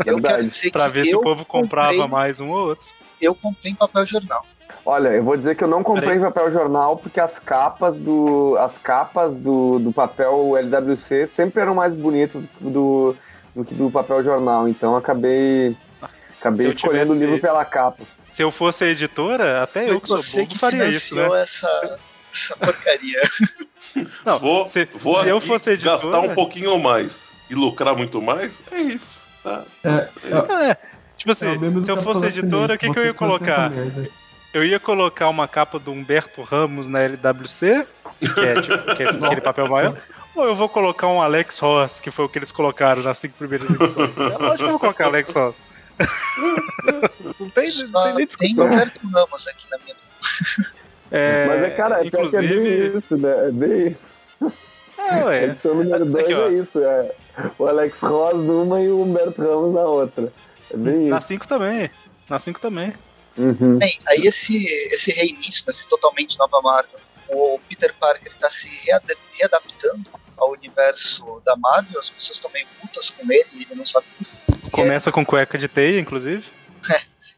Eu 0.04 0.20
quero 0.20 0.20
verdade. 0.20 0.70
Pra 0.70 0.88
ver 0.88 1.04
se 1.06 1.14
o 1.16 1.20
povo 1.20 1.44
comprava 1.44 1.92
comprei- 1.92 2.08
mais 2.10 2.38
um 2.40 2.50
ou 2.50 2.68
outro. 2.68 2.86
Eu 3.20 3.34
comprei 3.34 3.72
em 3.72 3.74
papel 3.74 4.04
jornal. 4.06 4.44
Olha, 4.88 5.08
eu 5.08 5.22
vou 5.24 5.36
dizer 5.36 5.56
que 5.56 5.64
eu 5.64 5.68
não 5.68 5.82
comprei 5.82 6.16
papel 6.20 6.48
jornal 6.50 6.96
porque 6.96 7.18
as 7.18 7.40
capas 7.40 7.98
do 7.98 8.56
as 8.58 8.78
capas 8.78 9.34
do, 9.34 9.80
do 9.80 9.92
papel 9.92 10.56
LWC 10.56 11.26
sempre 11.26 11.60
eram 11.60 11.74
mais 11.74 11.92
bonitas 11.92 12.40
do, 12.60 12.70
do, 12.70 13.16
do 13.54 13.64
que 13.64 13.74
do 13.74 13.90
papel 13.90 14.22
jornal. 14.22 14.68
Então 14.68 14.92
eu 14.92 14.98
acabei 14.98 15.76
Se 16.00 16.06
acabei 16.38 16.66
eu 16.66 16.70
escolhendo 16.70 17.06
tivesse- 17.06 17.24
o 17.24 17.26
livro 17.26 17.40
pela 17.40 17.64
capa. 17.64 18.04
Se 18.30 18.42
eu 18.42 18.50
fosse 18.52 18.84
a 18.84 18.86
editora, 18.88 19.62
até 19.62 19.90
eu 19.90 20.00
que 20.00 20.06
sou 20.06 20.18
você 20.22 20.42
bobo 20.42 20.56
faria 20.58 20.86
isso, 20.86 21.16
né? 21.16 21.42
essa, 21.42 21.98
essa 22.32 22.56
porcaria. 22.56 23.20
Não, 24.24 24.38
vou 24.38 24.68
se, 24.68 24.84
vou 24.94 25.22
se 25.22 25.28
eu 25.28 25.40
fosse 25.40 25.70
editora, 25.70 25.96
gastar 25.96 26.20
um 26.20 26.34
pouquinho 26.34 26.78
mais 26.78 27.32
e 27.50 27.54
lucrar 27.54 27.96
muito 27.96 28.20
mais, 28.22 28.62
é 28.70 28.78
isso. 28.78 29.26
Tá? 29.42 29.64
É, 29.82 30.08
É, 30.70 30.76
tipo 31.16 31.32
assim, 31.32 31.46
é 31.46 31.58
se 31.82 31.90
eu 31.90 31.96
do 31.96 32.02
fosse 32.02 32.20
Capitão 32.20 32.24
editora, 32.26 32.74
o 32.74 32.78
que, 32.78 32.92
que 32.92 32.98
eu 32.98 33.06
ia 33.06 33.14
colocar? 33.14 33.72
Eu 34.56 34.64
ia 34.64 34.80
colocar 34.80 35.28
uma 35.28 35.46
capa 35.46 35.78
do 35.78 35.92
Humberto 35.92 36.40
Ramos 36.40 36.86
na 36.86 37.02
LWC, 37.02 37.86
que 38.18 38.40
é, 38.40 38.62
tipo, 38.62 38.96
que 38.96 39.02
é 39.02 39.10
aquele 39.12 39.42
papel 39.42 39.68
maior. 39.68 39.94
Ou 40.34 40.46
eu 40.46 40.56
vou 40.56 40.66
colocar 40.66 41.08
um 41.08 41.20
Alex 41.20 41.58
Ross, 41.58 42.00
que 42.00 42.10
foi 42.10 42.24
o 42.24 42.28
que 42.30 42.38
eles 42.38 42.50
colocaram 42.50 43.02
nas 43.02 43.18
cinco 43.18 43.34
primeiras 43.36 43.68
edições. 43.68 44.16
É 44.16 44.38
lógico 44.38 44.56
que 44.56 44.64
eu 44.64 44.68
vou 44.70 44.78
colocar 44.78 45.04
Alex 45.08 45.30
Ross. 45.30 45.62
não 47.38 47.50
tem, 47.50 47.50
não 47.50 47.50
tem 47.50 47.70
Só 47.70 48.04
nem 48.06 48.14
tem 48.16 48.26
discussão. 48.26 48.66
Roberto 48.66 49.00
Ramos 49.06 49.46
aqui 49.46 49.66
na 49.70 49.76
minha. 49.76 49.96
É, 51.10 51.46
Mas 51.48 51.62
é, 51.62 51.70
cara, 51.72 52.06
é 52.06 52.10
pior 52.10 52.30
que 52.30 52.36
é 52.36 52.40
bem 52.40 52.50
inclusive, 52.50 52.98
isso, 52.98 53.16
né? 53.18 53.48
É 53.48 53.50
bem 53.50 53.96
é, 54.98 55.20
A 55.20 55.24
ué. 55.26 55.44
edição 55.44 55.74
número 55.74 56.06
Isso 56.06 56.12
2 56.16 56.24
aqui, 56.24 56.34
ó. 56.34 56.46
é 56.46 56.52
isso, 56.54 56.78
é 56.82 57.12
o 57.58 57.66
Alex 57.66 57.98
Ross 58.00 58.34
numa 58.36 58.80
e 58.80 58.88
o 58.88 59.02
Humberto 59.02 59.42
Ramos 59.42 59.74
na 59.74 59.82
outra. 59.82 60.32
É 60.70 60.76
bem 60.78 61.08
Na 61.10 61.18
isso. 61.18 61.28
5 61.28 61.46
também. 61.46 61.90
Na 62.30 62.38
5 62.38 62.58
também. 62.58 62.94
Uhum. 63.36 63.78
Bem, 63.78 63.98
aí 64.06 64.26
esse, 64.26 64.64
esse 64.92 65.10
reinício, 65.12 65.64
nesse 65.66 65.86
totalmente 65.88 66.38
nova 66.38 66.60
Marvel, 66.62 66.98
o 67.28 67.58
Peter 67.68 67.92
Parker 67.98 68.32
está 68.32 68.48
se 68.48 68.68
reada- 68.84 69.16
readaptando 69.38 70.08
ao 70.38 70.52
universo 70.52 71.42
da 71.44 71.56
Marvel, 71.56 71.98
as 72.00 72.10
pessoas 72.10 72.36
estão 72.38 72.50
meio 72.52 72.66
putas 72.80 73.10
com 73.10 73.30
ele, 73.30 73.44
ele 73.54 73.74
não 73.74 73.86
sabe. 73.86 74.06
Começa 74.70 75.10
com 75.12 75.24
cueca 75.24 75.56
de 75.58 75.68
teia, 75.68 75.98
inclusive. 76.00 76.44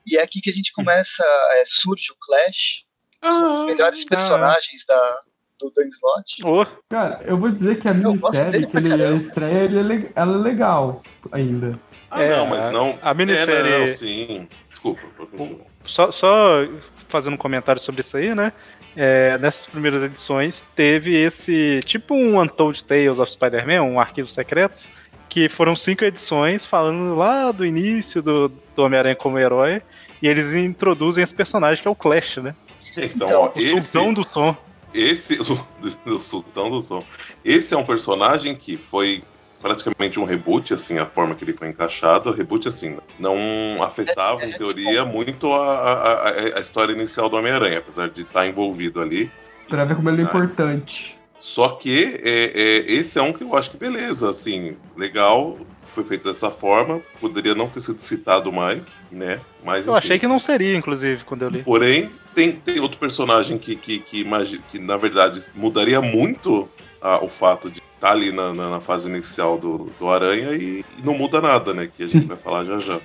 E 0.06 0.16
é 0.16 0.22
aqui 0.22 0.40
que 0.40 0.48
a 0.48 0.52
gente 0.52 0.72
começa, 0.72 1.22
é, 1.52 1.64
surge 1.66 2.10
o 2.12 2.16
Clash, 2.18 2.82
Ah, 3.20 3.60
os 3.60 3.66
melhores 3.66 4.04
personagens 4.06 4.82
da, 4.86 5.20
do 5.58 5.70
Dan 5.70 5.86
Slott. 5.88 6.42
Ô, 6.44 6.64
Cara, 6.88 7.20
eu 7.26 7.36
vou 7.36 7.50
dizer 7.50 7.78
que 7.78 7.86
a 7.88 7.92
minissérie 7.92 8.66
que 8.66 8.76
ele 8.78 8.88
caramba. 8.88 9.16
estreia, 9.16 9.64
ele 9.64 9.78
é, 9.78 9.82
le- 9.82 10.12
ela 10.16 10.32
é 10.34 10.42
legal 10.42 11.02
ainda. 11.30 11.78
ah, 12.10 12.22
É, 12.22 12.30
não, 12.30 12.46
mas 12.46 12.72
não. 12.72 12.98
a 13.02 13.12
minissérie- 13.12 13.52
É, 13.72 13.78
não, 13.80 13.88
sim. 13.88 14.48
Desculpa, 14.70 15.02
continuar. 15.16 15.66
Só, 15.88 16.10
só 16.10 16.66
fazendo 17.08 17.34
um 17.34 17.38
comentário 17.38 17.80
sobre 17.80 18.00
isso 18.02 18.16
aí, 18.16 18.34
né? 18.34 18.52
É, 18.96 19.38
nessas 19.38 19.66
primeiras 19.66 20.02
edições 20.02 20.64
teve 20.74 21.14
esse 21.16 21.80
tipo 21.84 22.14
um 22.14 22.40
Untold 22.40 22.82
Tales 22.84 23.18
of 23.18 23.30
Spider-Man, 23.30 23.82
um 23.82 24.00
arquivo 24.00 24.28
secretos, 24.28 24.88
que 25.28 25.48
foram 25.48 25.76
cinco 25.76 26.04
edições 26.04 26.66
falando 26.66 27.14
lá 27.14 27.52
do 27.52 27.64
início 27.64 28.22
do, 28.22 28.48
do 28.48 28.82
Homem-Aranha 28.82 29.14
como 29.16 29.38
herói, 29.38 29.82
e 30.22 30.26
eles 30.26 30.54
introduzem 30.54 31.22
esse 31.22 31.34
personagem 31.34 31.80
que 31.82 31.88
é 31.88 31.90
o 31.90 31.94
Clash, 31.94 32.38
né? 32.38 32.54
Então, 32.96 33.28
Então, 33.28 33.40
ó, 33.42 33.52
O 33.54 33.60
esse, 33.60 33.82
sultão 33.92 34.12
do 34.12 34.24
som. 34.24 34.56
esse 34.92 35.38
o, 35.40 35.66
o 36.16 36.20
Sultão 36.20 36.70
do 36.70 36.82
Som. 36.82 37.04
Esse 37.44 37.74
é 37.74 37.76
um 37.76 37.84
personagem 37.84 38.56
que 38.56 38.76
foi 38.76 39.22
praticamente 39.60 40.18
um 40.20 40.24
reboot, 40.24 40.72
assim, 40.74 40.98
a 40.98 41.06
forma 41.06 41.34
que 41.34 41.44
ele 41.44 41.52
foi 41.54 41.68
encaixado. 41.68 42.30
Reboot, 42.30 42.68
assim, 42.68 42.96
não 43.18 43.82
afetava, 43.82 44.44
em 44.46 44.52
teoria, 44.52 45.04
muito 45.04 45.52
a, 45.52 45.74
a, 45.92 46.28
a- 46.56 46.60
história 46.60 46.92
inicial 46.92 47.28
do 47.28 47.36
Homem-Aranha, 47.36 47.78
apesar 47.78 48.08
de 48.08 48.22
estar 48.22 48.46
envolvido 48.46 49.00
ali. 49.00 49.30
Pra 49.68 49.84
ver 49.84 49.96
como 49.96 50.08
ele 50.08 50.22
é 50.22 50.24
importante. 50.24 51.16
Só 51.38 51.68
que 51.68 52.20
é, 52.24 52.52
é, 52.54 52.92
esse 52.92 53.18
é 53.18 53.22
um 53.22 53.32
que 53.32 53.44
eu 53.44 53.54
acho 53.56 53.70
que 53.70 53.76
beleza, 53.76 54.28
assim, 54.28 54.76
legal, 54.96 55.56
foi 55.86 56.02
feito 56.02 56.24
dessa 56.28 56.50
forma, 56.50 57.00
poderia 57.20 57.54
não 57.54 57.68
ter 57.68 57.80
sido 57.80 57.98
citado 58.00 58.52
mais, 58.52 59.00
né? 59.10 59.40
Mas 59.64 59.86
Eu 59.86 59.92
enfim. 59.96 60.04
achei 60.06 60.18
que 60.18 60.26
não 60.26 60.38
seria, 60.40 60.76
inclusive, 60.76 61.24
quando 61.24 61.42
eu 61.42 61.48
li. 61.48 61.62
Porém, 61.62 62.10
tem, 62.34 62.52
tem 62.52 62.80
outro 62.80 62.98
personagem 62.98 63.56
que, 63.56 63.76
que, 63.76 64.00
que, 64.00 64.20
imagi- 64.20 64.58
que, 64.68 64.78
na 64.80 64.96
verdade, 64.96 65.38
mudaria 65.54 66.00
muito 66.00 66.68
ah, 67.00 67.22
o 67.22 67.28
fato 67.28 67.70
de 67.70 67.80
estar 67.98 68.12
ali 68.12 68.32
na, 68.32 68.54
na, 68.54 68.70
na 68.70 68.80
fase 68.80 69.08
inicial 69.10 69.58
do, 69.58 69.90
do 69.98 70.08
Aranha 70.08 70.52
e, 70.52 70.84
e 70.98 71.02
não 71.04 71.14
muda 71.14 71.40
nada, 71.40 71.74
né? 71.74 71.88
Que 71.94 72.04
a 72.04 72.06
gente 72.06 72.26
vai 72.26 72.36
falar 72.36 72.64
já 72.64 72.78
já. 72.78 73.00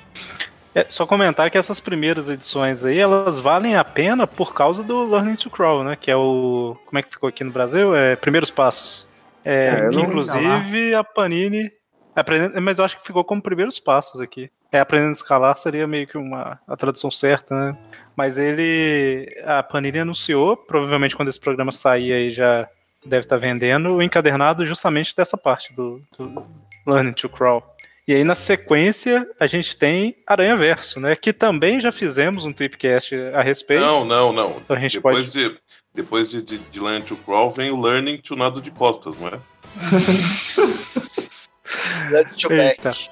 É, 0.76 0.86
só 0.90 1.06
comentar 1.06 1.50
que 1.52 1.58
essas 1.58 1.80
primeiras 1.80 2.30
edições 2.30 2.84
aí, 2.84 2.98
elas 2.98 3.40
valem 3.40 3.76
a 3.76 3.84
pena 3.84 4.26
por 4.26 4.54
causa 4.56 4.82
do 4.82 5.04
Learning 5.06 5.36
to 5.36 5.50
Crawl, 5.50 5.84
né? 5.84 5.96
Que 5.96 6.10
é 6.10 6.16
o. 6.16 6.76
Como 6.86 6.98
é 6.98 7.04
que 7.04 7.12
ficou 7.12 7.30
aqui 7.30 7.44
no 7.44 7.52
Brasil? 7.52 7.96
É 7.96 8.16
Primeiros 8.16 8.50
Passos. 8.50 9.08
É, 9.46 9.68
É, 9.86 9.90
que 9.90 10.00
inclusive 10.00 10.96
a 10.96 11.04
Panini. 11.04 11.70
aprendendo- 12.16 12.60
mas 12.62 12.80
eu 12.80 12.86
acho 12.86 12.98
que 12.98 13.06
ficou 13.06 13.24
como 13.24 13.42
Primeiros 13.42 13.80
Passos 13.80 14.20
aqui. 14.22 14.50
É, 14.72 14.80
Aprendendo 14.80 15.10
a 15.10 15.14
Escalar 15.14 15.56
seria 15.60 15.86
meio 15.86 16.08
que 16.08 16.18
uma, 16.18 16.60
a 16.68 16.76
tradução 16.76 17.12
certa, 17.12 17.54
né? 17.54 17.78
Mas 18.16 18.40
ele. 18.40 19.28
A 19.46 19.62
Panini 19.62 20.00
anunciou, 20.00 20.58
provavelmente 20.58 21.16
quando 21.16 21.28
esse 21.30 21.40
programa 21.40 21.72
sair 21.72 22.12
aí 22.14 22.30
já 22.32 22.68
deve 23.06 23.26
estar 23.26 23.38
vendendo, 23.38 23.94
o 23.94 24.02
encadernado 24.02 24.66
justamente 24.66 25.16
dessa 25.16 25.38
parte 25.38 25.74
do, 25.74 26.02
do 26.18 26.46
Learning 26.86 27.14
to 27.14 27.30
Crawl. 27.30 27.64
E 28.06 28.14
aí, 28.14 28.24
na 28.24 28.36
sequência, 28.36 29.26
a 29.40 29.48
gente 29.48 29.78
tem 29.78 30.18
Aranha 30.28 30.58
Verso, 30.58 31.00
né? 31.00 31.16
Que 31.16 31.32
também 31.32 31.80
já 31.80 31.90
fizemos 31.90 32.44
um 32.44 32.52
Tripcast 32.52 33.16
a 33.34 33.42
respeito. 33.42 33.80
Não, 33.80 34.04
não, 34.04 34.34
não. 34.34 34.58
Então 34.58 34.76
a 34.76 34.80
gente 34.80 34.98
depois 34.98 35.32
de, 35.32 35.56
depois 35.94 36.30
de, 36.30 36.42
de, 36.42 36.58
de 36.58 36.80
Learn 36.82 37.06
to 37.06 37.16
Crawl 37.16 37.50
vem 37.50 37.72
o 37.72 37.80
Learning 37.80 38.18
to 38.18 38.36
Nado 38.36 38.62
de 38.62 38.72
Costas, 38.72 39.18
não 39.18 39.30
é? 39.30 39.40
Let's 42.12 42.44
go 42.44 42.52
Eita. 42.52 42.90
back. 42.90 43.10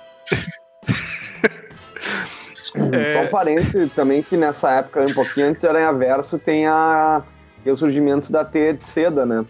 Só 3.14 3.22
um 3.22 3.28
parêntese 3.28 3.88
também 3.90 4.22
que 4.22 4.36
nessa 4.36 4.72
época, 4.72 5.06
um 5.06 5.14
pouquinho 5.14 5.48
antes 5.48 5.62
de 5.62 5.68
Aranha 5.68 5.94
Verso, 5.94 6.38
tem 6.38 6.68
a, 6.68 7.24
o 7.66 7.76
surgimento 7.76 8.32
da 8.32 8.44
teia 8.44 8.74
de 8.74 8.84
seda, 8.84 9.26
né? 9.26 9.46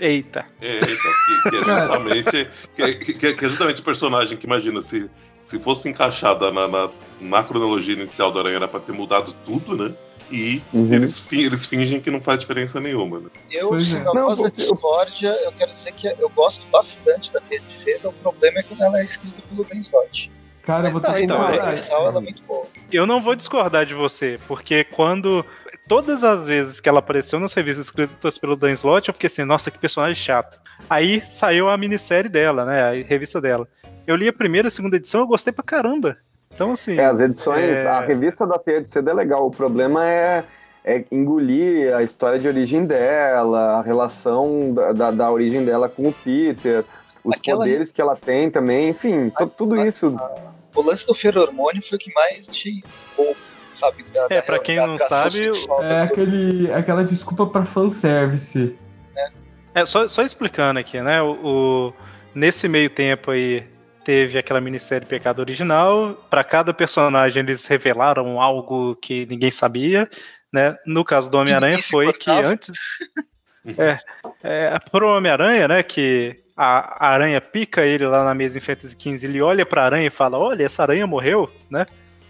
Eita. 0.00 0.44
É, 0.60 0.74
eita, 0.74 0.86
que, 0.86 1.50
que 1.50 1.56
é 1.56 1.64
justamente 1.64 2.50
que, 2.74 3.14
que, 3.14 3.34
que, 3.34 3.44
é 3.44 3.48
justamente 3.48 3.80
o 3.80 3.84
personagem 3.84 4.36
que 4.36 4.46
imagina 4.46 4.80
se, 4.80 5.10
se 5.42 5.58
fosse 5.58 5.88
encaixada 5.88 6.50
na, 6.50 6.68
na, 6.68 6.90
na 7.20 7.42
cronologia 7.42 7.94
inicial 7.94 8.30
do 8.30 8.38
Aranha 8.38 8.56
era 8.56 8.68
pra 8.68 8.80
ter 8.80 8.92
mudado 8.92 9.32
tudo, 9.44 9.76
né? 9.76 9.94
E 10.30 10.60
uhum. 10.72 10.92
eles, 10.92 11.32
eles 11.32 11.66
fingem 11.66 12.00
que 12.00 12.10
não 12.10 12.20
faz 12.20 12.40
diferença 12.40 12.80
nenhuma. 12.80 13.20
Né? 13.20 13.30
Eu, 13.50 13.74
é. 13.78 14.00
na 14.00 14.12
voz 14.12 14.38
da 14.38 14.48
discórdia, 14.48 15.28
eu 15.44 15.52
quero 15.52 15.72
dizer 15.74 15.92
que 15.92 16.08
eu 16.08 16.28
gosto 16.30 16.66
bastante 16.66 17.32
da 17.32 17.40
Seda, 17.64 18.08
o 18.08 18.12
problema 18.12 18.58
é 18.58 18.62
quando 18.62 18.82
ela 18.82 19.00
é 19.00 19.04
escrita 19.04 19.40
pelo 19.48 19.64
Ben 19.64 19.80
Slott. 19.80 20.30
Cara, 20.62 20.88
eu 20.88 20.92
vou 20.92 21.00
ter 21.00 21.14
que 21.14 21.22
então, 21.22 21.48
é, 21.48 21.88
ela 21.90 22.18
é 22.18 22.20
muito 22.20 22.42
boa. 22.42 22.66
Eu 22.90 23.06
não 23.06 23.20
vou 23.20 23.36
discordar 23.36 23.86
de 23.86 23.94
você, 23.94 24.36
porque 24.48 24.82
quando 24.82 25.46
todas 25.88 26.24
as 26.24 26.46
vezes 26.46 26.80
que 26.80 26.88
ela 26.88 26.98
apareceu 26.98 27.38
nas 27.38 27.54
revistas 27.54 27.86
escritas 27.86 28.38
pelo 28.38 28.56
Dan 28.56 28.72
Slott, 28.72 29.08
eu 29.08 29.14
fiquei 29.14 29.28
assim, 29.28 29.44
nossa, 29.44 29.70
que 29.70 29.78
personagem 29.78 30.14
chato. 30.14 30.58
Aí 30.88 31.20
saiu 31.26 31.68
a 31.68 31.76
minissérie 31.76 32.28
dela, 32.28 32.64
né, 32.64 32.82
a 32.82 32.92
revista 33.06 33.40
dela. 33.40 33.66
Eu 34.06 34.16
li 34.16 34.28
a 34.28 34.32
primeira 34.32 34.66
e 34.66 34.68
a 34.68 34.70
segunda 34.70 34.96
edição, 34.96 35.20
eu 35.20 35.26
gostei 35.26 35.52
pra 35.52 35.64
caramba. 35.64 36.16
Então, 36.54 36.72
assim. 36.72 36.98
É, 36.98 37.04
as 37.04 37.20
edições, 37.20 37.78
é... 37.78 37.86
a 37.86 38.00
revista 38.00 38.46
da 38.46 38.58
Teia 38.58 38.80
de 38.80 38.88
Seda 38.88 39.10
é 39.10 39.14
legal. 39.14 39.46
O 39.46 39.50
problema 39.50 40.08
é, 40.08 40.44
é 40.84 41.04
engolir 41.10 41.94
a 41.94 42.02
história 42.02 42.38
de 42.38 42.48
origem 42.48 42.84
dela, 42.84 43.78
a 43.78 43.82
relação 43.82 44.72
da, 44.72 44.92
da, 44.92 45.10
da 45.10 45.30
origem 45.30 45.64
dela 45.64 45.88
com 45.88 46.08
o 46.08 46.12
Peter, 46.12 46.84
os 47.22 47.34
Aquela... 47.34 47.58
poderes 47.58 47.90
que 47.90 48.00
ela 48.00 48.16
tem 48.16 48.50
também, 48.50 48.90
enfim, 48.90 49.32
a, 49.34 49.44
tudo 49.46 49.74
a, 49.74 49.86
isso. 49.86 50.16
o 50.74 50.82
lance 50.82 51.04
do 51.04 51.14
feromônio 51.14 51.82
foi 51.86 51.96
o 51.96 52.00
que 52.00 52.12
mais 52.14 52.48
achei 52.48 52.82
bom 53.16 53.34
sabe? 53.76 54.04
Da, 54.12 54.26
é, 54.30 54.40
pra 54.40 54.58
quem 54.58 54.76
não 54.76 54.98
sabe. 54.98 55.50
É 55.82 56.00
aquele, 56.00 56.72
aquela 56.72 57.04
desculpa 57.04 57.46
pra 57.46 57.64
fanservice. 57.64 58.76
É, 59.16 59.82
é 59.82 59.86
só, 59.86 60.08
só 60.08 60.22
explicando 60.22 60.80
aqui, 60.80 61.00
né? 61.00 61.22
O, 61.22 61.38
o, 61.42 61.92
nesse 62.34 62.68
meio 62.68 62.90
tempo 62.90 63.30
aí, 63.30 63.64
teve 64.06 64.38
aquela 64.38 64.60
minissérie 64.60 65.04
Pecado 65.04 65.40
Original. 65.40 66.14
Para 66.30 66.44
cada 66.44 66.72
personagem, 66.72 67.42
eles 67.42 67.66
revelaram 67.66 68.40
algo 68.40 68.94
que 68.94 69.26
ninguém 69.26 69.50
sabia. 69.50 70.08
Né? 70.52 70.76
No 70.86 71.04
caso 71.04 71.28
do 71.28 71.36
Homem-Aranha, 71.36 71.82
foi 71.82 72.12
que 72.12 72.30
antes. 72.30 72.70
é, 73.76 73.98
é, 74.44 74.78
pro 74.92 75.08
Homem-Aranha, 75.08 75.66
né? 75.66 75.82
Que 75.82 76.36
a, 76.56 77.06
a 77.06 77.10
aranha 77.10 77.40
pica 77.40 77.84
ele 77.84 78.06
lá 78.06 78.24
na 78.24 78.32
mesa 78.32 78.56
em 78.56 78.60
Fantasy 78.60 78.94
XV, 78.94 79.26
ele 79.26 79.42
olha 79.42 79.66
pra 79.66 79.84
aranha 79.84 80.06
e 80.06 80.10
fala: 80.10 80.38
Olha, 80.38 80.64
essa 80.64 80.82
aranha 80.82 81.06
morreu, 81.06 81.52
né? 81.68 81.84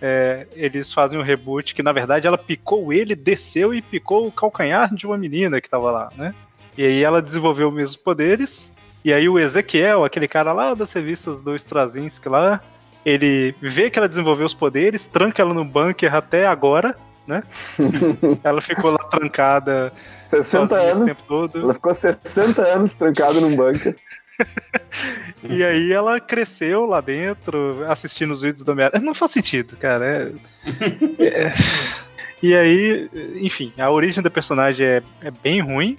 É, 0.08 0.46
eles 0.54 0.92
fazem 0.92 1.18
um 1.18 1.22
reboot 1.22 1.74
que, 1.74 1.82
na 1.82 1.90
verdade, 1.90 2.28
ela 2.28 2.38
picou 2.38 2.92
ele, 2.92 3.16
desceu 3.16 3.74
e 3.74 3.82
picou 3.82 4.28
o 4.28 4.30
calcanhar 4.30 4.94
de 4.94 5.04
uma 5.04 5.18
menina 5.18 5.60
que 5.60 5.68
tava 5.68 5.90
lá, 5.90 6.10
né? 6.16 6.32
E 6.78 6.84
aí 6.84 7.02
ela 7.02 7.20
desenvolveu 7.20 7.68
os 7.68 7.74
mesmos 7.74 7.96
poderes. 7.96 8.72
E 9.04 9.12
aí 9.12 9.28
o 9.28 9.36
Ezequiel, 9.36 10.04
aquele 10.04 10.28
cara 10.28 10.52
lá 10.52 10.74
das 10.74 10.92
revistas 10.92 11.40
do 11.40 11.56
Straczynski 11.56 12.28
lá, 12.28 12.60
ele 13.04 13.52
vê 13.60 13.90
que 13.90 13.98
ela 13.98 14.08
desenvolveu 14.08 14.46
os 14.46 14.54
poderes, 14.54 15.06
tranca 15.06 15.42
ela 15.42 15.52
no 15.52 15.64
bunker 15.64 16.14
até 16.14 16.46
agora, 16.46 16.94
né? 17.26 17.42
ela 18.44 18.60
ficou 18.60 18.92
lá 18.92 18.98
trancada 19.10 19.92
60 20.24 20.72
anos. 20.76 21.28
Ela 21.52 21.74
ficou 21.74 21.94
60 21.94 22.62
anos 22.62 22.94
trancada 22.94 23.40
num 23.40 23.56
bunker. 23.56 23.96
e 25.50 25.64
aí 25.64 25.92
ela 25.92 26.20
cresceu 26.20 26.86
lá 26.86 27.00
dentro, 27.00 27.84
assistindo 27.90 28.30
os 28.30 28.42
vídeos 28.42 28.62
do 28.62 28.72
Homem-Aranha. 28.72 29.04
Não 29.04 29.14
faz 29.14 29.32
sentido, 29.32 29.76
cara. 29.76 30.32
É... 31.18 31.24
é... 31.24 31.52
E 32.42 32.54
aí, 32.54 33.10
enfim, 33.36 33.72
a 33.78 33.90
origem 33.90 34.22
da 34.22 34.30
personagem 34.30 34.86
é, 34.86 35.02
é 35.22 35.30
bem 35.30 35.60
ruim. 35.60 35.96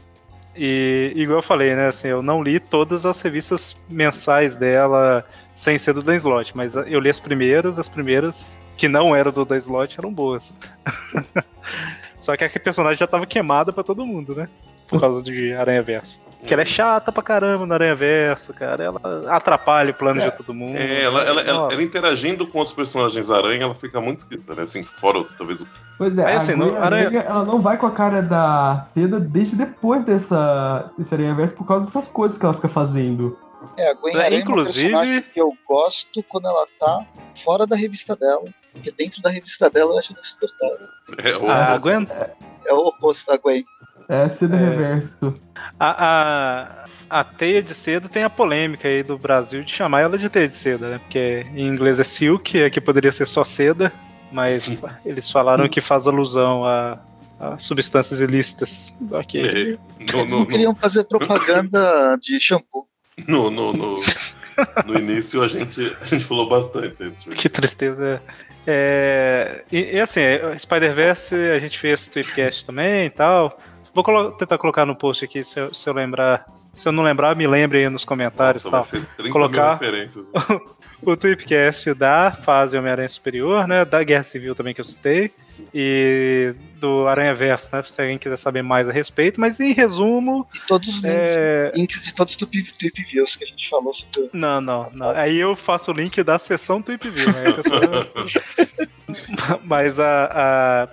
E 0.56 1.14
igual 1.16 1.40
eu 1.40 1.44
falei, 1.44 1.76
né? 1.76 1.88
Assim, 1.88 2.08
eu 2.08 2.22
não 2.22 2.42
li 2.42 2.60
todas 2.60 3.06
as 3.06 3.22
revistas 3.22 3.84
mensais 3.90 4.56
dela 4.56 5.26
sem 5.54 5.78
ser 5.80 5.94
do 5.94 6.04
Dan 6.04 6.16
Slott, 6.18 6.56
mas 6.56 6.76
eu 6.76 7.00
li 7.00 7.10
as 7.10 7.20
primeiras, 7.20 7.80
as 7.80 7.90
primeiras 7.90 8.64
que 8.76 8.88
não 8.88 9.16
eram 9.16 9.32
do 9.32 9.44
Dan 9.44 9.58
Slott 9.58 9.96
eram 9.98 10.14
boas. 10.14 10.56
Só 12.20 12.36
que 12.36 12.44
a 12.44 12.50
personagem 12.50 12.98
já 12.98 13.08
tava 13.08 13.26
queimada 13.26 13.72
para 13.72 13.84
todo 13.84 14.06
mundo, 14.06 14.36
né? 14.36 14.50
Por 14.88 15.00
causa 15.00 15.22
de 15.22 15.54
Aranha 15.54 15.82
Verso. 15.82 16.22
Que 16.44 16.54
ela 16.54 16.64
é 16.64 16.66
chata 16.66 17.12
pra 17.12 17.24
caramba 17.24 17.66
no 17.66 17.74
Aranha 17.74 17.96
Verso, 17.96 18.54
cara. 18.54 18.84
Ela 18.84 19.02
atrapalha 19.28 19.92
o 19.92 19.94
plano 19.94 20.22
é. 20.22 20.30
de 20.30 20.38
todo 20.38 20.54
mundo. 20.54 20.78
É, 20.78 21.04
ela, 21.04 21.22
ela, 21.24 21.42
ela, 21.42 21.74
ela, 21.74 21.84
interagindo 21.84 22.48
com 22.48 22.60
os 22.60 22.72
personagens 22.72 23.32
Aranha, 23.32 23.64
ela 23.64 23.76
fica 23.76 24.00
muito 24.00 24.20
esquisita, 24.20 24.54
né? 24.56 24.62
Assim, 24.64 24.84
fora 24.84 25.24
talvez 25.38 25.62
o. 25.62 25.68
Pois 25.98 26.18
é, 26.18 26.36
assim, 26.36 26.54
a 26.54 26.56
Gwen, 26.56 26.78
Aranha... 26.78 27.20
ela 27.22 27.44
não 27.44 27.60
vai 27.60 27.78
com 27.78 27.88
a 27.88 27.92
cara 27.92 28.22
da 28.22 28.86
seda 28.92 29.20
desde 29.20 29.56
depois 29.56 30.06
dessa, 30.06 30.92
desse 30.98 31.14
Aranha 31.14 31.34
Verso 31.34 31.56
por 31.56 31.66
causa 31.66 31.86
dessas 31.86 32.08
coisas 32.08 32.38
que 32.38 32.46
ela 32.46 32.54
fica 32.54 32.70
fazendo. 32.70 33.38
É, 33.76 33.90
a 33.90 33.94
Gwen 33.96 34.16
é, 34.16 34.26
Aranha 34.26 34.42
inclusive... 34.42 34.94
é 34.94 35.22
que 35.22 35.42
eu 35.42 35.52
gosto 35.68 36.24
quando 36.24 36.48
ela 36.48 36.68
tá 36.80 37.06
fora 37.44 37.66
da 37.66 37.76
revista 37.76 38.16
dela. 38.16 38.46
Porque 38.74 38.92
dentro 38.92 39.22
da 39.22 39.30
revista 39.30 39.70
dela 39.70 39.94
eu 39.94 39.98
acho 39.98 40.14
insuportável. 40.14 40.88
É, 41.24 41.36
o 41.36 41.50
a 41.50 41.78
Gwen... 41.78 42.08
É, 42.10 42.32
é 42.68 42.74
o 42.74 42.88
oposto 42.88 43.26
da 43.26 43.38
Gwen. 43.38 43.66
É, 44.10 44.30
seda 44.30 44.56
é. 44.56 44.60
reverso. 44.60 45.36
A, 45.80 46.86
a, 47.10 47.20
a 47.20 47.24
teia 47.24 47.62
de 47.62 47.74
seda 47.74 48.08
tem 48.08 48.24
a 48.24 48.30
polêmica 48.30 48.88
aí 48.88 49.04
do 49.04 49.18
Brasil 49.18 49.64
de 49.64 49.72
chamar 49.72 50.02
ela 50.02 50.18
de 50.18 50.30
teia 50.30 50.48
de 50.48 50.56
seda, 50.56 50.90
né? 50.90 51.00
Porque 51.00 51.46
em 51.54 51.68
inglês 51.68 52.00
é 52.00 52.04
silk, 52.04 52.64
aqui 52.64 52.80
poderia 52.80 53.12
ser 53.12 53.28
só 53.28 53.44
seda, 53.44 53.92
mas 54.32 54.70
eles 55.06 55.30
falaram 55.30 55.68
que 55.68 55.82
faz 55.82 56.08
alusão 56.08 56.66
a, 56.66 57.00
a 57.40 57.58
substâncias 57.58 58.20
ilícitas. 58.20 58.94
Ok. 59.12 59.78
É, 60.00 60.14
no, 60.14 60.26
no, 60.26 60.40
não 60.40 60.46
queriam 60.46 60.76
fazer 60.76 61.04
propaganda 61.04 62.18
de 62.22 62.40
shampoo. 62.40 62.88
No, 63.28 63.50
no, 63.50 63.74
no, 63.74 64.02
no 64.86 65.00
início 65.00 65.42
a 65.42 65.48
gente, 65.48 65.96
a 66.00 66.06
gente 66.06 66.24
falou 66.24 66.48
bastante. 66.48 67.12
Que 67.36 67.50
tristeza. 67.50 68.22
É, 68.66 69.64
e, 69.72 69.96
e 69.96 70.00
assim, 70.00 70.22
Spider-Verse 70.58 71.36
a 71.36 71.60
gente 71.60 71.80
fez 71.80 72.08
tweetcast 72.08 72.66
também 72.66 73.06
e 73.06 73.10
tal. 73.10 73.58
Vou 73.98 74.04
colo 74.04 74.32
tentar 74.34 74.60
colocar 74.60 74.86
no 74.86 74.96
post 74.96 75.26
aqui, 75.26 75.44
se 75.44 75.60
eu, 75.60 75.74
se 75.74 75.90
eu, 75.90 75.94
lembrar. 75.94 76.46
Se 76.72 76.88
eu 76.88 76.92
não 76.92 77.04
lembrar, 77.04 77.36
me 77.36 77.48
lembre 77.48 77.80
aí 77.80 77.90
nos 77.90 78.06
comentários. 78.06 78.64
Nossa, 78.66 78.92
tal. 78.92 79.02
Vai 79.02 79.10
ser 79.10 79.16
30 79.18 79.34
colocar 79.34 79.74
referências. 79.74 80.28
o 81.02 81.18
Tweepcast 81.18 81.96
da 81.96 82.32
fase 82.32 82.78
Homem-Aranha 82.78 83.10
Superior, 83.10 83.68
né? 83.68 83.84
Da 83.84 84.04
Guerra 84.04 84.22
Civil 84.22 84.54
também 84.54 84.76
que 84.76 84.82
eu 84.82 84.86
citei. 84.86 85.32
E 85.74 86.54
do 86.76 87.08
Aranha 87.08 87.34
Verso, 87.34 87.76
né? 87.76 87.82
Se 87.88 88.00
alguém 88.00 88.20
quiser 88.20 88.38
saber 88.38 88.62
mais 88.62 88.88
a 88.88 88.92
respeito, 88.92 89.42
mas 89.42 89.60
em 89.60 89.74
resumo. 89.74 90.48
E 90.54 90.60
todos 90.68 90.88
os 90.90 90.94
links, 90.98 91.10
é... 91.10 91.72
links 91.74 92.04
de 92.04 92.14
todos 92.14 92.36
os 92.36 92.38
Tweep 92.38 93.04
Views 93.12 93.36
que 93.36 93.46
a 93.46 93.48
gente 93.48 93.68
falou 93.68 93.96
sobre. 93.96 94.30
Não, 94.32 94.62
não, 94.62 94.92
não. 94.94 95.10
Aí 95.10 95.40
eu 95.40 95.56
faço 95.56 95.90
o 95.90 95.94
link 95.96 96.22
da 96.22 96.38
sessão 96.38 96.84
Tweep 96.84 97.10
View, 97.10 97.30
né? 97.34 97.46
mas 99.66 99.98
a, 100.00 100.30
a 100.32 100.88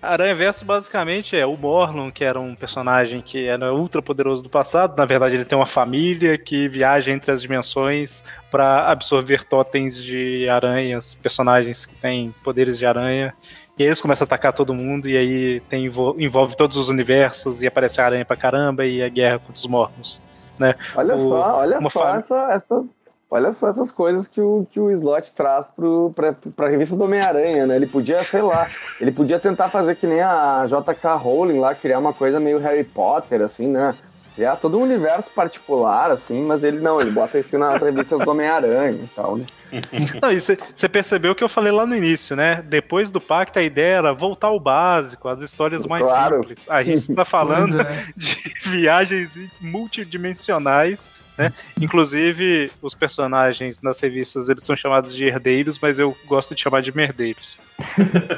Aranha 0.00 0.34
Verso 0.34 0.64
basicamente 0.64 1.36
é 1.36 1.44
o 1.44 1.56
Morlun, 1.56 2.10
que 2.10 2.24
era 2.24 2.38
um 2.38 2.54
personagem 2.54 3.20
que 3.20 3.46
era 3.46 3.74
ultra 3.74 4.00
poderoso 4.00 4.42
do 4.42 4.48
passado. 4.48 4.96
Na 4.96 5.04
verdade, 5.04 5.36
ele 5.36 5.44
tem 5.44 5.56
uma 5.56 5.66
família 5.66 6.36
que 6.38 6.68
viaja 6.68 7.10
entre 7.10 7.32
as 7.32 7.42
dimensões 7.42 8.22
para 8.50 8.90
absorver 8.90 9.44
totens 9.44 10.02
de 10.02 10.48
aranhas, 10.48 11.14
personagens 11.14 11.84
que 11.84 11.94
têm 11.94 12.34
poderes 12.44 12.78
de 12.78 12.86
aranha. 12.86 13.34
E 13.78 13.82
aí 13.82 13.88
eles 13.88 14.00
começam 14.00 14.24
a 14.24 14.26
atacar 14.26 14.52
todo 14.52 14.74
mundo, 14.74 15.08
e 15.08 15.16
aí 15.16 15.60
tem, 15.68 15.84
envolve 15.84 16.56
todos 16.56 16.76
os 16.76 16.88
universos, 16.88 17.60
e 17.60 17.66
aparece 17.66 18.00
a 18.00 18.06
aranha 18.06 18.24
pra 18.24 18.36
caramba, 18.36 18.86
e 18.86 19.02
a 19.02 19.08
guerra 19.08 19.38
contra 19.38 19.54
os 19.54 19.66
mortos. 19.66 20.22
Né? 20.58 20.74
Olha 20.94 21.14
o, 21.14 21.18
só, 21.18 21.56
olha 21.58 21.82
só 21.82 21.90
fam... 21.90 22.16
essa, 22.16 22.52
essa 22.52 22.84
Olha 23.28 23.52
só 23.52 23.68
essas 23.68 23.90
coisas 23.90 24.28
que 24.28 24.40
o, 24.40 24.66
que 24.70 24.78
o 24.78 24.88
Slot 24.90 25.32
traz 25.32 25.68
para 26.14 26.66
a 26.66 26.68
revista 26.68 26.94
do 26.94 27.04
Homem-Aranha, 27.04 27.66
né? 27.66 27.74
Ele 27.74 27.86
podia, 27.86 28.22
sei 28.22 28.40
lá, 28.40 28.68
ele 29.00 29.10
podia 29.10 29.40
tentar 29.40 29.68
fazer 29.68 29.96
que 29.96 30.06
nem 30.06 30.20
a 30.20 30.64
JK 30.66 31.08
Rowling 31.18 31.58
lá, 31.58 31.74
criar 31.74 31.98
uma 31.98 32.12
coisa 32.12 32.38
meio 32.38 32.58
Harry 32.58 32.84
Potter, 32.84 33.42
assim, 33.42 33.66
né? 33.66 33.96
Criar 34.36 34.54
todo 34.56 34.78
um 34.78 34.82
universo 34.82 35.30
particular, 35.32 36.10
assim, 36.10 36.44
mas 36.44 36.62
ele 36.62 36.78
não, 36.78 37.00
ele 37.00 37.10
bota 37.10 37.38
isso 37.38 37.58
nas 37.58 37.82
revistas 37.82 38.20
do 38.20 38.30
Homem-Aranha 38.30 39.02
e 39.02 39.08
tal, 39.08 39.36
né? 39.36 39.46
Não, 40.22 40.30
e 40.30 40.40
você 40.40 40.88
percebeu 40.88 41.32
o 41.32 41.34
que 41.34 41.42
eu 41.42 41.48
falei 41.48 41.72
lá 41.72 41.84
no 41.84 41.96
início, 41.96 42.36
né? 42.36 42.62
Depois 42.64 43.10
do 43.10 43.20
pacto, 43.20 43.58
a 43.58 43.62
ideia 43.62 43.96
era 43.96 44.12
voltar 44.14 44.46
ao 44.46 44.60
básico, 44.60 45.28
as 45.28 45.40
histórias 45.40 45.84
mais 45.84 46.04
claro. 46.04 46.36
simples. 46.36 46.70
A 46.70 46.84
gente 46.84 47.10
está 47.10 47.24
falando 47.26 47.80
é. 47.80 48.06
de 48.16 48.36
viagens 48.70 49.32
multidimensionais 49.60 51.12
né? 51.36 51.52
Inclusive, 51.80 52.70
os 52.80 52.94
personagens 52.94 53.82
nas 53.82 54.00
revistas 54.00 54.48
eles 54.48 54.64
são 54.64 54.76
chamados 54.76 55.14
de 55.14 55.24
herdeiros, 55.24 55.78
mas 55.78 55.98
eu 55.98 56.16
gosto 56.26 56.54
de 56.54 56.62
chamar 56.62 56.82
de 56.82 56.94
merdeiros. 56.94 57.58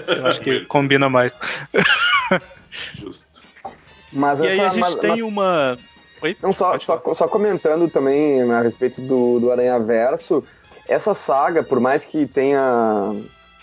eu 0.08 0.26
acho 0.26 0.40
que 0.40 0.60
combina 0.66 1.08
mais. 1.08 1.32
Justo. 2.92 3.42
Mas 4.12 4.40
e 4.40 4.46
essa, 4.46 4.52
aí 4.52 4.60
a 4.60 4.68
gente 4.70 4.80
mas, 4.80 4.94
tem 4.96 5.10
mas... 5.10 5.22
uma. 5.22 5.78
Oi? 6.22 6.36
Não, 6.42 6.52
só, 6.52 6.76
só, 6.78 7.00
só, 7.14 7.28
comentando 7.28 7.88
também 7.88 8.42
a 8.50 8.60
respeito 8.60 9.00
do, 9.00 9.38
do 9.38 9.52
Aranha 9.52 9.78
Verso, 9.78 10.42
essa 10.88 11.14
saga, 11.14 11.62
por 11.62 11.78
mais 11.78 12.04
que 12.04 12.26
tenha 12.26 13.14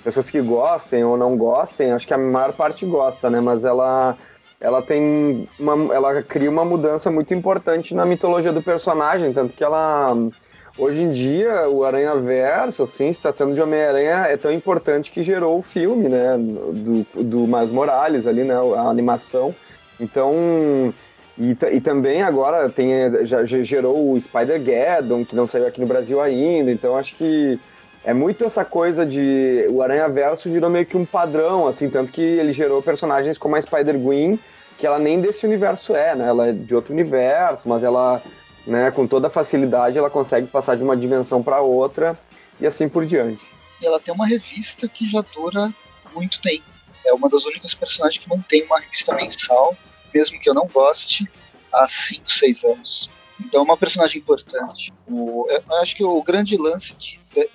pessoas 0.03 0.29
que 0.29 0.39
gostem 0.39 1.03
ou 1.03 1.17
não 1.17 1.35
gostem, 1.35 1.91
acho 1.91 2.07
que 2.07 2.13
a 2.13 2.17
maior 2.17 2.53
parte 2.53 2.85
gosta, 2.85 3.29
né? 3.29 3.41
Mas 3.41 3.65
ela 3.65 4.15
ela 4.65 4.81
tem 4.81 5.47
uma, 5.59 5.93
ela 5.93 6.23
cria 6.23 6.49
uma 6.49 6.65
mudança 6.65 7.11
muito 7.11 7.35
importante 7.35 7.93
na 7.93 8.03
mitologia 8.03 8.51
do 8.51 8.63
personagem, 8.63 9.31
tanto 9.31 9.53
que 9.53 9.63
ela 9.63 10.17
hoje 10.75 11.03
em 11.03 11.11
dia 11.11 11.69
o 11.69 11.83
Aranha 11.83 12.15
Verso, 12.15 12.81
assim, 12.81 13.13
se 13.13 13.21
tratando 13.21 13.53
de 13.53 13.61
Homem-Aranha, 13.61 14.25
é 14.27 14.35
tão 14.35 14.51
importante 14.51 15.11
que 15.11 15.21
gerou 15.21 15.59
o 15.59 15.61
filme, 15.61 16.09
né, 16.09 16.35
do, 16.39 17.23
do 17.23 17.39
Miles 17.41 17.69
Morales 17.69 18.25
ali, 18.25 18.43
né, 18.43 18.55
a 18.55 18.89
animação. 18.89 19.53
Então, 19.99 20.33
e, 21.37 21.55
e 21.71 21.79
também 21.79 22.23
agora 22.23 22.67
tem, 22.67 23.23
já, 23.23 23.45
já 23.45 23.61
gerou 23.61 24.13
o 24.13 24.19
Spider-Geddon, 24.19 25.23
que 25.23 25.35
não 25.35 25.45
saiu 25.45 25.67
aqui 25.67 25.79
no 25.79 25.85
Brasil 25.85 26.19
ainda, 26.19 26.71
então 26.71 26.97
acho 26.97 27.15
que 27.15 27.59
é 28.03 28.15
muito 28.15 28.43
essa 28.43 28.65
coisa 28.65 29.05
de. 29.05 29.67
O 29.69 29.81
Aranha 29.81 30.09
Verso 30.09 30.49
virou 30.49 30.69
meio 30.69 30.85
que 30.87 30.97
um 30.97 31.05
padrão, 31.05 31.67
assim, 31.67 31.87
tanto 31.87 32.11
que 32.11 32.21
ele 32.21 32.51
gerou 32.51 32.81
personagens 32.81 33.37
como 33.37 33.55
a 33.55 33.61
Spider-Gwen, 33.61 34.39
que 34.77 34.85
ela 34.85 34.99
nem 34.99 35.21
desse 35.21 35.45
universo 35.45 35.95
é, 35.95 36.15
né? 36.15 36.27
Ela 36.27 36.49
é 36.49 36.53
de 36.53 36.75
outro 36.75 36.93
universo, 36.93 37.67
mas 37.67 37.83
ela, 37.83 38.21
né, 38.65 38.91
com 38.91 39.07
toda 39.07 39.29
facilidade, 39.29 39.97
ela 39.97 40.09
consegue 40.09 40.47
passar 40.47 40.75
de 40.75 40.83
uma 40.83 40.97
dimensão 40.97 41.41
para 41.41 41.61
outra 41.61 42.17
e 42.59 42.65
assim 42.65 42.89
por 42.89 43.05
diante. 43.05 43.45
E 43.81 43.85
ela 43.85 43.99
tem 43.99 44.13
uma 44.13 44.27
revista 44.27 44.87
que 44.87 45.09
já 45.09 45.23
dura 45.33 45.73
muito 46.13 46.41
tempo. 46.41 46.63
É 47.05 47.13
uma 47.13 47.29
das 47.29 47.45
únicas 47.45 47.73
personagens 47.73 48.21
que 48.21 48.29
mantém 48.29 48.63
uma 48.63 48.79
revista 48.79 49.13
mensal, 49.13 49.77
mesmo 50.13 50.39
que 50.39 50.49
eu 50.49 50.53
não 50.53 50.67
goste, 50.67 51.29
há 51.71 51.87
5, 51.87 52.31
6 52.31 52.63
anos. 52.63 53.09
Então 53.39 53.61
é 53.61 53.63
uma 53.63 53.77
personagem 53.77 54.19
importante. 54.19 54.93
O, 55.07 55.45
eu 55.49 55.75
acho 55.77 55.95
que 55.95 56.03
o 56.03 56.21
grande 56.23 56.57
lance 56.57 56.95
de, 56.95 57.19
de, 57.33 57.49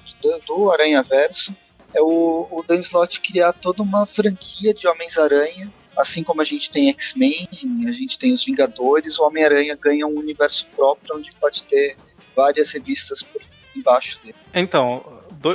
do 0.47 0.71
Aranha 0.71 1.03
Verso 1.03 1.55
é 1.95 2.01
o, 2.01 2.47
o 2.51 2.63
Dan 2.67 2.81
Slott 2.81 3.21
criar 3.21 3.53
toda 3.53 3.83
uma 3.83 4.07
franquia 4.07 4.73
de 4.75 4.87
Homens-Aranha. 4.87 5.73
Assim 6.01 6.23
como 6.23 6.41
a 6.41 6.45
gente 6.45 6.71
tem 6.71 6.89
X-Men, 6.91 7.49
a 7.87 7.93
gente 7.93 8.19
tem 8.19 8.35
os 8.35 8.45
Vingadores, 8.45 9.19
o 9.19 9.25
Homem-Aranha 9.25 9.77
ganha 9.81 10.07
um 10.07 10.19
universo 10.19 10.67
próprio 10.75 11.17
onde 11.17 11.31
pode 11.39 11.63
ter 11.65 11.97
várias 12.35 12.71
revistas 12.71 13.23
por 13.23 13.43
embaixo 13.77 14.19
dele. 14.23 14.37
Então, 14.55 15.05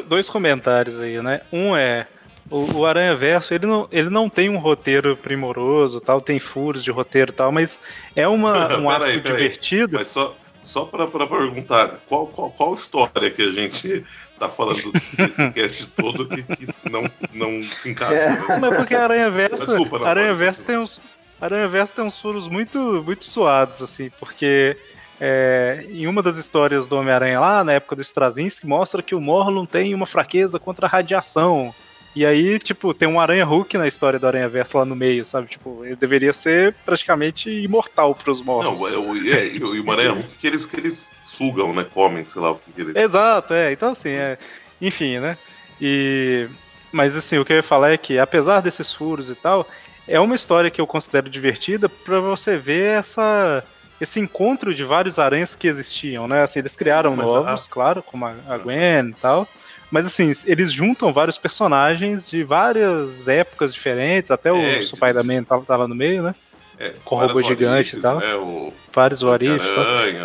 dois 0.08 0.30
comentários 0.30 1.00
aí, 1.00 1.22
né? 1.22 1.42
Um 1.52 1.76
é 1.76 2.08
o, 2.50 2.80
o 2.80 2.86
Aranha 2.86 3.16
Verso, 3.16 3.54
ele 3.54 3.66
não, 3.66 3.88
ele 3.92 4.10
não 4.10 4.30
tem 4.30 4.50
um 4.50 4.58
roteiro 4.58 5.18
primoroso, 5.18 6.00
tal, 6.00 6.22
tem 6.22 6.40
furos 6.40 6.84
de 6.84 6.92
roteiro 6.92 7.32
e 7.32 7.34
tal, 7.34 7.52
mas 7.52 7.80
é 8.16 8.28
uma, 8.28 8.78
um 8.78 8.90
arco 8.90 9.12
divertido. 9.12 9.98
Mas 9.98 10.10
só, 10.10 10.36
só 10.66 10.86
para 10.86 11.08
perguntar, 11.08 12.00
qual, 12.08 12.28
qual, 12.28 12.52
qual 12.52 12.74
história 12.74 13.32
que 13.32 13.42
a 13.42 13.52
gente 13.52 14.04
tá 14.40 14.50
falando 14.50 14.92
desse 15.14 15.50
cast 15.54 15.88
todo 15.92 16.28
que, 16.28 16.44
que 16.44 16.68
não, 16.90 17.10
não 17.34 17.64
se 17.64 17.92
encaixa? 17.92 18.16
É. 18.16 18.60
Não, 18.60 18.76
porque 18.76 18.96
Aranha 18.96 19.30
Verso, 19.30 19.66
desculpa, 19.66 20.00
não, 20.00 20.08
Aranha 20.08 20.34
Verso 20.34 20.64
tem 20.64 20.78
uns 20.78 21.02
Aranha 21.40 21.68
Verso 21.68 21.94
tem 21.94 22.04
uns 22.04 22.20
furos 22.20 22.48
muito, 22.48 23.04
muito 23.06 23.26
suados, 23.26 23.82
assim, 23.82 24.10
porque 24.20 24.76
é, 25.20 25.86
em 25.90 26.08
uma 26.08 26.22
das 26.22 26.38
histórias 26.38 26.88
do 26.88 26.98
Homem-Aranha 26.98 27.40
lá, 27.40 27.64
na 27.64 27.74
época 27.74 27.96
do 27.96 28.02
Straczynski, 28.02 28.68
mostra 28.68 29.02
que 29.02 29.16
o 29.16 29.22
Morlun 29.22 29.66
tem 29.66 29.94
uma 29.94 30.06
fraqueza 30.06 30.60
contra 30.60 30.88
a 30.88 30.90
radiação. 30.90 31.74
E 32.16 32.26
aí, 32.26 32.58
tipo, 32.60 32.94
tem 32.94 33.08
um 33.08 33.20
Aranha 33.20 33.44
Hulk 33.44 33.78
na 33.78 33.88
história 33.88 34.18
do 34.18 34.26
Aranha 34.26 34.48
Verso 34.48 34.78
lá 34.78 34.86
no 34.86 34.96
meio, 34.96 35.26
sabe? 35.26 35.48
Tipo, 35.50 35.84
ele 35.84 35.98
deveria 35.98 36.32
ser 36.32 36.74
praticamente 36.86 37.50
imortal 37.50 38.16
pros 38.16 38.42
mortos. 38.42 38.80
Não, 38.80 38.88
é, 38.88 39.30
é, 39.32 39.56
e 39.56 39.62
o 39.62 39.92
Aranha 39.92 40.14
Hulk 40.14 40.38
que 40.40 40.48
eles, 40.48 40.66
que 40.66 40.78
eles 40.78 41.14
sugam, 41.20 41.74
né? 41.74 41.86
Comem, 41.94 42.26
sei 42.26 42.42
lá 42.42 42.52
o 42.52 42.56
que, 42.56 42.72
que 42.72 42.82
eles. 42.82 42.96
Exato, 42.96 43.54
é. 43.54 43.74
Então, 43.74 43.92
assim, 43.92 44.12
é. 44.12 44.38
Enfim, 44.82 45.20
né? 45.20 45.38
E. 45.82 46.48
Mas, 46.90 47.18
assim, 47.18 47.38
o 47.38 47.44
que 47.44 47.52
eu 47.52 47.58
ia 47.58 47.64
falar 47.64 47.92
é 47.92 47.98
que, 47.98 48.18
apesar 48.18 48.62
desses 48.62 48.94
furos 48.94 49.30
e 49.30 49.36
tal, 49.36 49.68
é 50.08 50.18
uma 50.18 50.36
história 50.36 50.72
que 50.72 50.80
eu 50.80 50.88
considero 50.88 51.30
divertida 51.30 51.90
para 51.90 52.22
você 52.22 52.58
ver 52.58 53.00
essa 53.00 53.62
esse 54.00 54.20
encontro 54.20 54.74
de 54.74 54.84
vários 54.84 55.20
aranhas 55.20 55.56
que 55.56 55.68
existiam, 55.68 56.28
né? 56.28 56.44
Assim, 56.44 56.60
eles 56.60 56.76
criaram 56.76 57.16
Mas, 57.16 57.28
novos, 57.28 57.68
claro, 57.68 58.04
como 58.04 58.26
a 58.26 58.58
Gwen 58.58 59.10
e 59.10 59.14
tal. 59.14 59.48
Mas 59.92 60.06
assim, 60.06 60.32
eles 60.46 60.72
juntam 60.72 61.14
vários 61.14 61.38
personagens 61.38 62.30
de 62.30 62.44
várias 62.44 63.28
épocas 63.28 63.74
diferentes, 63.74 64.32
até 64.32 64.52
o 64.52 64.58
é, 64.58 64.84
Spider-Man 64.84 65.44
tá, 65.44 65.60
tá, 65.60 65.76
lá 65.76 65.88
no 65.88 65.96
meio, 65.96 66.24
né? 66.24 66.36
É, 66.78 66.94
com 67.06 67.16
o 67.16 67.20
robô 67.20 67.42
gigante 67.42 67.96
e 67.96 68.02
tal. 68.02 68.20
Né, 68.20 68.36
o... 68.36 68.74
Vários 68.92 69.22
Warifs. 69.22 69.64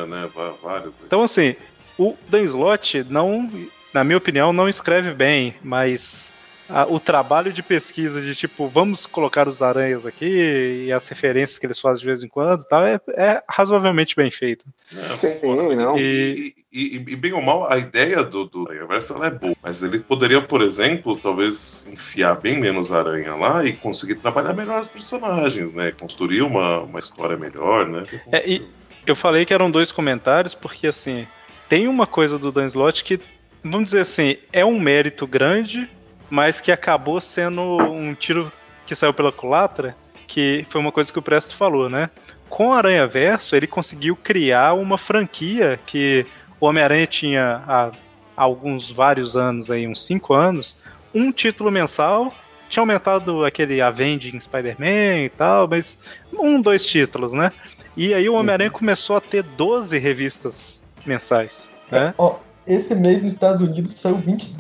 Né? 0.08 0.28
Vários. 0.62 0.94
Então, 1.04 1.22
assim, 1.22 1.54
o 1.98 2.16
Dan 2.28 2.42
Slott 2.42 3.06
não, 3.08 3.48
na 3.94 4.02
minha 4.02 4.18
opinião, 4.18 4.52
não 4.52 4.68
escreve 4.68 5.12
bem, 5.12 5.54
mas 5.62 6.32
a, 6.70 6.86
o 6.86 7.00
trabalho 7.00 7.52
de 7.52 7.62
pesquisa 7.62 8.20
de 8.20 8.34
tipo, 8.34 8.68
vamos 8.68 9.06
colocar 9.06 9.48
os 9.48 9.60
aranhas 9.60 10.06
aqui 10.06 10.84
e 10.86 10.92
as 10.92 11.06
referências 11.08 11.58
que 11.58 11.66
eles 11.66 11.80
fazem 11.80 12.00
de 12.00 12.06
vez 12.06 12.22
em 12.22 12.28
quando 12.28 12.64
tal, 12.64 12.84
é, 12.84 13.00
é 13.10 13.42
razoavelmente 13.48 14.14
bem 14.14 14.30
feito. 14.30 14.64
É, 14.96 15.14
Sim, 15.14 15.38
não. 15.76 15.98
E, 15.98 16.54
e, 16.72 16.96
e, 16.96 17.16
bem 17.16 17.32
ou 17.32 17.42
mal, 17.42 17.70
a 17.70 17.76
ideia 17.76 18.22
do, 18.22 18.44
do 18.44 18.68
Aranhaverso 18.68 19.22
é 19.22 19.30
boa, 19.30 19.56
mas 19.62 19.82
ele 19.82 19.98
poderia, 19.98 20.40
por 20.40 20.62
exemplo, 20.62 21.16
talvez 21.16 21.86
enfiar 21.92 22.36
bem 22.36 22.58
menos 22.58 22.92
aranha 22.92 23.34
lá 23.34 23.64
e 23.64 23.72
conseguir 23.72 24.16
trabalhar 24.16 24.52
melhor 24.52 24.80
os 24.80 24.88
personagens, 24.88 25.72
né? 25.72 25.92
Construir 25.92 26.42
uma, 26.42 26.80
uma 26.80 26.98
história 26.98 27.36
melhor, 27.36 27.88
né? 27.88 28.06
É, 28.30 28.48
e 28.48 28.66
eu 29.06 29.16
falei 29.16 29.44
que 29.44 29.54
eram 29.54 29.70
dois 29.70 29.90
comentários, 29.90 30.54
porque 30.54 30.86
assim, 30.86 31.26
tem 31.68 31.88
uma 31.88 32.06
coisa 32.06 32.38
do 32.38 32.52
Dan 32.52 32.66
Slott 32.66 33.02
que, 33.02 33.20
vamos 33.62 33.86
dizer 33.86 34.00
assim, 34.00 34.36
é 34.52 34.64
um 34.64 34.78
mérito 34.78 35.26
grande 35.26 35.88
mas 36.30 36.60
que 36.60 36.70
acabou 36.70 37.20
sendo 37.20 37.60
um 37.60 38.14
tiro 38.14 38.50
que 38.86 38.94
saiu 38.94 39.12
pela 39.12 39.32
culatra, 39.32 39.96
que 40.26 40.64
foi 40.70 40.80
uma 40.80 40.92
coisa 40.92 41.12
que 41.12 41.18
o 41.18 41.22
Presto 41.22 41.56
falou, 41.56 41.90
né? 41.90 42.08
Com 42.48 42.68
o 42.68 42.72
Aranha 42.72 43.06
Verso, 43.06 43.54
ele 43.54 43.66
conseguiu 43.66 44.16
criar 44.16 44.74
uma 44.74 44.96
franquia 44.96 45.78
que 45.84 46.24
o 46.60 46.66
Homem-Aranha 46.66 47.06
tinha 47.06 47.62
há 47.66 47.92
alguns 48.36 48.90
vários 48.90 49.36
anos 49.36 49.70
aí, 49.70 49.86
uns 49.86 50.04
cinco 50.04 50.32
anos, 50.32 50.82
um 51.14 51.32
título 51.32 51.70
mensal. 51.70 52.32
Tinha 52.68 52.82
aumentado 52.82 53.44
aquele 53.44 53.80
Avenging 53.80 54.38
Spider-Man 54.38 55.24
e 55.24 55.28
tal, 55.28 55.66
mas 55.66 55.98
um, 56.32 56.60
dois 56.60 56.86
títulos, 56.86 57.32
né? 57.32 57.52
E 57.96 58.14
aí 58.14 58.28
o 58.28 58.34
Homem-Aranha 58.34 58.70
uhum. 58.70 58.78
começou 58.78 59.16
a 59.16 59.20
ter 59.20 59.42
12 59.42 59.98
revistas 59.98 60.84
mensais. 61.04 61.70
Né? 61.90 62.08
É, 62.08 62.14
ó, 62.16 62.36
esse 62.66 62.94
mês 62.94 63.22
nos 63.22 63.32
Estados 63.32 63.60
Unidos 63.60 63.98
saiu 63.98 64.16
20, 64.16 64.54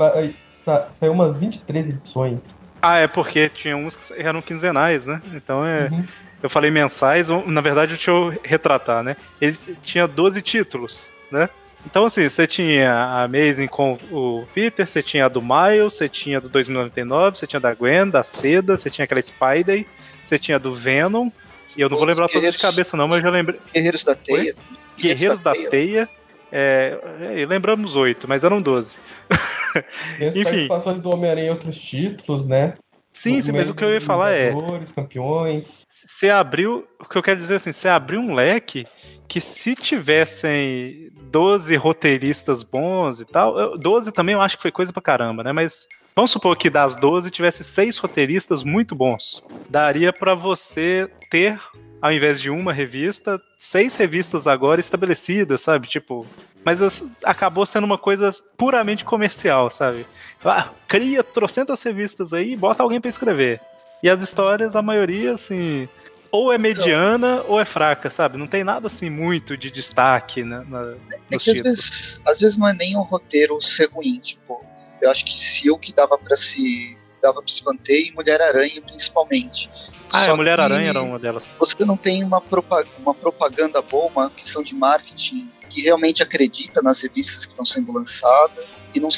Tá, 0.70 0.88
saiu 1.00 1.12
umas 1.12 1.36
23 1.36 1.88
edições. 1.88 2.56
Ah, 2.80 2.98
é 2.98 3.08
porque 3.08 3.48
tinha 3.48 3.76
uns 3.76 3.96
que 3.96 4.14
eram 4.22 4.40
quinzenais, 4.40 5.04
né? 5.04 5.20
Então 5.34 5.66
é. 5.66 5.88
Uhum. 5.90 6.04
Eu 6.42 6.48
falei 6.48 6.70
mensais, 6.70 7.28
na 7.28 7.60
verdade 7.60 7.92
deixa 7.92 8.10
eu 8.10 8.32
retratar, 8.42 9.02
né? 9.02 9.14
Ele 9.38 9.58
tinha 9.82 10.06
12 10.06 10.40
títulos, 10.40 11.12
né? 11.30 11.50
Então, 11.84 12.06
assim, 12.06 12.28
você 12.28 12.46
tinha 12.46 12.92
a 12.92 13.24
Amazing 13.24 13.66
com 13.66 13.98
o 14.10 14.46
Peter, 14.54 14.86
você 14.86 15.02
tinha 15.02 15.26
a 15.26 15.28
do 15.28 15.42
Miles, 15.42 15.94
você 15.94 16.08
tinha 16.08 16.38
a 16.38 16.40
do 16.40 16.48
2099, 16.48 17.36
você 17.36 17.46
tinha 17.46 17.58
a 17.58 17.60
da 17.60 17.74
Gwen, 17.74 18.08
da 18.08 18.22
Seda, 18.22 18.76
você 18.76 18.88
tinha 18.88 19.04
aquela 19.04 19.20
Spider, 19.20 19.84
você 20.24 20.38
tinha 20.38 20.56
a 20.56 20.58
do 20.58 20.74
Venom, 20.74 21.28
e 21.76 21.80
eu 21.80 21.90
não 21.90 21.96
vou 21.98 22.06
lembrar 22.06 22.28
todas 22.28 22.52
de 22.52 22.58
cabeça 22.58 22.96
não, 22.96 23.08
mas 23.08 23.18
eu 23.18 23.24
já 23.24 23.30
lembrei. 23.30 23.60
Guerreiros 23.74 24.04
da 24.04 24.14
Teia. 24.14 24.36
Guerreiros, 24.36 24.58
Guerreiros 24.98 25.40
da, 25.40 25.52
da 25.52 25.56
Teia. 25.56 25.70
Teia 25.70 26.08
é, 26.52 26.98
é, 27.20 27.46
lembramos 27.46 27.96
oito, 27.96 28.26
mas 28.28 28.44
eram 28.44 28.60
doze. 28.60 28.98
Enfim. 30.20 30.44
participações 30.44 30.98
do 31.00 31.10
Homem-Aranha 31.10 31.48
em 31.48 31.50
outros 31.50 31.78
títulos, 31.80 32.46
né? 32.46 32.74
Sim, 33.12 33.40
sim, 33.42 33.52
mas 33.52 33.68
o 33.68 33.74
que 33.74 33.84
eu 33.84 33.92
ia 33.92 34.00
falar 34.00 34.32
é. 34.32 34.54
campeões. 34.94 35.84
Você 35.88 36.30
abriu. 36.30 36.86
O 36.98 37.04
que 37.04 37.18
eu 37.18 37.22
quero 37.22 37.38
dizer 37.38 37.56
assim, 37.56 37.72
você 37.72 37.88
abriu 37.88 38.20
um 38.20 38.34
leque 38.34 38.86
que 39.26 39.40
se 39.40 39.74
tivessem 39.74 41.10
12 41.24 41.74
roteiristas 41.76 42.62
bons 42.62 43.20
e 43.20 43.24
tal. 43.24 43.76
12 43.76 44.12
também 44.12 44.34
eu 44.34 44.40
acho 44.40 44.56
que 44.56 44.62
foi 44.62 44.70
coisa 44.70 44.92
pra 44.92 45.02
caramba, 45.02 45.42
né? 45.42 45.52
Mas 45.52 45.88
vamos 46.14 46.30
supor 46.30 46.56
que 46.56 46.70
das 46.70 46.96
12 46.96 47.30
tivesse 47.30 47.64
seis 47.64 47.98
roteiristas 47.98 48.62
muito 48.62 48.94
bons. 48.94 49.44
Daria 49.68 50.12
para 50.12 50.34
você 50.34 51.10
ter 51.28 51.60
ao 52.00 52.12
invés 52.12 52.40
de 52.40 52.50
uma 52.50 52.72
revista, 52.72 53.40
seis 53.58 53.96
revistas 53.96 54.46
agora 54.46 54.80
estabelecidas, 54.80 55.60
sabe? 55.60 55.88
Tipo, 55.88 56.26
mas 56.64 56.78
acabou 57.24 57.66
sendo 57.66 57.84
uma 57.84 57.98
coisa 57.98 58.34
puramente 58.56 59.04
comercial, 59.04 59.70
sabe? 59.70 60.06
Ah, 60.44 60.70
cria 60.88 61.22
trocentas 61.22 61.82
revistas 61.82 62.32
aí 62.32 62.52
e 62.52 62.56
bota 62.56 62.82
alguém 62.82 63.00
para 63.00 63.10
escrever. 63.10 63.60
E 64.02 64.08
as 64.08 64.22
histórias, 64.22 64.74
a 64.74 64.80
maioria, 64.80 65.34
assim, 65.34 65.88
ou 66.30 66.52
é 66.52 66.58
mediana 66.58 67.42
ou 67.46 67.60
é 67.60 67.64
fraca, 67.64 68.08
sabe? 68.08 68.38
Não 68.38 68.46
tem 68.46 68.64
nada 68.64 68.86
assim 68.86 69.10
muito 69.10 69.56
de 69.56 69.70
destaque 69.70 70.42
né, 70.42 70.64
na, 70.68 70.94
é 71.30 71.36
que 71.36 71.50
às 71.50 71.60
vezes, 71.60 72.20
às 72.24 72.40
vezes 72.40 72.56
não 72.56 72.68
é 72.68 72.72
nem 72.72 72.96
um 72.96 73.02
roteiro 73.02 73.60
ser 73.60 73.90
ruim, 73.90 74.18
tipo, 74.20 74.64
eu 75.02 75.10
acho 75.10 75.24
que 75.24 75.38
se 75.38 75.70
o 75.70 75.78
que 75.78 75.92
dava 75.92 76.16
para 76.16 76.36
se 76.36 76.96
dava 77.20 77.42
para 77.42 77.52
se 77.52 77.64
manter 77.64 78.06
e 78.06 78.12
Mulher 78.12 78.40
Aranha 78.40 78.80
principalmente. 78.80 79.68
Ah, 80.12 80.26
Só 80.26 80.32
a 80.32 80.36
Mulher-Aranha 80.36 80.90
era 80.90 81.02
uma 81.02 81.18
delas. 81.18 81.50
Você 81.58 81.84
não 81.84 81.96
tem 81.96 82.24
uma, 82.24 82.40
propaganda, 82.40 82.90
uma 82.98 83.14
propaganda 83.14 83.82
boa, 83.82 84.06
uma 84.06 84.30
questão 84.30 84.62
de 84.62 84.74
marketing 84.74 85.48
que 85.68 85.82
realmente 85.82 86.22
acredita 86.22 86.82
nas 86.82 87.00
revistas 87.00 87.46
que 87.46 87.52
estão 87.52 87.64
sendo 87.64 87.92
lançadas 87.92 88.66
e, 88.92 88.98
não, 88.98 89.08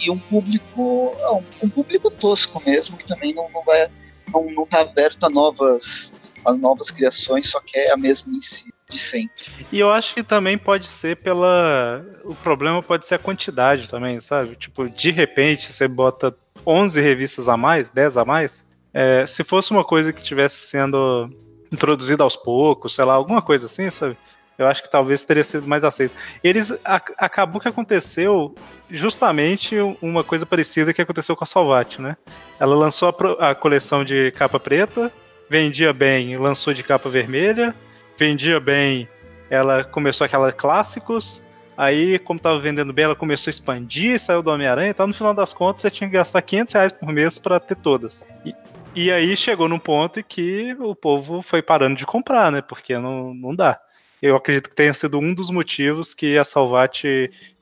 e 0.00 0.10
um 0.10 0.18
público 0.18 1.12
um, 1.60 1.66
um 1.66 1.68
público 1.68 2.08
tosco 2.08 2.62
mesmo 2.64 2.96
que 2.96 3.04
também 3.04 3.34
não, 3.34 3.50
não 3.50 3.64
vai 3.64 3.88
não, 4.32 4.48
não 4.48 4.64
tá 4.64 4.80
aberto 4.82 5.24
a 5.24 5.28
novas 5.28 6.12
as 6.44 6.58
novas 6.58 6.90
criações, 6.90 7.48
só 7.48 7.60
que 7.60 7.76
é 7.76 7.92
a 7.92 7.96
mesma 7.96 8.32
em 8.34 8.40
si 8.40 8.72
de 8.88 8.98
sempre. 8.98 9.44
E 9.70 9.78
eu 9.78 9.90
acho 9.90 10.14
que 10.14 10.22
também 10.22 10.56
pode 10.56 10.86
ser 10.86 11.16
pela. 11.16 12.04
O 12.24 12.34
problema 12.34 12.82
pode 12.82 13.06
ser 13.06 13.16
a 13.16 13.18
quantidade 13.18 13.88
também, 13.88 14.18
sabe? 14.20 14.56
Tipo, 14.56 14.88
de 14.88 15.10
repente 15.10 15.72
você 15.72 15.86
bota 15.86 16.34
11 16.66 17.00
revistas 17.00 17.48
a 17.48 17.56
mais, 17.56 17.90
10 17.90 18.16
a 18.16 18.24
mais. 18.24 18.67
É, 19.00 19.24
se 19.28 19.44
fosse 19.44 19.70
uma 19.70 19.84
coisa 19.84 20.12
que 20.12 20.20
estivesse 20.20 20.56
sendo 20.56 21.30
introduzida 21.70 22.24
aos 22.24 22.34
poucos, 22.34 22.96
sei 22.96 23.04
lá, 23.04 23.14
alguma 23.14 23.40
coisa 23.40 23.66
assim, 23.66 23.88
sabe? 23.92 24.16
Eu 24.58 24.66
acho 24.66 24.82
que 24.82 24.90
talvez 24.90 25.22
teria 25.22 25.44
sido 25.44 25.68
mais 25.68 25.84
aceito. 25.84 26.12
Eles 26.42 26.76
acabou 26.84 27.60
que 27.60 27.68
aconteceu 27.68 28.56
justamente 28.90 29.76
uma 30.02 30.24
coisa 30.24 30.44
parecida 30.44 30.92
que 30.92 31.00
aconteceu 31.00 31.36
com 31.36 31.44
a 31.44 31.46
Salvat, 31.46 32.00
né? 32.00 32.16
Ela 32.58 32.74
lançou 32.74 33.14
a, 33.38 33.50
a 33.50 33.54
coleção 33.54 34.04
de 34.04 34.32
capa 34.32 34.58
preta, 34.58 35.12
vendia 35.48 35.92
bem, 35.92 36.36
lançou 36.36 36.74
de 36.74 36.82
capa 36.82 37.08
vermelha, 37.08 37.72
vendia 38.18 38.58
bem, 38.58 39.08
ela 39.48 39.84
começou 39.84 40.24
aquela 40.24 40.50
clássicos, 40.50 41.40
aí 41.76 42.18
como 42.18 42.40
tava 42.40 42.58
vendendo 42.58 42.92
bem, 42.92 43.04
ela 43.04 43.14
começou 43.14 43.48
a 43.48 43.52
expandir, 43.52 44.18
saiu 44.18 44.42
do 44.42 44.50
Homem-Aranha, 44.50 44.90
então 44.90 45.06
no 45.06 45.14
final 45.14 45.32
das 45.32 45.54
contas 45.54 45.82
você 45.82 45.90
tinha 45.92 46.10
que 46.10 46.16
gastar 46.16 46.42
500 46.42 46.74
reais 46.74 46.92
por 46.92 47.12
mês 47.12 47.38
para 47.38 47.60
ter 47.60 47.76
todas. 47.76 48.26
E, 48.44 48.52
e 48.98 49.12
aí 49.12 49.36
chegou 49.36 49.68
num 49.68 49.78
ponto 49.78 50.22
que 50.24 50.74
o 50.80 50.92
povo 50.92 51.40
foi 51.40 51.62
parando 51.62 51.96
de 51.96 52.04
comprar, 52.04 52.50
né? 52.50 52.60
Porque 52.60 52.98
não, 52.98 53.32
não 53.32 53.54
dá. 53.54 53.80
Eu 54.20 54.34
acredito 54.34 54.68
que 54.68 54.74
tenha 54.74 54.92
sido 54.92 55.20
um 55.20 55.32
dos 55.32 55.50
motivos 55.50 56.12
que 56.12 56.36
a 56.36 56.44
Salvat 56.44 57.04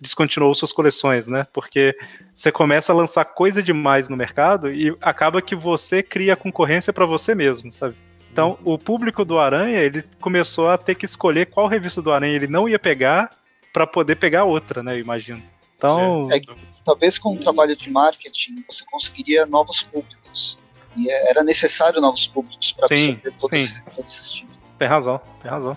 descontinuou 0.01 0.55
suas 0.55 0.73
coleções, 0.73 1.29
né? 1.29 1.47
Porque 1.53 1.95
você 2.35 2.51
começa 2.51 2.91
a 2.91 2.97
lançar 2.97 3.27
coisa 3.27 3.63
demais 3.63 4.09
no 4.09 4.17
mercado 4.17 4.73
e 4.73 4.97
acaba 5.03 5.43
que 5.43 5.55
você 5.55 6.03
cria 6.03 6.35
concorrência 6.35 6.91
para 6.91 7.05
você 7.05 7.35
mesmo, 7.35 7.71
sabe? 7.71 7.95
Então, 8.33 8.59
o 8.65 8.79
público 8.79 9.23
do 9.23 9.39
Aranha, 9.39 9.81
ele 9.81 10.03
começou 10.19 10.71
a 10.71 10.79
ter 10.79 10.95
que 10.95 11.05
escolher 11.05 11.47
qual 11.47 11.69
revista 11.69 12.01
do 12.01 12.13
Aranha 12.13 12.35
ele 12.35 12.47
não 12.47 12.67
ia 12.67 12.79
pegar 12.79 13.31
para 13.75 13.87
poder 13.87 14.17
pegar 14.17 14.45
outra, 14.45 14.83
né? 14.83 14.95
Eu 14.95 15.01
imagino. 15.01 15.43
Então. 15.77 16.31
É, 16.33 16.41
talvez 16.83 17.19
com 17.19 17.35
o 17.35 17.39
trabalho 17.39 17.77
de 17.77 17.91
marketing 17.91 18.65
você 18.67 18.83
conseguiria 18.91 19.45
novos 19.45 19.83
públicos. 19.83 20.57
E 20.97 21.11
é, 21.11 21.31
era 21.31 21.43
necessário 21.43 22.01
novos 22.01 22.27
públicos 22.27 22.73
para 22.73 22.89
você 22.89 23.15
ter 23.15 23.33
todo, 23.33 23.51
sim. 23.51 23.59
Esse, 23.59 23.83
todo 23.95 24.07
esse 24.07 24.35
tipo. 24.35 24.53
Tem 24.79 24.89
razão, 24.89 25.21
tem 25.41 25.51
razão. 25.51 25.77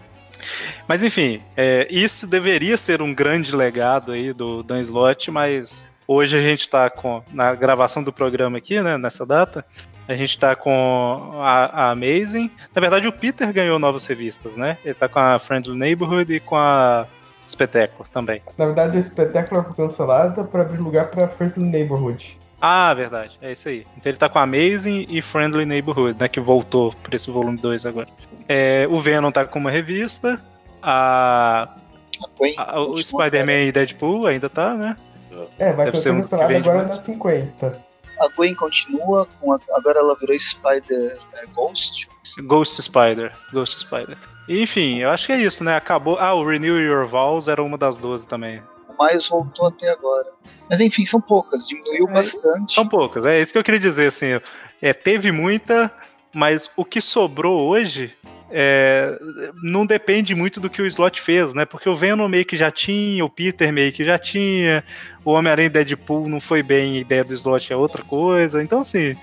Mas 0.87 1.03
enfim, 1.03 1.41
é, 1.55 1.87
isso 1.89 2.25
deveria 2.25 2.77
ser 2.77 3.01
um 3.01 3.13
grande 3.13 3.55
legado 3.55 4.11
aí 4.11 4.33
do 4.33 4.63
Dan 4.63 4.81
Slott, 4.81 5.29
mas 5.29 5.87
hoje 6.07 6.37
a 6.37 6.41
gente 6.41 6.61
está 6.61 6.89
com 6.89 7.21
na 7.31 7.53
gravação 7.53 8.03
do 8.03 8.11
programa 8.11 8.57
aqui, 8.57 8.81
né, 8.81 8.97
nessa 8.97 9.25
data, 9.25 9.65
a 10.09 10.15
gente 10.15 10.39
tá 10.39 10.55
com 10.55 11.33
a, 11.35 11.65
a, 11.65 11.91
Amazing. 11.91 12.49
Na 12.73 12.81
verdade, 12.81 13.07
o 13.07 13.11
Peter 13.11 13.53
ganhou 13.53 13.77
novas 13.77 14.07
revistas, 14.07 14.57
né? 14.57 14.75
Ele 14.83 14.95
tá 14.95 15.07
com 15.07 15.19
a 15.19 15.37
Friendly 15.37 15.77
Neighborhood 15.77 16.33
e 16.33 16.39
com 16.39 16.55
a 16.55 17.05
Espetáculo 17.47 18.09
também. 18.11 18.41
Na 18.57 18.65
verdade, 18.65 18.97
a 18.97 18.99
Espetáculo 18.99 19.63
foi 19.63 19.73
cancelada 19.75 20.43
para 20.43 20.63
abrir 20.63 20.79
lugar 20.79 21.11
para 21.11 21.27
Friendly 21.27 21.63
Neighborhood. 21.63 22.39
Ah, 22.61 22.94
verdade. 22.94 23.38
É 23.41 23.52
isso 23.52 23.69
aí. 23.69 23.86
Então 23.98 24.10
ele 24.10 24.18
tá 24.18 24.27
com 24.30 24.40
a 24.40 24.44
Amazing 24.44 25.06
e 25.10 25.22
Friendly 25.22 25.65
Neighborhood, 25.65 26.19
né? 26.19 26.27
Que 26.27 26.40
voltou 26.40 26.94
para 27.03 27.15
esse 27.15 27.31
volume 27.31 27.57
2 27.57 27.86
agora. 27.86 28.07
É, 28.48 28.88
o 28.90 28.99
Venom 28.99 29.31
tá 29.31 29.45
com 29.45 29.60
uma 29.60 29.72
revista. 29.72 30.40
A. 30.81 31.69
a 32.57 32.80
o 32.80 33.02
Spider-Man 33.02 33.64
e 33.64 33.72
Deadpool 33.72 34.27
ainda 34.27 34.49
tá, 34.49 34.73
né? 34.73 34.98
É, 35.57 35.72
vai 35.72 35.95
ser 35.95 36.14
cancelado 36.14 36.56
agora 36.56 36.86
na 36.86 36.98
50 36.98 37.90
a 38.19 38.27
Gwen 38.27 38.53
continua, 38.53 39.27
com 39.40 39.53
a, 39.53 39.60
agora 39.72 39.99
ela 39.99 40.15
virou 40.15 40.38
Spider 40.38 41.18
é, 41.34 41.45
Ghost. 41.48 42.07
Ghost 42.44 42.81
Spider. 42.81 43.34
Ghost 43.52 43.80
Spider. 43.80 44.18
Enfim, 44.48 44.99
eu 44.99 45.10
acho 45.10 45.27
que 45.27 45.34
é 45.34 45.38
isso, 45.38 45.64
né? 45.64 45.76
Acabou. 45.76 46.18
Ah, 46.19 46.34
o 46.34 46.45
Renew 46.45 46.80
Your 46.80 47.07
Vows 47.07 47.48
era 47.48 47.64
uma 47.64 47.77
das 47.77 47.98
12 47.98 48.27
também. 48.27 48.61
O 48.88 48.98
mais 48.98 49.27
voltou 49.27 49.68
até 49.68 49.90
agora. 49.90 50.27
Mas 50.69 50.79
enfim, 50.79 51.05
são 51.05 51.19
poucas, 51.19 51.67
diminuiu 51.67 52.07
é, 52.09 52.13
bastante. 52.13 52.73
São 52.73 52.87
poucas, 52.87 53.25
é 53.25 53.41
isso 53.41 53.51
que 53.51 53.57
eu 53.57 53.63
queria 53.63 53.79
dizer, 53.79 54.07
assim. 54.07 54.39
É, 54.81 54.93
teve 54.93 55.31
muita, 55.31 55.91
mas 56.33 56.69
o 56.77 56.85
que 56.85 57.01
sobrou 57.01 57.67
hoje 57.67 58.15
é, 58.51 59.17
não 59.63 59.85
depende 59.85 60.33
muito 60.33 60.59
do 60.59 60.69
que 60.69 60.81
o 60.81 60.85
Slot 60.85 61.21
fez, 61.21 61.53
né? 61.53 61.65
Porque 61.65 61.87
o 61.87 61.95
Venom 61.95 62.27
meio 62.27 62.45
que 62.45 62.57
já 62.57 62.71
tinha, 62.71 63.23
o 63.23 63.29
Peter 63.29 63.71
meio 63.71 63.91
que 63.91 64.03
já 64.03 64.17
tinha, 64.17 64.83
o 65.23 65.31
Homem-Aranha 65.31 65.69
Deadpool 65.69 66.27
não 66.27 66.39
foi 66.39 66.63
bem, 66.63 66.97
a 66.97 67.01
ideia 67.01 67.23
do 67.23 67.33
Slot 67.33 67.71
é 67.71 67.75
outra 67.75 68.03
coisa. 68.03 68.61
Então, 68.61 68.81
assim, 68.81 69.15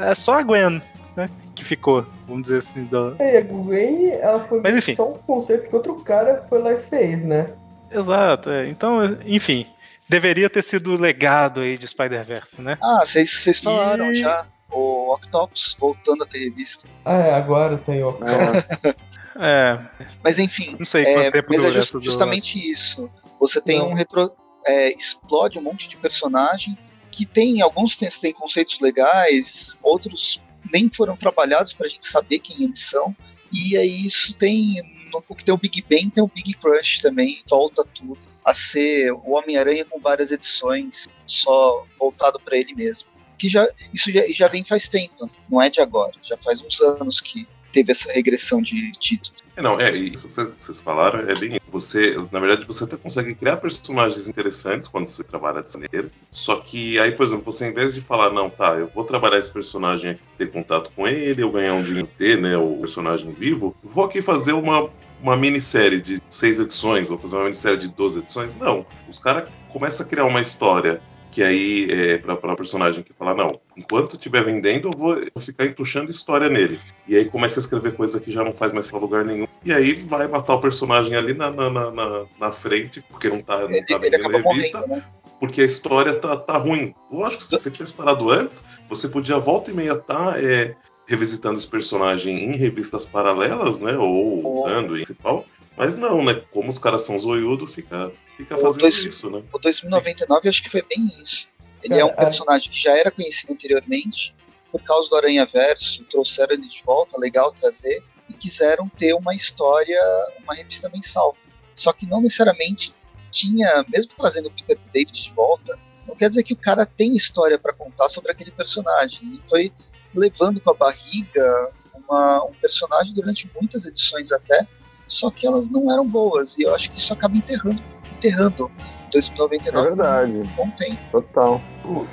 é 0.00 0.14
só 0.14 0.34
a 0.34 0.42
Gwen, 0.42 0.82
né? 1.16 1.30
Que 1.54 1.64
ficou, 1.64 2.04
vamos 2.26 2.42
dizer 2.42 2.58
assim. 2.58 2.84
Do... 2.84 3.14
É, 3.18 3.38
a 3.38 3.42
Gwen, 3.42 4.10
ela 4.10 4.40
foi 4.40 4.60
Mas, 4.60 4.76
enfim. 4.76 4.94
só 4.94 5.08
um 5.08 5.18
conceito 5.18 5.68
que 5.68 5.76
outro 5.76 5.94
cara 5.96 6.44
foi 6.48 6.60
lá 6.60 6.72
e 6.72 6.78
fez, 6.78 7.24
né? 7.24 7.52
Exato, 7.90 8.50
é. 8.50 8.66
Então, 8.68 9.16
enfim, 9.24 9.66
deveria 10.08 10.50
ter 10.50 10.62
sido 10.62 10.96
legado 10.96 11.60
aí 11.60 11.78
de 11.78 11.86
Spider-Verse, 11.86 12.60
né? 12.60 12.78
Ah, 12.82 13.04
vocês 13.04 13.60
falaram 13.60 14.12
e... 14.12 14.20
já 14.20 14.46
o 14.70 15.14
Octopus 15.14 15.76
voltando 15.78 16.24
a 16.24 16.26
ter 16.26 16.38
revista. 16.38 16.86
Ah, 17.04 17.18
é, 17.18 17.34
agora 17.34 17.78
tem 17.78 18.02
o 18.02 18.08
Octopus. 18.08 18.94
é. 19.36 19.78
Mas 20.22 20.38
enfim, 20.38 20.76
não 20.78 20.84
sei 20.84 21.04
é, 21.04 21.30
tempo 21.30 21.48
mas 21.50 21.64
é 21.64 21.72
just, 21.72 22.02
justamente 22.02 22.58
do... 22.58 22.64
isso. 22.64 23.10
Você 23.40 23.60
tem 23.60 23.78
não. 23.78 23.90
um 23.90 23.94
retro. 23.94 24.32
É, 24.66 24.90
explode 24.94 25.58
um 25.58 25.62
monte 25.62 25.88
de 25.88 25.96
personagem 25.96 26.76
que 27.10 27.26
tem. 27.26 27.60
Alguns 27.60 27.96
têm, 27.96 28.08
têm 28.08 28.32
conceitos 28.32 28.80
legais, 28.80 29.78
outros 29.82 30.40
nem 30.72 30.88
foram 30.88 31.16
trabalhados 31.16 31.74
para 31.74 31.86
a 31.86 31.88
gente 31.88 32.06
saber 32.06 32.38
quem 32.38 32.64
eles 32.64 32.80
são. 32.80 33.14
E 33.52 33.76
aí 33.76 34.06
isso 34.06 34.34
tem. 34.34 34.82
No 35.12 35.22
que 35.22 35.44
tem 35.44 35.54
o 35.54 35.58
Big 35.58 35.82
Bang, 35.82 36.10
tem 36.10 36.24
o 36.24 36.26
Big 36.28 36.54
Crush 36.54 37.00
também, 37.00 37.44
volta 37.48 37.84
tudo 37.84 38.18
a 38.44 38.52
ser 38.52 39.12
o 39.12 39.32
Homem-Aranha 39.32 39.84
com 39.84 39.98
várias 39.98 40.30
edições, 40.30 41.08
só 41.24 41.86
voltado 41.98 42.38
para 42.38 42.56
ele 42.56 42.74
mesmo 42.74 43.14
que 43.38 43.48
já 43.48 43.66
isso 43.92 44.10
já, 44.10 44.22
já 44.32 44.48
vem 44.48 44.64
faz 44.64 44.88
tempo, 44.88 45.28
não 45.50 45.60
é 45.60 45.68
de 45.68 45.80
agora, 45.80 46.12
já 46.22 46.36
faz 46.38 46.60
uns 46.60 46.80
anos 46.80 47.20
que 47.20 47.46
teve 47.72 47.92
essa 47.92 48.10
regressão 48.12 48.62
de 48.62 48.92
títulos. 48.92 49.42
É, 49.56 49.62
não, 49.62 49.78
é, 49.80 49.94
e 49.94 50.16
vocês, 50.16 50.50
vocês 50.50 50.80
falaram, 50.80 51.20
é 51.20 51.34
bem. 51.34 51.60
Você, 51.70 52.16
na 52.32 52.40
verdade, 52.40 52.66
você 52.66 52.84
até 52.84 52.96
consegue 52.96 53.34
criar 53.34 53.56
personagens 53.56 54.28
interessantes 54.28 54.88
quando 54.88 55.06
você 55.06 55.22
trabalha 55.22 55.62
dessa 55.62 55.78
maneira. 55.78 56.10
Só 56.30 56.56
que 56.56 56.98
aí, 56.98 57.12
por 57.12 57.24
exemplo, 57.24 57.44
você, 57.44 57.68
em 57.68 57.72
vez 57.72 57.94
de 57.94 58.00
falar, 58.00 58.30
não, 58.30 58.50
tá, 58.50 58.74
eu 58.74 58.88
vou 58.92 59.04
trabalhar 59.04 59.38
esse 59.38 59.52
personagem 59.52 60.12
aqui, 60.12 60.22
ter 60.38 60.50
contato 60.50 60.90
com 60.94 61.06
ele, 61.06 61.42
eu 61.42 61.50
ganhar 61.50 61.74
um 61.74 61.82
dinheiro, 61.82 62.08
ter, 62.18 62.40
né, 62.40 62.56
o 62.56 62.78
personagem 62.78 63.30
vivo, 63.30 63.76
vou 63.82 64.04
aqui 64.04 64.22
fazer 64.22 64.52
uma, 64.52 64.90
uma 65.24 65.38
minissérie 65.38 66.02
de 66.02 66.20
seis 66.28 66.60
edições, 66.60 67.10
ou 67.10 67.18
fazer 67.18 67.36
uma 67.36 67.44
minissérie 67.44 67.78
de 67.78 67.88
12 67.88 68.18
edições. 68.18 68.54
Não. 68.54 68.84
Os 69.08 69.18
caras 69.18 69.48
começam 69.70 70.04
a 70.04 70.08
criar 70.08 70.26
uma 70.26 70.40
história 70.40 71.00
que 71.30 71.42
aí 71.42 71.90
é 71.90 72.18
para 72.18 72.34
o 72.34 72.56
personagem 72.56 73.02
que 73.02 73.12
fala, 73.12 73.34
não, 73.34 73.58
enquanto 73.76 74.12
estiver 74.12 74.44
vendendo, 74.44 74.88
eu 74.92 74.96
vou 74.96 75.20
ficar 75.36 75.66
entuchando 75.66 76.08
história 76.08 76.48
nele. 76.48 76.78
E 77.08 77.16
aí 77.16 77.24
começa 77.24 77.58
a 77.58 77.62
escrever 77.62 77.96
coisa 77.96 78.20
que 78.20 78.30
já 78.30 78.44
não 78.44 78.54
faz 78.54 78.72
mais 78.72 78.92
lugar 78.92 79.24
nenhum. 79.24 79.48
E 79.64 79.72
aí 79.72 79.94
vai 79.94 80.28
matar 80.28 80.54
o 80.54 80.60
personagem 80.60 81.16
ali 81.16 81.34
na, 81.34 81.50
na, 81.50 81.70
na, 81.70 82.24
na 82.38 82.52
frente, 82.52 83.02
porque 83.10 83.28
não 83.28 83.40
tá, 83.40 83.66
não 83.66 83.84
tá 83.84 83.98
vendendo 83.98 84.28
revista. 84.28 84.78
Morrendo, 84.78 84.96
né? 84.96 85.04
Porque 85.40 85.62
a 85.62 85.64
história 85.64 86.14
tá, 86.14 86.36
tá 86.36 86.56
ruim. 86.56 86.94
Lógico, 87.10 87.42
se 87.42 87.50
você 87.50 87.70
tivesse 87.70 87.94
parado 87.94 88.30
antes, 88.30 88.64
você 88.88 89.08
podia 89.08 89.36
volta 89.38 89.70
e 89.70 89.74
meia 89.74 89.94
estar 89.94 90.32
tá, 90.32 90.40
é, 90.40 90.76
revisitando 91.06 91.58
esse 91.58 91.68
personagem 91.68 92.44
em 92.44 92.56
revistas 92.56 93.04
paralelas, 93.04 93.80
né? 93.80 93.96
Ou 93.96 94.64
dando 94.66 94.92
oh. 94.92 94.94
principal. 94.94 95.44
Mas 95.76 95.96
não, 95.96 96.24
né? 96.24 96.42
Como 96.50 96.70
os 96.70 96.78
caras 96.78 97.02
são 97.02 97.18
zoiudos, 97.18 97.74
fica, 97.74 98.12
fica 98.36 98.56
fazendo 98.56 98.82
dois, 98.82 98.98
isso, 98.98 99.28
né? 99.28 99.42
O 99.52 99.58
2099 99.58 100.48
acho 100.48 100.62
que 100.62 100.70
foi 100.70 100.82
bem 100.82 101.10
isso. 101.22 101.48
Ele 101.82 101.94
é, 101.94 101.98
é 102.00 102.04
um 102.04 102.10
é. 102.10 102.12
personagem 102.12 102.70
que 102.70 102.80
já 102.80 102.96
era 102.96 103.10
conhecido 103.10 103.52
anteriormente, 103.52 104.34
por 104.70 104.82
causa 104.82 105.08
do 105.10 105.16
Aranha 105.16 105.46
Verso, 105.46 106.02
trouxeram 106.04 106.54
ele 106.54 106.68
de 106.68 106.82
volta, 106.84 107.18
legal 107.18 107.52
trazer, 107.52 108.02
e 108.28 108.34
quiseram 108.34 108.88
ter 108.88 109.12
uma 109.14 109.34
história, 109.34 110.00
uma 110.42 110.54
revista 110.54 110.88
mensal. 110.88 111.36
Só 111.74 111.92
que 111.92 112.06
não 112.06 112.20
necessariamente 112.20 112.94
tinha, 113.30 113.84
mesmo 113.88 114.12
trazendo 114.16 114.48
o 114.48 114.50
Peter 114.50 114.78
David 114.92 115.12
de 115.12 115.30
volta, 115.32 115.78
não 116.06 116.14
quer 116.14 116.28
dizer 116.28 116.42
que 116.44 116.54
o 116.54 116.56
cara 116.56 116.86
tem 116.86 117.16
história 117.16 117.58
para 117.58 117.72
contar 117.72 118.08
sobre 118.08 118.30
aquele 118.30 118.50
personagem. 118.50 119.20
Ele 119.22 119.42
foi 119.48 119.72
levando 120.14 120.60
com 120.60 120.70
a 120.70 120.74
barriga 120.74 121.70
uma, 121.94 122.44
um 122.44 122.52
personagem 122.60 123.14
durante 123.14 123.50
muitas 123.58 123.84
edições 123.84 124.30
até, 124.32 124.66
só 125.08 125.30
que 125.30 125.46
elas 125.46 125.68
não 125.68 125.92
eram 125.92 126.06
boas. 126.06 126.56
E 126.58 126.62
eu 126.62 126.74
acho 126.74 126.90
que 126.90 126.98
isso 126.98 127.12
acaba 127.12 127.36
enterrando, 127.36 127.82
enterrando 128.16 128.70
2099 129.14 129.78
é 129.78 129.90
verdade. 129.90 130.50
bom 130.56 130.70
tempo. 130.70 130.98
Total. 131.12 131.60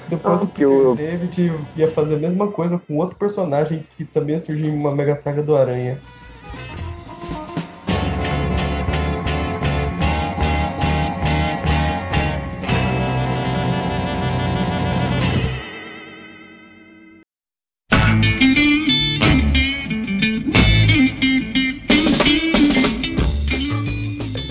Depois 0.07 0.41
ah, 0.41 0.43
o 0.43 0.47
que 0.47 0.65
o 0.65 0.95
David 0.95 1.53
ia 1.75 1.91
fazer 1.91 2.15
a 2.15 2.19
mesma 2.19 2.51
coisa 2.51 2.79
com 2.79 2.97
outro 2.97 3.17
personagem 3.17 3.85
que 3.97 4.05
também 4.05 4.37
surgiu 4.37 4.67
em 4.67 4.77
uma 4.77 4.93
mega 4.93 5.15
saga 5.15 5.41
do 5.41 5.55
Aranha. 5.55 5.99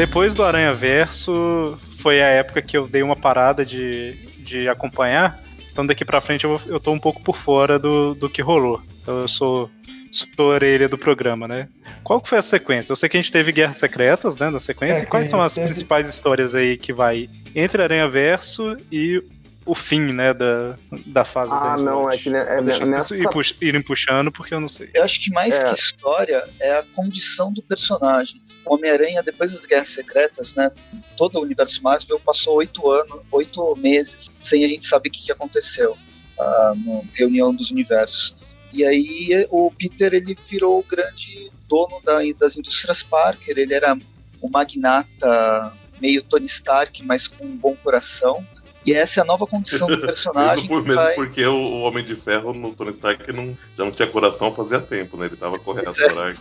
Depois 0.00 0.34
do 0.34 0.42
Aranha 0.42 0.72
Verso 0.72 1.78
foi 1.98 2.22
a 2.22 2.26
época 2.28 2.62
que 2.62 2.74
eu 2.74 2.88
dei 2.88 3.02
uma 3.02 3.14
parada 3.14 3.66
de, 3.66 4.14
de 4.38 4.66
acompanhar. 4.66 5.38
Então 5.70 5.86
daqui 5.86 6.06
pra 6.06 6.22
frente 6.22 6.44
eu, 6.44 6.58
eu 6.68 6.80
tô 6.80 6.90
um 6.90 6.98
pouco 6.98 7.22
por 7.22 7.36
fora 7.36 7.78
do, 7.78 8.14
do 8.14 8.30
que 8.30 8.40
rolou. 8.40 8.80
Então 9.02 9.20
eu 9.20 9.28
sou, 9.28 9.70
sou 10.10 10.26
a 10.38 10.54
orelha 10.54 10.88
do 10.88 10.96
programa, 10.96 11.46
né? 11.46 11.68
Qual 12.02 12.18
que 12.18 12.30
foi 12.30 12.38
a 12.38 12.42
sequência? 12.42 12.90
Eu 12.90 12.96
sei 12.96 13.10
que 13.10 13.18
a 13.18 13.20
gente 13.20 13.30
teve 13.30 13.52
Guerras 13.52 13.76
Secretas, 13.76 14.38
né, 14.38 14.48
na 14.48 14.58
sequência. 14.58 15.00
É, 15.00 15.02
e 15.02 15.06
quais 15.06 15.28
são 15.28 15.42
as 15.42 15.54
teve... 15.54 15.66
principais 15.66 16.08
histórias 16.08 16.54
aí 16.54 16.78
que 16.78 16.94
vai 16.94 17.28
entre 17.54 17.82
Aranha 17.82 18.08
Verso 18.08 18.78
e 18.90 19.22
o 19.64 19.74
fim, 19.74 20.12
né, 20.12 20.32
da, 20.32 20.76
da 21.06 21.24
fase 21.24 21.50
Ah, 21.52 21.76
não, 21.76 22.10
é 22.10 22.16
que 22.16 22.30
né, 22.30 22.44
é, 22.48 22.60
nessa... 22.60 23.16
ir 23.16 23.28
pux, 23.30 23.54
irem 23.60 23.82
puxando, 23.82 24.32
porque 24.32 24.54
eu 24.54 24.60
não 24.60 24.68
sei. 24.68 24.90
Eu 24.94 25.04
acho 25.04 25.20
que 25.20 25.30
mais 25.30 25.54
é. 25.54 25.64
que 25.64 25.80
história 25.80 26.44
é 26.58 26.72
a 26.72 26.82
condição 26.94 27.52
do 27.52 27.62
personagem. 27.62 28.40
O 28.64 28.74
Homem-Aranha, 28.74 29.22
depois 29.22 29.52
das 29.52 29.64
Guerras 29.64 29.88
Secretas, 29.88 30.54
né, 30.54 30.70
todo 31.16 31.38
o 31.38 31.42
universo 31.42 31.82
Marvel 31.82 32.20
passou 32.20 32.56
oito 32.56 32.90
anos, 32.90 33.20
oito 33.30 33.76
meses 33.76 34.30
sem 34.42 34.64
a 34.64 34.68
gente 34.68 34.86
saber 34.86 35.08
o 35.08 35.12
que, 35.12 35.24
que 35.24 35.32
aconteceu 35.32 35.92
uh, 35.92 36.74
na 36.84 37.02
reunião 37.14 37.54
dos 37.54 37.70
universos. 37.70 38.34
E 38.72 38.84
aí 38.84 39.46
o 39.50 39.70
Peter 39.70 40.14
ele 40.14 40.36
virou 40.48 40.78
o 40.78 40.84
grande 40.84 41.50
dono 41.68 42.00
da, 42.04 42.20
das 42.38 42.56
indústrias 42.56 43.02
Parker, 43.02 43.58
ele 43.58 43.74
era 43.74 43.96
o 44.40 44.48
magnata 44.48 45.72
meio 46.00 46.22
Tony 46.22 46.46
Stark, 46.46 47.04
mas 47.04 47.26
com 47.26 47.44
um 47.44 47.56
bom 47.56 47.76
coração. 47.76 48.44
E 48.84 48.94
essa 48.94 49.20
é 49.20 49.22
a 49.22 49.26
nova 49.26 49.46
condição 49.46 49.86
do 49.86 50.00
personagem. 50.00 50.64
Isso 50.64 50.68
por, 50.68 50.82
mesmo 50.82 51.02
vai... 51.02 51.14
porque 51.14 51.44
o, 51.44 51.54
o, 51.54 51.82
Homem 51.82 52.04
de 52.04 52.16
Ferro 52.16 52.52
no 52.52 52.74
Tony 52.74 52.90
Stark 52.90 53.30
não, 53.32 53.56
já 53.76 53.84
não 53.84 53.90
tinha 53.90 54.08
coração 54.08 54.50
fazia 54.50 54.80
tempo, 54.80 55.16
né? 55.16 55.26
Ele 55.26 55.36
tava 55.36 55.58
correto 55.58 55.92
é. 56.00 56.14
Né? 56.14 56.34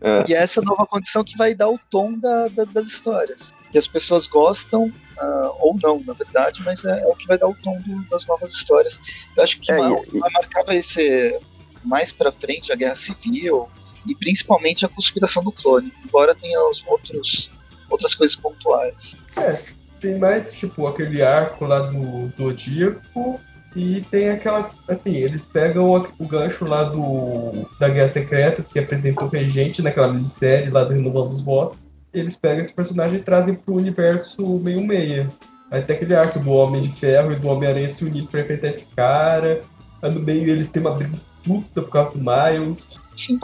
é. 0.00 0.24
E 0.28 0.34
essa 0.34 0.60
é 0.60 0.62
nova 0.62 0.86
condição 0.86 1.24
que 1.24 1.36
vai 1.36 1.54
dar 1.54 1.68
o 1.68 1.78
tom 1.90 2.18
da, 2.18 2.48
da, 2.48 2.64
das 2.64 2.86
histórias. 2.86 3.52
Que 3.72 3.78
as 3.78 3.88
pessoas 3.88 4.26
gostam, 4.26 4.84
uh, 4.86 5.56
ou 5.60 5.76
não, 5.82 6.02
na 6.06 6.12
verdade, 6.14 6.62
mas 6.64 6.84
é, 6.84 7.00
é, 7.00 7.06
o 7.06 7.14
que 7.14 7.26
vai 7.26 7.38
dar 7.38 7.48
o 7.48 7.54
tom 7.54 7.78
do, 7.80 8.08
das 8.08 8.26
novas 8.26 8.52
histórias. 8.52 9.00
Eu 9.36 9.42
acho 9.42 9.60
que 9.60 9.72
é, 9.72 9.76
vai, 9.76 9.92
e... 9.92 10.18
vai 10.18 10.30
marcar 10.30 10.64
vai 10.64 10.82
ser 10.82 11.38
mais 11.84 12.12
pra 12.12 12.32
frente 12.32 12.72
a 12.72 12.76
Guerra 12.76 12.96
Civil 12.96 13.68
e 14.06 14.14
principalmente 14.14 14.84
a 14.84 14.88
conspiração 14.88 15.42
do 15.42 15.52
clone, 15.52 15.92
embora 16.04 16.34
tenha 16.34 16.60
os 16.68 16.82
outros 16.86 17.50
outras 17.90 18.14
coisas 18.14 18.36
pontuais. 18.36 19.16
É, 19.36 19.62
tem 20.00 20.18
mais, 20.18 20.52
tipo, 20.52 20.86
aquele 20.86 21.22
arco 21.22 21.64
lá 21.64 21.80
do 21.80 22.28
Zodíaco 22.36 23.40
e 23.76 24.00
tem 24.10 24.30
aquela, 24.30 24.70
assim, 24.88 25.16
eles 25.16 25.44
pegam 25.44 25.90
o, 25.90 26.08
o 26.18 26.26
gancho 26.26 26.64
lá 26.64 26.84
do 26.84 27.66
da 27.78 27.88
Guerra 27.88 28.10
Secretas, 28.10 28.66
que 28.66 28.78
apresentou 28.78 29.28
o 29.28 29.30
Regente 29.30 29.82
naquela 29.82 30.12
minissérie 30.12 30.70
lá 30.70 30.84
do 30.84 30.94
Renovando 30.94 31.32
os 31.32 31.42
Votos, 31.42 31.78
eles 32.12 32.36
pegam 32.36 32.62
esse 32.62 32.74
personagem 32.74 33.18
e 33.18 33.22
trazem 33.22 33.54
pro 33.54 33.74
universo 33.74 34.42
meio 34.58 34.80
meia. 34.80 35.28
Aí 35.70 35.82
tem 35.82 35.96
aquele 35.96 36.14
arco 36.14 36.40
do 36.40 36.50
Homem 36.50 36.80
de 36.80 36.88
Ferro 36.98 37.32
e 37.32 37.36
do 37.36 37.48
Homem-Aranha 37.48 37.90
se 37.90 38.04
unir 38.04 38.26
pra 38.26 38.40
enfrentar 38.40 38.68
esse 38.68 38.86
cara. 38.96 39.62
Aí 40.00 40.12
no 40.12 40.20
meio 40.20 40.48
eles 40.48 40.70
têm 40.70 40.80
uma 40.80 40.92
briga 40.92 41.18
puta 41.44 41.82
por 41.82 41.90
causa 41.90 42.12
do 42.12 42.18
Miles. 42.18 42.82
Sim, 43.14 43.38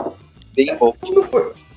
bem 0.55 0.75
bom. 0.79 0.95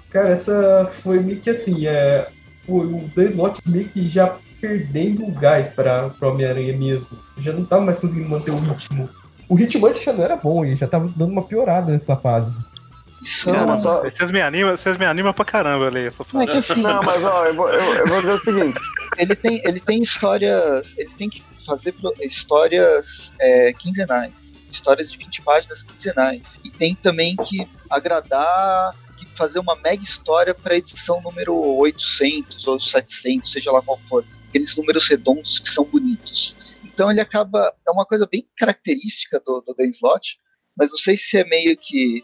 Cara, 0.09 0.29
essa 0.29 0.89
foi 1.03 1.19
meio 1.19 1.41
que 1.41 1.49
assim, 1.49 1.85
é, 1.85 2.27
foi 2.67 2.85
o 2.85 3.09
Deadlock 3.15 3.61
meio 3.65 3.87
que 3.87 4.09
já 4.09 4.35
perdendo 4.59 5.25
o 5.25 5.31
gás 5.31 5.71
para 5.71 6.11
o 6.21 6.25
Homem-Aranha 6.25 6.75
mesmo. 6.77 7.17
Já 7.39 7.53
não 7.53 7.63
tava 7.63 7.85
mais 7.85 7.99
conseguindo 7.99 8.29
manter 8.29 8.51
o 8.51 8.59
ritmo. 8.59 9.09
O 9.47 9.55
ritmo 9.55 9.87
antes 9.87 10.03
já 10.03 10.11
não 10.11 10.23
era 10.23 10.35
bom, 10.35 10.65
e 10.65 10.75
já 10.75 10.87
tava 10.87 11.07
dando 11.15 11.31
uma 11.31 11.41
piorada 11.41 11.91
nessa 11.91 12.15
fase. 12.15 12.51
Não, 13.45 13.77
só... 13.77 14.03
vocês, 14.03 14.29
me 14.29 14.41
animam, 14.41 14.75
vocês 14.75 14.97
me 14.97 15.05
animam 15.05 15.33
pra 15.33 15.45
caramba 15.45 15.89
leio 15.89 16.07
essa 16.07 16.23
fase. 16.23 16.35
Não, 16.35 16.43
é 16.43 16.47
que 16.47 16.57
assim, 16.57 16.81
não, 16.81 17.01
mas 17.01 17.23
ó, 17.23 17.45
eu 17.45 17.55
vou, 17.55 17.69
eu, 17.69 17.81
eu 17.81 18.07
vou 18.07 18.19
dizer 18.21 18.33
o 18.33 18.39
seguinte. 18.39 18.79
Ele 19.17 19.35
tem, 19.35 19.61
ele 19.63 19.79
tem 19.79 20.01
histórias. 20.01 20.93
Ele 20.97 21.09
tem 21.17 21.29
que 21.29 21.43
fazer 21.65 21.93
histórias 22.21 23.33
é, 23.39 23.73
quinzenais. 23.73 24.53
Histórias 24.71 25.11
de 25.11 25.17
20 25.17 25.41
páginas 25.41 25.83
quinzenais. 25.83 26.59
E 26.63 26.69
tem 26.69 26.95
também 26.95 27.35
que 27.35 27.67
agradar 27.89 28.93
fazer 29.37 29.59
uma 29.59 29.75
mega 29.75 30.03
história 30.03 30.53
para 30.53 30.75
edição 30.75 31.21
número 31.21 31.55
800 31.55 32.67
ou 32.67 32.79
700, 32.79 33.51
seja 33.51 33.71
lá 33.71 33.81
qual 33.81 33.99
for 34.09 34.25
aqueles 34.49 34.75
números 34.75 35.07
redondos 35.07 35.59
que 35.59 35.69
são 35.69 35.85
bonitos. 35.85 36.55
Então 36.83 37.11
ele 37.11 37.21
acaba. 37.21 37.73
É 37.87 37.91
uma 37.91 38.05
coisa 38.05 38.27
bem 38.29 38.47
característica 38.57 39.39
do, 39.45 39.61
do 39.61 39.73
Dan 39.73 39.89
Slot, 39.89 40.39
mas 40.75 40.89
não 40.89 40.97
sei 40.97 41.17
se 41.17 41.37
é 41.37 41.43
meio 41.43 41.77
que 41.77 42.23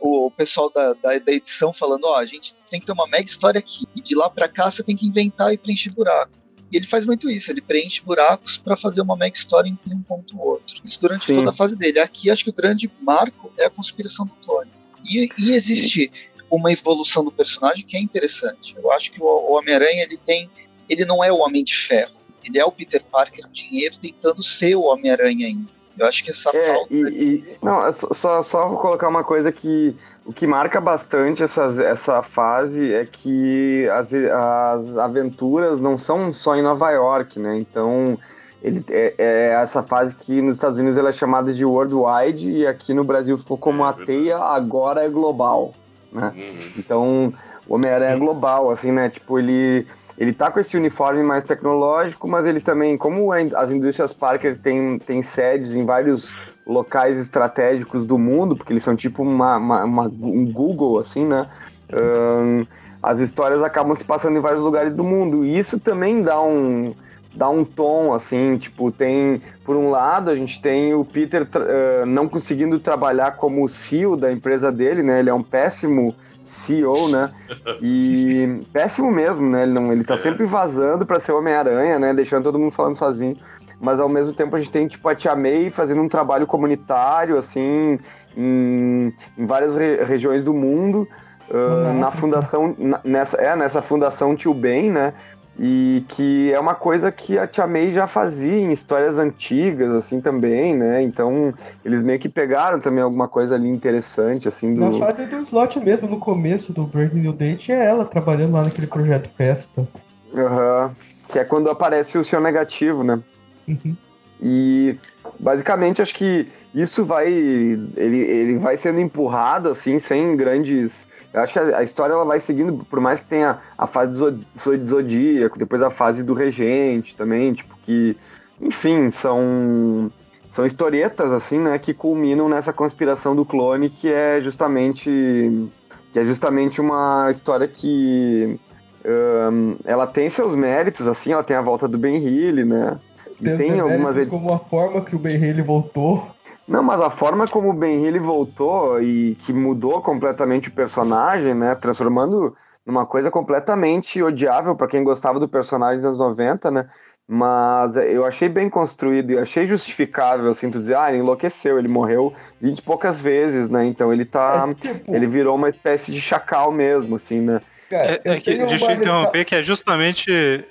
o 0.00 0.30
pessoal 0.30 0.70
da, 0.70 0.94
da, 0.94 1.18
da 1.18 1.32
edição 1.32 1.72
falando: 1.72 2.04
ó, 2.04 2.12
oh, 2.12 2.16
a 2.16 2.26
gente 2.26 2.54
tem 2.70 2.80
que 2.80 2.86
ter 2.86 2.92
uma 2.92 3.06
mega 3.06 3.26
história 3.26 3.58
aqui, 3.58 3.86
e 3.94 4.00
de 4.00 4.14
lá 4.14 4.28
para 4.28 4.48
cá 4.48 4.70
você 4.70 4.82
tem 4.82 4.96
que 4.96 5.06
inventar 5.06 5.52
e 5.52 5.58
preencher 5.58 5.94
buraco. 5.94 6.40
E 6.72 6.76
ele 6.76 6.86
faz 6.86 7.04
muito 7.04 7.28
isso, 7.28 7.50
ele 7.50 7.60
preenche 7.60 8.00
buracos 8.00 8.56
para 8.56 8.76
fazer 8.76 9.00
uma 9.00 9.16
mega 9.16 9.36
história 9.36 9.68
entre 9.68 9.92
um 9.92 10.02
ponto 10.02 10.38
ou 10.38 10.50
outro. 10.52 10.76
Isso 10.84 11.00
durante 11.00 11.24
Sim. 11.24 11.34
toda 11.34 11.50
a 11.50 11.52
fase 11.52 11.74
dele. 11.74 11.98
Aqui 11.98 12.30
acho 12.30 12.44
que 12.44 12.50
o 12.50 12.54
grande 12.54 12.88
marco 13.00 13.52
é 13.58 13.66
a 13.66 13.70
conspiração 13.70 14.24
do 14.24 14.34
clone. 14.34 14.70
E, 15.04 15.28
e 15.36 15.52
existe 15.52 16.12
uma 16.50 16.72
evolução 16.72 17.24
do 17.24 17.30
personagem 17.30 17.84
que 17.84 17.96
é 17.96 18.00
interessante. 18.00 18.74
Eu 18.76 18.90
acho 18.92 19.12
que 19.12 19.22
o 19.22 19.52
Homem-Aranha 19.52 20.02
ele 20.02 20.18
tem 20.18 20.50
ele 20.90 21.04
não 21.04 21.22
é 21.22 21.30
o 21.30 21.38
Homem 21.38 21.62
de 21.62 21.76
Ferro. 21.76 22.16
Ele 22.42 22.58
é 22.58 22.64
o 22.64 22.72
Peter 22.72 23.02
Parker 23.10 23.46
dinheiro 23.52 23.96
tentando 24.02 24.42
ser 24.42 24.74
o 24.74 24.82
Homem-Aranha 24.82 25.46
ainda. 25.46 25.70
Eu 25.96 26.06
acho 26.06 26.24
que 26.24 26.30
essa 26.30 26.50
é, 26.54 26.66
falta. 26.66 26.92
E, 26.92 26.96
e, 26.96 27.56
não, 27.62 27.86
é 27.86 27.92
só, 27.92 28.42
só 28.42 28.68
vou 28.68 28.78
colocar 28.78 29.08
uma 29.08 29.22
coisa 29.22 29.52
que 29.52 29.94
o 30.24 30.32
que 30.32 30.46
marca 30.46 30.80
bastante 30.80 31.42
essa, 31.42 31.64
essa 31.82 32.22
fase 32.22 32.92
é 32.92 33.06
que 33.06 33.88
as, 33.90 34.12
as 34.12 34.96
aventuras 34.96 35.80
não 35.80 35.96
são 35.96 36.32
só 36.32 36.56
em 36.56 36.62
Nova 36.62 36.90
York, 36.90 37.38
né? 37.38 37.58
Então, 37.58 38.18
ele, 38.62 38.84
é, 38.90 39.14
é 39.18 39.48
essa 39.62 39.82
fase 39.82 40.16
que 40.16 40.40
nos 40.40 40.56
Estados 40.56 40.78
Unidos 40.78 40.98
ela 40.98 41.10
é 41.10 41.12
chamada 41.12 41.52
de 41.52 41.64
Worldwide 41.64 42.50
e 42.50 42.66
aqui 42.66 42.94
no 42.94 43.04
Brasil 43.04 43.36
ficou 43.38 43.58
como 43.58 43.84
é 43.84 43.88
a 43.88 43.92
teia, 43.92 44.38
agora 44.38 45.04
é 45.04 45.08
global, 45.08 45.74
né? 46.12 46.32
Uhum. 46.36 46.72
Então, 46.78 47.34
o 47.66 47.74
Homem-Aranha 47.74 48.14
é 48.14 48.18
global, 48.18 48.70
assim, 48.70 48.92
né? 48.92 49.08
Tipo, 49.08 49.38
ele 49.38 49.86
ele 50.20 50.34
tá 50.34 50.50
com 50.50 50.60
esse 50.60 50.76
uniforme 50.76 51.22
mais 51.22 51.44
tecnológico, 51.44 52.28
mas 52.28 52.44
ele 52.44 52.60
também, 52.60 52.94
como 52.98 53.32
as 53.32 53.70
indústrias 53.70 54.12
Parker 54.12 54.54
têm, 54.58 54.98
têm 54.98 55.22
sedes 55.22 55.74
em 55.74 55.86
vários 55.86 56.34
locais 56.66 57.18
estratégicos 57.18 58.04
do 58.04 58.18
mundo, 58.18 58.54
porque 58.54 58.70
eles 58.70 58.84
são 58.84 58.94
tipo 58.94 59.22
uma, 59.22 59.56
uma, 59.56 59.84
uma 59.84 60.02
um 60.04 60.44
Google, 60.52 60.98
assim, 60.98 61.24
né? 61.24 61.48
Um, 61.90 62.66
as 63.02 63.18
histórias 63.18 63.62
acabam 63.62 63.96
se 63.96 64.04
passando 64.04 64.36
em 64.36 64.42
vários 64.42 64.62
lugares 64.62 64.92
do 64.92 65.02
mundo. 65.02 65.42
E 65.42 65.58
isso 65.58 65.80
também 65.80 66.22
dá 66.22 66.38
um, 66.38 66.94
dá 67.34 67.48
um 67.48 67.64
tom, 67.64 68.12
assim, 68.12 68.58
tipo, 68.58 68.90
tem... 68.90 69.42
Por 69.64 69.76
um 69.76 69.90
lado, 69.90 70.30
a 70.30 70.34
gente 70.34 70.60
tem 70.60 70.94
o 70.94 71.04
Peter 71.04 71.42
uh, 71.42 72.06
não 72.06 72.28
conseguindo 72.28 72.78
trabalhar 72.78 73.36
como 73.36 73.68
CEO 73.68 74.16
da 74.16 74.32
empresa 74.32 74.72
dele, 74.72 75.02
né? 75.02 75.20
Ele 75.20 75.30
é 75.30 75.34
um 75.34 75.42
péssimo 75.42 76.14
CEO, 76.42 77.08
né? 77.08 77.30
E 77.80 78.62
péssimo 78.72 79.10
mesmo, 79.10 79.48
né? 79.48 79.62
Ele, 79.62 79.72
não, 79.72 79.92
ele 79.92 80.04
tá 80.04 80.14
é. 80.14 80.16
sempre 80.16 80.44
vazando 80.44 81.06
para 81.06 81.20
ser 81.20 81.32
Homem-Aranha, 81.32 81.98
né? 81.98 82.12
Deixando 82.12 82.44
todo 82.44 82.58
mundo 82.58 82.72
falando 82.72 82.96
sozinho. 82.96 83.36
Mas 83.80 83.98
ao 83.98 84.08
mesmo 84.08 84.34
tempo 84.34 84.54
a 84.54 84.58
gente 84.58 84.70
tem, 84.70 84.86
tipo, 84.86 85.08
a 85.08 85.14
Tia 85.14 85.34
May 85.34 85.70
fazendo 85.70 86.02
um 86.02 86.08
trabalho 86.08 86.46
comunitário, 86.46 87.38
assim, 87.38 87.98
em, 88.36 89.12
em 89.38 89.46
várias 89.46 89.74
re 89.74 90.04
regiões 90.04 90.44
do 90.44 90.52
mundo. 90.52 91.08
Uh, 91.48 91.92
na 91.94 92.12
fundação, 92.12 92.76
nessa, 93.02 93.36
é, 93.36 93.56
nessa 93.56 93.82
fundação 93.82 94.36
Tio 94.36 94.54
Ben, 94.54 94.88
né? 94.88 95.14
E 95.58 96.04
que 96.08 96.50
é 96.52 96.58
uma 96.58 96.74
coisa 96.74 97.12
que 97.12 97.38
a 97.38 97.46
Tia 97.46 97.66
May 97.66 97.92
já 97.92 98.06
fazia 98.06 98.56
em 98.56 98.72
histórias 98.72 99.18
antigas, 99.18 99.92
assim, 99.92 100.20
também, 100.20 100.74
né? 100.74 101.02
Então, 101.02 101.52
eles 101.84 102.02
meio 102.02 102.18
que 102.18 102.30
pegaram 102.30 102.80
também 102.80 103.02
alguma 103.02 103.28
coisa 103.28 103.56
ali 103.56 103.68
interessante, 103.68 104.48
assim, 104.48 104.72
do... 104.72 104.98
Na 104.98 105.06
fase 105.06 105.26
do 105.26 105.36
slot 105.38 105.78
mesmo, 105.80 106.08
no 106.08 106.18
começo 106.18 106.72
do 106.72 106.84
Breaking 106.84 107.20
New 107.20 107.32
Date, 107.32 107.72
é 107.72 107.84
ela 107.84 108.06
trabalhando 108.06 108.52
lá 108.52 108.62
naquele 108.64 108.86
projeto 108.86 109.28
Festa. 109.36 109.86
Aham. 110.34 110.86
Uhum. 110.86 110.90
Que 111.30 111.38
é 111.38 111.44
quando 111.44 111.68
aparece 111.68 112.16
o 112.16 112.24
seu 112.24 112.40
negativo, 112.40 113.04
né? 113.04 113.20
Uhum. 113.68 113.94
E, 114.40 114.98
basicamente, 115.38 116.00
acho 116.00 116.14
que 116.14 116.48
isso 116.74 117.04
vai... 117.04 117.28
Ele, 117.28 118.16
ele 118.16 118.58
vai 118.58 118.78
sendo 118.78 118.98
empurrado, 118.98 119.68
assim, 119.68 119.98
sem 119.98 120.36
grandes 120.36 121.06
eu 121.32 121.40
acho 121.40 121.52
que 121.52 121.58
a, 121.58 121.78
a, 121.78 121.82
história 121.82 122.12
ela 122.12 122.24
vai 122.24 122.40
seguindo, 122.40 122.84
por 122.88 123.00
mais 123.00 123.20
que 123.20 123.26
tenha 123.26 123.58
a 123.78 123.86
fase 123.86 124.18
do 124.18 124.40
Zodíaco, 124.56 125.58
depois 125.58 125.80
a 125.80 125.90
fase 125.90 126.22
do 126.22 126.34
Regente 126.34 127.14
também, 127.14 127.52
tipo, 127.52 127.76
que, 127.84 128.16
enfim, 128.60 129.10
são, 129.10 130.10
são 130.50 130.66
historietas, 130.66 131.32
assim, 131.32 131.58
né, 131.58 131.78
que 131.78 131.94
culminam 131.94 132.48
nessa 132.48 132.72
conspiração 132.72 133.36
do 133.36 133.44
clone, 133.44 133.88
que 133.88 134.12
é 134.12 134.40
justamente, 134.40 135.70
que 136.12 136.18
é 136.18 136.24
justamente 136.24 136.80
uma 136.80 137.28
história 137.30 137.68
que 137.68 138.58
um, 139.04 139.76
ela 139.84 140.06
tem 140.06 140.28
seus 140.28 140.54
méritos, 140.56 141.06
assim, 141.06 141.32
ela 141.32 141.44
tem 141.44 141.56
a 141.56 141.62
volta 141.62 141.86
do 141.86 141.96
Ben 141.96 142.16
Hill, 142.16 142.66
né, 142.66 142.98
tem, 143.42 143.56
tem 143.56 143.80
algumas... 143.80 144.26
Como 144.26 144.52
a 144.52 144.58
forma 144.58 145.00
que 145.04 145.14
o 145.14 145.18
Ben 145.18 145.36
Hill 145.36 145.64
voltou 145.64 146.26
não, 146.70 146.84
mas 146.84 147.00
a 147.00 147.10
forma 147.10 147.48
como 147.48 147.70
o 147.70 147.72
Ben 147.72 148.06
Hill 148.06 148.22
voltou 148.22 149.02
e 149.02 149.34
que 149.40 149.52
mudou 149.52 150.00
completamente 150.00 150.68
o 150.68 150.72
personagem, 150.72 151.52
né? 151.52 151.74
Transformando 151.74 152.56
numa 152.86 153.04
coisa 153.04 153.28
completamente 153.28 154.22
odiável 154.22 154.76
para 154.76 154.86
quem 154.86 155.02
gostava 155.02 155.40
do 155.40 155.48
personagem 155.48 155.96
dos 155.96 156.04
anos 156.04 156.18
90, 156.18 156.70
né? 156.70 156.88
Mas 157.26 157.96
eu 157.96 158.24
achei 158.24 158.48
bem 158.48 158.70
construído 158.70 159.32
e 159.32 159.38
achei 159.38 159.66
justificável, 159.66 160.48
assim, 160.48 160.70
tu 160.70 160.78
dizer, 160.78 160.96
ah, 160.96 161.08
ele 161.08 161.18
enlouqueceu, 161.18 161.76
ele 161.76 161.88
morreu 161.88 162.32
vinte 162.60 162.78
e 162.78 162.82
poucas 162.82 163.20
vezes, 163.20 163.68
né? 163.68 163.84
Então 163.84 164.12
ele 164.12 164.24
tá. 164.24 164.68
É, 164.68 164.74
tipo... 164.74 165.12
Ele 165.12 165.26
virou 165.26 165.56
uma 165.56 165.68
espécie 165.68 166.12
de 166.12 166.20
chacal 166.20 166.70
mesmo, 166.70 167.16
assim, 167.16 167.40
né? 167.40 167.60
é, 167.90 168.20
é 168.24 168.40
que, 168.40 168.56
deixa 168.56 168.92
eu 168.92 168.96
interromper, 168.96 169.44
que 169.44 169.56
é 169.56 169.62
justamente, 169.62 170.30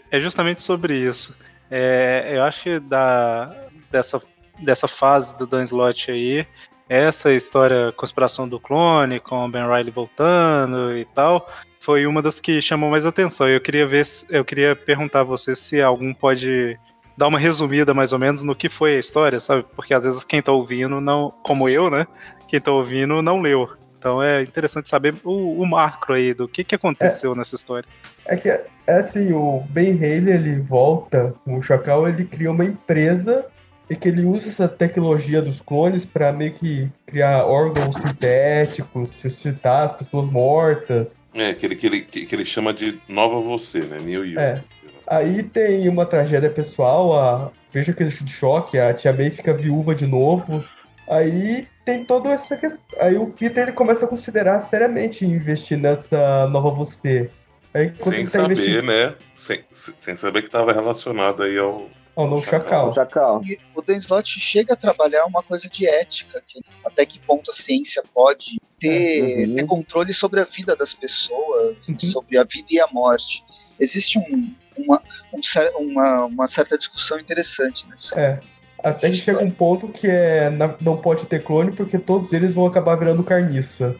é 0.09 0.19
justamente 0.19 0.61
sobre 0.61 0.95
isso. 0.95 1.37
É, 1.69 2.31
eu 2.35 2.43
acho 2.43 2.63
que 2.63 2.79
da, 2.79 3.53
dessa, 3.91 4.21
dessa 4.61 4.87
fase 4.87 5.37
do 5.37 5.45
Dan 5.45 5.63
Slott 5.63 6.11
aí, 6.11 6.45
essa 6.89 7.31
história 7.31 7.91
conspiração 7.95 8.49
do 8.49 8.59
clone, 8.59 9.19
com 9.19 9.45
o 9.45 9.47
Ben 9.47 9.67
Riley 9.67 9.91
voltando 9.91 10.97
e 10.97 11.05
tal, 11.05 11.47
foi 11.79 12.07
uma 12.07 12.21
das 12.21 12.39
que 12.39 12.61
chamou 12.61 12.89
mais 12.89 13.05
atenção. 13.05 13.47
Eu 13.47 13.61
queria 13.61 13.85
ver, 13.85 14.05
eu 14.29 14.43
queria 14.43 14.75
perguntar 14.75 15.21
a 15.21 15.23
você 15.23 15.55
se 15.55 15.81
algum 15.81 16.13
pode 16.13 16.77
dar 17.15 17.27
uma 17.27 17.37
resumida 17.37 17.93
mais 17.93 18.11
ou 18.11 18.17
menos 18.17 18.41
no 18.43 18.55
que 18.55 18.69
foi 18.69 18.95
a 18.95 18.99
história, 18.99 19.39
sabe? 19.39 19.65
Porque 19.75 19.93
às 19.93 20.03
vezes 20.03 20.23
quem 20.23 20.41
tá 20.41 20.51
ouvindo 20.51 20.99
não, 20.99 21.31
como 21.43 21.69
eu, 21.69 21.89
né? 21.91 22.07
Quem 22.47 22.59
tá 22.59 22.71
ouvindo 22.71 23.21
não 23.21 23.39
leu. 23.39 23.69
Então 23.99 24.23
é 24.23 24.41
interessante 24.41 24.89
saber 24.89 25.13
o, 25.23 25.61
o 25.61 25.65
macro 25.67 26.13
aí 26.15 26.33
do 26.33 26.47
que, 26.47 26.63
que 26.63 26.73
aconteceu 26.73 27.33
é, 27.33 27.37
nessa 27.37 27.55
história. 27.55 27.87
É 28.25 28.37
que 28.37 28.49
é 28.49 28.65
assim, 28.87 29.33
o 29.33 29.61
Ben 29.69 29.93
Haley 29.93 30.31
ele 30.33 30.59
volta, 30.61 31.35
o 31.45 31.61
Chacal 31.61 32.07
ele 32.07 32.23
cria 32.25 32.49
uma 32.49 32.63
empresa 32.63 33.45
e 33.89 33.95
que 33.95 34.07
ele 34.07 34.23
usa 34.23 34.49
essa 34.49 34.67
tecnologia 34.67 35.41
dos 35.41 35.61
clones 35.61 36.05
para 36.05 36.31
meio 36.31 36.53
que 36.53 36.87
criar 37.07 37.45
órgãos 37.45 37.95
sintéticos, 37.95 39.11
ressuscitar 39.21 39.85
as 39.85 39.93
pessoas 39.93 40.29
mortas. 40.29 41.17
É, 41.33 41.53
que 41.53 41.65
ele, 41.65 41.75
que 41.75 41.87
ele, 41.87 42.01
que 42.01 42.35
ele 42.35 42.45
chama 42.45 42.73
de 42.73 42.99
Nova 43.07 43.39
Você, 43.39 43.79
né? 43.79 43.99
New 43.99 44.25
You. 44.25 44.39
É. 44.39 44.63
Aí 45.07 45.41
tem 45.41 45.89
uma 45.89 46.05
tragédia 46.05 46.51
pessoal, 46.51 47.19
a... 47.19 47.51
veja 47.73 47.91
aquele 47.91 48.11
choque, 48.11 48.77
a 48.77 48.93
Tia 48.93 49.11
May 49.11 49.31
fica 49.31 49.53
viúva 49.53 49.95
de 49.95 50.05
novo. 50.05 50.63
Aí 51.09 51.67
tem 51.83 52.05
toda 52.05 52.29
essa 52.29 52.55
questão. 52.55 52.83
Aí 52.99 53.17
o 53.17 53.25
Peter 53.27 53.63
ele 53.63 53.71
começa 53.71 54.05
a 54.05 54.07
considerar 54.07 54.61
seriamente 54.61 55.25
investir 55.25 55.79
nessa 55.79 56.47
Nova 56.47 56.69
Você. 56.69 57.31
Aí, 57.73 57.91
sem 57.97 58.21
tá 58.21 58.27
saber, 58.27 58.53
investindo... 58.53 58.85
né? 58.85 59.15
Sem, 59.33 59.63
sem 59.71 60.15
saber 60.15 60.41
que 60.41 60.47
estava 60.47 60.71
relacionado 60.71 61.41
aí 61.41 61.57
ao, 61.57 61.87
ao 62.19 62.27
novo 62.27 62.45
Chacal. 62.45 62.91
Chacal. 62.91 63.41
E 63.45 63.57
o 63.73 63.81
Dan 63.81 63.97
Slott 63.97 64.39
chega 64.39 64.73
a 64.73 64.77
trabalhar 64.77 65.25
uma 65.25 65.41
coisa 65.41 65.69
de 65.69 65.87
ética, 65.87 66.43
que 66.45 66.59
até 66.85 67.05
que 67.05 67.17
ponto 67.19 67.49
a 67.49 67.53
ciência 67.53 68.03
pode 68.13 68.59
ter, 68.77 69.47
uhum. 69.47 69.55
ter 69.55 69.65
controle 69.65 70.13
sobre 70.13 70.41
a 70.41 70.43
vida 70.43 70.75
das 70.75 70.93
pessoas, 70.93 71.77
uhum. 71.87 71.99
sobre 71.99 72.37
a 72.37 72.43
vida 72.43 72.67
e 72.71 72.79
a 72.79 72.87
morte. 72.87 73.41
Existe 73.79 74.19
um, 74.19 74.53
uma, 74.77 75.01
um, 75.33 75.39
uma, 75.79 76.25
uma, 76.25 76.47
certa 76.47 76.77
discussão 76.77 77.17
interessante 77.17 77.87
nessa. 77.87 78.19
É. 78.19 78.39
Até 78.83 79.09
que 79.09 79.15
chega 79.15 79.41
um 79.41 79.51
ponto 79.51 79.87
que 79.87 80.07
é, 80.07 80.49
não 80.81 80.97
pode 80.97 81.25
ter 81.25 81.43
clone 81.43 81.71
porque 81.71 81.97
todos 81.97 82.33
eles 82.33 82.53
vão 82.53 82.65
acabar 82.65 82.95
virando 82.95 83.23
carniça. 83.23 83.95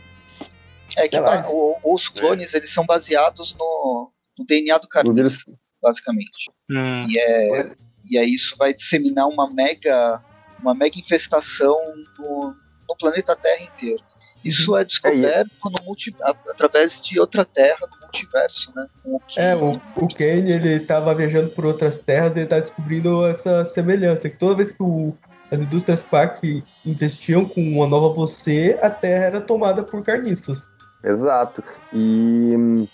É 0.98 1.08
que 1.08 1.16
é 1.16 1.22
o, 1.48 1.78
os 1.84 2.10
clones 2.10 2.54
eles 2.54 2.74
são 2.74 2.86
baseados 2.86 3.56
no, 3.58 4.12
no 4.38 4.46
DNA 4.46 4.78
do 4.78 4.88
carniça, 4.88 5.38
basicamente. 5.82 6.50
Hum. 6.70 7.06
E 7.10 7.18
é 7.18 7.72
e 8.10 8.18
aí 8.18 8.34
isso 8.34 8.56
vai 8.58 8.74
disseminar 8.74 9.28
uma 9.28 9.50
mega, 9.50 10.22
uma 10.62 10.74
mega 10.74 10.98
infestação 10.98 11.78
no, 12.18 12.56
no 12.88 12.96
planeta 12.98 13.36
Terra 13.36 13.64
inteiro. 13.64 14.04
Isso 14.44 14.76
é 14.78 14.86
descoberto 14.86 15.52
é, 15.52 15.70
no 15.70 15.86
multi, 15.86 16.16
através 16.22 17.02
de 17.02 17.20
outra 17.20 17.44
terra 17.44 17.86
do 17.86 18.00
multiverso, 18.02 18.72
né? 18.74 18.88
O 19.04 19.20
que... 19.20 19.38
É, 19.38 19.54
o, 19.54 19.74
o 19.98 20.08
Kane, 20.08 20.52
ele 20.52 20.76
estava 20.76 21.14
viajando 21.14 21.50
por 21.50 21.66
outras 21.66 22.00
terras 22.00 22.36
e 22.36 22.40
ele 22.40 22.48
tá 22.48 22.60
descobrindo 22.60 23.26
essa 23.26 23.66
semelhança, 23.66 24.30
que 24.30 24.38
toda 24.38 24.56
vez 24.56 24.72
que 24.72 24.82
o, 24.82 25.14
as 25.52 25.60
indústrias 25.60 26.02
Park 26.02 26.42
investiam 26.86 27.44
com 27.44 27.62
uma 27.62 27.86
nova 27.86 28.14
você, 28.14 28.80
a 28.82 28.90
terra 28.90 29.26
era 29.26 29.42
tomada 29.42 29.84
por 29.84 30.02
carniças. 30.04 30.64
Exato. 31.04 31.62
E 31.94 32.56
hum, 32.58 32.88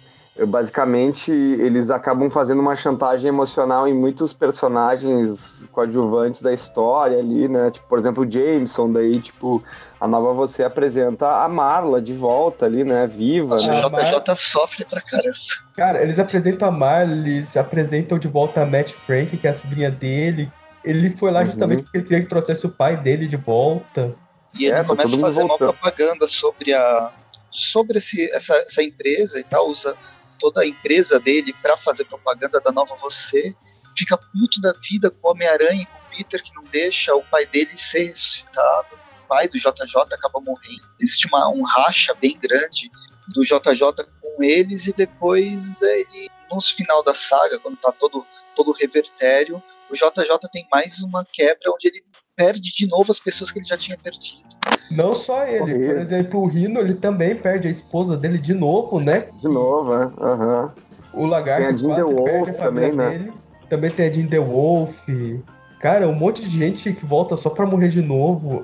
basicamente 0.44 1.32
eles 1.32 1.90
acabam 1.90 2.30
fazendo 2.30 2.60
uma 2.60 2.76
chantagem 2.76 3.30
emocional 3.30 3.88
em 3.88 3.94
muitos 3.94 4.34
personagens 4.34 5.66
coadjuvantes 5.72 6.42
da 6.42 6.54
história 6.54 7.20
ali, 7.20 7.48
né? 7.48 7.72
Tipo, 7.72 7.88
por 7.88 8.00
exemplo, 8.00 8.24
o 8.26 8.30
Jameson, 8.30 8.92
daí, 8.92 9.22
tipo, 9.22 9.64
a 10.00 10.08
nova 10.08 10.34
você 10.34 10.64
apresenta 10.64 11.44
a 11.44 11.48
Marla 11.48 12.02
de 12.02 12.12
volta 12.12 12.66
ali, 12.66 12.84
né? 12.84 13.08
Viva, 13.08 13.56
Nossa, 13.56 13.68
né? 13.68 13.86
O 13.86 14.20
JJ 14.20 14.36
sofre 14.36 14.84
pra 14.84 15.00
caramba. 15.00 15.38
Cara, 15.76 16.02
eles 16.02 16.20
apresentam 16.20 16.68
a 16.68 16.72
Marla, 16.72 17.14
eles 17.14 17.56
apresentam 17.56 18.20
de 18.20 18.28
volta 18.28 18.62
a 18.62 18.66
Matt 18.66 18.92
Frank, 18.92 19.38
que 19.38 19.48
é 19.48 19.52
a 19.52 19.56
sobrinha 19.56 19.90
dele. 19.90 20.52
Ele 20.84 21.12
foi 21.12 21.32
lá 21.32 21.40
uhum. 21.40 21.46
justamente 21.46 21.84
porque 21.84 21.98
ele 21.98 22.06
queria 22.06 22.22
que 22.22 22.30
trouxesse 22.30 22.66
o 22.66 22.70
pai 22.70 22.98
dele 22.98 23.26
de 23.26 23.38
volta. 23.38 24.14
E 24.54 24.66
ele 24.66 24.76
é, 24.76 24.84
começa 24.84 25.16
a 25.16 25.20
fazer 25.20 25.44
uma 25.44 25.58
propaganda 25.58 26.28
sobre 26.28 26.74
a 26.74 27.12
sobre 27.56 28.00
esse, 28.00 28.30
essa, 28.32 28.54
essa 28.56 28.84
empresa 28.84 29.40
e 29.40 29.44
tal, 29.44 29.70
usa 29.70 29.96
toda 30.40 30.62
a 30.62 30.68
empresa 30.68 31.20
dele 31.20 31.54
para 31.62 31.78
fazer 31.78 32.06
propaganda 32.06 32.60
da 32.60 32.72
nova 32.72 32.96
você, 32.96 33.56
fica 33.96 34.18
puto 34.18 34.62
da 34.62 34.74
vida 34.90 35.10
com 35.10 35.28
o 35.28 35.32
Homem-Aranha 35.32 35.84
e 35.84 35.86
com 35.86 35.98
o 35.98 36.10
Peter 36.16 36.44
que 36.44 36.54
não 36.54 36.64
deixa 36.66 37.16
o 37.16 37.24
pai 37.24 37.46
dele 37.46 37.78
ser 37.78 38.08
ressuscitado. 38.10 38.88
O 39.24 39.28
pai 39.28 39.48
do 39.48 39.58
JJ 39.58 39.74
acaba 40.14 40.40
morrendo. 40.42 40.86
Existe 41.00 41.28
uma, 41.28 41.50
um 41.50 41.64
racha 41.64 42.14
bem 42.14 42.38
grande 42.38 42.92
do 43.34 43.44
JJ 43.44 44.06
com 44.22 44.44
eles 44.44 44.88
e 44.88 44.94
depois 44.94 45.82
ele, 45.82 46.30
no 46.52 46.62
final 46.62 47.04
da 47.04 47.14
saga, 47.14 47.60
quando 47.60 47.78
tá 47.78 47.92
todo, 47.92 48.26
todo 48.56 48.72
revertério, 48.72 49.62
o 49.90 49.96
JJ 49.96 50.50
tem 50.52 50.68
mais 50.72 51.00
uma 51.00 51.26
quebra 51.26 51.72
onde 51.72 51.88
ele 51.88 52.04
perde 52.36 52.74
de 52.76 52.88
novo 52.88 53.12
as 53.12 53.20
pessoas 53.20 53.52
que 53.52 53.60
ele 53.60 53.66
já 53.66 53.78
tinha 53.78 53.98
perdido. 53.98 54.55
Não 54.92 55.14
só 55.14 55.46
ele, 55.46 55.88
por 55.88 55.98
exemplo, 55.98 56.42
o 56.42 56.46
Rino, 56.46 56.80
ele 56.80 56.96
também 56.96 57.36
perde 57.36 57.68
a 57.68 57.72
esposa 57.72 58.16
dele 58.16 58.38
de 58.38 58.54
novo, 58.54 59.00
né? 59.00 59.26
De 59.40 59.48
novo, 59.48 59.94
é. 59.94 60.06
Uhum. 60.06 60.70
O 61.14 61.26
Lagarto 61.26 61.78
tem 61.78 61.92
a 61.92 62.04
quase 62.04 62.24
perde 62.24 62.50
a 62.50 62.54
família 62.54 62.90
também, 62.90 62.92
né? 62.92 63.10
dele. 63.10 63.34
Também 63.70 63.92
tem 63.92 64.08
a 64.08 64.12
Jean 64.12 64.28
The 64.28 64.40
Wolf. 64.40 65.08
Cara, 65.80 66.08
um 66.08 66.16
monte 66.16 66.42
de 66.42 66.50
gente 66.50 66.94
que 66.94 67.06
volta 67.06 67.36
só 67.36 67.50
pra 67.50 67.66
morrer 67.66 67.90
de 67.90 68.02
novo. 68.02 68.64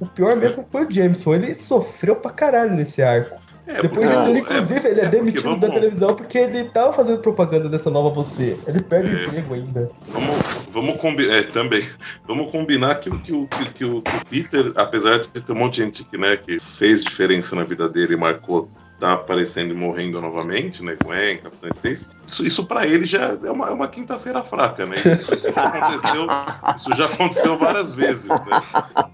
O 0.00 0.06
pior 0.06 0.36
mesmo 0.36 0.64
foi 0.70 0.84
o 0.84 0.90
Jameson. 0.90 1.34
Ele 1.34 1.54
sofreu 1.54 2.16
pra 2.16 2.30
caralho 2.30 2.74
nesse 2.74 3.02
arco. 3.02 3.36
É, 3.66 3.82
Depois 3.82 4.08
disso, 4.08 4.28
ele, 4.30 4.38
inclusive, 4.38 4.86
é, 4.86 4.90
ele 4.90 5.00
é, 5.00 5.04
é 5.04 5.08
demitido 5.08 5.42
vamos, 5.42 5.60
da 5.60 5.68
televisão 5.68 6.14
porque 6.14 6.38
ele 6.38 6.64
tava 6.64 6.92
fazendo 6.92 7.18
propaganda 7.18 7.68
dessa 7.68 7.90
nova 7.90 8.10
você. 8.10 8.56
Ele 8.66 8.80
perde 8.82 9.12
o 9.12 9.18
é, 9.18 9.24
emprego 9.24 9.54
ainda. 9.54 9.90
Vamos, 10.08 10.55
vamos 10.76 10.98
combinar. 10.98 11.34
É, 11.36 11.42
também. 11.42 11.82
Vamos 12.26 12.52
combinar 12.52 12.96
que, 12.96 13.10
que, 13.10 13.32
que, 13.32 13.46
que, 13.46 13.74
que 13.74 13.84
o 13.84 14.02
Peter, 14.28 14.72
apesar 14.76 15.18
de 15.18 15.28
ter 15.28 15.52
um 15.52 15.56
monte 15.56 15.76
de 15.76 15.82
gente 15.82 16.04
que, 16.04 16.18
né, 16.18 16.36
que 16.36 16.60
fez 16.60 17.02
diferença 17.02 17.56
na 17.56 17.64
vida 17.64 17.88
dele 17.88 18.12
e 18.12 18.16
marcou 18.16 18.70
tá 18.98 19.12
aparecendo 19.12 19.72
e 19.72 19.74
morrendo 19.74 20.20
novamente, 20.20 20.82
né? 20.82 20.96
Gwen, 21.02 21.38
Capitão 21.38 21.70
Stacy. 21.70 22.08
Isso, 22.26 22.46
isso 22.46 22.66
para 22.66 22.86
ele 22.86 23.04
já 23.04 23.36
é 23.42 23.50
uma, 23.50 23.68
é 23.68 23.70
uma 23.70 23.88
quinta-feira 23.88 24.42
fraca, 24.42 24.86
né? 24.86 24.96
Isso, 24.96 25.34
isso, 25.34 25.52
já 25.52 25.64
aconteceu, 25.64 26.26
isso 26.74 26.94
já 26.94 27.04
aconteceu 27.04 27.56
várias 27.58 27.94
vezes, 27.94 28.28
né? 28.28 28.62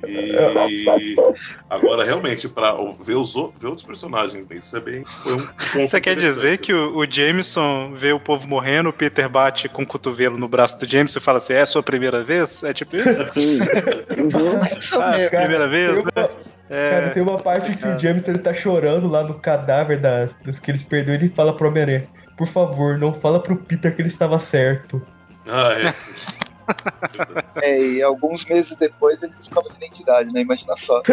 E 0.07 0.37
agora, 1.69 2.05
realmente, 2.05 2.49
para 2.49 2.75
ver, 3.01 3.17
os, 3.17 3.35
ver 3.35 3.67
outros 3.67 3.85
personagens, 3.85 4.49
né? 4.49 4.57
isso 4.57 4.77
é 4.77 4.81
bem. 4.81 5.05
Foi 5.23 5.35
um 5.35 5.49
Você 5.87 6.01
quer 6.01 6.17
dizer 6.17 6.59
que 6.59 6.73
o, 6.73 6.99
o, 6.99 7.07
Jameson 7.11 7.93
vê 7.95 8.13
o 8.13 8.21
povo 8.21 8.49
morrendo, 8.49 8.89
o 8.89 8.93
Peter 8.93 9.29
bate 9.29 9.69
com 9.69 9.83
o 9.83 9.87
cotovelo 9.87 10.39
no 10.39 10.47
braço 10.47 10.79
do 10.79 10.89
Jameson 10.89 11.19
e 11.19 11.23
fala 11.23 11.39
assim: 11.39 11.55
é 11.55 11.63
a 11.63 11.67
sua 11.67 11.83
primeira 11.83 12.23
vez? 12.23 12.63
É 12.63 12.73
tipo 12.73 12.97
isso? 12.97 13.21
ah, 15.01 15.13
primeira 15.29 15.69
vez, 15.69 15.97
né? 15.97 16.29
É... 16.73 16.91
Cara, 16.91 17.11
tem 17.11 17.23
uma 17.23 17.37
parte 17.37 17.77
que 17.77 17.87
o 17.87 17.99
James 17.99 18.27
ele 18.27 18.39
tá 18.39 18.55
chorando 18.55 19.07
lá 19.07 19.23
no 19.23 19.35
cadáver 19.35 20.01
das, 20.01 20.33
das 20.43 20.59
que 20.59 20.71
eles 20.71 20.83
perderam 20.83 21.21
e 21.21 21.27
ele 21.27 21.35
fala 21.35 21.55
pro 21.55 21.69
Homem-Aranha: 21.69 22.09
Por 22.35 22.47
favor, 22.47 22.97
não 22.97 23.13
fala 23.13 23.39
pro 23.39 23.55
Peter 23.57 23.95
que 23.95 24.01
ele 24.01 24.09
estava 24.09 24.41
certo. 24.41 25.03
Ah, 25.47 25.75
é. 25.75 25.95
é, 27.63 27.79
e 27.79 28.03
alguns 28.03 28.47
meses 28.47 28.75
depois 28.77 29.23
ele 29.23 29.35
descobre 29.37 29.71
a 29.71 29.77
identidade, 29.77 30.33
né? 30.33 30.41
Imagina 30.41 30.75
só. 30.77 31.03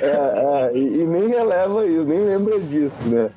É, 0.00 0.70
é, 0.70 0.76
e, 0.76 1.00
e 1.00 1.06
nem 1.06 1.28
releva 1.28 1.84
isso, 1.84 2.04
nem 2.04 2.20
lembra 2.20 2.60
disso, 2.60 3.08
né? 3.08 3.30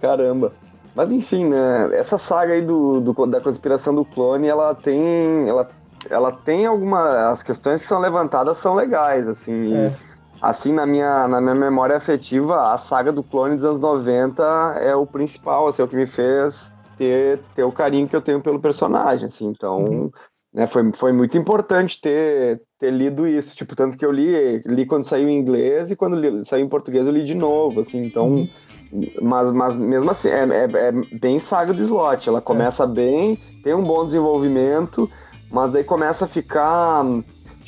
Caramba. 0.00 0.52
Mas 0.96 1.12
enfim, 1.12 1.44
né? 1.44 1.90
Essa 1.92 2.18
saga 2.18 2.54
aí 2.54 2.62
do, 2.62 3.00
do, 3.00 3.26
da 3.26 3.40
conspiração 3.40 3.94
do 3.94 4.04
clone, 4.04 4.48
ela 4.48 4.74
tem. 4.74 5.48
Ela, 5.48 5.70
ela 6.10 6.32
tem 6.32 6.66
algumas. 6.66 7.06
As 7.06 7.42
questões 7.44 7.82
que 7.82 7.86
são 7.86 8.00
levantadas 8.00 8.58
são 8.58 8.74
legais, 8.74 9.28
assim. 9.28 9.76
É. 9.76 9.86
E, 9.86 10.07
assim, 10.40 10.72
na 10.72 10.86
minha, 10.86 11.26
na 11.28 11.40
minha 11.40 11.54
memória 11.54 11.96
afetiva, 11.96 12.72
a 12.72 12.78
saga 12.78 13.12
do 13.12 13.22
clone 13.22 13.56
dos 13.56 13.64
anos 13.64 13.80
90 13.80 14.42
é 14.80 14.94
o 14.94 15.06
principal, 15.06 15.66
assim, 15.66 15.82
é 15.82 15.84
o 15.84 15.88
que 15.88 15.96
me 15.96 16.06
fez 16.06 16.72
ter, 16.96 17.40
ter 17.54 17.64
o 17.64 17.72
carinho 17.72 18.08
que 18.08 18.16
eu 18.16 18.22
tenho 18.22 18.40
pelo 18.40 18.60
personagem, 18.60 19.26
assim, 19.26 19.46
então... 19.46 19.84
Uhum. 19.84 20.10
né, 20.52 20.66
foi, 20.66 20.92
foi 20.92 21.12
muito 21.12 21.36
importante 21.36 22.00
ter, 22.00 22.60
ter 22.78 22.90
lido 22.90 23.26
isso, 23.26 23.56
tipo, 23.56 23.74
tanto 23.74 23.96
que 23.96 24.04
eu 24.04 24.12
li, 24.12 24.62
li 24.66 24.86
quando 24.86 25.04
saiu 25.04 25.28
em 25.28 25.38
inglês 25.38 25.90
e 25.90 25.96
quando 25.96 26.16
li, 26.16 26.44
saiu 26.44 26.64
em 26.64 26.68
português 26.68 27.06
eu 27.06 27.12
li 27.12 27.24
de 27.24 27.34
novo, 27.34 27.80
assim, 27.80 28.04
então, 28.04 28.28
uhum. 28.28 28.48
mas, 29.20 29.52
mas 29.52 29.76
mesmo 29.76 30.10
assim, 30.10 30.28
é, 30.28 30.44
é, 30.44 30.68
é, 30.88 30.92
bem 31.18 31.38
saga 31.38 31.72
do 31.72 31.82
slot, 31.82 32.28
ela 32.28 32.40
começa 32.40 32.84
é. 32.84 32.86
bem, 32.86 33.38
tem 33.62 33.74
um 33.74 33.82
bom 33.82 34.04
desenvolvimento, 34.06 35.10
mas 35.50 35.72
daí 35.72 35.84
começa 35.84 36.24
a 36.24 36.28
ficar, 36.28 37.04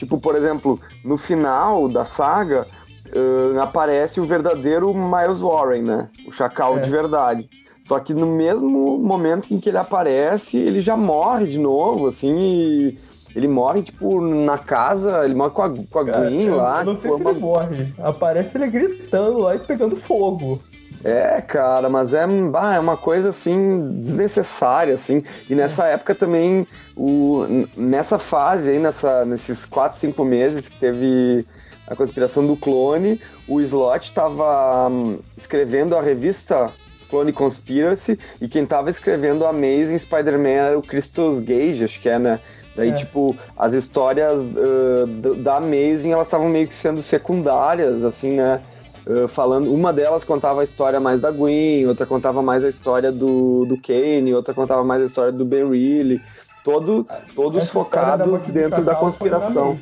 tipo, 0.00 0.18
por 0.18 0.34
exemplo, 0.34 0.80
no 1.04 1.18
final 1.18 1.86
da 1.86 2.06
saga, 2.06 2.66
uh, 3.14 3.60
aparece 3.60 4.18
o 4.18 4.24
verdadeiro 4.24 4.94
Miles 4.94 5.40
Warren, 5.40 5.82
né, 5.82 6.08
o 6.26 6.32
Chacal 6.32 6.78
de 6.78 6.86
é. 6.86 6.90
verdade. 6.90 7.48
Só 7.84 7.98
que 7.98 8.14
no 8.14 8.26
mesmo 8.26 8.98
momento 8.98 9.52
em 9.52 9.60
que 9.60 9.68
ele 9.68 9.76
aparece, 9.76 10.56
ele 10.56 10.80
já 10.80 10.96
morre 10.96 11.46
de 11.48 11.58
novo, 11.58 12.06
assim, 12.06 12.34
e 12.38 12.98
ele 13.34 13.46
morre, 13.46 13.82
tipo, 13.82 14.20
na 14.22 14.56
casa, 14.56 15.24
ele 15.24 15.34
morre 15.34 15.50
com 15.50 15.62
a, 15.62 15.70
com 15.70 15.98
a 15.98 16.06
Cara, 16.06 16.30
Gwen 16.30 16.46
eu, 16.46 16.56
lá. 16.56 16.80
Eu 16.80 16.86
não 16.86 17.00
sei 17.00 17.10
tipo, 17.10 17.16
se 17.16 17.22
uma... 17.22 17.30
ele 17.32 17.40
morre. 17.40 17.94
Aparece 17.98 18.56
ele 18.56 18.68
gritando 18.68 19.38
lá 19.38 19.54
e 19.54 19.58
pegando 19.58 19.96
fogo. 19.96 20.60
É, 21.02 21.40
cara, 21.40 21.88
mas 21.88 22.12
é, 22.12 22.26
bah, 22.26 22.74
é 22.74 22.78
uma 22.78 22.96
coisa 22.96 23.30
assim 23.30 23.98
desnecessária, 24.00 24.94
assim. 24.94 25.24
E 25.48 25.54
nessa 25.54 25.86
época 25.86 26.14
também, 26.14 26.66
o, 26.94 27.46
nessa 27.76 28.18
fase 28.18 28.70
aí, 28.70 28.78
nessa, 28.78 29.24
nesses 29.24 29.64
4, 29.64 29.98
5 29.98 30.24
meses 30.24 30.68
que 30.68 30.78
teve 30.78 31.46
a 31.88 31.96
conspiração 31.96 32.46
do 32.46 32.54
clone, 32.54 33.20
o 33.48 33.60
Slot 33.60 34.04
estava 34.04 34.88
hum, 34.88 35.18
escrevendo 35.36 35.96
a 35.96 36.02
revista 36.02 36.70
Clone 37.08 37.32
Conspiracy, 37.32 38.18
e 38.40 38.46
quem 38.46 38.64
tava 38.64 38.90
escrevendo 38.90 39.44
Amazing 39.44 39.98
Spider-Man 39.98 40.48
era 40.48 40.78
o 40.78 40.82
Christos 40.82 41.40
Gage, 41.40 41.84
acho 41.84 42.00
que 42.00 42.08
é, 42.08 42.18
né? 42.18 42.38
Daí, 42.76 42.90
é. 42.90 42.92
tipo, 42.92 43.36
as 43.58 43.72
histórias 43.72 44.38
uh, 44.38 45.34
da 45.42 45.56
Amazing, 45.56 46.12
elas 46.12 46.28
estavam 46.28 46.48
meio 46.48 46.68
que 46.68 46.74
sendo 46.74 47.02
secundárias, 47.02 48.04
assim, 48.04 48.36
né? 48.36 48.60
Uh, 49.06 49.26
falando, 49.26 49.72
uma 49.72 49.92
delas 49.92 50.24
contava 50.24 50.60
a 50.60 50.64
história 50.64 51.00
mais 51.00 51.20
da 51.20 51.30
Gwen, 51.30 51.86
outra 51.86 52.04
contava 52.04 52.42
mais 52.42 52.62
a 52.62 52.68
história 52.68 53.10
do, 53.10 53.64
do 53.64 53.76
Kane, 53.80 54.34
outra 54.34 54.52
contava 54.52 54.84
mais 54.84 55.02
a 55.02 55.06
história 55.06 55.32
do 55.32 55.44
Ben 55.44 55.68
Reilly, 55.68 56.20
todo, 56.62 57.06
todos 57.34 57.62
Essa 57.62 57.72
focados 57.72 58.42
dentro 58.42 58.84
da 58.84 58.94
conspiração. 58.94 59.78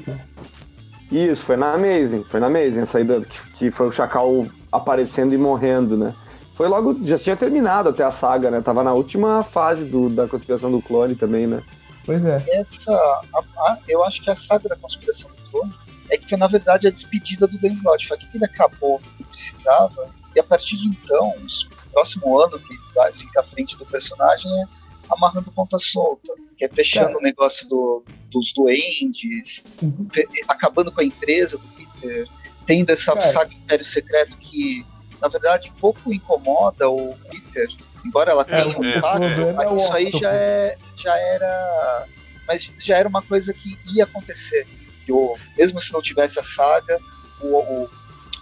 Isso, 1.10 1.44
foi 1.44 1.56
na 1.56 1.72
Amazing, 1.72 2.22
foi 2.24 2.38
na 2.38 2.46
Amazing, 2.46 2.80
essa 2.80 2.98
aí 2.98 3.04
que, 3.04 3.52
que 3.54 3.70
foi 3.70 3.88
o 3.88 3.92
Chacal 3.92 4.46
aparecendo 4.70 5.34
e 5.34 5.38
morrendo, 5.38 5.96
né? 5.96 6.14
Foi 6.54 6.68
logo, 6.68 6.96
já 7.04 7.18
tinha 7.18 7.36
terminado 7.36 7.88
até 7.88 8.04
a 8.04 8.10
saga, 8.10 8.50
né? 8.50 8.60
Tava 8.60 8.82
na 8.82 8.92
última 8.92 9.42
fase 9.42 9.84
do, 9.84 10.10
da 10.10 10.26
conspiração 10.26 10.70
do 10.70 10.82
clone 10.82 11.14
também, 11.14 11.46
né? 11.46 11.62
Pois 12.04 12.24
é. 12.24 12.44
Essa, 12.48 12.92
a, 12.92 13.38
a, 13.58 13.78
eu 13.88 14.04
acho 14.04 14.22
que 14.22 14.30
a 14.30 14.36
saga 14.36 14.68
da 14.68 14.76
conspiração 14.76 15.30
do 15.30 15.50
clone 15.50 15.72
é 16.10 16.16
que 16.16 16.28
foi, 16.28 16.39
na 16.39 16.47
verdade, 16.47 16.86
a 16.86 16.90
despedida 16.90 17.47
do 17.47 17.59
Dan 17.59 17.72
Slott. 17.74 18.09
Foi 18.09 18.18
que 18.18 18.26
ele 18.35 18.44
acabou 18.44 19.01
e 19.18 19.24
precisava, 19.24 20.12
e 20.35 20.40
a 20.40 20.43
partir 20.43 20.76
de 20.76 20.89
então, 20.89 21.30
o 21.30 21.90
próximo 21.93 22.39
ano 22.40 22.59
que 22.59 22.76
vai 22.94 23.12
ficar 23.12 23.40
à 23.40 23.44
frente 23.44 23.76
do 23.76 23.86
personagem 23.86 24.51
é 24.62 24.64
amarrando 25.10 25.51
ponta 25.51 25.78
solta, 25.78 26.32
que 26.56 26.64
é 26.64 26.68
fechando 26.68 27.16
o 27.18 27.22
negócio 27.22 27.66
do, 27.66 28.05
dos 28.30 28.52
duendes, 28.52 29.64
uhum. 29.82 30.06
acabando 30.47 30.93
com 30.93 31.01
a 31.01 31.05
empresa 31.05 31.56
do 31.56 31.66
Peter, 31.68 32.28
tendo 32.66 32.90
essa 32.90 33.14
Cara. 33.14 33.32
saga 33.32 33.55
Império 33.55 33.85
Secreto 33.85 34.36
que 34.36 34.85
na 35.20 35.28
verdade, 35.28 35.72
pouco 35.80 36.12
incomoda 36.12 36.89
o 36.89 37.14
Peter, 37.28 37.68
embora 38.05 38.30
ela 38.30 38.44
tenha 38.44 38.60
é, 38.60 38.66
um 38.66 38.85
impacto, 38.85 39.24
é, 39.24 39.52
mas 39.52 39.82
isso 39.82 39.93
aí 39.93 40.10
já, 40.12 40.32
é, 40.32 40.78
já 40.97 41.16
era. 41.18 42.06
Mas 42.47 42.70
já 42.78 42.97
era 42.97 43.09
uma 43.09 43.22
coisa 43.22 43.52
que 43.52 43.78
ia 43.93 44.05
acontecer. 44.05 44.66
Que 45.09 45.12
o, 45.12 45.39
mesmo 45.56 45.80
se 45.80 45.90
não 45.90 46.02
tivesse 46.02 46.39
a 46.39 46.43
saga, 46.43 47.01
o, 47.40 47.47
o, 47.47 47.89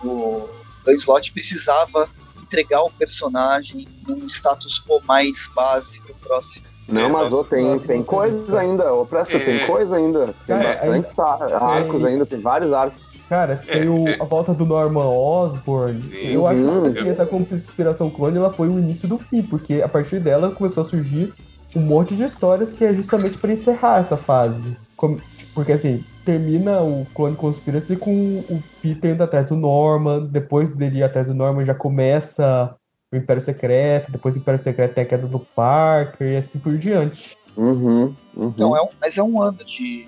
o 0.05 0.51
Dan 0.85 0.95
Slott 0.95 1.31
precisava 1.31 2.09
entregar 2.43 2.83
o 2.83 2.91
personagem 2.91 3.87
num 4.05 4.27
status 4.27 4.83
quo 4.85 5.01
mais 5.07 5.49
básico 5.55 6.13
próximo. 6.21 6.67
Não, 6.89 7.09
mas 7.09 7.33
oh, 7.33 7.45
tem, 7.45 7.79
tem 7.79 8.03
coisa 8.03 8.59
ainda, 8.59 8.93
ô 8.93 9.07
Pressa, 9.07 9.37
é. 9.37 9.39
tem 9.39 9.65
coisa 9.65 9.95
ainda. 9.95 10.35
Tem 10.45 10.57
é. 10.57 10.99
bastante 10.99 11.55
arcos 11.55 12.05
ainda, 12.05 12.27
tem 12.27 12.41
vários 12.41 12.73
arcos. 12.73 13.01
Cara, 13.29 13.63
tem 13.65 13.83
é, 13.83 13.89
o, 13.89 14.09
é. 14.09 14.17
a 14.21 14.25
volta 14.25 14.53
do 14.53 14.67
Norman 14.67 15.07
Osborn. 15.07 16.01
Sim, 16.01 16.17
eu 16.17 16.41
sim, 16.41 16.49
acho 16.49 16.93
que 16.95 17.09
essa 17.09 17.27
conspiração 17.27 18.11
clone 18.11 18.39
ela 18.39 18.53
foi 18.53 18.69
o 18.69 18.77
início 18.77 19.07
do 19.07 19.19
fim, 19.19 19.41
porque 19.43 19.83
a 19.83 19.89
partir 19.89 20.19
dela 20.19 20.51
começou 20.51 20.83
a 20.83 20.85
surgir 20.85 21.33
um 21.77 21.81
monte 21.81 22.17
de 22.17 22.25
histórias 22.25 22.73
que 22.73 22.85
é 22.85 22.93
justamente 22.93 23.39
para 23.39 23.53
encerrar 23.53 24.01
essa 24.01 24.17
fase. 24.17 24.77
Como, 24.97 25.21
porque 25.55 25.73
assim, 25.73 26.05
termina 26.25 26.81
o 26.83 27.07
Clone 27.15 27.37
Conspiracy 27.37 27.97
com 27.97 28.39
o 28.39 28.63
Peter 28.83 29.13
indo 29.13 29.23
atrás 29.23 29.47
do 29.47 29.57
Norman, 29.57 30.27
depois 30.27 30.73
dele 30.73 30.99
ir 30.99 31.03
atrás 31.03 31.29
do 31.29 31.35
Norman 31.35 31.65
já 31.65 31.75
começa 31.75 32.75
o 33.13 33.17
Império 33.17 33.43
Secreto, 33.43 34.11
depois 34.11 34.35
do 34.35 34.41
Império 34.41 34.63
Secreto 34.63 34.95
tem 34.95 35.05
a 35.05 35.07
queda 35.07 35.27
do 35.27 35.39
Parker 35.39 36.27
e 36.27 36.37
assim 36.37 36.59
por 36.59 36.77
diante. 36.77 37.37
Uhum, 37.57 38.15
uhum. 38.37 38.49
Então, 38.49 38.77
é 38.77 38.83
um, 38.83 38.89
mas 39.01 39.17
é 39.17 39.23
um 39.23 39.41
ano 39.41 39.65
de 39.65 40.07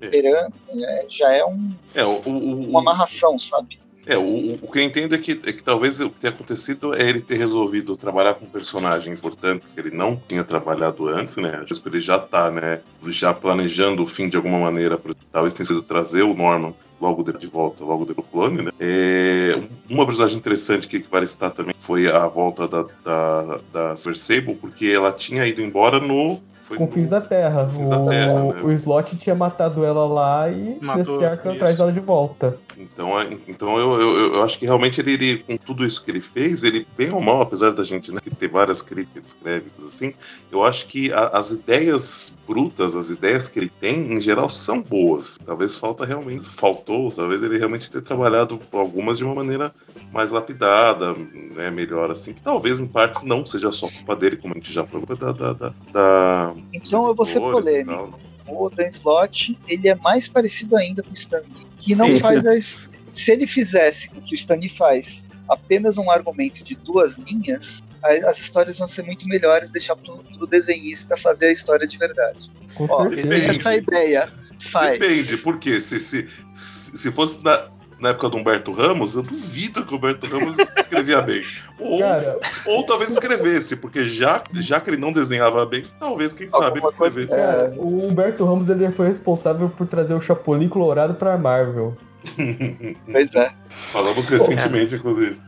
esperando, 0.00 0.54
é, 0.68 1.06
já 1.08 1.32
é, 1.32 1.44
um, 1.44 1.70
é, 1.94 2.04
o, 2.04 2.20
o, 2.26 2.68
uma 2.68 2.80
amarração, 2.80 3.38
sabe? 3.38 3.81
É, 4.06 4.16
o, 4.18 4.54
o 4.60 4.70
que 4.70 4.78
eu 4.78 4.82
entendo 4.82 5.14
é 5.14 5.18
que, 5.18 5.32
é 5.32 5.52
que 5.52 5.62
talvez 5.62 6.00
o 6.00 6.10
que 6.10 6.20
tenha 6.20 6.32
acontecido 6.32 6.94
é 6.94 7.08
ele 7.08 7.20
ter 7.20 7.36
resolvido 7.36 7.96
trabalhar 7.96 8.34
com 8.34 8.46
personagens 8.46 9.18
importantes 9.18 9.74
que 9.74 9.80
ele 9.80 9.90
não 9.90 10.20
tinha 10.28 10.42
trabalhado 10.42 11.08
antes, 11.08 11.36
né? 11.36 11.62
Acho 11.62 11.80
que 11.80 11.88
ele 11.88 12.00
já 12.00 12.18
tá, 12.18 12.50
né? 12.50 12.80
Já 13.08 13.32
planejando 13.32 14.02
o 14.02 14.06
fim 14.06 14.28
de 14.28 14.36
alguma 14.36 14.58
maneira, 14.58 15.00
talvez 15.30 15.54
tenha 15.54 15.66
sido 15.66 15.82
trazer 15.82 16.22
o 16.22 16.34
Norman 16.34 16.74
logo 17.00 17.24
de 17.32 17.46
volta, 17.48 17.84
logo 17.84 18.04
do 18.04 18.14
clone, 18.14 18.62
né? 18.62 18.70
É, 18.78 19.60
uma 19.90 20.06
personagem 20.06 20.38
interessante 20.38 20.86
que, 20.86 21.00
que 21.00 21.10
vale 21.10 21.26
citar 21.26 21.50
também 21.50 21.74
foi 21.76 22.08
a 22.08 22.26
volta 22.28 22.68
da, 22.68 22.86
da, 23.04 23.60
da 23.72 23.96
Sable, 23.96 24.54
porque 24.54 24.86
ela 24.86 25.12
tinha 25.12 25.44
ido 25.46 25.60
embora 25.60 25.98
no 25.98 26.40
foi 26.76 26.86
Confins 26.86 27.08
da 27.08 27.20
Terra. 27.20 27.64
Confins 27.64 27.88
o, 27.88 27.90
da 27.90 28.10
Terra 28.10 28.44
né? 28.44 28.62
o 28.62 28.72
Slot 28.72 29.16
tinha 29.16 29.34
matado 29.34 29.84
ela 29.84 30.06
lá 30.06 30.50
e 30.50 30.78
Deathstark 30.80 31.48
atrás 31.48 31.78
dela 31.78 31.92
de 31.92 32.00
volta. 32.00 32.56
Então, 32.76 33.20
é, 33.20 33.36
então 33.46 33.78
eu, 33.78 34.00
eu, 34.00 34.34
eu, 34.34 34.42
acho 34.42 34.58
que 34.58 34.64
realmente 34.64 35.00
ele, 35.00 35.12
ele, 35.12 35.38
com 35.38 35.56
tudo 35.56 35.84
isso 35.84 36.02
que 36.04 36.10
ele 36.10 36.20
fez, 36.20 36.64
ele, 36.64 36.86
bem 36.96 37.12
ou 37.12 37.20
mal, 37.20 37.42
apesar 37.42 37.72
da 37.72 37.84
gente 37.84 38.10
né, 38.10 38.18
ter 38.38 38.48
várias 38.48 38.80
críticas 38.80 39.28
escrévitas 39.28 39.86
assim, 39.86 40.14
eu 40.50 40.64
acho 40.64 40.86
que 40.86 41.12
a, 41.12 41.28
as 41.28 41.50
ideias 41.50 42.36
brutas, 42.46 42.96
as 42.96 43.10
ideias 43.10 43.48
que 43.48 43.58
ele 43.58 43.68
tem, 43.68 44.12
em 44.12 44.20
geral, 44.20 44.48
são 44.48 44.80
boas. 44.80 45.38
Talvez 45.44 45.76
falta 45.76 46.06
realmente, 46.06 46.44
faltou, 46.44 47.12
talvez 47.12 47.42
ele 47.42 47.58
realmente 47.58 47.90
ter 47.90 48.00
trabalhado 48.00 48.58
algumas 48.72 49.18
de 49.18 49.24
uma 49.24 49.34
maneira 49.34 49.72
mais 50.12 50.30
lapidada, 50.30 51.14
né, 51.14 51.70
melhor 51.70 52.10
assim, 52.10 52.32
que 52.34 52.42
talvez 52.42 52.78
em 52.78 52.86
partes 52.86 53.22
não 53.22 53.44
seja 53.46 53.72
só 53.72 53.88
culpa 53.88 54.14
dele, 54.14 54.36
como 54.36 54.54
a 54.54 54.58
gente 54.58 54.72
já 54.72 54.84
falou, 54.84 55.06
da, 55.06 55.32
da, 55.32 55.52
da, 55.52 55.74
da 55.90 56.54
Então 56.72 57.06
eu 57.06 57.14
vou 57.14 57.24
ser 57.24 57.40
polêmico. 57.40 58.20
O 58.46 58.68
Dan 58.68 58.88
Slott, 58.88 59.58
ele 59.66 59.88
é 59.88 59.94
mais 59.94 60.28
parecido 60.28 60.76
ainda 60.76 61.02
com 61.02 61.10
o 61.10 61.14
Stan 61.14 61.38
Lee, 61.38 61.66
que 61.78 61.94
não 61.94 62.16
faz 62.18 62.44
as... 62.44 62.76
Se 63.14 63.30
ele 63.30 63.46
fizesse 63.46 64.10
o 64.14 64.20
que 64.20 64.34
o 64.34 64.36
Stan 64.36 64.56
Lee 64.56 64.68
faz, 64.68 65.24
apenas 65.48 65.96
um 65.96 66.10
argumento 66.10 66.62
de 66.62 66.74
duas 66.74 67.16
linhas, 67.16 67.82
as 68.02 68.38
histórias 68.38 68.78
vão 68.78 68.88
ser 68.88 69.02
muito 69.02 69.26
melhores 69.28 69.70
deixar 69.70 69.96
pro, 69.96 70.18
pro 70.36 70.46
desenhista 70.46 71.16
fazer 71.16 71.46
a 71.46 71.52
história 71.52 71.86
de 71.86 71.96
verdade. 71.96 72.50
Com 72.74 72.86
Ó, 72.90 73.06
essa 73.06 73.74
é 73.74 73.78
ideia. 73.78 74.28
Faz. 74.58 74.98
Depende, 74.98 75.36
porque 75.38 75.80
se, 75.80 75.98
se, 75.98 76.28
se 76.54 77.12
fosse 77.12 77.42
na, 77.44 77.68
na 78.02 78.08
época 78.08 78.28
do 78.28 78.36
Humberto 78.36 78.72
Ramos, 78.72 79.14
eu 79.14 79.22
duvido 79.22 79.84
que 79.84 79.94
o 79.94 79.96
Humberto 79.96 80.26
Ramos 80.26 80.58
escrevia 80.58 81.22
bem. 81.22 81.40
Ou, 81.78 82.00
Cara... 82.00 82.36
ou 82.66 82.84
talvez 82.84 83.12
escrevesse, 83.12 83.76
porque 83.76 84.04
já, 84.04 84.42
já 84.54 84.80
que 84.80 84.90
ele 84.90 84.96
não 84.96 85.12
desenhava 85.12 85.64
bem, 85.64 85.84
talvez, 86.00 86.34
quem 86.34 86.48
sabe, 86.48 86.80
ele 86.80 86.88
escrevesse. 86.88 87.32
É, 87.32 87.72
o 87.76 88.08
Humberto 88.08 88.44
Ramos 88.44 88.68
ele 88.68 88.90
foi 88.90 89.06
responsável 89.06 89.70
por 89.70 89.86
trazer 89.86 90.14
o 90.14 90.20
Chapolin 90.20 90.68
Colorado 90.68 91.14
pra 91.14 91.38
Marvel. 91.38 91.96
pois 93.10 93.32
é. 93.36 93.52
Falamos 93.92 94.26
recentemente, 94.28 94.96
inclusive. 94.96 95.40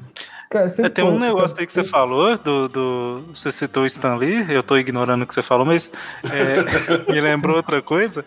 Cara, 0.49 0.73
é, 0.79 0.89
tem 0.89 1.05
um 1.05 1.19
negócio 1.19 1.57
aí 1.59 1.67
que 1.67 1.73
você 1.73 1.83
falou, 1.83 2.39
do, 2.39 2.69
do, 2.69 3.25
você 3.35 3.51
citou 3.51 3.83
o 3.83 3.87
Stan 3.87 4.15
Lee, 4.15 4.47
eu 4.49 4.63
tô 4.63 4.79
ignorando 4.79 5.23
o 5.23 5.27
que 5.27 5.35
você 5.35 5.43
falou, 5.43 5.67
mas 5.67 5.91
é, 6.31 7.11
me 7.13 7.21
lembrou 7.21 7.57
outra 7.57 7.83
coisa 7.83 8.25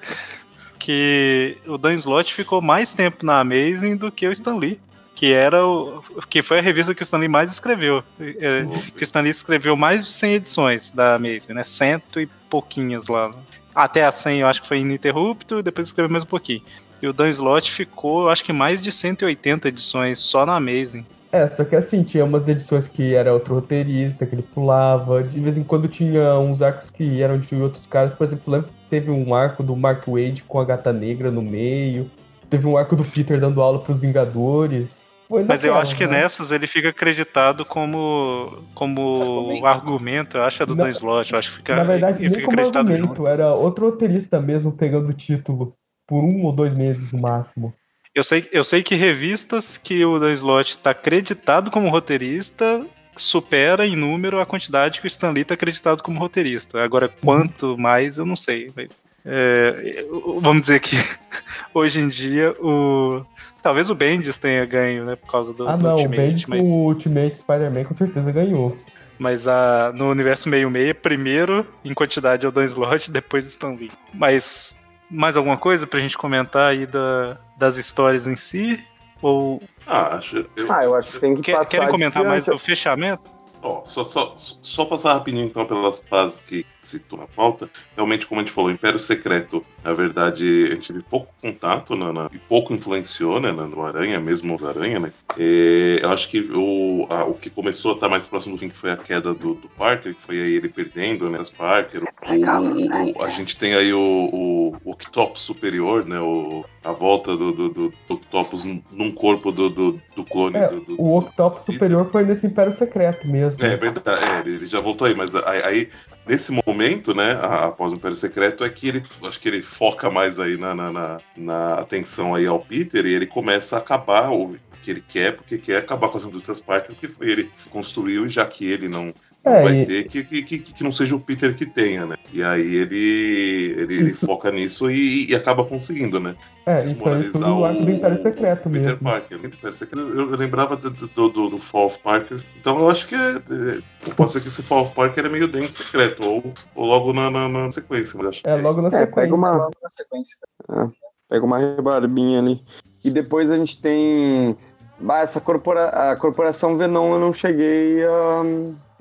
que 0.87 1.57
o 1.67 1.77
Dan 1.77 1.95
Slott 1.95 2.33
ficou 2.33 2.61
mais 2.61 2.93
tempo 2.93 3.25
na 3.25 3.41
Amazing 3.41 3.97
do 3.97 4.09
que 4.09 4.25
o 4.25 4.31
Stan 4.31 4.55
Lee. 4.55 4.79
Que 5.13 5.33
era 5.33 5.65
o. 5.65 6.01
que 6.29 6.41
foi 6.41 6.59
a 6.59 6.61
revista 6.61 6.95
que 6.95 7.01
o 7.01 7.03
Stan 7.03 7.17
Lee 7.17 7.27
mais 7.27 7.51
escreveu. 7.51 8.01
É, 8.17 8.65
que 8.95 9.01
o 9.01 9.03
Stan 9.03 9.19
Lee 9.19 9.31
escreveu 9.31 9.75
mais 9.75 10.05
de 10.05 10.13
100 10.13 10.33
edições 10.35 10.89
da 10.89 11.15
Amazing, 11.15 11.53
né? 11.53 11.63
Cento 11.65 12.21
e 12.21 12.27
pouquinhas 12.49 13.07
lá. 13.07 13.31
Até 13.75 14.05
a 14.05 14.11
100 14.13 14.39
eu 14.39 14.47
acho 14.47 14.61
que 14.61 14.67
foi 14.67 14.79
ininterrupto, 14.79 15.59
e 15.59 15.63
depois 15.63 15.87
escreveu 15.87 16.09
mais 16.09 16.23
um 16.23 16.27
pouquinho. 16.27 16.61
E 17.01 17.07
o 17.07 17.11
Dan 17.11 17.27
Slott 17.29 17.69
ficou, 17.69 18.23
eu 18.23 18.29
acho 18.29 18.43
que 18.43 18.53
mais 18.53 18.81
de 18.81 18.89
180 18.89 19.67
edições 19.67 20.19
só 20.19 20.45
na 20.45 20.55
Amazing. 20.55 21.05
É, 21.33 21.45
só 21.47 21.65
que 21.65 21.75
assim, 21.75 22.03
tinha 22.03 22.23
umas 22.23 22.47
edições 22.47 22.87
que 22.87 23.13
era 23.13 23.33
outro 23.33 23.55
roteirista, 23.55 24.25
que 24.25 24.35
ele 24.35 24.41
pulava. 24.41 25.21
De 25.21 25.39
vez 25.41 25.57
em 25.57 25.63
quando 25.63 25.89
tinha 25.89 26.39
uns 26.39 26.61
arcos 26.61 26.89
que 26.89 27.21
eram 27.21 27.39
de 27.39 27.55
outros 27.55 27.85
caras. 27.87 28.13
Por 28.13 28.23
exemplo, 28.23 28.63
teve 28.89 29.11
um 29.11 29.33
arco 29.33 29.63
do 29.63 29.75
Mark 29.75 30.07
Wade 30.07 30.43
com 30.47 30.59
a 30.59 30.65
gata 30.65 30.91
negra 30.91 31.31
no 31.31 31.41
meio. 31.41 32.09
Teve 32.49 32.65
um 32.67 32.77
arco 32.77 32.95
do 32.95 33.03
Peter 33.03 33.39
dando 33.39 33.61
aula 33.61 33.79
pros 33.79 33.99
Vingadores. 33.99 35.07
Mas 35.45 35.65
eu 35.65 35.75
acho 35.75 35.95
que 35.95 36.05
né? 36.05 36.21
nessas 36.21 36.51
ele 36.51 36.67
fica 36.67 36.89
acreditado 36.89 37.65
como, 37.65 38.63
como 38.73 39.65
argumento, 39.65 40.37
eu 40.37 40.43
acho, 40.43 40.63
é 40.63 40.65
do 40.65 40.73
Dan 40.73 40.89
Slott. 40.89 41.33
Eu 41.33 41.39
acho 41.39 41.51
que 41.51 41.57
fica, 41.57 41.75
na 41.75 41.83
verdade, 41.83 42.27
nem 42.27 42.45
como 42.45 42.59
argumento, 42.59 43.27
era 43.27 43.53
outro 43.53 43.89
roteirista 43.89 44.39
mesmo 44.39 44.71
pegando 44.71 45.09
o 45.09 45.13
título 45.13 45.75
por 46.07 46.23
um 46.23 46.45
ou 46.45 46.55
dois 46.55 46.73
meses 46.73 47.11
no 47.11 47.19
máximo. 47.19 47.73
Eu 48.15 48.23
sei, 48.23 48.47
eu 48.51 48.63
sei 48.63 48.81
que 48.81 48.95
revistas 48.95 49.77
que 49.77 50.03
o 50.05 50.17
Dan 50.17 50.31
Slott 50.31 50.71
está 50.71 50.91
acreditado 50.91 51.69
como 51.69 51.89
roteirista 51.89 52.85
supera 53.17 53.85
em 53.85 53.95
número 53.95 54.39
a 54.39 54.45
quantidade 54.45 54.99
que 54.99 55.05
o 55.05 55.07
Stan 55.07 55.31
Lee 55.31 55.41
está 55.41 55.53
acreditado 55.55 56.01
como 56.01 56.19
roteirista. 56.19 56.83
Agora, 56.83 57.09
quanto 57.09 57.77
mais, 57.77 58.17
eu 58.17 58.25
não 58.25 58.35
sei, 58.35 58.71
mas 58.75 59.03
é, 59.25 60.05
vamos 60.41 60.61
dizer 60.61 60.79
que 60.79 60.95
hoje 61.73 61.99
em 61.99 62.07
dia 62.07 62.55
o 62.61 63.25
talvez 63.61 63.89
o 63.89 63.95
Bendis 63.95 64.37
tenha 64.37 64.65
ganho, 64.65 65.03
né, 65.03 65.17
por 65.17 65.29
causa 65.29 65.53
do, 65.53 65.67
ah, 65.67 65.75
do 65.75 65.83
não, 65.83 65.95
Ultimate. 65.95 66.15
o 66.15 66.21
Bendis 66.21 66.45
mas... 66.45 66.61
com 66.61 66.69
o 66.69 66.85
Ultimate 66.85 67.37
Spider-Man 67.37 67.83
com 67.83 67.93
certeza 67.93 68.31
ganhou. 68.31 68.77
Mas 69.19 69.47
a, 69.47 69.91
no 69.93 70.09
universo 70.09 70.47
meio-meia, 70.47 70.93
primeiro 70.93 71.67
em 71.83 71.93
quantidade 71.93 72.45
é 72.45 72.49
o 72.49 72.51
Dan 72.51 72.65
Slott, 72.65 73.09
depois 73.11 73.45
Stan 73.47 73.71
Lee. 73.71 73.91
Mas 74.13 74.79
mais 75.09 75.35
alguma 75.35 75.57
coisa 75.57 75.87
pra 75.87 75.99
gente 75.99 76.17
comentar 76.17 76.71
aí 76.71 76.85
da, 76.85 77.37
das 77.57 77.77
histórias 77.77 78.27
em 78.27 78.37
si? 78.37 78.81
Ou... 79.21 79.61
Ah, 79.87 80.17
acho, 80.17 80.45
eu, 80.55 80.71
ah, 80.71 80.83
eu 80.83 80.95
acho 80.95 81.11
que 81.11 81.19
tem 81.19 81.35
que 81.35 81.41
Quer, 81.41 81.57
passar 81.57 81.69
Querem 81.71 81.89
comentar 81.89 82.23
mais 82.23 82.45
do 82.45 82.57
fechamento? 82.57 83.23
Ó, 83.61 83.83
só, 83.85 84.03
só, 84.03 84.33
só 84.35 84.85
passar 84.85 85.13
rapidinho 85.13 85.45
então 85.45 85.65
pelas 85.65 85.99
fases 85.99 86.41
que 86.41 86.65
citou 86.87 87.19
na 87.19 87.27
pauta. 87.27 87.69
Realmente, 87.95 88.25
como 88.25 88.41
a 88.41 88.43
gente 88.43 88.53
falou, 88.53 88.71
Império 88.71 88.99
Secreto, 88.99 89.65
na 89.83 89.93
verdade, 89.93 90.67
a 90.69 90.73
gente 90.73 90.87
teve 90.87 91.03
pouco 91.03 91.33
contato 91.41 91.95
na, 91.95 92.11
na, 92.11 92.29
e 92.33 92.37
pouco 92.37 92.73
influenciou 92.73 93.39
né, 93.39 93.51
no 93.51 93.81
Aranha, 93.83 94.19
mesmo 94.19 94.53
os 94.53 94.63
Aranha, 94.63 94.99
né? 94.99 95.13
E, 95.37 95.99
eu 96.01 96.09
acho 96.09 96.29
que 96.29 96.39
o, 96.53 97.07
a, 97.09 97.25
o 97.25 97.33
que 97.33 97.49
começou 97.49 97.91
a 97.91 97.95
estar 97.95 98.09
mais 98.09 98.27
próximo 98.27 98.55
do 98.55 98.59
fim 98.59 98.69
que 98.69 98.75
foi 98.75 98.91
a 98.91 98.97
queda 98.97 99.33
do, 99.33 99.53
do 99.53 99.69
Parker, 99.69 100.13
que 100.13 100.21
foi 100.21 100.41
aí 100.41 100.55
ele 100.55 100.69
perdendo, 100.69 101.29
né? 101.29 101.37
As 101.39 101.49
Parker. 101.49 102.03
O, 102.03 103.19
o, 103.19 103.23
a 103.23 103.29
gente 103.29 103.57
tem 103.57 103.75
aí 103.75 103.93
o, 103.93 104.73
o 104.83 104.91
Octopus 104.91 105.41
superior, 105.41 106.05
né? 106.05 106.19
O, 106.19 106.65
a 106.83 106.91
volta 106.91 107.35
do, 107.35 107.51
do, 107.51 107.69
do, 107.69 107.93
do 108.07 108.13
Octopus 108.13 108.65
num 108.91 109.11
corpo 109.11 109.51
do, 109.51 109.69
do, 109.69 110.01
do 110.15 110.23
clone. 110.23 110.57
É, 110.57 110.69
do, 110.69 110.79
do, 110.81 111.01
o 111.01 111.17
Octopus 111.17 111.63
superior 111.63 112.09
foi 112.09 112.23
nesse 112.23 112.47
Império 112.47 112.73
Secreto 112.73 113.27
mesmo. 113.27 113.63
É, 113.63 113.73
é 113.73 113.77
verdade, 113.77 114.49
é, 114.49 114.53
ele 114.53 114.65
já 114.65 114.79
voltou 114.79 115.07
aí, 115.07 115.13
mas 115.13 115.35
aí, 115.35 115.61
aí 115.63 115.89
nesse 116.27 116.51
momento, 116.51 117.13
né, 117.13 117.39
após 117.41 117.93
o 117.93 117.95
Império 117.95 118.15
Secreto, 118.15 118.63
é 118.63 118.69
que 118.69 118.87
ele, 118.87 119.03
acho 119.23 119.39
que 119.39 119.47
ele 119.47 119.63
foca 119.63 120.09
mais 120.09 120.39
aí 120.39 120.57
na, 120.57 120.75
na, 120.75 120.91
na, 120.91 121.17
na 121.35 121.73
atenção 121.75 122.35
aí 122.35 122.45
ao 122.45 122.59
Peter 122.59 123.05
e 123.05 123.13
ele 123.13 123.25
começa 123.25 123.75
a 123.75 123.79
acabar 123.79 124.31
o 124.31 124.55
que 124.81 124.91
ele 124.91 125.03
quer, 125.05 125.35
porque 125.35 125.57
quer 125.57 125.77
acabar 125.77 126.07
com 126.09 126.17
as 126.17 126.23
indústrias 126.23 126.61
Parker, 126.61 126.95
porque 126.95 127.09
foi 127.09 127.29
ele 127.29 127.43
que 127.45 127.69
construiu, 127.69 128.25
e 128.25 128.29
já 128.29 128.45
que 128.45 128.65
ele 128.65 128.87
não, 128.87 129.13
é, 129.43 129.63
vai 129.63 129.81
e... 129.81 129.85
ter, 129.85 130.03
que, 130.07 130.23
que, 130.23 130.59
que, 130.59 130.83
não 130.83 130.91
seja 130.91 131.15
o 131.15 131.19
Peter 131.19 131.55
que 131.55 131.65
tenha, 131.65 132.05
né? 132.05 132.17
E 132.33 132.43
aí 132.43 132.75
ele, 132.75 133.75
ele, 133.77 133.95
ele 133.95 134.09
foca 134.13 134.51
nisso 134.51 134.91
e, 134.91 135.29
e, 135.29 135.35
acaba 135.35 135.63
conseguindo, 135.63 136.19
né? 136.19 136.35
É, 136.65 136.77
Desmoralizar 136.77 137.49
isso 137.49 137.65
aí 137.65 137.77
o 137.79 137.85
do 137.85 137.91
Império 137.91 138.21
Secreto 138.21 138.69
Peter 138.69 138.89
mesmo. 138.89 139.03
Parker. 139.03 139.37
Império 139.37 139.73
Secreto, 139.73 140.07
eu, 140.09 140.31
eu 140.31 140.37
lembrava 140.37 140.75
do, 140.75 140.89
do, 140.89 141.29
do, 141.29 141.49
do, 141.49 141.59
Fall 141.59 141.85
of 141.85 141.99
Parker. 141.99 142.37
Então 142.59 142.77
eu 142.79 142.89
acho 142.89 143.07
que 143.07 143.15
é, 143.15 143.35
é, 143.35 144.13
pode 144.15 144.31
ser 144.31 144.41
que 144.41 144.49
esse 144.49 144.61
Fall 144.61 144.83
of 144.83 144.93
Parker 144.93 145.25
é 145.25 145.29
meio 145.29 145.47
dentro 145.47 145.71
secreto, 145.71 146.27
ou, 146.27 146.53
ou 146.75 146.85
logo 146.85 147.13
na, 147.13 147.31
na, 147.31 147.47
na, 147.47 147.71
sequência. 147.71 148.17
Mas 148.17 148.27
acho 148.27 148.41
é, 148.45 148.55
logo 148.55 148.81
na 148.81 148.89
é, 148.89 148.91
sequência. 148.91 149.15
Pega 149.15 149.35
uma, 149.35 149.51
logo 149.51 149.73
na 149.81 149.89
sequência. 149.89 150.37
É, 150.69 150.89
pega 151.29 151.45
uma 151.45 151.57
rebarbinha 151.57 152.39
ali. 152.39 152.61
E 153.03 153.09
depois 153.09 153.49
a 153.49 153.55
gente 153.55 153.81
tem. 153.81 154.57
Bah, 154.99 155.21
essa 155.21 155.39
corpora... 155.39 155.89
a 155.89 156.17
corporação 156.17 156.75
Venom 156.75 157.11
eu 157.11 157.19
não 157.19 157.31
cheguei 157.31 158.03
a 158.03 158.43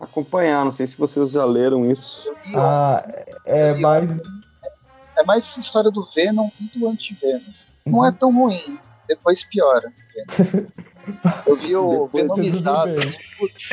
acompanhar. 0.01 0.65
Não 0.65 0.73
sei 0.73 0.87
se 0.87 0.97
vocês 0.97 1.31
já 1.31 1.45
leram 1.45 1.91
isso. 1.91 2.31
Ah, 2.55 3.07
é 3.45 3.75
mais. 3.75 4.21
É 5.19 5.25
mais 5.25 5.57
história 5.57 5.91
do 5.91 6.07
Venom 6.15 6.49
e 6.61 6.79
do 6.79 6.89
anti-Venom. 6.89 7.41
Não 7.87 8.05
é 8.05 8.13
tão 8.13 8.35
ruim, 8.35 8.79
depois 9.09 9.43
piora. 9.43 9.93
Eu 11.47 11.57
vi 11.57 11.77
o 11.77 12.07
Venomizado. 12.09 12.91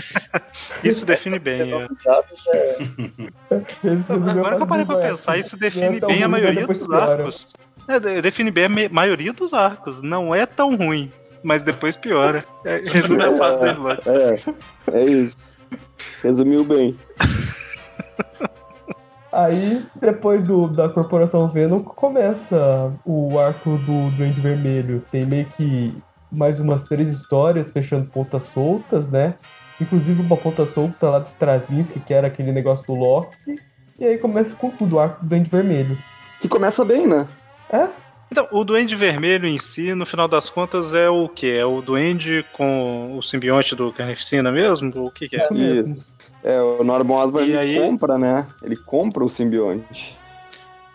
Isso 0.84 1.06
define 1.06 1.40
bem. 1.40 1.62
É. 1.62 1.66
Venomizados 1.66 2.46
é. 2.54 2.78
Agora 4.10 4.58
que 4.58 4.62
eu 4.62 4.68
parei 4.68 4.86
pra 4.86 4.98
pensar, 4.98 5.38
isso 5.38 5.58
define 5.58 5.98
é 5.98 6.00
bem 6.00 6.24
a 6.24 6.28
maioria 6.28 6.68
dos 6.68 6.92
arcos. 6.92 7.54
É, 7.88 8.22
define 8.22 8.52
bem 8.52 8.66
a 8.66 8.90
maioria 8.90 9.34
dos 9.34 9.54
arcos. 9.54 10.02
Não 10.02 10.34
é 10.34 10.46
tão 10.46 10.76
ruim, 10.76 11.12
mas 11.42 11.64
depois 11.64 11.96
piora. 11.96 12.46
É, 12.64 12.78
resume 12.86 13.24
a 13.24 13.36
fase 13.36 13.60
da. 13.60 13.74
É, 14.06 15.00
é 15.00 15.06
isso. 15.06 15.43
Resumiu 16.22 16.64
bem. 16.64 16.96
Aí, 19.32 19.84
depois 19.96 20.44
do, 20.44 20.68
da 20.68 20.88
Corporação 20.88 21.48
Venom, 21.48 21.80
começa 21.80 22.92
o 23.04 23.40
arco 23.40 23.78
do 23.80 24.12
Duende 24.16 24.40
Vermelho. 24.40 25.04
Tem 25.12 25.26
meio 25.26 25.48
que 25.58 25.94
mais 26.32 26.60
umas 26.60 26.84
três 26.84 27.10
histórias 27.10 27.72
fechando 27.72 28.10
pontas 28.12 28.44
soltas, 28.44 29.10
né? 29.10 29.34
Inclusive 29.82 30.22
uma 30.22 30.38
ponta 30.38 30.66
solta 30.66 31.10
lá 31.10 31.20
do 31.20 31.28
Stravinsky, 31.28 32.00
que 32.00 32.14
era 32.14 32.28
aquele 32.28 32.52
negócio 32.52 32.86
do 32.86 32.94
Loki. 32.94 33.56
E 34.00 34.06
aí 34.06 34.18
começa 34.20 34.54
com 34.56 34.70
tudo, 34.70 34.98
o 34.98 35.00
arco 35.00 35.24
do 35.24 35.30
Duende 35.30 35.50
Vermelho. 35.50 35.98
Que 36.40 36.48
começa 36.48 36.86
bem, 36.86 37.08
né? 37.08 37.28
É, 37.72 37.88
então, 38.34 38.48
o 38.50 38.64
Duende 38.64 38.96
Vermelho 38.96 39.48
em 39.48 39.60
si, 39.60 39.94
no 39.94 40.08
final 40.08 40.28
das 40.28 40.50
contas, 40.50 40.92
é 40.92 41.08
o 41.08 41.30
que? 41.30 41.52
É 41.52 41.64
o 41.64 41.82
Duende 41.82 42.44
com 42.52 43.16
o 43.16 43.22
simbionte 43.22 43.76
do 43.76 43.94
Carnificina 43.94 44.52
mesmo? 44.52 44.92
O 45.06 45.12
que, 45.12 45.30
que 45.30 45.36
é? 45.36 45.48
Isso. 45.54 46.18
É, 46.44 46.60
o 46.60 46.84
Norman 46.84 47.14
Osborn 47.14 47.48
ele 47.48 47.58
aí... 47.60 47.80
compra, 47.80 48.18
né? 48.18 48.48
Ele 48.64 48.76
compra 48.76 49.24
o 49.24 49.30
simbionte. 49.30 50.18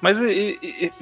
Mas 0.00 0.18
e, 0.18 0.58
e... 0.60 0.92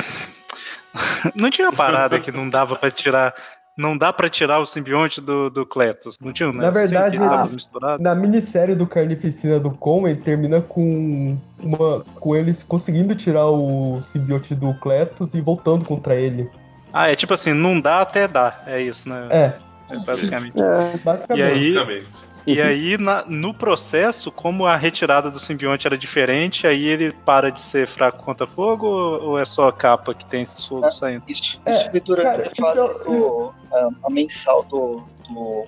não 1.34 1.50
tinha 1.50 1.72
parada 1.72 2.20
que 2.20 2.30
não 2.30 2.50
dava 2.50 2.76
para 2.76 2.90
tirar 2.90 3.34
não 3.76 3.96
dá 3.96 4.12
para 4.12 4.28
tirar 4.28 4.58
o 4.58 4.66
simbionte 4.66 5.20
do, 5.20 5.50
do 5.50 5.66
Cletus. 5.66 6.18
Não 6.18 6.32
tinha, 6.32 6.50
né? 6.50 6.62
Na 6.62 6.70
verdade, 6.70 7.18
a, 7.18 7.98
na 7.98 8.14
minissérie 8.14 8.74
do 8.74 8.86
Carnificina 8.86 9.60
do 9.60 9.70
Conway 9.70 10.16
termina 10.16 10.62
com 10.62 11.36
uma 11.60 12.02
com 12.14 12.34
eles 12.34 12.62
conseguindo 12.62 13.14
tirar 13.14 13.46
o 13.46 14.00
simbionte 14.02 14.54
do 14.54 14.72
Cletus 14.74 15.34
e 15.34 15.40
voltando 15.40 15.84
contra 15.84 16.14
ele. 16.14 16.48
Ah, 16.92 17.10
é 17.10 17.14
tipo 17.14 17.34
assim, 17.34 17.52
não 17.52 17.78
dá 17.78 18.00
até 18.00 18.26
dá. 18.26 18.62
É 18.66 18.80
isso, 18.80 19.08
né? 19.08 19.28
É. 19.30 19.65
é 19.88 19.98
basicamente. 19.98 20.60
É, 20.60 20.96
basicamente. 20.98 21.38
E 21.38 21.42
aí, 21.42 21.74
basicamente. 21.74 22.36
E 22.46 22.60
aí, 22.60 22.96
na, 22.96 23.24
no 23.26 23.52
processo, 23.52 24.30
como 24.30 24.66
a 24.66 24.76
retirada 24.76 25.30
do 25.30 25.40
simbionte 25.40 25.86
era 25.86 25.98
diferente, 25.98 26.64
aí 26.64 26.86
ele 26.86 27.12
para 27.12 27.50
de 27.50 27.60
ser 27.60 27.88
fraco 27.88 28.22
contra 28.22 28.46
fogo 28.46 28.86
ou, 28.86 29.36
é 29.36 29.44
só 29.44 29.68
a 29.68 29.72
capa 29.72 30.14
que 30.14 30.24
tem 30.24 30.42
esses 30.42 30.64
fogos 30.64 30.86
é, 30.86 30.90
saindo? 30.92 31.24
Isso, 31.26 31.42
isso 31.42 31.60
é, 31.66 32.00
durante 32.00 32.48
a 32.48 32.54
fase 32.54 32.78
é 32.78 33.04
do, 33.04 33.52
a, 33.72 33.88
a, 34.04 34.10
mensal 34.10 34.62
do. 34.62 35.02
do 35.28 35.64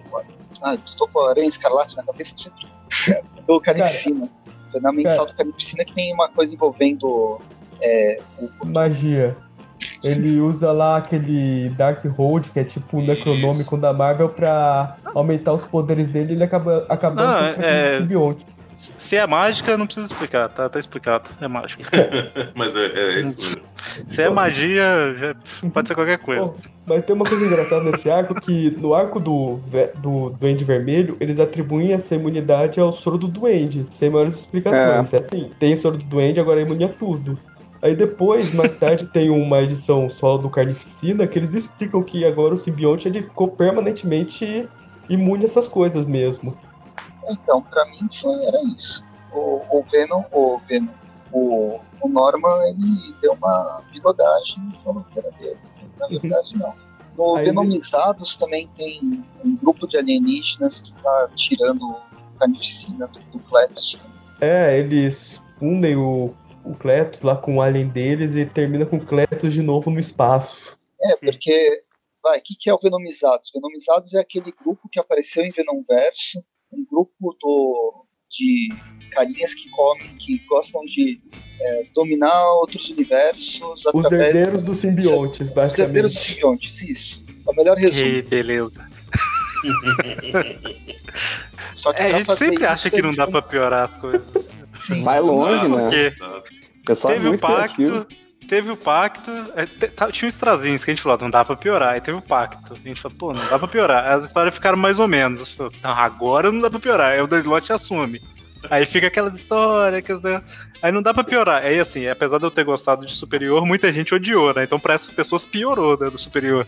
ah, 0.62 0.76
com 1.12 1.20
a 1.20 1.30
aranha 1.30 1.48
escarlate 1.48 1.96
na 1.96 2.04
cabeça 2.04 2.34
sempre. 2.36 2.68
do 3.44 3.60
Carnificina. 3.60 4.28
Foi 4.70 4.80
na 4.80 4.92
mensal 4.92 5.16
cara, 5.16 5.30
do 5.30 5.34
Carnificina 5.34 5.84
que 5.84 5.94
tem 5.94 6.14
uma 6.14 6.28
coisa 6.28 6.54
envolvendo. 6.54 7.40
É, 7.80 8.20
o, 8.38 8.66
magia. 8.66 9.36
Ele 10.02 10.40
usa 10.40 10.72
lá 10.72 10.98
aquele 10.98 11.70
Dark 11.70 12.04
Hold, 12.04 12.48
que 12.48 12.60
é 12.60 12.64
tipo 12.64 12.98
um 12.98 13.02
necronômico 13.04 13.76
da 13.76 13.92
Marvel, 13.92 14.28
pra 14.28 14.96
aumentar 15.14 15.52
os 15.52 15.64
poderes 15.64 16.08
dele 16.08 16.32
e 16.32 16.36
ele 16.36 16.44
acaba 16.44 16.86
acabando 16.88 17.26
não, 17.26 17.54
com 17.54 17.62
é... 17.62 17.98
simbionte. 17.98 18.46
Se 18.78 19.16
é 19.16 19.26
mágica, 19.26 19.76
não 19.76 19.86
precisa 19.86 20.06
explicar, 20.06 20.48
tá, 20.48 20.68
tá 20.68 20.78
explicado. 20.78 21.28
É 21.40 21.48
mágica. 21.48 21.82
Mas 22.54 22.76
é, 22.76 22.86
é 22.86 23.20
isso. 23.20 23.60
Se 24.08 24.22
é 24.22 24.30
magia, 24.30 25.16
já 25.18 25.34
pode 25.70 25.88
ser 25.88 25.94
qualquer 25.96 26.18
coisa. 26.18 26.52
mas 26.86 27.04
tem 27.04 27.14
uma 27.14 27.24
coisa 27.24 27.44
engraçada 27.44 27.90
nesse 27.90 28.08
arco 28.08 28.34
que 28.40 28.70
no 28.78 28.94
arco 28.94 29.18
do, 29.18 29.58
do 29.96 30.30
Duende 30.30 30.64
Vermelho, 30.64 31.16
eles 31.20 31.40
atribuem 31.40 31.92
essa 31.92 32.14
imunidade 32.14 32.78
ao 32.78 32.92
soro 32.92 33.18
do 33.18 33.26
Duende, 33.26 33.84
sem 33.84 34.10
maiores 34.10 34.34
explicações. 34.34 35.12
É, 35.12 35.16
é 35.16 35.20
assim, 35.20 35.50
tem 35.58 35.74
soro 35.74 35.96
do 35.96 36.04
Duende, 36.04 36.40
agora 36.40 36.60
é 36.60 36.64
imune 36.64 36.84
a 36.84 36.88
tudo. 36.88 37.36
Aí 37.80 37.94
depois, 37.94 38.52
mais 38.52 38.74
tarde, 38.74 39.06
tem 39.06 39.30
uma 39.30 39.60
edição 39.60 40.08
só 40.08 40.36
do 40.36 40.50
Carnificina 40.50 41.26
que 41.26 41.38
eles 41.38 41.54
explicam 41.54 42.02
que 42.02 42.24
agora 42.24 42.54
o 42.54 42.58
simbionte 42.58 43.06
ele 43.06 43.22
ficou 43.22 43.48
permanentemente 43.48 44.62
imune 45.08 45.42
a 45.42 45.44
essas 45.44 45.68
coisas 45.68 46.04
mesmo. 46.04 46.56
Então, 47.30 47.62
para 47.62 47.84
mim 47.86 48.08
foi, 48.12 48.44
era 48.44 48.62
isso. 48.64 49.04
O, 49.32 49.62
o 49.70 49.84
Venom, 49.90 50.24
o 50.32 50.58
Venom, 50.66 50.88
o, 51.30 51.78
o 52.00 52.08
Norman, 52.08 52.62
ele 52.68 53.14
deu 53.20 53.34
uma 53.34 53.82
bigodagem 53.92 54.72
e 54.72 54.84
falou 54.84 55.04
que 55.12 55.18
era 55.18 55.30
dele. 55.32 55.58
Na 55.98 56.06
uhum. 56.06 56.18
verdade, 56.18 56.58
não. 56.58 56.74
No 57.16 57.36
Aí 57.36 57.44
Venomizados 57.44 58.30
eles... 58.30 58.36
também 58.36 58.68
tem 58.76 59.24
um 59.44 59.56
grupo 59.56 59.86
de 59.86 59.96
alienígenas 59.98 60.80
que 60.80 60.92
tá 61.02 61.28
tirando 61.34 61.96
carnificina 62.38 63.06
do, 63.08 63.20
do 63.32 63.38
Cletus. 63.40 63.98
É, 64.40 64.78
eles 64.78 65.42
fundem 65.58 65.96
o 65.96 66.32
o 66.68 66.74
Cletus 66.74 67.22
lá 67.22 67.36
com 67.36 67.56
o 67.56 67.62
alien 67.62 67.88
deles 67.88 68.34
e 68.34 68.44
termina 68.44 68.84
com 68.84 68.96
o 68.96 69.04
Cletus 69.04 69.52
de 69.52 69.62
novo 69.62 69.90
no 69.90 69.98
espaço. 69.98 70.78
É, 71.00 71.16
porque, 71.16 71.82
vai, 72.22 72.38
o 72.38 72.42
que, 72.42 72.54
que 72.56 72.70
é 72.70 72.74
o 72.74 72.78
Venomizados? 72.78 73.50
Venomizados 73.54 74.14
é 74.14 74.20
aquele 74.20 74.52
grupo 74.52 74.88
que 74.90 74.98
apareceu 74.98 75.44
em 75.44 75.50
Venomverso, 75.50 76.42
um 76.72 76.84
grupo 76.84 77.36
do, 77.40 78.04
de 78.30 78.68
carinhas 79.12 79.54
que 79.54 79.70
comem, 79.70 80.16
que 80.18 80.38
gostam 80.46 80.84
de 80.84 81.20
é, 81.60 81.84
dominar 81.94 82.52
outros 82.54 82.88
universos. 82.90 83.60
Os 83.92 84.12
herdeiros 84.12 84.64
dos 84.64 84.78
simbiontes, 84.78 85.50
basicamente. 85.50 85.72
Os 85.72 85.78
herdeiros 85.78 86.14
dos 86.14 86.22
simbiontes, 86.22 86.82
isso. 86.82 87.26
É 87.46 87.50
o 87.50 87.54
melhor 87.54 87.76
resumo. 87.76 88.04
Que 88.04 88.22
beleza. 88.22 88.87
Só 91.74 91.92
que 91.92 92.02
é, 92.02 92.06
a 92.06 92.18
gente 92.18 92.36
sempre 92.36 92.66
acha 92.66 92.90
que 92.90 93.02
não 93.02 93.14
dá 93.14 93.26
pra 93.26 93.42
piorar 93.42 93.84
as 93.84 93.96
coisas. 93.96 94.26
Sim. 94.74 95.02
Vai 95.02 95.20
longe, 95.20 95.68
né? 95.68 96.12
Pessoal 96.84 97.14
teve 97.14 97.28
o 97.28 97.38
pacto, 97.38 98.06
teve 98.48 98.70
o 98.70 98.76
pacto. 98.76 99.30
É, 99.54 99.66
tá, 99.88 100.10
tinha 100.10 100.30
trazinhos 100.32 100.84
que 100.84 100.90
a 100.90 100.94
gente 100.94 101.02
falou, 101.02 101.18
não 101.20 101.30
dá 101.30 101.44
pra 101.44 101.56
piorar. 101.56 101.94
Aí 101.94 102.00
teve 102.00 102.16
o 102.16 102.22
pacto. 102.22 102.72
A 102.72 102.76
gente 102.76 103.00
falou, 103.00 103.18
pô, 103.18 103.32
não 103.32 103.46
dá 103.48 103.58
pra 103.58 103.68
piorar. 103.68 104.12
As 104.12 104.24
histórias 104.24 104.54
ficaram 104.54 104.78
mais 104.78 104.98
ou 104.98 105.06
menos. 105.06 105.52
Falei, 105.52 105.72
não, 105.82 105.90
agora 105.90 106.50
não 106.50 106.60
dá 106.60 106.70
pra 106.70 106.80
piorar. 106.80 107.12
Aí 107.12 107.20
o 107.20 107.26
da 107.26 107.38
Slot 107.38 107.72
assume. 107.72 108.22
Aí 108.70 108.84
fica 108.84 109.06
aquelas 109.06 109.36
histórias, 109.36 110.02
que 110.02 110.12
aí 110.82 110.92
não 110.92 111.02
dá 111.02 111.14
pra 111.14 111.24
piorar. 111.24 111.64
Aí 111.64 111.78
assim, 111.78 112.06
apesar 112.06 112.38
de 112.38 112.44
eu 112.44 112.50
ter 112.50 112.64
gostado 112.64 113.06
de 113.06 113.14
Superior, 113.14 113.64
muita 113.64 113.92
gente 113.92 114.14
odiou, 114.14 114.52
né? 114.54 114.64
Então 114.64 114.78
pra 114.78 114.94
essas 114.94 115.12
pessoas 115.12 115.46
piorou, 115.46 115.98
né, 115.98 116.10
do 116.10 116.18
Superior. 116.18 116.66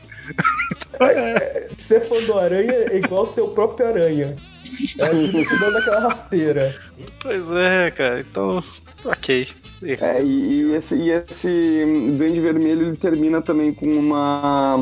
então, 0.95 1.07
é... 1.09 1.69
Ser 1.79 2.01
fã 2.09 2.21
do 2.23 2.39
Aranha 2.39 2.73
é 2.73 2.97
igual 2.97 3.27
ser 3.27 3.41
o 3.41 3.49
próprio 3.49 3.87
Aranha. 3.87 4.37
É, 4.99 5.09
te 5.09 5.59
dando 5.59 5.79
aquela 5.79 6.01
rasteira. 6.01 6.75
Pois 7.21 7.51
é, 7.51 7.91
cara. 7.91 8.21
Então, 8.21 8.62
ok. 9.05 9.49
É, 9.83 10.23
e, 10.23 10.62
e, 10.62 10.75
esse, 10.75 10.95
e 10.95 11.11
esse 11.11 11.85
Duende 12.17 12.41
Vermelho 12.41 12.87
ele 12.87 12.97
termina 12.97 13.43
também 13.43 13.73
com 13.73 13.87
uma 13.87 14.79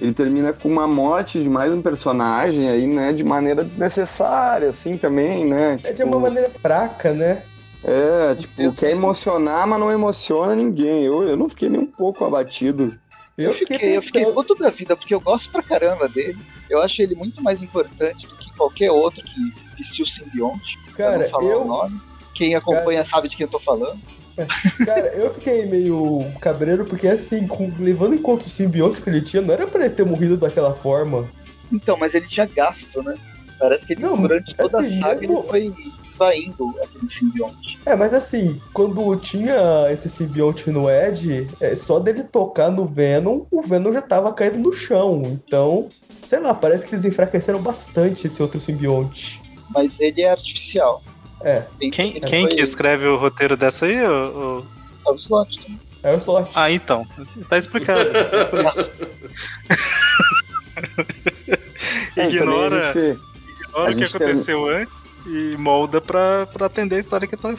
ele 0.00 0.12
termina 0.12 0.52
com 0.52 0.68
uma 0.68 0.86
morte 0.86 1.42
de 1.42 1.48
mais 1.48 1.72
um 1.72 1.82
personagem 1.82 2.68
aí, 2.68 2.86
né? 2.86 3.12
De 3.12 3.22
maneira 3.22 3.62
desnecessária, 3.64 4.68
assim, 4.70 4.96
também, 4.96 5.44
né? 5.44 5.76
Tipo, 5.76 5.88
é 5.88 5.92
de 5.92 6.02
uma 6.02 6.12
tipo, 6.12 6.20
maneira 6.20 6.50
fraca, 6.50 7.12
né? 7.12 7.42
É, 7.84 8.34
tipo, 8.34 8.72
quer 8.74 8.90
emocionar, 8.90 9.66
mas 9.66 9.80
não 9.80 9.90
emociona 9.90 10.54
ninguém. 10.54 11.04
Eu, 11.04 11.22
eu 11.24 11.36
não 11.36 11.48
fiquei 11.48 11.68
nem 11.68 11.80
um 11.80 11.86
pouco 11.86 12.24
abatido. 12.24 12.98
Eu, 13.36 13.50
eu 13.50 13.52
fiquei, 13.52 13.96
eu 13.96 14.02
fiquei 14.02 14.24
puto 14.26 14.54
da 14.54 14.70
vida, 14.70 14.96
porque 14.96 15.14
eu 15.14 15.20
gosto 15.20 15.50
pra 15.50 15.62
caramba 15.62 16.08
dele. 16.08 16.38
Eu 16.68 16.80
acho 16.80 17.00
ele 17.02 17.14
muito 17.14 17.42
mais 17.42 17.62
importante 17.62 18.26
do 18.26 18.36
que 18.36 18.52
qualquer 18.54 18.90
outro 18.90 19.22
que 19.22 19.54
vestiu 19.76 20.04
o 20.04 20.08
simbionte. 20.08 20.78
Cara, 20.94 21.28
eu, 21.28 21.42
eu... 21.42 21.62
o 21.62 21.64
nome. 21.64 22.00
Quem 22.34 22.54
acompanha 22.54 23.02
Cara... 23.02 23.04
sabe 23.04 23.28
de 23.28 23.36
quem 23.36 23.44
eu 23.44 23.50
tô 23.50 23.58
falando. 23.58 24.00
Cara, 24.84 25.08
eu 25.14 25.32
fiquei 25.34 25.66
meio 25.66 26.24
cabreiro 26.40 26.84
porque, 26.84 27.08
assim, 27.08 27.46
com, 27.46 27.72
levando 27.78 28.14
em 28.14 28.22
conta 28.22 28.46
o 28.46 28.50
simbionte 28.50 29.00
que 29.00 29.08
ele 29.08 29.22
tinha, 29.22 29.42
não 29.42 29.52
era 29.52 29.66
pra 29.66 29.84
ele 29.84 29.94
ter 29.94 30.04
morrido 30.04 30.36
daquela 30.36 30.74
forma. 30.74 31.28
Então, 31.72 31.96
mas 31.96 32.14
ele 32.14 32.26
tinha 32.26 32.46
gasto, 32.46 33.02
né? 33.02 33.14
Parece 33.58 33.86
que 33.86 33.92
ele, 33.92 34.02
não, 34.02 34.20
durante 34.20 34.56
toda 34.56 34.80
assim, 34.80 34.98
a 34.98 35.00
saga 35.02 35.20
mesmo... 35.20 35.38
ele 35.38 35.48
foi 35.48 35.74
esvaindo 36.02 36.74
aquele 36.82 37.08
simbionte. 37.08 37.78
É, 37.86 37.94
mas 37.94 38.12
assim, 38.12 38.60
quando 38.72 39.14
tinha 39.16 39.86
esse 39.92 40.08
simbionte 40.08 40.68
no 40.68 40.90
Ed, 40.90 41.46
é, 41.60 41.76
só 41.76 42.00
dele 42.00 42.24
tocar 42.24 42.70
no 42.70 42.84
Venom, 42.84 43.42
o 43.50 43.62
Venom 43.62 43.92
já 43.92 44.02
tava 44.02 44.32
caindo 44.32 44.58
no 44.58 44.72
chão. 44.72 45.22
Então, 45.24 45.86
sei 46.24 46.40
lá, 46.40 46.52
parece 46.52 46.84
que 46.84 46.94
eles 46.94 47.04
enfraqueceram 47.04 47.62
bastante 47.62 48.26
esse 48.26 48.42
outro 48.42 48.58
simbionte. 48.58 49.40
Mas 49.70 49.98
ele 50.00 50.22
é 50.22 50.30
artificial. 50.30 51.02
É. 51.44 51.64
Quem, 51.90 52.20
quem 52.20 52.48
que 52.48 52.60
escreve 52.60 53.06
o 53.06 53.16
roteiro 53.16 53.56
dessa 53.56 53.86
aí? 53.86 54.02
O, 54.02 54.64
É 55.06 55.10
o 55.10 55.16
Slot. 55.16 55.78
É 56.02 56.14
o 56.14 56.18
Slot. 56.18 56.50
Ah, 56.54 56.70
então. 56.70 57.06
Tá 57.48 57.58
explicado. 57.58 58.00
É 62.16 62.28
ignora, 62.28 62.92
gente, 62.92 63.18
ignora 63.60 63.92
o 63.92 63.96
que 63.96 64.04
aconteceu 64.04 64.66
tem... 64.66 64.74
antes 64.74 65.02
e 65.26 65.56
molda 65.56 66.00
pra, 66.00 66.46
pra 66.46 66.66
atender 66.66 66.96
a 66.96 66.98
história 66.98 67.26
que 67.26 67.36
tá. 67.36 67.54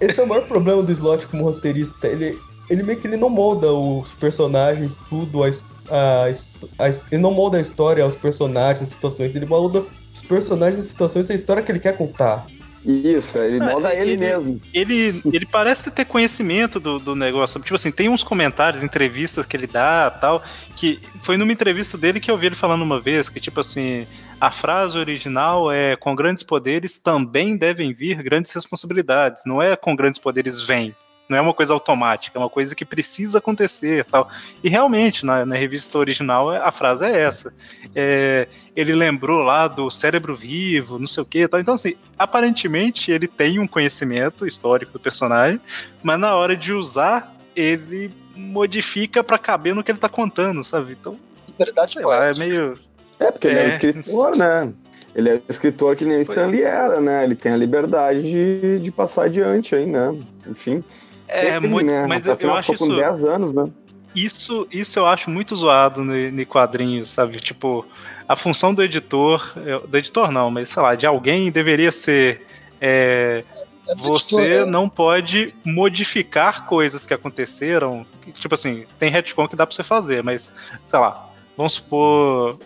Esse 0.00 0.20
é 0.20 0.24
o 0.24 0.26
maior 0.26 0.46
problema 0.46 0.82
do 0.82 0.90
Slot 0.90 1.26
como 1.26 1.44
roteirista. 1.44 2.08
Ele, 2.08 2.38
ele 2.70 2.82
meio 2.82 2.98
que 2.98 3.06
ele 3.06 3.16
não 3.16 3.28
molda 3.28 3.70
os 3.72 4.10
personagens, 4.12 4.96
tudo, 5.08 5.44
a, 5.44 5.48
a, 5.90 6.84
a, 6.84 6.88
ele 6.88 7.20
não 7.20 7.32
molda 7.32 7.58
a 7.58 7.60
história, 7.60 8.06
os 8.06 8.16
personagens, 8.16 8.82
as 8.82 8.88
situações, 8.88 9.36
ele 9.36 9.46
molda 9.46 9.84
os 10.14 10.22
personagens, 10.22 10.80
as 10.80 10.86
situações 10.86 11.28
e 11.28 11.32
a 11.32 11.36
história 11.36 11.62
que 11.62 11.70
ele 11.70 11.80
quer 11.80 11.96
contar. 11.96 12.46
Isso, 12.86 13.36
ele 13.38 13.58
molda 13.58 13.92
ele, 13.92 14.12
ele, 14.12 14.16
mesmo. 14.16 14.60
Ele, 14.72 15.20
ele 15.32 15.44
parece 15.44 15.90
ter 15.90 16.04
conhecimento 16.04 16.78
do, 16.78 17.00
do 17.00 17.16
negócio. 17.16 17.60
Tipo 17.60 17.74
assim, 17.74 17.90
tem 17.90 18.08
uns 18.08 18.22
comentários, 18.22 18.82
entrevistas 18.82 19.44
que 19.44 19.56
ele 19.56 19.66
dá 19.66 20.08
tal, 20.08 20.40
que 20.76 21.00
foi 21.20 21.36
numa 21.36 21.52
entrevista 21.52 21.98
dele 21.98 22.20
que 22.20 22.30
eu 22.30 22.38
vi 22.38 22.46
ele 22.46 22.54
falando 22.54 22.82
uma 22.82 23.00
vez, 23.00 23.28
que 23.28 23.40
tipo 23.40 23.58
assim, 23.58 24.06
a 24.40 24.52
frase 24.52 24.96
original 24.96 25.72
é 25.72 25.96
com 25.96 26.14
grandes 26.14 26.44
poderes 26.44 26.96
também 26.96 27.56
devem 27.56 27.92
vir 27.92 28.22
grandes 28.22 28.52
responsabilidades. 28.52 29.42
Não 29.44 29.60
é 29.60 29.74
com 29.74 29.96
grandes 29.96 30.20
poderes 30.20 30.60
vem. 30.60 30.94
Não 31.28 31.36
é 31.36 31.40
uma 31.40 31.52
coisa 31.52 31.72
automática, 31.72 32.38
é 32.38 32.40
uma 32.40 32.50
coisa 32.50 32.74
que 32.74 32.84
precisa 32.84 33.38
acontecer 33.38 34.04
tal. 34.04 34.28
E 34.62 34.68
realmente, 34.68 35.26
na, 35.26 35.44
na 35.44 35.56
revista 35.56 35.98
original, 35.98 36.50
a 36.50 36.70
frase 36.70 37.04
é 37.04 37.20
essa. 37.20 37.52
É, 37.94 38.46
ele 38.76 38.94
lembrou 38.94 39.42
lá 39.42 39.66
do 39.66 39.90
cérebro 39.90 40.34
vivo, 40.34 40.98
não 40.98 41.06
sei 41.08 41.22
o 41.22 41.26
que 41.26 41.48
tal. 41.48 41.58
Então, 41.58 41.74
assim, 41.74 41.94
aparentemente 42.18 43.10
ele 43.10 43.26
tem 43.26 43.58
um 43.58 43.66
conhecimento 43.66 44.46
histórico 44.46 44.92
do 44.92 45.00
personagem, 45.00 45.60
mas 46.02 46.18
na 46.18 46.34
hora 46.34 46.56
de 46.56 46.72
usar, 46.72 47.34
ele 47.54 48.12
modifica 48.36 49.24
para 49.24 49.38
caber 49.38 49.74
no 49.74 49.82
que 49.82 49.90
ele 49.90 49.98
tá 49.98 50.08
contando, 50.08 50.62
sabe? 50.62 50.92
Então, 50.92 51.18
verdade, 51.58 51.92
sei 51.92 52.04
lá, 52.04 52.26
é 52.26 52.34
meio. 52.34 52.78
É, 53.18 53.30
porque 53.30 53.48
ele 53.48 53.58
é, 53.58 53.62
é 53.62 53.64
um 53.64 53.68
escritor, 53.68 54.36
né? 54.36 54.72
Ele 55.14 55.30
é 55.30 55.34
um 55.34 55.40
escritor 55.48 55.96
que 55.96 56.04
nem 56.04 56.18
o 56.18 56.20
Stanley 56.20 56.62
era, 56.62 57.00
né? 57.00 57.24
Ele 57.24 57.34
tem 57.34 57.52
a 57.52 57.56
liberdade 57.56 58.22
de, 58.22 58.78
de 58.80 58.90
passar 58.92 59.24
adiante 59.24 59.74
aí, 59.74 59.86
né? 59.86 60.14
Enfim. 60.46 60.84
É, 61.28 61.58
muito, 61.60 61.86
né? 61.86 62.06
mas 62.06 62.26
eu, 62.26 62.36
eu 62.38 62.54
acho 62.54 62.74
isso. 62.74 62.86
Com 62.86 62.96
10 62.96 63.24
anos, 63.24 63.52
né? 63.52 63.68
Isso, 64.14 64.66
isso 64.70 64.98
eu 64.98 65.06
acho 65.06 65.30
muito 65.30 65.54
zoado 65.54 66.02
no, 66.02 66.46
quadrinhos, 66.46 67.10
sabe? 67.10 67.38
Tipo, 67.38 67.84
a 68.26 68.34
função 68.34 68.72
do 68.72 68.82
editor, 68.82 69.52
do 69.86 69.96
editor 69.98 70.30
não, 70.30 70.50
mas 70.50 70.70
sei 70.70 70.82
lá, 70.82 70.94
de 70.94 71.06
alguém 71.06 71.50
deveria 71.50 71.92
ser. 71.92 72.46
É, 72.80 73.44
é 73.86 73.94
você 73.94 74.64
né? 74.64 74.64
não 74.64 74.88
pode 74.88 75.54
modificar 75.64 76.64
coisas 76.66 77.04
que 77.04 77.12
aconteceram. 77.12 78.06
Tipo 78.32 78.54
assim, 78.54 78.86
tem 78.98 79.10
retcon 79.10 79.46
que 79.46 79.54
dá 79.54 79.66
pra 79.66 79.76
você 79.76 79.82
fazer, 79.82 80.24
mas, 80.24 80.50
sei 80.86 80.98
lá, 80.98 81.28
vamos 81.54 81.74
supor. 81.74 82.58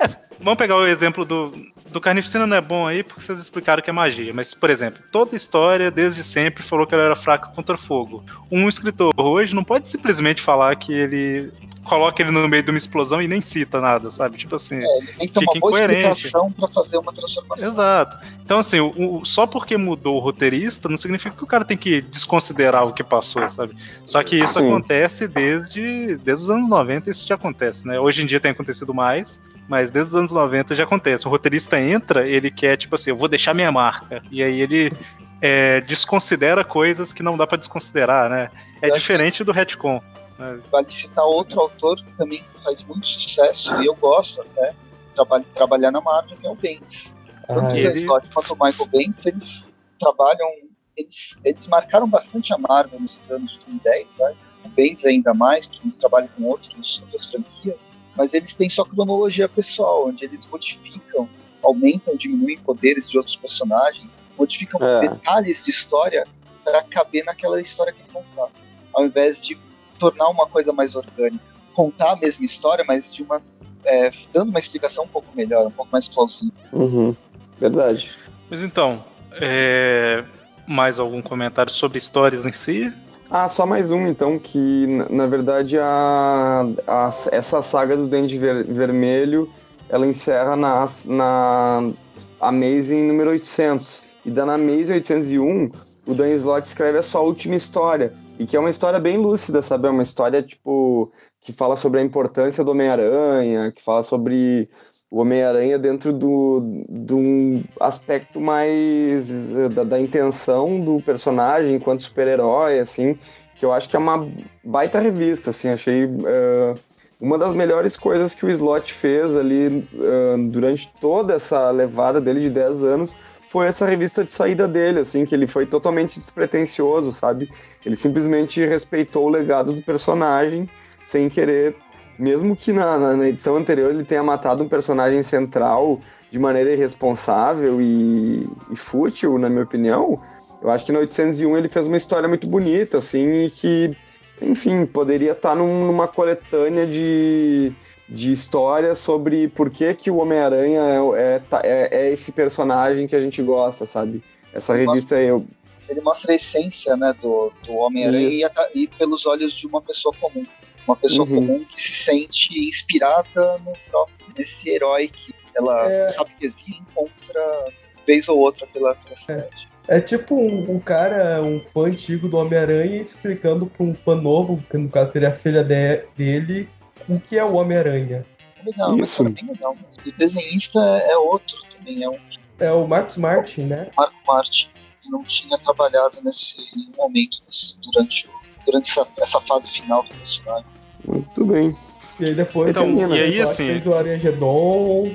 É, 0.00 0.08
vamos 0.40 0.56
pegar 0.56 0.76
o 0.76 0.86
exemplo 0.86 1.24
do, 1.26 1.52
do 1.92 2.00
Carnificina 2.00 2.46
não 2.46 2.56
é 2.56 2.60
bom 2.60 2.86
aí 2.86 3.02
porque 3.02 3.20
vocês 3.20 3.38
explicaram 3.38 3.82
que 3.82 3.90
é 3.90 3.92
magia, 3.92 4.32
mas, 4.32 4.54
por 4.54 4.70
exemplo, 4.70 5.02
toda 5.12 5.36
história, 5.36 5.90
desde 5.90 6.24
sempre, 6.24 6.62
falou 6.62 6.86
que 6.86 6.94
ela 6.94 7.04
era 7.04 7.16
fraca 7.16 7.48
contra 7.48 7.76
fogo. 7.76 8.24
Um 8.50 8.68
escritor 8.68 9.12
hoje 9.16 9.54
não 9.54 9.62
pode 9.62 9.88
simplesmente 9.88 10.42
falar 10.42 10.74
que 10.76 10.92
ele 10.92 11.52
coloca 11.84 12.22
ele 12.22 12.30
no 12.30 12.48
meio 12.48 12.62
de 12.62 12.70
uma 12.70 12.78
explosão 12.78 13.20
e 13.20 13.28
nem 13.28 13.40
cita 13.40 13.80
nada, 13.80 14.10
sabe? 14.10 14.38
Tipo 14.38 14.56
assim, 14.56 14.76
é, 14.76 15.00
tem 15.18 15.28
que 15.28 15.34
ter 15.34 15.44
uma 15.44 15.60
boa 15.60 15.80
explicação 15.80 16.52
para 16.52 16.68
fazer 16.68 16.96
uma 16.96 17.12
transformação. 17.12 17.68
Exato. 17.68 18.18
Então, 18.44 18.58
assim, 18.58 18.80
o, 18.80 19.18
o, 19.20 19.24
só 19.24 19.46
porque 19.46 19.76
mudou 19.76 20.16
o 20.16 20.20
roteirista 20.20 20.88
não 20.88 20.96
significa 20.96 21.36
que 21.36 21.44
o 21.44 21.46
cara 21.46 21.64
tem 21.64 21.76
que 21.76 22.00
desconsiderar 22.00 22.86
o 22.86 22.92
que 22.92 23.02
passou, 23.02 23.48
sabe? 23.50 23.74
Só 24.04 24.22
que 24.22 24.36
isso 24.36 24.60
Sim. 24.60 24.66
acontece 24.66 25.26
desde, 25.26 26.16
desde 26.16 26.44
os 26.44 26.50
anos 26.50 26.68
90, 26.68 27.10
isso 27.10 27.26
já 27.26 27.34
acontece, 27.34 27.86
né? 27.86 27.98
Hoje 27.98 28.22
em 28.22 28.26
dia 28.26 28.40
tem 28.40 28.52
acontecido 28.52 28.94
mais, 28.94 29.42
mas 29.72 29.90
desde 29.90 30.10
os 30.10 30.16
anos 30.16 30.32
90 30.32 30.74
já 30.74 30.84
acontece. 30.84 31.26
O 31.26 31.30
roteirista 31.30 31.80
entra, 31.80 32.28
ele 32.28 32.50
quer, 32.50 32.76
tipo 32.76 32.94
assim, 32.94 33.08
eu 33.08 33.16
vou 33.16 33.26
deixar 33.26 33.54
minha 33.54 33.72
marca. 33.72 34.22
E 34.30 34.42
aí 34.42 34.60
ele 34.60 34.92
é, 35.40 35.80
desconsidera 35.80 36.62
coisas 36.62 37.10
que 37.10 37.22
não 37.22 37.38
dá 37.38 37.46
para 37.46 37.56
desconsiderar, 37.56 38.28
né? 38.28 38.50
É 38.82 38.90
eu 38.90 38.92
diferente 38.92 39.42
do 39.42 39.50
retcon. 39.50 40.02
Né? 40.38 40.60
Vale 40.70 40.90
citar 40.90 41.24
outro 41.24 41.58
autor 41.58 41.96
que 41.96 42.12
também 42.18 42.44
faz 42.62 42.82
muito 42.82 43.08
sucesso, 43.08 43.74
e 43.80 43.86
eu 43.86 43.94
gosto 43.94 44.42
até, 44.42 44.72
de 44.72 45.46
trabalhar 45.54 45.90
na 45.90 46.02
Marvel, 46.02 46.36
que 46.36 46.46
é 46.46 46.50
o 46.50 46.54
Bendis. 46.54 47.16
Tanto 47.46 47.64
ah, 47.64 47.72
o 47.72 47.76
ele... 47.78 48.04
Scott 48.04 48.28
quanto 48.34 48.52
o 48.52 48.62
Michael 48.62 48.88
Bendis, 48.90 49.24
eles 49.24 49.78
trabalham, 49.98 50.50
eles, 50.98 51.38
eles 51.42 51.66
marcaram 51.66 52.06
bastante 52.06 52.52
a 52.52 52.58
Marvel 52.58 53.00
nesses 53.00 53.30
anos 53.30 53.52
de 53.52 53.58
2010, 53.60 54.16
vai? 54.16 54.34
o 54.66 54.68
Bendis 54.68 55.06
ainda 55.06 55.32
mais, 55.32 55.66
porque 55.66 55.88
ele 55.88 55.94
trabalha 55.94 56.28
com 56.36 56.44
outros, 56.44 57.00
outras 57.00 57.24
franquias, 57.30 57.94
mas 58.16 58.34
eles 58.34 58.52
têm 58.52 58.68
sua 58.68 58.86
cronologia 58.86 59.48
pessoal, 59.48 60.08
onde 60.08 60.24
eles 60.24 60.46
modificam, 60.46 61.28
aumentam, 61.62 62.16
diminuem 62.16 62.58
poderes 62.58 63.08
de 63.08 63.16
outros 63.16 63.36
personagens, 63.36 64.18
modificam 64.38 64.80
é. 64.86 65.08
detalhes 65.08 65.64
de 65.64 65.70
história 65.70 66.26
para 66.64 66.82
caber 66.82 67.24
naquela 67.24 67.60
história 67.60 67.92
que 67.92 68.00
ele 68.00 68.08
contar, 68.12 68.50
ao 68.92 69.06
invés 69.06 69.42
de 69.42 69.58
tornar 69.98 70.28
uma 70.28 70.46
coisa 70.46 70.72
mais 70.72 70.94
orgânica, 70.94 71.44
contar 71.74 72.12
a 72.12 72.16
mesma 72.16 72.44
história, 72.44 72.84
mas 72.86 73.12
de 73.14 73.22
uma 73.22 73.40
é, 73.84 74.12
dando 74.32 74.50
uma 74.50 74.58
explicação 74.58 75.04
um 75.04 75.08
pouco 75.08 75.28
melhor, 75.34 75.66
um 75.66 75.70
pouco 75.70 75.90
mais 75.90 76.08
plausível. 76.08 76.52
Uhum. 76.72 77.16
Verdade. 77.58 78.10
Mas 78.48 78.62
então, 78.62 79.04
é, 79.40 80.24
mais 80.66 80.98
algum 80.98 81.22
comentário 81.22 81.72
sobre 81.72 81.98
histórias 81.98 82.46
em 82.46 82.52
si? 82.52 82.92
Ah, 83.34 83.48
só 83.48 83.64
mais 83.64 83.90
um, 83.90 84.06
então, 84.08 84.38
que 84.38 84.86
na 85.08 85.26
verdade 85.26 85.78
a, 85.78 86.66
a 86.86 87.10
essa 87.30 87.62
saga 87.62 87.96
do 87.96 88.06
Dente 88.06 88.36
Ver, 88.36 88.62
Vermelho 88.64 89.48
ela 89.88 90.06
encerra 90.06 90.54
na, 90.54 90.86
na 91.06 91.92
Amazing 92.38 93.04
número 93.04 93.30
800. 93.30 94.04
E 94.26 94.30
da 94.30 94.44
na 94.44 94.56
Amazing 94.56 94.96
801, 94.96 95.70
o 96.06 96.14
Dan 96.14 96.28
Slott 96.34 96.68
escreve 96.68 96.98
a 96.98 97.02
sua 97.02 97.22
última 97.22 97.54
história. 97.54 98.12
E 98.38 98.44
que 98.44 98.54
é 98.54 98.60
uma 98.60 98.68
história 98.68 99.00
bem 99.00 99.16
lúcida, 99.16 99.62
sabe? 99.62 99.88
É 99.88 99.90
uma 99.90 100.02
história, 100.02 100.42
tipo, 100.42 101.10
que 101.40 101.54
fala 101.54 101.74
sobre 101.74 102.00
a 102.00 102.02
importância 102.02 102.62
do 102.62 102.72
Homem-Aranha, 102.72 103.72
que 103.72 103.82
fala 103.82 104.02
sobre 104.02 104.68
o 105.12 105.20
Homem-Aranha 105.20 105.78
dentro 105.78 106.10
do, 106.10 106.84
de 106.88 107.12
um 107.12 107.62
aspecto 107.78 108.40
mais 108.40 109.52
da, 109.74 109.84
da, 109.84 110.00
intenção 110.00 110.80
do 110.80 111.02
personagem 111.02 111.74
enquanto 111.74 112.00
super-herói, 112.00 112.78
assim, 112.78 113.18
que 113.54 113.62
eu 113.62 113.70
acho 113.70 113.90
que 113.90 113.94
é 113.94 113.98
uma 113.98 114.26
baita 114.64 114.98
revista, 114.98 115.50
assim, 115.50 115.68
achei 115.68 116.06
uh, 116.06 116.78
uma 117.20 117.36
das 117.36 117.52
melhores 117.52 117.94
coisas 117.94 118.34
que 118.34 118.46
o 118.46 118.50
Slot 118.50 118.90
fez 118.90 119.36
ali 119.36 119.86
uh, 119.92 120.48
durante 120.48 120.90
toda 120.98 121.34
essa 121.34 121.70
levada 121.70 122.18
dele 122.18 122.40
de 122.40 122.50
10 122.50 122.82
anos 122.82 123.14
foi 123.46 123.66
essa 123.66 123.84
revista 123.84 124.24
de 124.24 124.32
saída 124.32 124.66
dele, 124.66 125.00
assim, 125.00 125.26
que 125.26 125.34
ele 125.34 125.46
foi 125.46 125.66
totalmente 125.66 126.18
despretensioso, 126.18 127.12
sabe? 127.12 127.52
Ele 127.84 127.96
simplesmente 127.96 128.64
respeitou 128.64 129.26
o 129.26 129.28
legado 129.28 129.74
do 129.74 129.82
personagem 129.82 130.66
sem 131.04 131.28
querer 131.28 131.76
mesmo 132.18 132.54
que 132.54 132.72
na, 132.72 132.98
na, 133.16 133.28
edição 133.28 133.56
anterior 133.56 133.90
ele 133.90 134.04
tenha 134.04 134.22
matado 134.22 134.62
um 134.62 134.68
personagem 134.68 135.22
central 135.22 136.00
de 136.30 136.38
maneira 136.38 136.72
irresponsável 136.72 137.80
e, 137.80 138.48
e, 138.70 138.76
fútil, 138.76 139.38
na 139.38 139.48
minha 139.48 139.64
opinião, 139.64 140.20
eu 140.62 140.70
acho 140.70 140.86
que 140.86 140.92
no 140.92 140.98
801 141.00 141.56
ele 141.56 141.68
fez 141.68 141.86
uma 141.86 141.96
história 141.96 142.28
muito 142.28 142.46
bonita, 142.46 142.98
assim, 142.98 143.44
e 143.44 143.50
que, 143.50 143.96
enfim, 144.40 144.86
poderia 144.86 145.32
estar 145.32 145.54
num, 145.54 145.86
numa 145.86 146.08
coletânea 146.08 146.86
de, 146.86 147.72
de 148.08 148.32
histórias 148.32 148.98
sobre 148.98 149.48
por 149.48 149.68
que, 149.68 149.92
que 149.94 150.10
o 150.10 150.16
Homem-Aranha 150.16 150.80
é, 150.80 151.18
é, 151.18 151.42
é, 151.62 151.88
é, 151.90 152.12
esse 152.12 152.32
personagem 152.32 153.06
que 153.06 153.16
a 153.16 153.20
gente 153.20 153.42
gosta, 153.42 153.84
sabe? 153.84 154.22
Essa 154.54 154.74
ele 154.74 154.86
revista 154.86 155.16
mostra, 155.16 155.22
eu. 155.22 155.44
Ele 155.88 156.00
mostra 156.00 156.32
a 156.32 156.36
essência 156.36 156.96
né, 156.96 157.12
do, 157.20 157.52
do 157.66 157.74
Homem-Aranha 157.74 158.50
e, 158.74 158.82
e 158.82 158.86
pelos 158.86 159.26
olhos 159.26 159.52
de 159.54 159.66
uma 159.66 159.82
pessoa 159.82 160.14
comum. 160.20 160.46
Uma 160.86 160.96
pessoa 160.96 161.28
uhum. 161.28 161.34
comum 161.34 161.64
que 161.64 161.80
se 161.80 161.92
sente 161.92 162.58
inspirada 162.68 163.58
no 163.58 163.72
próprio, 163.90 164.26
nesse 164.36 164.68
herói 164.70 165.08
que 165.08 165.34
ela 165.54 165.90
é... 165.90 166.08
sabe 166.10 166.30
que 166.38 166.46
existe 166.46 166.72
e 166.72 166.80
encontra 166.80 167.72
vez 168.06 168.28
ou 168.28 168.38
outra 168.38 168.66
pela, 168.66 168.94
pela 168.94 169.16
cidade. 169.16 169.68
É. 169.86 169.98
é 169.98 170.00
tipo 170.00 170.34
um, 170.34 170.72
um, 170.72 170.80
cara, 170.80 171.40
um 171.42 171.60
fã 171.72 171.86
antigo 171.86 172.28
do 172.28 172.36
Homem-Aranha 172.36 173.02
explicando 173.02 173.66
para 173.66 173.84
um 173.84 173.94
fã 173.94 174.14
novo, 174.14 174.62
que 174.68 174.76
no 174.76 174.88
caso 174.88 175.12
seria 175.12 175.28
a 175.28 175.36
filha 175.36 175.62
de, 175.62 176.04
dele, 176.16 176.68
o 177.08 177.20
que 177.20 177.38
é 177.38 177.44
o 177.44 177.54
Homem-Aranha. 177.54 178.26
Legal, 178.64 178.96
Isso. 178.98 179.24
mas 179.24 179.34
bem 179.34 179.46
legal. 179.46 179.76
O 180.04 180.12
desenhista 180.12 180.80
é 180.80 181.16
outro 181.16 181.56
também, 181.76 182.02
é 182.02 182.08
um. 182.08 182.18
É 182.58 182.70
o 182.70 182.86
Marcos 182.86 183.16
Martin, 183.16 183.62
né? 183.62 183.90
Marco 183.96 184.14
Martin. 184.26 184.70
Não 185.10 185.24
tinha 185.24 185.58
trabalhado 185.58 186.22
nesse 186.22 186.56
momento, 186.96 187.38
nesse, 187.44 187.76
durante 187.80 188.28
o 188.28 188.42
durante 188.64 188.90
essa, 188.90 189.08
essa 189.18 189.40
fase 189.40 189.70
final 189.70 190.02
do 190.02 190.14
personagem. 190.14 190.66
Muito 191.04 191.44
bem. 191.46 191.76
E 192.20 192.26
aí 192.26 192.34
depois 192.34 192.70
então, 192.70 192.84
termina, 192.84 193.16
e 193.16 193.22
aí, 193.22 193.36
né? 193.36 193.42
assim... 193.42 193.66
fez 193.66 193.86
o 193.86 193.94
Arangedon. 193.94 195.14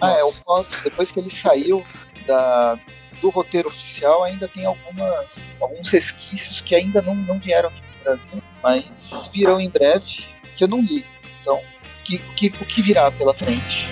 Ah, 0.00 0.16
é, 0.18 0.24
o 0.24 0.32
pós, 0.44 0.68
depois 0.82 1.10
que 1.10 1.20
ele 1.20 1.30
saiu 1.30 1.82
da, 2.26 2.78
do 3.20 3.30
roteiro 3.30 3.68
oficial, 3.68 4.24
ainda 4.24 4.48
tem 4.48 4.64
algumas, 4.64 5.40
alguns 5.60 5.90
resquícios 5.90 6.60
que 6.60 6.74
ainda 6.74 7.00
não, 7.02 7.14
não 7.14 7.38
vieram 7.38 7.68
aqui 7.68 7.80
no 7.80 8.04
Brasil, 8.04 8.42
mas 8.62 9.30
virão 9.32 9.60
em 9.60 9.70
breve, 9.70 10.24
que 10.56 10.64
eu 10.64 10.68
não 10.68 10.80
li. 10.80 11.04
Então, 11.40 11.60
que, 12.04 12.18
que, 12.18 12.48
o 12.48 12.64
que 12.64 12.82
virá 12.82 13.10
pela 13.10 13.34
frente? 13.34 13.88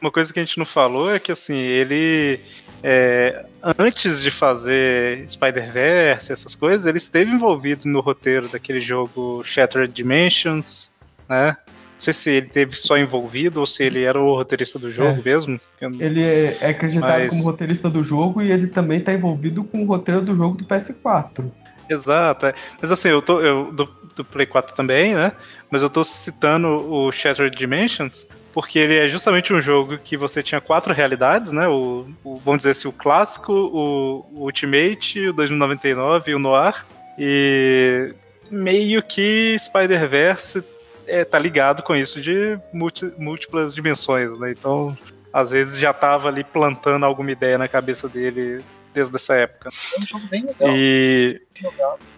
Uma 0.00 0.10
coisa 0.10 0.32
que 0.32 0.38
a 0.38 0.44
gente 0.44 0.58
não 0.58 0.66
falou 0.66 1.12
é 1.12 1.18
que 1.18 1.32
assim, 1.32 1.58
ele 1.58 2.40
é, 2.82 3.44
antes 3.78 4.22
de 4.22 4.30
fazer 4.30 5.28
Spider-Verse, 5.28 6.32
essas 6.32 6.54
coisas, 6.54 6.86
ele 6.86 6.98
esteve 6.98 7.30
envolvido 7.32 7.88
no 7.88 8.00
roteiro 8.00 8.48
daquele 8.48 8.78
jogo 8.78 9.42
Shattered 9.44 9.92
Dimensions, 9.92 10.94
né? 11.28 11.56
Não 11.66 12.00
sei 12.00 12.12
se 12.12 12.30
ele 12.30 12.46
teve 12.46 12.76
só 12.76 12.98
envolvido 12.98 13.58
ou 13.58 13.66
se 13.66 13.82
ele 13.82 14.02
era 14.02 14.20
o 14.20 14.34
roteirista 14.34 14.78
do 14.78 14.92
jogo 14.92 15.18
é. 15.18 15.22
mesmo. 15.24 15.58
Ele 15.80 16.22
é, 16.22 16.68
acreditado 16.68 17.20
Mas... 17.22 17.30
como 17.30 17.42
roteirista 17.42 17.88
do 17.88 18.04
jogo 18.04 18.42
e 18.42 18.52
ele 18.52 18.66
também 18.66 18.98
está 18.98 19.14
envolvido 19.14 19.64
com 19.64 19.82
o 19.82 19.86
roteiro 19.86 20.20
do 20.20 20.36
jogo 20.36 20.58
do 20.58 20.64
PS4. 20.64 21.50
Exato. 21.88 22.46
É. 22.46 22.54
Mas 22.80 22.92
assim, 22.92 23.08
eu 23.08 23.22
tô. 23.22 23.40
Eu, 23.40 23.72
do, 23.72 23.88
do 24.16 24.24
Play 24.24 24.46
4 24.46 24.74
também, 24.74 25.14
né? 25.14 25.32
Mas 25.70 25.82
eu 25.82 25.90
tô 25.90 26.02
citando 26.02 26.68
o 26.68 27.12
Shattered 27.12 27.56
Dimensions 27.56 28.26
porque 28.56 28.78
ele 28.78 28.96
é 28.96 29.06
justamente 29.06 29.52
um 29.52 29.60
jogo 29.60 29.98
que 29.98 30.16
você 30.16 30.42
tinha 30.42 30.62
quatro 30.62 30.94
realidades, 30.94 31.52
né? 31.52 31.68
O, 31.68 32.08
o 32.24 32.36
vamos 32.36 32.60
dizer 32.60 32.70
assim, 32.70 32.88
o 32.88 32.92
clássico, 32.92 33.52
o, 33.52 34.26
o 34.32 34.44
Ultimate, 34.44 35.28
o 35.28 35.32
2099 35.34 36.30
e 36.30 36.34
o 36.34 36.38
Noir. 36.38 36.86
E 37.18 38.14
meio 38.50 39.02
que 39.02 39.54
Spider-Verse 39.58 40.64
é, 41.06 41.22
tá 41.22 41.38
ligado 41.38 41.82
com 41.82 41.94
isso 41.94 42.18
de 42.18 42.58
múltiplas 42.72 43.74
dimensões, 43.74 44.32
né? 44.38 44.52
Então, 44.52 44.96
às 45.30 45.50
vezes 45.50 45.78
já 45.78 45.92
tava 45.92 46.28
ali 46.28 46.42
plantando 46.42 47.04
alguma 47.04 47.30
ideia 47.30 47.58
na 47.58 47.68
cabeça 47.68 48.08
dele 48.08 48.64
desde 48.96 49.14
essa 49.14 49.34
época. 49.34 49.68
É 49.94 50.00
um 50.00 50.06
jogo 50.06 50.26
bem 50.28 50.46
legal. 50.46 50.70
E, 50.72 51.42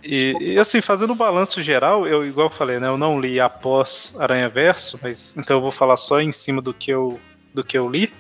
e, 0.03 0.37
e, 0.39 0.59
assim, 0.59 0.81
fazendo 0.81 1.13
o 1.13 1.17
balanço 1.17 1.61
geral, 1.61 2.07
eu, 2.07 2.25
igual 2.25 2.47
eu 2.47 2.53
falei, 2.53 2.79
né? 2.79 2.87
Eu 2.87 2.97
não 2.97 3.21
li 3.21 3.41
após 3.41 4.15
Aranha 4.17 4.49
Verso, 4.49 4.99
mas 5.03 5.37
então 5.37 5.57
eu 5.57 5.61
vou 5.61 5.73
falar 5.73 5.97
só 5.97 6.21
em 6.21 6.31
cima 6.31 6.63
do 6.63 6.73
que 6.73 6.93
eu, 6.93 7.19
do 7.53 7.65
que 7.65 7.77
eu 7.77 7.89
li. 7.89 8.13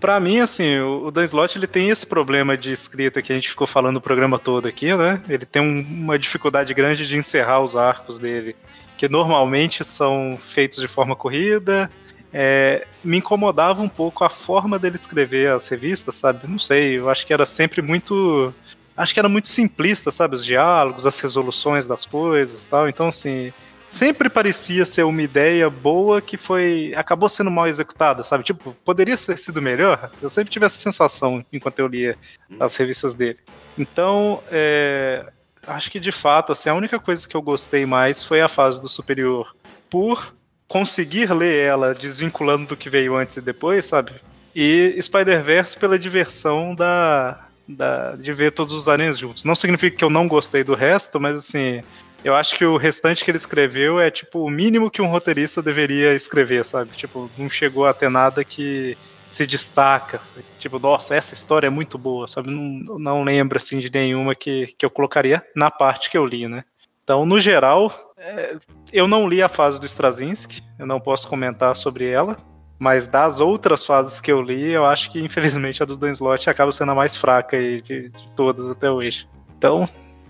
Para 0.00 0.18
mim, 0.18 0.40
assim, 0.40 0.78
o, 0.78 1.06
o 1.06 1.10
Dan 1.10 1.24
Slott 1.24 1.58
ele 1.58 1.66
tem 1.66 1.90
esse 1.90 2.06
problema 2.06 2.56
de 2.56 2.72
escrita 2.72 3.20
que 3.20 3.30
a 3.30 3.34
gente 3.34 3.50
ficou 3.50 3.66
falando 3.66 3.96
o 3.96 4.00
programa 4.00 4.38
todo 4.38 4.66
aqui, 4.66 4.94
né? 4.94 5.20
Ele 5.28 5.44
tem 5.44 5.60
um, 5.60 5.80
uma 5.80 6.18
dificuldade 6.18 6.72
grande 6.72 7.06
de 7.06 7.16
encerrar 7.18 7.60
os 7.60 7.76
arcos 7.76 8.18
dele, 8.18 8.56
que 8.96 9.06
normalmente 9.06 9.84
são 9.84 10.38
feitos 10.40 10.80
de 10.80 10.88
forma 10.88 11.14
corrida, 11.14 11.90
é, 12.32 12.86
me 13.02 13.18
incomodava 13.18 13.82
um 13.82 13.88
pouco 13.88 14.24
a 14.24 14.28
forma 14.28 14.78
dele 14.78 14.96
escrever 14.96 15.50
as 15.50 15.68
revistas, 15.68 16.14
sabe? 16.16 16.46
Não 16.46 16.58
sei, 16.58 16.98
eu 16.98 17.08
acho 17.08 17.26
que 17.26 17.32
era 17.32 17.46
sempre 17.46 17.80
muito. 17.80 18.52
Acho 18.96 19.12
que 19.12 19.20
era 19.20 19.28
muito 19.28 19.48
simplista, 19.48 20.10
sabe? 20.10 20.34
Os 20.34 20.44
diálogos, 20.44 21.06
as 21.06 21.18
resoluções 21.20 21.86
das 21.86 22.04
coisas 22.04 22.64
tal. 22.64 22.88
Então, 22.88 23.08
assim, 23.08 23.52
sempre 23.86 24.28
parecia 24.28 24.84
ser 24.84 25.04
uma 25.04 25.22
ideia 25.22 25.68
boa 25.70 26.20
que 26.20 26.36
foi. 26.36 26.92
acabou 26.96 27.28
sendo 27.28 27.50
mal 27.50 27.68
executada, 27.68 28.22
sabe? 28.22 28.44
Tipo, 28.44 28.74
poderia 28.84 29.16
ter 29.16 29.38
sido 29.38 29.62
melhor. 29.62 30.10
Eu 30.20 30.30
sempre 30.30 30.50
tive 30.50 30.66
essa 30.66 30.78
sensação 30.78 31.44
enquanto 31.52 31.78
eu 31.78 31.86
lia 31.86 32.16
as 32.58 32.74
revistas 32.76 33.14
dele. 33.14 33.38
Então, 33.78 34.42
é, 34.50 35.30
acho 35.66 35.90
que 35.90 36.00
de 36.00 36.12
fato, 36.12 36.52
assim, 36.52 36.68
a 36.68 36.74
única 36.74 36.98
coisa 36.98 37.26
que 37.28 37.36
eu 37.36 37.42
gostei 37.42 37.86
mais 37.86 38.24
foi 38.24 38.40
a 38.40 38.48
fase 38.48 38.80
do 38.80 38.88
superior. 38.88 39.54
Por 39.88 40.35
conseguir 40.68 41.32
ler 41.32 41.64
ela 41.64 41.94
desvinculando 41.94 42.66
do 42.66 42.76
que 42.76 42.90
veio 42.90 43.16
antes 43.16 43.36
e 43.36 43.40
depois, 43.40 43.86
sabe? 43.86 44.12
E 44.54 44.96
Spider-Verse 45.00 45.78
pela 45.78 45.98
diversão 45.98 46.74
da, 46.74 47.46
da, 47.68 48.16
de 48.16 48.32
ver 48.32 48.52
todos 48.52 48.72
os 48.72 48.88
aranhas 48.88 49.18
juntos. 49.18 49.44
Não 49.44 49.54
significa 49.54 49.96
que 49.96 50.04
eu 50.04 50.10
não 50.10 50.26
gostei 50.26 50.64
do 50.64 50.74
resto, 50.74 51.20
mas 51.20 51.38
assim, 51.38 51.82
eu 52.24 52.34
acho 52.34 52.56
que 52.56 52.64
o 52.64 52.76
restante 52.76 53.24
que 53.24 53.30
ele 53.30 53.36
escreveu 53.36 54.00
é 54.00 54.10
tipo 54.10 54.40
o 54.40 54.50
mínimo 54.50 54.90
que 54.90 55.02
um 55.02 55.08
roteirista 55.08 55.62
deveria 55.62 56.14
escrever, 56.14 56.64
sabe? 56.64 56.90
Tipo, 56.96 57.30
não 57.36 57.48
chegou 57.50 57.86
a 57.86 57.94
ter 57.94 58.08
nada 58.08 58.44
que 58.44 58.96
se 59.30 59.46
destaca. 59.46 60.20
Tipo, 60.58 60.78
nossa, 60.78 61.14
essa 61.14 61.34
história 61.34 61.66
é 61.66 61.70
muito 61.70 61.98
boa, 61.98 62.26
sabe? 62.26 62.50
Não, 62.50 62.98
não 62.98 63.22
lembro 63.22 63.58
assim 63.58 63.78
de 63.78 63.92
nenhuma 63.92 64.34
que, 64.34 64.74
que 64.78 64.86
eu 64.86 64.90
colocaria 64.90 65.44
na 65.54 65.70
parte 65.70 66.10
que 66.10 66.16
eu 66.16 66.24
li, 66.24 66.48
né? 66.48 66.64
Então, 67.04 67.24
no 67.24 67.38
geral, 67.38 68.14
é, 68.26 68.56
eu 68.92 69.06
não 69.06 69.28
li 69.28 69.40
a 69.40 69.48
fase 69.48 69.78
do 69.78 69.86
Straczynski, 69.86 70.62
eu 70.78 70.86
não 70.86 70.98
posso 70.98 71.28
comentar 71.28 71.76
sobre 71.76 72.08
ela, 72.10 72.36
mas 72.78 73.06
das 73.06 73.40
outras 73.40 73.84
fases 73.84 74.20
que 74.20 74.30
eu 74.30 74.42
li, 74.42 74.70
eu 74.70 74.84
acho 74.84 75.10
que 75.10 75.20
infelizmente 75.20 75.82
a 75.82 75.86
do 75.86 75.96
Dan 75.96 76.10
Slott 76.10 76.50
acaba 76.50 76.72
sendo 76.72 76.92
a 76.92 76.94
mais 76.94 77.16
fraca 77.16 77.56
de, 77.56 77.80
de, 77.82 78.12
todas 78.34 78.68
até 78.68 78.90
hoje. 78.90 79.28
Então, 79.56 79.88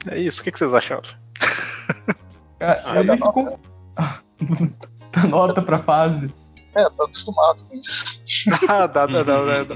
é 0.09 0.19
isso. 0.19 0.41
O 0.41 0.45
que, 0.45 0.53
que 0.53 0.59
vocês 0.59 0.75
acharam? 0.75 1.09
Ah, 2.61 2.97
eu 2.97 3.03
li 3.03 3.19
com... 3.19 3.59
nota 5.29 5.63
pra 5.63 5.83
fase. 5.83 6.33
É, 6.77 6.91
tô 6.91 7.05
acostumado 7.05 7.65
com 7.65 7.77
isso. 7.77 8.21
ah, 8.69 8.87
dá, 8.87 9.07
dá, 9.07 9.23
dá, 9.23 9.65
dá. 9.65 9.75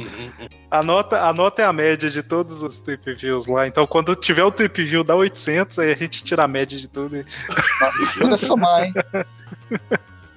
A 0.71 0.83
nota, 0.83 1.23
a 1.23 1.33
nota 1.33 1.63
é 1.63 1.65
a 1.65 1.73
média 1.73 2.11
de 2.11 2.23
todos 2.23 2.61
os 2.61 2.79
tweet 2.81 3.15
views 3.15 3.47
lá. 3.47 3.67
Então, 3.67 3.87
quando 3.87 4.15
tiver 4.15 4.45
o 4.45 4.51
tweet 4.51 4.85
view 4.85 5.03
dá 5.03 5.17
800, 5.17 5.79
aí 5.79 5.93
a 5.93 5.97
gente 5.97 6.23
tira 6.23 6.45
a 6.45 6.49
média 6.49 6.79
de 6.79 6.87
tudo. 6.87 7.17
E... 7.17 7.25
Nossa, 8.21 8.47
somar, 8.47 8.85
hein? 8.85 8.93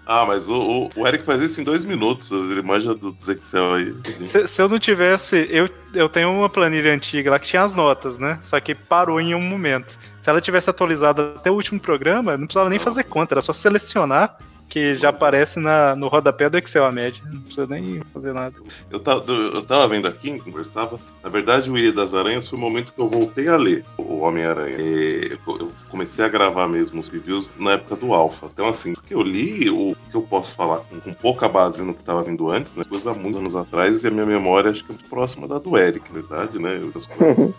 Ah, 0.05 0.25
mas 0.25 0.49
o, 0.49 0.55
o, 0.55 0.89
o, 0.97 1.07
Eric 1.07 1.25
faz 1.25 1.41
isso 1.41 1.59
em 1.61 1.63
dois 1.63 1.85
minutos. 1.85 2.31
Ele 2.31 2.61
manja 2.61 2.93
do, 2.93 3.11
dos 3.11 3.27
Excel 3.27 3.73
aí. 3.75 3.95
Se, 4.03 4.47
se, 4.47 4.61
eu 4.61 4.67
não 4.67 4.77
tivesse. 4.77 5.47
Eu, 5.49 5.69
eu 5.93 6.09
tenho 6.09 6.29
uma 6.29 6.49
planilha 6.49 6.93
antiga 6.93 7.31
lá 7.31 7.39
que 7.39 7.47
tinha 7.47 7.61
as 7.61 7.73
notas, 7.73 8.17
né? 8.17 8.37
Só 8.41 8.59
que 8.59 8.75
parou 8.75 9.19
em 9.19 9.33
um 9.33 9.41
momento. 9.41 9.97
Se 10.19 10.29
ela 10.29 10.41
tivesse 10.41 10.69
atualizado 10.69 11.33
até 11.37 11.49
o 11.49 11.53
último 11.53 11.79
programa, 11.79 12.37
não 12.37 12.45
precisava 12.45 12.69
nem 12.69 12.79
fazer 12.79 13.03
conta, 13.05 13.33
era 13.33 13.41
só 13.41 13.53
selecionar 13.53 14.37
que 14.73 14.95
já 14.95 15.09
aparece 15.09 15.59
na, 15.59 15.95
no 15.95 16.07
rodapé 16.07 16.49
do 16.49 16.57
Excel 16.57 16.83
a 16.83 16.91
média. 16.91 17.21
Não 17.31 17.41
precisa 17.41 17.67
nem 17.67 18.01
fazer 18.11 18.33
nada. 18.33 18.55
Eu 18.89 18.99
tava, 18.99 19.23
eu 19.31 19.61
tava 19.61 19.87
vendo 19.87 20.07
aqui, 20.07 20.39
conversava. 20.39 20.99
Na 21.23 21.29
verdade, 21.29 21.69
o 21.69 21.77
Ilha 21.77 21.93
das 21.93 22.15
Aranhas 22.15 22.47
foi 22.47 22.57
o 22.57 22.61
momento 22.61 22.91
que 22.91 22.99
eu 22.99 23.07
voltei 23.07 23.47
a 23.47 23.55
ler 23.55 23.85
o 23.99 24.21
Homem-Aranha. 24.21 24.75
Eu 24.79 25.69
comecei 25.91 26.25
a 26.25 26.27
gravar 26.27 26.67
mesmo 26.67 26.99
os 26.99 27.07
reviews 27.07 27.51
na 27.55 27.73
época 27.73 27.95
do 27.95 28.15
Alpha. 28.15 28.47
Então, 28.51 28.67
assim, 28.67 28.93
o 28.93 29.03
que 29.03 29.13
eu 29.13 29.21
li, 29.21 29.69
o 29.69 29.95
que 30.09 30.17
eu 30.17 30.23
posso 30.23 30.55
falar 30.55 30.77
com, 30.77 30.99
com 30.99 31.13
pouca 31.13 31.47
base 31.47 31.83
no 31.83 31.93
que 31.93 32.03
tava 32.03 32.23
vindo 32.23 32.49
antes, 32.49 32.75
né? 32.75 32.83
Coisa 32.83 33.11
há 33.11 33.13
muitos 33.13 33.39
anos 33.39 33.55
atrás, 33.55 34.03
e 34.03 34.07
a 34.07 34.11
minha 34.11 34.25
memória 34.25 34.71
acho 34.71 34.83
que 34.83 34.91
é 34.91 34.95
muito 34.95 35.07
próxima 35.07 35.47
da 35.47 35.59
do 35.59 35.77
Eric, 35.77 36.11
na 36.11 36.19
verdade, 36.19 36.57
né? 36.57 36.81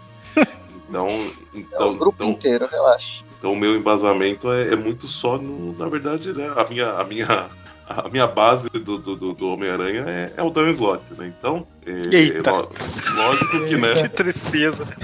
Então, 0.87 1.09
então, 1.53 1.89
é 1.89 1.91
o 1.91 1.97
grupo 1.97 2.23
então, 2.23 2.31
inteiro, 2.31 2.69
relaxa. 2.71 3.24
Então 3.45 3.53
o 3.53 3.57
meu 3.57 3.77
embasamento 3.77 4.51
é, 4.51 4.73
é 4.73 4.77
muito 4.77 5.07
só, 5.07 5.37
no, 5.37 5.77
na 5.77 5.87
verdade, 5.87 6.33
né, 6.33 6.51
a 6.57 6.67
minha, 6.67 6.93
a 6.93 7.05
minha, 7.05 7.51
a 7.87 8.09
minha 8.09 8.27
base 8.27 8.71
do, 8.71 8.97
do, 8.97 9.35
do 9.35 9.53
Homem-Aranha 9.53 10.03
é, 10.09 10.33
é, 10.39 10.43
o 10.43 10.49
Dan 10.49 10.71
Slott, 10.71 11.05
né? 11.19 11.31
Então, 11.39 11.67
é, 11.85 12.17
Eita. 12.17 12.51
lógico 12.51 13.67
que, 13.67 13.77
né? 13.77 14.09
Que 14.09 14.09
tristeza. 14.09 14.97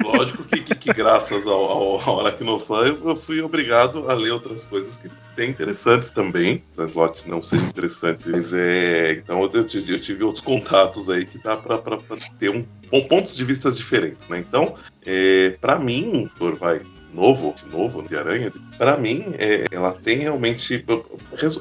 Lógico 0.00 0.44
que, 0.44 0.60
que, 0.60 0.76
que 0.76 0.92
graças 0.92 1.44
ao, 1.48 1.64
ao, 1.64 2.08
ao 2.08 2.20
Aracnofan 2.20 2.86
eu, 2.86 3.08
eu 3.08 3.16
fui 3.16 3.40
obrigado 3.40 4.08
a 4.08 4.14
ler 4.14 4.30
outras 4.30 4.62
coisas 4.62 4.98
que 4.98 5.10
bem 5.34 5.50
interessantes 5.50 6.08
também. 6.08 6.62
Dan 6.76 6.86
Slott 6.86 7.28
não 7.28 7.42
seja 7.42 7.64
interessante, 7.64 8.28
mas 8.28 8.54
é. 8.54 9.14
Então 9.14 9.42
eu, 9.42 9.50
eu, 9.52 9.64
tive, 9.64 10.22
outros 10.22 10.44
contatos 10.44 11.10
aí 11.10 11.24
que 11.24 11.38
dá 11.38 11.56
para 11.56 11.98
ter 12.38 12.48
um, 12.48 12.64
pontos 13.08 13.36
de 13.36 13.42
vistas 13.42 13.76
diferentes, 13.76 14.28
né? 14.28 14.38
Então, 14.38 14.76
é, 15.04 15.56
para 15.60 15.80
mim, 15.80 16.30
por 16.38 16.54
vai 16.54 16.80
novo, 17.12 17.54
novo 17.70 18.02
de 18.02 18.16
Aranha, 18.16 18.52
para 18.76 18.96
mim, 18.96 19.34
é, 19.38 19.66
ela 19.70 19.92
tem 19.92 20.18
realmente. 20.18 20.84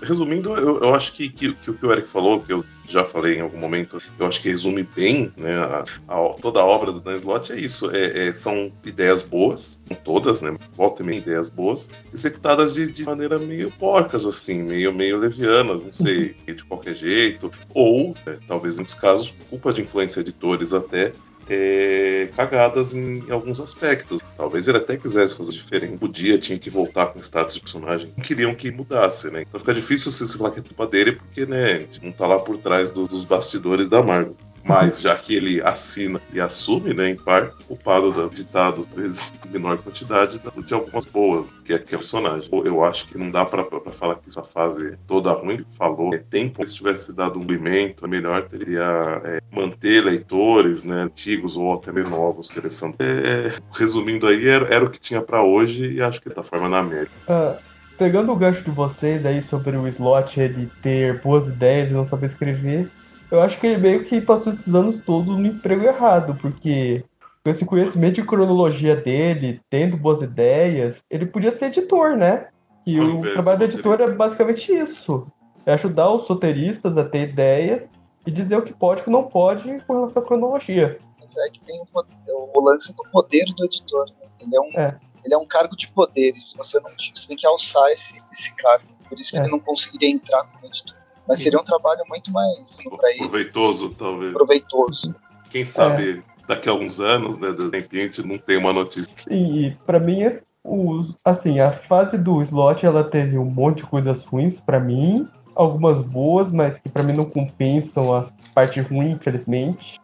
Resumindo, 0.02 0.56
eu, 0.56 0.80
eu 0.80 0.96
acho 0.96 1.14
que, 1.14 1.30
que, 1.30 1.54
que, 1.54 1.72
o 1.72 1.74
que 1.74 1.86
o 1.86 1.92
Eric 1.92 2.08
falou, 2.08 2.42
que 2.42 2.54
eu 2.54 2.64
já 2.88 3.06
falei 3.06 3.38
em 3.38 3.42
algum 3.42 3.58
momento, 3.58 4.02
eu 4.20 4.28
acho 4.28 4.42
que 4.42 4.50
resume 4.50 4.84
bem 4.84 5.32
né, 5.38 5.58
a, 5.58 5.84
a, 6.08 6.34
toda 6.42 6.60
a 6.60 6.66
obra 6.66 6.92
do 6.92 7.00
Dan 7.00 7.16
Slott, 7.16 7.52
é 7.52 7.58
isso. 7.58 7.90
É, 7.92 8.28
é, 8.28 8.34
são 8.34 8.72
ideias 8.86 9.24
boas, 9.24 9.82
todas, 10.04 10.42
né? 10.42 10.54
Volta 10.76 11.02
e 11.02 11.06
meia 11.06 11.20
ideias 11.20 11.50
boas, 11.50 11.90
executadas 12.14 12.74
de, 12.74 12.92
de 12.92 13.04
maneira 13.04 13.40
meio 13.40 13.72
porcas, 13.72 14.26
assim, 14.26 14.62
meio, 14.62 14.94
meio 14.94 15.18
levianas, 15.18 15.86
não 15.86 15.94
sei, 15.94 16.36
de 16.46 16.64
qualquer 16.66 16.96
jeito. 16.96 17.52
Ou, 17.74 18.16
né, 18.26 18.38
talvez 18.48 18.76
em 18.76 18.78
muitos 18.78 18.96
casos, 18.96 19.36
culpa 19.50 19.72
de 19.72 19.82
influência 19.82 20.20
editores 20.20 20.74
até, 20.74 21.14
é, 21.50 22.30
cagadas 22.36 22.94
em, 22.94 23.30
alguns 23.30 23.60
aspectos. 23.60 24.21
Talvez 24.38 24.68
ele 24.68 24.78
até 24.78 24.98
quisesse 24.98 25.36
fazer 25.36 25.52
diferente. 25.52 25.98
Podia, 25.98 26.38
tinha 26.38 26.58
que 26.58 26.70
voltar 26.70 27.08
com 27.08 27.20
o 27.20 27.22
status 27.22 27.56
de 27.56 27.62
personagem. 27.62 28.14
Não 28.16 28.24
queriam 28.24 28.56
que 28.56 28.72
mudasse, 28.72 29.30
né? 29.32 29.42
Então 29.42 29.60
fica 29.60 29.74
difícil 29.74 30.12
você 30.12 30.38
falar 30.38 30.52
que 30.52 30.60
é 30.60 30.64
culpa 30.64 30.88
dele, 30.88 31.14
porque, 31.14 31.46
né, 31.46 31.88
não 32.02 32.12
tá 32.12 32.26
lá 32.28 32.40
por 32.40 32.58
trás 32.58 32.92
do, 32.92 33.08
dos 33.08 33.26
bastidores 33.26 33.88
da 33.90 34.02
Marvel. 34.02 34.36
Mas, 34.64 35.02
já 35.02 35.16
que 35.16 35.36
ele 35.36 35.62
assina 35.62 36.22
e 36.34 36.40
assume, 36.40 36.94
né, 36.94 37.10
em 37.10 37.16
parte, 37.16 37.68
culpado 37.68 38.12
do 38.12 38.30
ditado, 38.30 38.88
em 38.98 39.52
menor 39.52 39.78
quantidade, 39.78 40.40
de 40.66 40.74
algumas 40.74 41.06
boas, 41.06 41.52
que 41.64 41.74
é, 41.74 41.80
que 41.80 41.96
é 41.96 41.98
o 41.98 42.00
personagem. 42.00 42.50
Eu 42.52 42.84
acho 42.84 43.08
que 43.08 43.18
não 43.18 43.30
dá 43.32 43.46
pra 43.46 43.66
falar 43.92 44.16
que 44.16 44.30
essa 44.30 44.44
fase 44.44 44.98
toda 45.08 45.32
ruim, 45.32 45.66
falou, 45.78 46.14
é 46.14 46.18
tempo, 46.18 46.66
se 46.66 46.76
tivesse 46.76 47.14
dado 47.14 47.40
um 47.40 47.44
limento, 47.44 48.08
melhor 48.08 48.44
teria 48.44 49.22
é, 49.24 49.42
manter 49.52 50.04
leitores, 50.04 50.84
né, 50.84 51.04
antigos 51.04 51.56
ou 51.56 51.74
até 51.74 51.92
novos, 51.92 52.50
interessando. 52.50 52.96
É, 53.00 53.54
resumindo 53.72 54.28
aí, 54.28 54.48
era, 54.48 54.66
era, 54.74 54.86
o 54.86 54.90
que 54.90 55.00
tinha 55.00 55.22
para 55.22 55.42
hoje 55.44 55.94
e 55.94 56.02
acho 56.02 56.22
que 56.22 56.30
da 56.30 56.44
forma 56.44 56.68
na 56.68 56.84
média. 56.84 57.10
Uh, 57.28 57.58
pegando 57.98 58.32
o 58.32 58.36
gancho 58.36 58.64
de 58.64 58.72
vocês 58.72 59.26
aí 59.26 59.42
sobre 59.42 59.78
o 59.78 59.88
slot, 59.88 60.40
ele 60.40 60.70
ter 60.82 61.22
boas 61.22 61.48
ideias 61.48 61.90
e 61.90 61.94
não 61.94 62.06
saber 62.06 62.28
escrever, 62.28 62.90
eu 63.32 63.42
acho 63.42 63.60
que 63.60 63.66
ele 63.66 63.78
meio 63.78 64.04
que 64.04 64.20
passou 64.20 64.52
esses 64.52 64.74
anos 64.76 65.00
todos 65.00 65.38
no 65.38 65.48
emprego 65.48 65.86
errado, 65.86 66.38
porque 66.42 67.04
com 67.44 67.50
esse 67.50 67.66
conhecimento 67.66 68.16
de 68.16 68.26
cronologia 68.26 68.96
dele, 68.96 69.62
tendo 69.70 69.98
boas 69.98 70.22
ideias, 70.22 71.02
ele 71.10 71.26
podia 71.26 71.50
ser 71.50 71.68
editor, 71.68 72.16
né? 72.16 72.50
E 72.86 73.00
o 73.00 73.22
trabalho 73.22 73.60
do 73.60 73.64
editor 73.66 74.02
é 74.02 74.12
basicamente 74.12 74.72
isso. 74.74 75.28
É 75.66 75.74
ajudar 75.74 76.12
os 76.12 76.28
roteiristas 76.28 76.98
a 76.98 77.06
ter 77.06 77.30
ideias 77.30 77.90
e 78.26 78.32
dizer 78.32 78.58
o 78.58 78.64
que 78.64 78.74
pode 78.74 79.00
e 79.00 79.02
o 79.02 79.06
que 79.06 79.12
não 79.12 79.24
pode 79.24 79.80
com 79.86 79.94
relação 79.94 80.22
à 80.22 80.26
cronologia. 80.26 81.00
Mas 81.20 81.36
é 81.38 81.50
que 81.50 81.62
tem 81.62 81.80
o, 81.80 82.60
o 82.60 82.62
lance 82.62 82.94
do 82.94 83.04
poder 83.12 83.46
do 83.56 83.66
editor. 83.66 84.06
Né? 84.20 84.28
Ele, 84.40 84.56
é 84.56 84.62
um, 84.62 84.80
é. 84.80 85.00
ele 85.24 85.34
é 85.34 85.38
um 85.38 85.46
cargo 85.46 85.76
de 85.76 85.88
poderes. 85.88 86.54
Você, 86.58 86.80
não, 86.80 86.92
você 87.16 87.28
tem 87.28 87.38
que 87.38 87.46
alçar 87.46 87.90
esse, 87.92 88.22
esse 88.32 88.54
cargo. 88.56 88.86
Por 89.08 89.20
isso 89.20 89.32
que 89.32 89.38
é. 89.38 89.42
ele 89.42 89.52
não 89.52 89.60
conseguiria 89.60 90.10
entrar 90.10 90.44
como 90.44 90.66
editor. 90.66 91.01
Mas 91.32 91.40
Isso. 91.40 91.44
seria 91.46 91.60
um 91.62 91.64
trabalho 91.64 92.04
muito 92.10 92.30
mais. 92.34 92.78
Proveitoso, 93.18 93.92
talvez. 93.92 94.34
Proveitoso. 94.34 95.16
Quem 95.50 95.64
sabe 95.64 96.20
é. 96.20 96.46
daqui 96.46 96.68
a 96.68 96.74
alguns 96.74 97.00
anos, 97.00 97.38
né, 97.38 97.52
de 97.54 97.64
repente 97.64 97.98
a 97.98 98.04
gente 98.04 98.28
não 98.28 98.38
tem 98.38 98.58
uma 98.58 98.74
notícia. 98.74 99.14
E 99.34 99.74
para 99.86 99.98
mim, 99.98 100.24
é 100.24 100.42
o, 100.62 101.04
assim, 101.24 101.62
a 101.62 101.72
fase 101.72 102.18
do 102.18 102.42
slot 102.42 102.86
ela 102.86 103.06
teve 103.06 103.38
um 103.38 103.46
monte 103.46 103.78
de 103.78 103.84
coisas 103.84 104.26
ruins 104.26 104.60
para 104.60 104.78
mim, 104.78 105.26
algumas 105.56 106.02
boas, 106.02 106.52
mas 106.52 106.78
que 106.78 106.90
para 106.90 107.02
mim 107.04 107.14
não 107.14 107.26
compensam 107.26 108.14
a 108.14 108.28
parte 108.54 108.82
ruim, 108.82 109.12
infelizmente. 109.12 110.02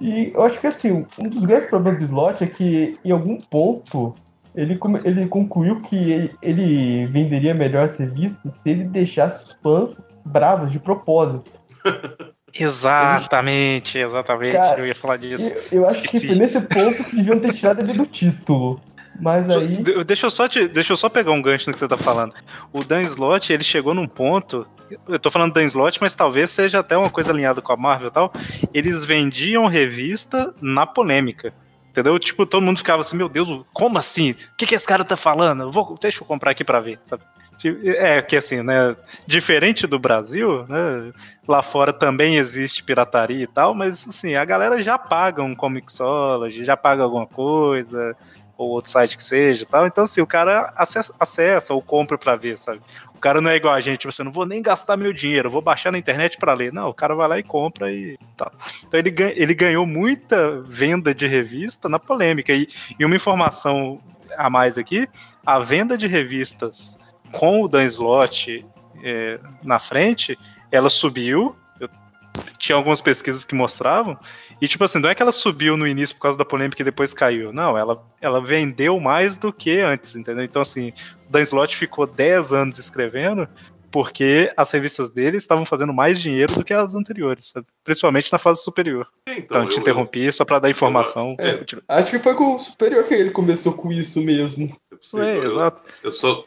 E 0.00 0.32
eu 0.34 0.42
acho 0.42 0.58
que 0.58 0.66
assim, 0.66 1.06
um 1.18 1.28
dos 1.28 1.44
grandes 1.44 1.68
problemas 1.68 2.00
do 2.00 2.06
slot 2.06 2.42
é 2.42 2.46
que 2.46 2.98
em 3.04 3.10
algum 3.10 3.36
ponto 3.36 4.14
ele, 4.54 4.78
ele 5.04 5.26
concluiu 5.26 5.82
que 5.82 6.10
ele, 6.10 6.34
ele 6.40 7.06
venderia 7.06 7.52
melhor 7.52 7.90
revistas 7.90 8.52
se 8.52 8.70
ele 8.70 8.84
deixasse 8.84 9.44
os 9.44 9.52
fãs 9.62 9.94
bravos 10.24 10.72
de 10.72 10.78
propósito. 10.78 11.50
Exatamente, 12.56 13.98
exatamente. 13.98 14.52
Cara, 14.52 14.78
eu 14.78 14.86
ia 14.86 14.94
falar 14.94 15.16
disso. 15.16 15.52
Eu, 15.72 15.80
eu 15.80 15.88
acho 15.88 16.00
que 16.02 16.20
foi 16.20 16.36
nesse 16.36 16.60
ponto 16.60 17.02
que 17.02 17.16
deviam 17.16 17.40
ter 17.40 17.52
tirado 17.52 17.82
ele 17.82 17.94
do 17.94 18.06
título. 18.06 18.80
Mas 19.20 19.48
aí. 19.50 19.82
Deixa 20.04 20.26
eu, 20.26 20.30
só 20.30 20.48
te, 20.48 20.68
deixa 20.68 20.92
eu 20.92 20.96
só 20.96 21.08
pegar 21.08 21.32
um 21.32 21.42
gancho 21.42 21.68
no 21.68 21.72
que 21.72 21.78
você 21.78 21.88
tá 21.88 21.96
falando. 21.96 22.32
O 22.72 22.84
Dan 22.84 23.02
Slott, 23.02 23.52
ele 23.52 23.64
chegou 23.64 23.92
num 23.92 24.06
ponto. 24.06 24.66
Eu 25.08 25.18
tô 25.18 25.30
falando 25.30 25.52
Dan 25.52 25.64
Slott, 25.64 26.00
mas 26.00 26.14
talvez 26.14 26.50
seja 26.50 26.78
até 26.78 26.96
uma 26.96 27.10
coisa 27.10 27.32
alinhada 27.32 27.60
com 27.60 27.72
a 27.72 27.76
Marvel 27.76 28.08
e 28.08 28.12
tal. 28.12 28.32
Eles 28.72 29.04
vendiam 29.04 29.66
revista 29.66 30.54
na 30.60 30.86
polêmica. 30.86 31.52
Entendeu? 31.90 32.18
Tipo, 32.18 32.44
todo 32.44 32.62
mundo 32.62 32.78
ficava 32.78 33.02
assim, 33.02 33.16
meu 33.16 33.28
Deus, 33.28 33.64
como 33.72 33.98
assim? 33.98 34.32
O 34.32 34.36
que, 34.56 34.66
que 34.66 34.74
esse 34.74 34.86
cara 34.86 35.04
tá 35.04 35.16
falando? 35.16 35.62
Eu 35.62 35.70
vou, 35.70 35.96
deixa 36.00 36.22
eu 36.22 36.26
comprar 36.26 36.50
aqui 36.50 36.64
pra 36.64 36.80
ver, 36.80 36.98
sabe? 37.04 37.22
É, 37.84 38.20
que 38.22 38.36
assim, 38.36 38.62
né? 38.62 38.96
Diferente 39.26 39.86
do 39.86 39.98
Brasil, 39.98 40.66
né? 40.68 41.12
Lá 41.46 41.62
fora 41.62 41.92
também 41.92 42.36
existe 42.36 42.82
pirataria 42.82 43.44
e 43.44 43.46
tal, 43.46 43.74
mas 43.74 44.06
assim, 44.08 44.34
a 44.34 44.44
galera 44.44 44.82
já 44.82 44.98
paga 44.98 45.42
um 45.42 45.54
Comixology, 45.54 46.64
já 46.64 46.76
paga 46.76 47.02
alguma 47.02 47.26
coisa, 47.26 48.16
ou 48.56 48.70
outro 48.70 48.90
site 48.90 49.16
que 49.16 49.24
seja 49.24 49.66
tal. 49.66 49.86
Então, 49.86 50.04
assim, 50.04 50.20
o 50.20 50.26
cara 50.26 50.72
acessa, 50.76 51.14
acessa 51.18 51.74
ou 51.74 51.82
compra 51.82 52.16
para 52.16 52.36
ver, 52.36 52.56
sabe? 52.56 52.80
O 53.14 53.18
cara 53.18 53.40
não 53.40 53.50
é 53.50 53.56
igual 53.56 53.74
a 53.74 53.80
gente, 53.80 53.94
você 53.94 53.98
tipo 53.98 54.08
assim, 54.10 54.24
não 54.24 54.32
vou 54.32 54.46
nem 54.46 54.62
gastar 54.62 54.96
meu 54.96 55.12
dinheiro, 55.12 55.50
vou 55.50 55.62
baixar 55.62 55.90
na 55.90 55.98
internet 55.98 56.36
para 56.38 56.54
ler. 56.54 56.72
Não, 56.72 56.88
o 56.88 56.94
cara 56.94 57.14
vai 57.14 57.28
lá 57.28 57.38
e 57.38 57.42
compra 57.42 57.90
e 57.90 58.18
tal. 58.36 58.52
Então 58.86 59.00
ele, 59.00 59.14
ele 59.34 59.54
ganhou 59.54 59.86
muita 59.86 60.60
venda 60.62 61.14
de 61.14 61.26
revista 61.26 61.88
na 61.88 61.98
polêmica. 61.98 62.52
E, 62.52 62.66
e 62.98 63.04
uma 63.04 63.16
informação 63.16 64.00
a 64.36 64.50
mais 64.50 64.76
aqui, 64.76 65.08
a 65.44 65.58
venda 65.58 65.96
de 65.96 66.06
revistas 66.06 66.98
com 67.38 67.62
o 67.62 67.68
Dan 67.68 67.84
Slott 67.84 68.64
é, 69.02 69.38
na 69.62 69.78
frente, 69.78 70.38
ela 70.70 70.88
subiu. 70.88 71.56
Eu, 71.80 71.88
tinha 72.58 72.76
algumas 72.76 73.00
pesquisas 73.00 73.44
que 73.44 73.54
mostravam. 73.54 74.18
E, 74.60 74.68
tipo 74.68 74.84
assim, 74.84 74.98
não 74.98 75.08
é 75.08 75.14
que 75.14 75.22
ela 75.22 75.32
subiu 75.32 75.76
no 75.76 75.86
início 75.86 76.14
por 76.14 76.22
causa 76.22 76.38
da 76.38 76.44
polêmica 76.44 76.80
e 76.80 76.84
depois 76.84 77.12
caiu. 77.12 77.52
Não, 77.52 77.76
ela, 77.76 78.02
ela 78.20 78.40
vendeu 78.40 78.98
mais 79.00 79.36
do 79.36 79.52
que 79.52 79.80
antes, 79.80 80.14
entendeu? 80.14 80.44
Então, 80.44 80.62
assim, 80.62 80.92
o 81.28 81.32
Dan 81.32 81.42
Slott 81.42 81.76
ficou 81.76 82.06
10 82.06 82.52
anos 82.52 82.78
escrevendo 82.78 83.48
porque 83.90 84.52
as 84.56 84.72
revistas 84.72 85.08
dele 85.08 85.36
estavam 85.36 85.64
fazendo 85.64 85.94
mais 85.94 86.20
dinheiro 86.20 86.52
do 86.52 86.64
que 86.64 86.74
as 86.74 86.96
anteriores, 86.96 87.50
sabe? 87.50 87.68
principalmente 87.84 88.32
na 88.32 88.38
fase 88.38 88.60
superior. 88.60 89.08
Então, 89.28 89.38
então 89.38 89.62
eu 89.62 89.68
te 89.68 89.78
interrompi 89.78 90.24
eu, 90.24 90.32
só 90.32 90.44
para 90.44 90.58
dar 90.58 90.68
informação. 90.68 91.36
É, 91.38 91.64
acho 91.86 92.10
que 92.10 92.18
foi 92.18 92.34
com 92.34 92.56
o 92.56 92.58
superior 92.58 93.04
que 93.04 93.14
ele 93.14 93.30
começou 93.30 93.72
com 93.72 93.92
isso 93.92 94.20
mesmo. 94.20 94.76
É, 95.14 95.36
eu, 95.36 95.44
exato. 95.44 95.80
Eu 96.02 96.10
só 96.10 96.44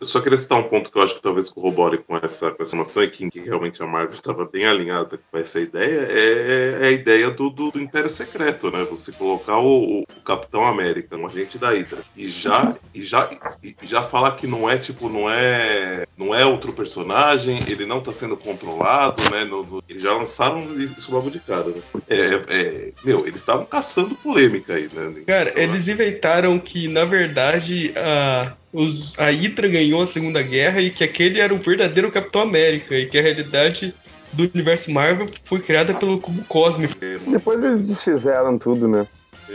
Eu 0.00 0.06
só 0.06 0.18
queria 0.18 0.38
citar 0.38 0.58
um 0.58 0.62
ponto 0.62 0.90
que 0.90 0.96
eu 0.96 1.02
acho 1.02 1.16
que 1.16 1.20
talvez 1.20 1.50
corrobore 1.50 1.98
com 1.98 2.16
essa, 2.16 2.50
com 2.50 2.62
essa 2.62 2.74
noção 2.74 3.02
e 3.02 3.10
que, 3.10 3.28
que 3.28 3.40
realmente 3.40 3.82
a 3.82 3.86
Marvel 3.86 4.14
estava 4.14 4.46
bem 4.46 4.64
alinhada 4.64 5.20
com 5.30 5.36
essa 5.36 5.60
ideia, 5.60 6.08
é, 6.10 6.78
é 6.80 6.86
a 6.86 6.90
ideia 6.90 7.30
do, 7.30 7.50
do, 7.50 7.70
do, 7.70 7.78
Império 7.78 8.08
Secreto, 8.08 8.70
né? 8.70 8.86
Você 8.88 9.12
colocar 9.12 9.58
o, 9.58 10.00
o, 10.00 10.06
Capitão 10.24 10.64
América, 10.64 11.18
um 11.18 11.26
agente 11.26 11.58
da 11.58 11.68
Hydra, 11.70 11.98
e 12.16 12.30
já, 12.30 12.74
e 12.94 13.02
já, 13.02 13.28
e 13.62 13.76
já 13.82 14.02
falar 14.02 14.36
que 14.36 14.46
não 14.46 14.70
é 14.70 14.78
tipo, 14.78 15.10
não 15.10 15.30
é, 15.30 16.06
não 16.16 16.34
é 16.34 16.46
outro 16.46 16.72
personagem, 16.72 17.58
ele 17.68 17.84
não 17.84 17.98
está 17.98 18.10
sendo 18.10 18.38
controlado, 18.38 19.20
né? 19.30 19.44
No, 19.44 19.62
no, 19.64 19.84
eles 19.86 20.02
já 20.02 20.14
lançaram 20.14 20.60
isso 20.78 21.12
logo 21.12 21.30
de 21.30 21.40
cara, 21.40 21.66
né? 21.66 21.82
É, 22.08 22.16
é, 22.16 22.38
é 22.48 22.92
meu, 23.04 23.26
eles 23.26 23.40
estavam 23.40 23.66
caçando 23.66 24.14
polêmica 24.14 24.74
aí, 24.74 24.88
né? 24.90 25.24
Cara, 25.26 25.50
então, 25.50 25.62
eles 25.62 25.88
inventaram 25.88 26.58
que, 26.58 26.88
na 26.88 27.04
verdade, 27.04 27.92
a 27.94 28.54
os, 28.72 29.18
a 29.18 29.30
Hydra 29.30 29.68
ganhou 29.68 29.89
a 29.98 30.06
Segunda 30.06 30.42
Guerra 30.42 30.80
e 30.80 30.90
que 30.90 31.02
aquele 31.02 31.40
era 31.40 31.54
o 31.54 31.58
verdadeiro 31.58 32.12
Capitão 32.12 32.42
América 32.42 32.94
e 32.94 33.06
que 33.06 33.18
a 33.18 33.22
realidade 33.22 33.94
do 34.32 34.44
universo 34.44 34.90
Marvel 34.90 35.28
foi 35.44 35.60
criada 35.60 35.94
pelo 35.94 36.20
cubo 36.20 36.44
cósmico. 36.44 36.94
Depois 37.26 37.62
eles 37.62 37.88
desfizeram 37.88 38.58
tudo, 38.58 38.86
né? 38.86 39.06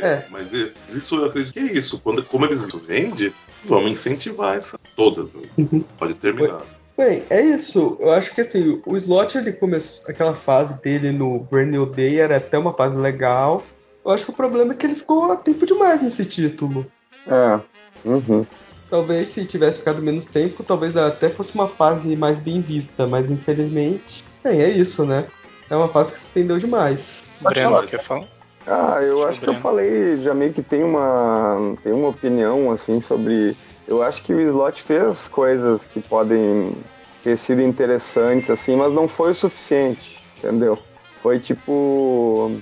É, 0.01 0.07
é. 0.07 0.25
Mas 0.29 0.51
isso 0.51 1.15
eu 1.15 1.25
acredito 1.25 1.53
que 1.53 1.59
é 1.59 1.71
isso. 1.71 1.99
Quando, 1.99 2.23
como 2.23 2.45
eles 2.45 2.65
vendem, 2.87 3.31
vamos 3.63 3.89
incentivar 3.89 4.55
essa 4.55 4.77
todas. 4.95 5.33
Né? 5.33 5.43
Uhum. 5.57 5.83
Pode 5.97 6.13
terminar. 6.15 6.61
Bem, 6.97 7.23
é 7.29 7.41
isso. 7.41 7.97
Eu 7.99 8.11
acho 8.11 8.33
que 8.33 8.41
assim, 8.41 8.81
o 8.85 8.95
Slot 8.95 9.37
ele 9.37 9.51
começou 9.51 10.05
aquela 10.09 10.33
fase 10.33 10.79
dele 10.81 11.11
no 11.11 11.39
Brand 11.39 11.69
New 11.69 11.85
Day 11.85 12.19
era 12.19 12.37
até 12.37 12.57
uma 12.57 12.73
fase 12.73 12.95
legal. 12.95 13.63
Eu 14.03 14.11
acho 14.11 14.25
que 14.25 14.31
o 14.31 14.35
problema 14.35 14.73
é 14.73 14.75
que 14.75 14.85
ele 14.85 14.95
ficou 14.95 15.35
tempo 15.37 15.65
demais 15.65 16.01
nesse 16.01 16.25
título. 16.25 16.85
É. 17.27 17.59
Uhum. 18.05 18.45
Talvez 18.89 19.29
se 19.29 19.45
tivesse 19.45 19.79
ficado 19.79 20.01
menos 20.01 20.27
tempo, 20.27 20.63
talvez 20.63 20.95
até 20.95 21.29
fosse 21.29 21.55
uma 21.55 21.67
fase 21.67 22.15
mais 22.15 22.39
bem 22.39 22.61
vista, 22.61 23.07
mas 23.07 23.29
infelizmente, 23.29 24.23
bem, 24.43 24.61
é 24.61 24.69
isso, 24.69 25.05
né? 25.05 25.25
É 25.69 25.75
uma 25.75 25.87
fase 25.87 26.11
que 26.11 26.19
se 26.19 26.25
estendeu 26.25 26.59
demais. 26.59 27.23
Breno, 27.41 27.81
quer 27.87 28.03
falar? 28.03 28.25
Ah, 28.67 28.99
eu 29.01 29.27
acho 29.27 29.41
que 29.41 29.47
eu 29.47 29.55
falei, 29.55 30.17
já 30.17 30.33
meio 30.33 30.53
que 30.53 30.61
tem 30.61 30.83
uma, 30.83 31.75
tem 31.83 31.93
uma 31.93 32.09
opinião, 32.09 32.71
assim, 32.71 32.99
sobre... 32.99 33.55
Eu 33.87 34.01
acho 34.01 34.23
que 34.23 34.33
o 34.33 34.41
Slot 34.41 34.81
fez 34.81 35.27
coisas 35.27 35.85
que 35.85 35.99
podem 35.99 36.75
ter 37.23 37.37
sido 37.37 37.61
interessantes, 37.61 38.49
assim, 38.49 38.75
mas 38.75 38.91
não 38.93 39.07
foi 39.07 39.31
o 39.31 39.35
suficiente, 39.35 40.19
entendeu? 40.37 40.77
Foi 41.21 41.39
tipo 41.39 42.59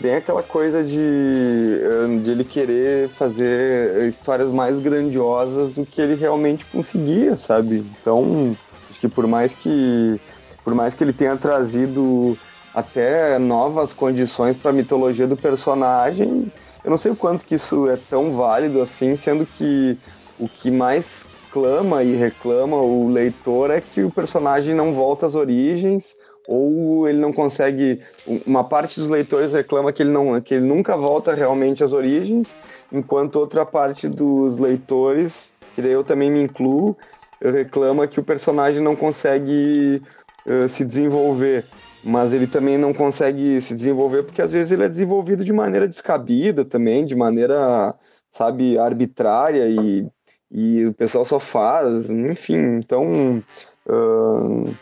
bem 0.00 0.16
aquela 0.16 0.42
coisa 0.42 0.84
de, 0.84 2.20
de 2.22 2.30
ele 2.30 2.44
querer 2.44 3.08
fazer 3.08 4.08
histórias 4.08 4.50
mais 4.50 4.78
grandiosas 4.80 5.72
do 5.72 5.86
que 5.86 6.00
ele 6.00 6.14
realmente 6.14 6.64
conseguia, 6.66 7.36
sabe? 7.36 7.84
Então, 8.00 8.56
acho 8.90 9.00
que 9.00 9.08
por 9.08 9.26
mais 9.26 9.54
que 9.54 10.20
por 10.62 10.74
mais 10.74 10.94
que 10.94 11.04
ele 11.04 11.12
tenha 11.12 11.36
trazido 11.36 12.36
até 12.74 13.38
novas 13.38 13.92
condições 13.92 14.56
para 14.56 14.70
a 14.70 14.74
mitologia 14.74 15.26
do 15.26 15.36
personagem, 15.36 16.50
eu 16.82 16.90
não 16.90 16.96
sei 16.96 17.12
o 17.12 17.16
quanto 17.16 17.44
que 17.44 17.54
isso 17.54 17.88
é 17.88 17.96
tão 17.96 18.32
válido 18.32 18.80
assim, 18.80 19.14
sendo 19.14 19.46
que 19.46 19.98
o 20.38 20.48
que 20.48 20.70
mais 20.70 21.26
clama 21.52 22.02
e 22.02 22.16
reclama 22.16 22.76
o 22.76 23.08
leitor 23.08 23.70
é 23.70 23.80
que 23.80 24.02
o 24.02 24.10
personagem 24.10 24.74
não 24.74 24.92
volta 24.92 25.26
às 25.26 25.34
origens 25.34 26.16
ou 26.46 27.08
ele 27.08 27.18
não 27.18 27.32
consegue. 27.32 28.00
Uma 28.46 28.64
parte 28.64 29.00
dos 29.00 29.08
leitores 29.08 29.52
reclama 29.52 29.92
que 29.92 30.02
ele, 30.02 30.10
não, 30.10 30.40
que 30.40 30.54
ele 30.54 30.64
nunca 30.64 30.96
volta 30.96 31.32
realmente 31.32 31.82
às 31.82 31.92
origens, 31.92 32.54
enquanto 32.92 33.36
outra 33.36 33.64
parte 33.64 34.08
dos 34.08 34.58
leitores, 34.58 35.52
que 35.74 35.82
daí 35.82 35.92
eu 35.92 36.04
também 36.04 36.30
me 36.30 36.42
incluo, 36.42 36.96
reclama 37.40 38.06
que 38.06 38.20
o 38.20 38.24
personagem 38.24 38.82
não 38.82 38.94
consegue 38.94 40.02
uh, 40.46 40.68
se 40.68 40.84
desenvolver. 40.84 41.64
Mas 42.06 42.34
ele 42.34 42.46
também 42.46 42.76
não 42.76 42.92
consegue 42.92 43.58
se 43.62 43.74
desenvolver 43.74 44.24
porque 44.24 44.42
às 44.42 44.52
vezes 44.52 44.70
ele 44.70 44.84
é 44.84 44.88
desenvolvido 44.88 45.42
de 45.42 45.52
maneira 45.54 45.88
descabida 45.88 46.62
também, 46.62 47.06
de 47.06 47.16
maneira, 47.16 47.94
sabe, 48.30 48.76
arbitrária 48.76 49.66
e, 49.66 50.06
e 50.50 50.84
o 50.84 50.92
pessoal 50.92 51.24
só 51.24 51.40
faz, 51.40 52.10
enfim. 52.10 52.76
Então. 52.76 53.42
Uh, 53.86 54.74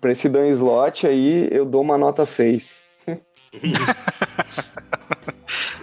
para 0.00 0.12
esse 0.12 0.28
Dan 0.28 0.48
Slot 0.48 1.06
aí, 1.06 1.48
eu 1.50 1.64
dou 1.64 1.82
uma 1.82 1.96
nota 1.98 2.24
6. 2.26 2.84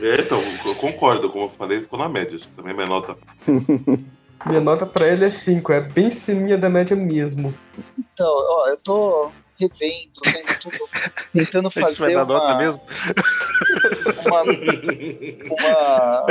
é, 0.02 0.22
então, 0.22 0.41
eu 0.65 0.76
concordo, 0.76 1.30
como 1.30 1.45
eu 1.45 1.49
falei, 1.49 1.81
ficou 1.81 1.97
na 1.99 2.07
média. 2.10 2.39
Também 2.56 2.73
minha 2.73 2.88
nota. 2.88 3.18
minha 4.45 4.61
nota 4.61 4.85
para 4.85 5.07
ele 5.07 5.26
é 5.26 5.30
5, 5.30 5.73
é 5.73 5.81
bem 5.81 6.11
cininha 6.11 6.57
da 6.57 6.69
média 6.69 6.95
mesmo. 6.95 7.53
Então, 7.97 8.27
ó, 8.27 8.68
eu 8.69 8.77
tô 8.77 9.31
revendo, 9.57 10.22
vendo 10.26 10.60
tudo, 10.60 10.77
tentando 11.34 11.72
fazer 11.72 11.95
vai 11.95 12.14
dar 12.14 12.26
uma, 12.26 12.34
nota 12.34 12.57
mesmo? 12.57 12.81
uma, 14.26 14.41
uma, 15.53 16.26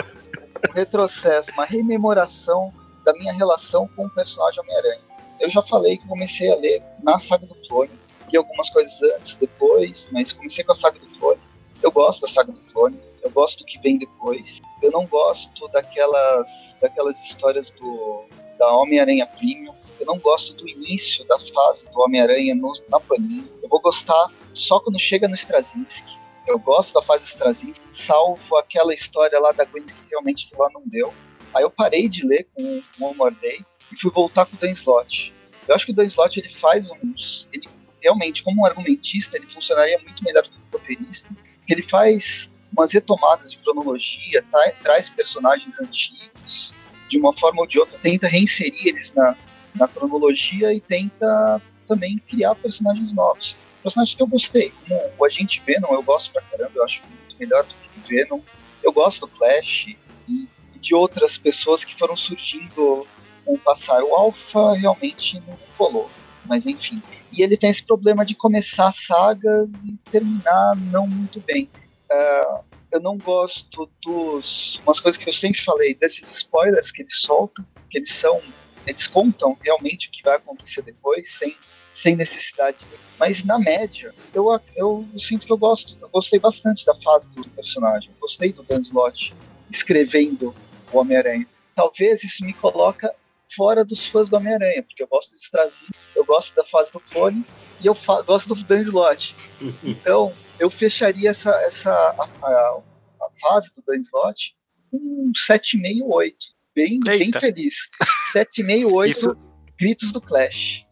um 0.68 0.72
retrocesso, 0.74 1.50
uma 1.52 1.64
rememoração 1.64 2.72
da 3.04 3.12
minha 3.14 3.32
relação 3.32 3.88
com 3.96 4.06
o 4.06 4.10
personagem 4.10 4.60
Homem-Aranha 4.60 5.13
eu 5.44 5.50
já 5.50 5.62
falei 5.62 5.98
que 5.98 6.08
comecei 6.08 6.50
a 6.50 6.56
ler 6.56 6.82
na 7.02 7.18
saga 7.18 7.46
do 7.46 7.54
clone, 7.68 7.90
e 8.32 8.36
algumas 8.36 8.70
coisas 8.70 9.00
antes, 9.02 9.34
depois, 9.36 10.08
mas 10.10 10.32
comecei 10.32 10.64
com 10.64 10.72
a 10.72 10.74
saga 10.74 10.98
do 10.98 11.06
clone. 11.18 11.40
Eu 11.82 11.92
gosto 11.92 12.22
da 12.22 12.28
saga 12.28 12.50
do 12.50 12.60
clone, 12.72 12.98
eu 13.22 13.30
gosto 13.30 13.58
do 13.58 13.66
que 13.66 13.78
vem 13.80 13.98
depois. 13.98 14.60
Eu 14.82 14.90
não 14.90 15.06
gosto 15.06 15.68
daquelas, 15.68 16.76
daquelas 16.80 17.20
histórias 17.22 17.70
do 17.72 18.24
da 18.58 18.72
Homem-Aranha 18.76 19.26
Premium. 19.26 19.74
Eu 20.00 20.06
não 20.06 20.18
gosto 20.18 20.54
do 20.54 20.68
início 20.68 21.24
da 21.26 21.38
fase 21.38 21.90
do 21.90 22.00
Homem-Aranha 22.00 22.54
na 22.88 22.98
Panini. 23.00 23.50
Eu 23.62 23.68
vou 23.68 23.80
gostar 23.80 24.28
só 24.54 24.80
quando 24.80 24.98
chega 24.98 25.28
no 25.28 25.34
Straczynski. 25.34 26.18
Eu 26.46 26.58
gosto 26.58 26.94
da 26.94 27.02
fase 27.02 27.24
do 27.24 27.28
Straczynski, 27.28 27.84
salvo 27.90 28.56
aquela 28.56 28.94
história 28.94 29.38
lá 29.38 29.52
da 29.52 29.64
Gwen 29.64 29.84
que 29.84 29.94
realmente 30.10 30.48
lá 30.56 30.68
não 30.72 30.82
deu. 30.86 31.12
Aí 31.52 31.62
eu 31.62 31.70
parei 31.70 32.08
de 32.08 32.26
ler 32.26 32.48
com 32.54 32.62
o 32.98 33.06
One 33.06 33.16
More 33.16 33.34
Day 33.34 33.64
e 33.92 34.00
fui 34.00 34.10
voltar 34.10 34.46
com 34.46 34.56
o 34.56 34.58
Dan 34.58 34.72
Slott. 34.72 35.33
Eu 35.66 35.74
acho 35.74 35.86
que 35.86 35.92
o 35.92 35.94
Dan 35.94 36.04
Slott 36.04 36.38
ele 36.38 36.48
faz 36.48 36.90
uns. 37.02 37.48
Ele 37.52 37.68
realmente, 38.00 38.42
como 38.42 38.62
um 38.62 38.66
argumentista, 38.66 39.36
ele 39.36 39.46
funcionaria 39.46 39.98
muito 39.98 40.22
melhor 40.22 40.42
do 40.42 40.50
que 40.50 40.56
um 40.56 40.72
roteirista. 40.72 41.30
Ele 41.68 41.82
faz 41.82 42.52
umas 42.76 42.92
retomadas 42.92 43.50
de 43.50 43.58
cronologia, 43.58 44.44
tá, 44.50 44.72
traz 44.82 45.08
personagens 45.08 45.80
antigos 45.80 46.74
de 47.08 47.18
uma 47.18 47.32
forma 47.32 47.62
ou 47.62 47.66
de 47.66 47.78
outra, 47.78 47.98
tenta 47.98 48.26
reinserir 48.26 48.88
eles 48.88 49.12
na, 49.14 49.36
na 49.74 49.86
cronologia 49.86 50.72
e 50.72 50.80
tenta 50.80 51.62
também 51.86 52.18
criar 52.18 52.54
personagens 52.56 53.12
novos. 53.12 53.56
Personagens 53.82 54.16
que 54.16 54.22
eu 54.22 54.26
gostei, 54.26 54.72
como 54.80 55.00
o 55.18 55.24
Agente 55.24 55.62
Venom, 55.64 55.92
eu 55.92 56.02
gosto 56.02 56.32
pra 56.32 56.42
caramba, 56.42 56.72
eu 56.74 56.84
acho 56.84 57.02
muito 57.06 57.36
melhor 57.38 57.64
do 57.64 57.74
que 57.74 57.98
o 57.98 58.02
Venom. 58.06 58.40
Eu 58.82 58.92
gosto 58.92 59.20
do 59.20 59.28
Clash 59.28 59.88
e, 59.88 59.98
e 60.28 60.78
de 60.78 60.94
outras 60.94 61.38
pessoas 61.38 61.84
que 61.84 61.94
foram 61.94 62.16
surgindo 62.16 63.06
o 63.46 63.58
passar. 63.58 64.02
O 64.02 64.14
Alpha 64.14 64.74
realmente 64.74 65.42
não 65.46 65.56
colou, 65.76 66.10
mas 66.44 66.66
enfim. 66.66 67.02
E 67.32 67.42
ele 67.42 67.56
tem 67.56 67.70
esse 67.70 67.82
problema 67.82 68.24
de 68.24 68.34
começar 68.34 68.92
sagas 68.92 69.84
e 69.84 69.96
terminar 70.10 70.76
não 70.76 71.06
muito 71.06 71.40
bem. 71.40 71.68
Uh, 72.10 72.64
eu 72.94 73.00
não 73.00 73.18
gosto 73.18 73.90
dos. 74.00 74.80
Umas 74.86 75.00
coisas 75.00 75.20
que 75.20 75.28
eu 75.28 75.32
sempre 75.32 75.60
falei, 75.60 75.94
desses 75.94 76.36
spoilers 76.36 76.92
que 76.92 77.02
eles 77.02 77.20
soltam, 77.20 77.66
que 77.90 77.98
eles 77.98 78.12
são. 78.12 78.40
Eles 78.86 79.06
contam 79.06 79.56
realmente 79.60 80.08
o 80.08 80.10
que 80.10 80.22
vai 80.22 80.36
acontecer 80.36 80.82
depois, 80.82 81.32
sem, 81.32 81.56
sem 81.92 82.14
necessidade. 82.14 82.78
Mas 83.18 83.42
na 83.42 83.58
média, 83.58 84.14
eu, 84.32 84.60
eu 84.76 85.08
sinto 85.18 85.46
que 85.46 85.52
eu 85.52 85.56
gosto. 85.56 85.96
Eu 86.00 86.08
gostei 86.08 86.38
bastante 86.38 86.84
da 86.84 86.94
fase 86.94 87.30
do 87.30 87.48
personagem. 87.50 88.10
Eu 88.10 88.20
gostei 88.20 88.52
do 88.52 88.62
Dan 88.62 88.82
Slott 88.82 89.34
escrevendo 89.70 90.54
o 90.92 90.98
Homem-Aranha. 90.98 91.48
Talvez 91.74 92.22
isso 92.22 92.44
me 92.44 92.52
coloca 92.52 93.12
fora 93.56 93.84
dos 93.84 94.06
fãs 94.08 94.28
do 94.28 94.36
Homem-Aranha, 94.36 94.82
porque 94.82 95.02
eu 95.02 95.06
gosto 95.06 95.34
de 95.34 95.42
Strazinho, 95.42 95.90
eu 96.14 96.24
gosto 96.24 96.54
da 96.54 96.64
fase 96.64 96.92
do 96.92 97.00
clone 97.00 97.44
e 97.80 97.86
eu 97.86 97.96
gosto 98.26 98.54
do 98.54 98.64
Dan 98.64 98.80
Slott. 98.80 99.34
Então, 99.82 100.32
eu 100.58 100.70
fecharia 100.70 101.30
essa, 101.30 101.50
essa 101.62 101.90
a, 101.90 102.28
a, 102.42 102.80
a 103.20 103.28
fase 103.40 103.70
do 103.74 103.82
Dan 103.86 103.98
Slott 104.00 104.54
com 104.90 104.96
um 104.96 105.32
7,5, 105.50 106.02
8. 106.02 106.36
Bem, 106.74 107.00
bem 107.00 107.32
feliz. 107.32 107.74
7,5, 108.34 108.92
8 108.92 109.10
Isso... 109.10 109.36
gritos 109.78 110.12
do 110.12 110.20
Clash. 110.20 110.84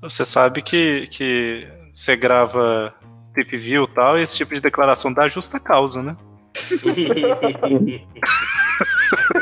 Você 0.00 0.24
sabe 0.24 0.62
que, 0.62 1.06
que 1.08 1.68
você 1.92 2.16
grava 2.16 2.94
tip 3.34 3.56
view 3.56 3.84
e 3.84 3.94
tal, 3.94 4.18
e 4.18 4.22
esse 4.22 4.36
tipo 4.36 4.54
de 4.54 4.60
declaração 4.60 5.12
dá 5.12 5.28
justa 5.28 5.60
causa, 5.60 6.02
né? 6.02 6.16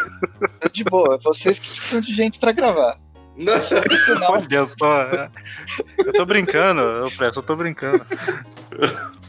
de 0.72 0.84
boa, 0.84 1.18
vocês 1.22 1.58
que 1.58 1.68
precisam 1.68 2.00
de 2.00 2.14
gente 2.14 2.38
pra 2.38 2.52
gravar. 2.52 2.96
Olha 4.30 4.66
só, 4.66 5.02
é. 5.02 5.30
eu 5.98 6.12
tô 6.12 6.26
brincando, 6.26 6.80
eu 6.80 7.10
presto, 7.12 7.38
eu 7.38 7.42
tô 7.42 7.54
brincando. 7.54 8.04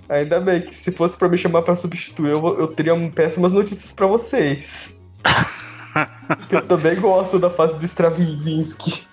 Ainda 0.10 0.40
bem 0.40 0.61
que 0.61 0.76
se 0.76 0.91
fosse 0.91 1.18
pra 1.18 1.30
me 1.30 1.38
chamar 1.38 1.61
pra 1.61 1.76
substituir, 1.76 2.32
eu, 2.32 2.60
eu 2.60 2.68
teria 2.68 2.94
péssimas 3.11 3.53
notícias 3.53 3.94
pra 3.94 4.07
vocês. 4.07 4.98
eu 6.52 6.68
também 6.68 6.99
gosto 6.99 7.38
da 7.38 7.49
fase 7.49 7.76
do 7.76 7.86
Stravinsky. 7.86 9.07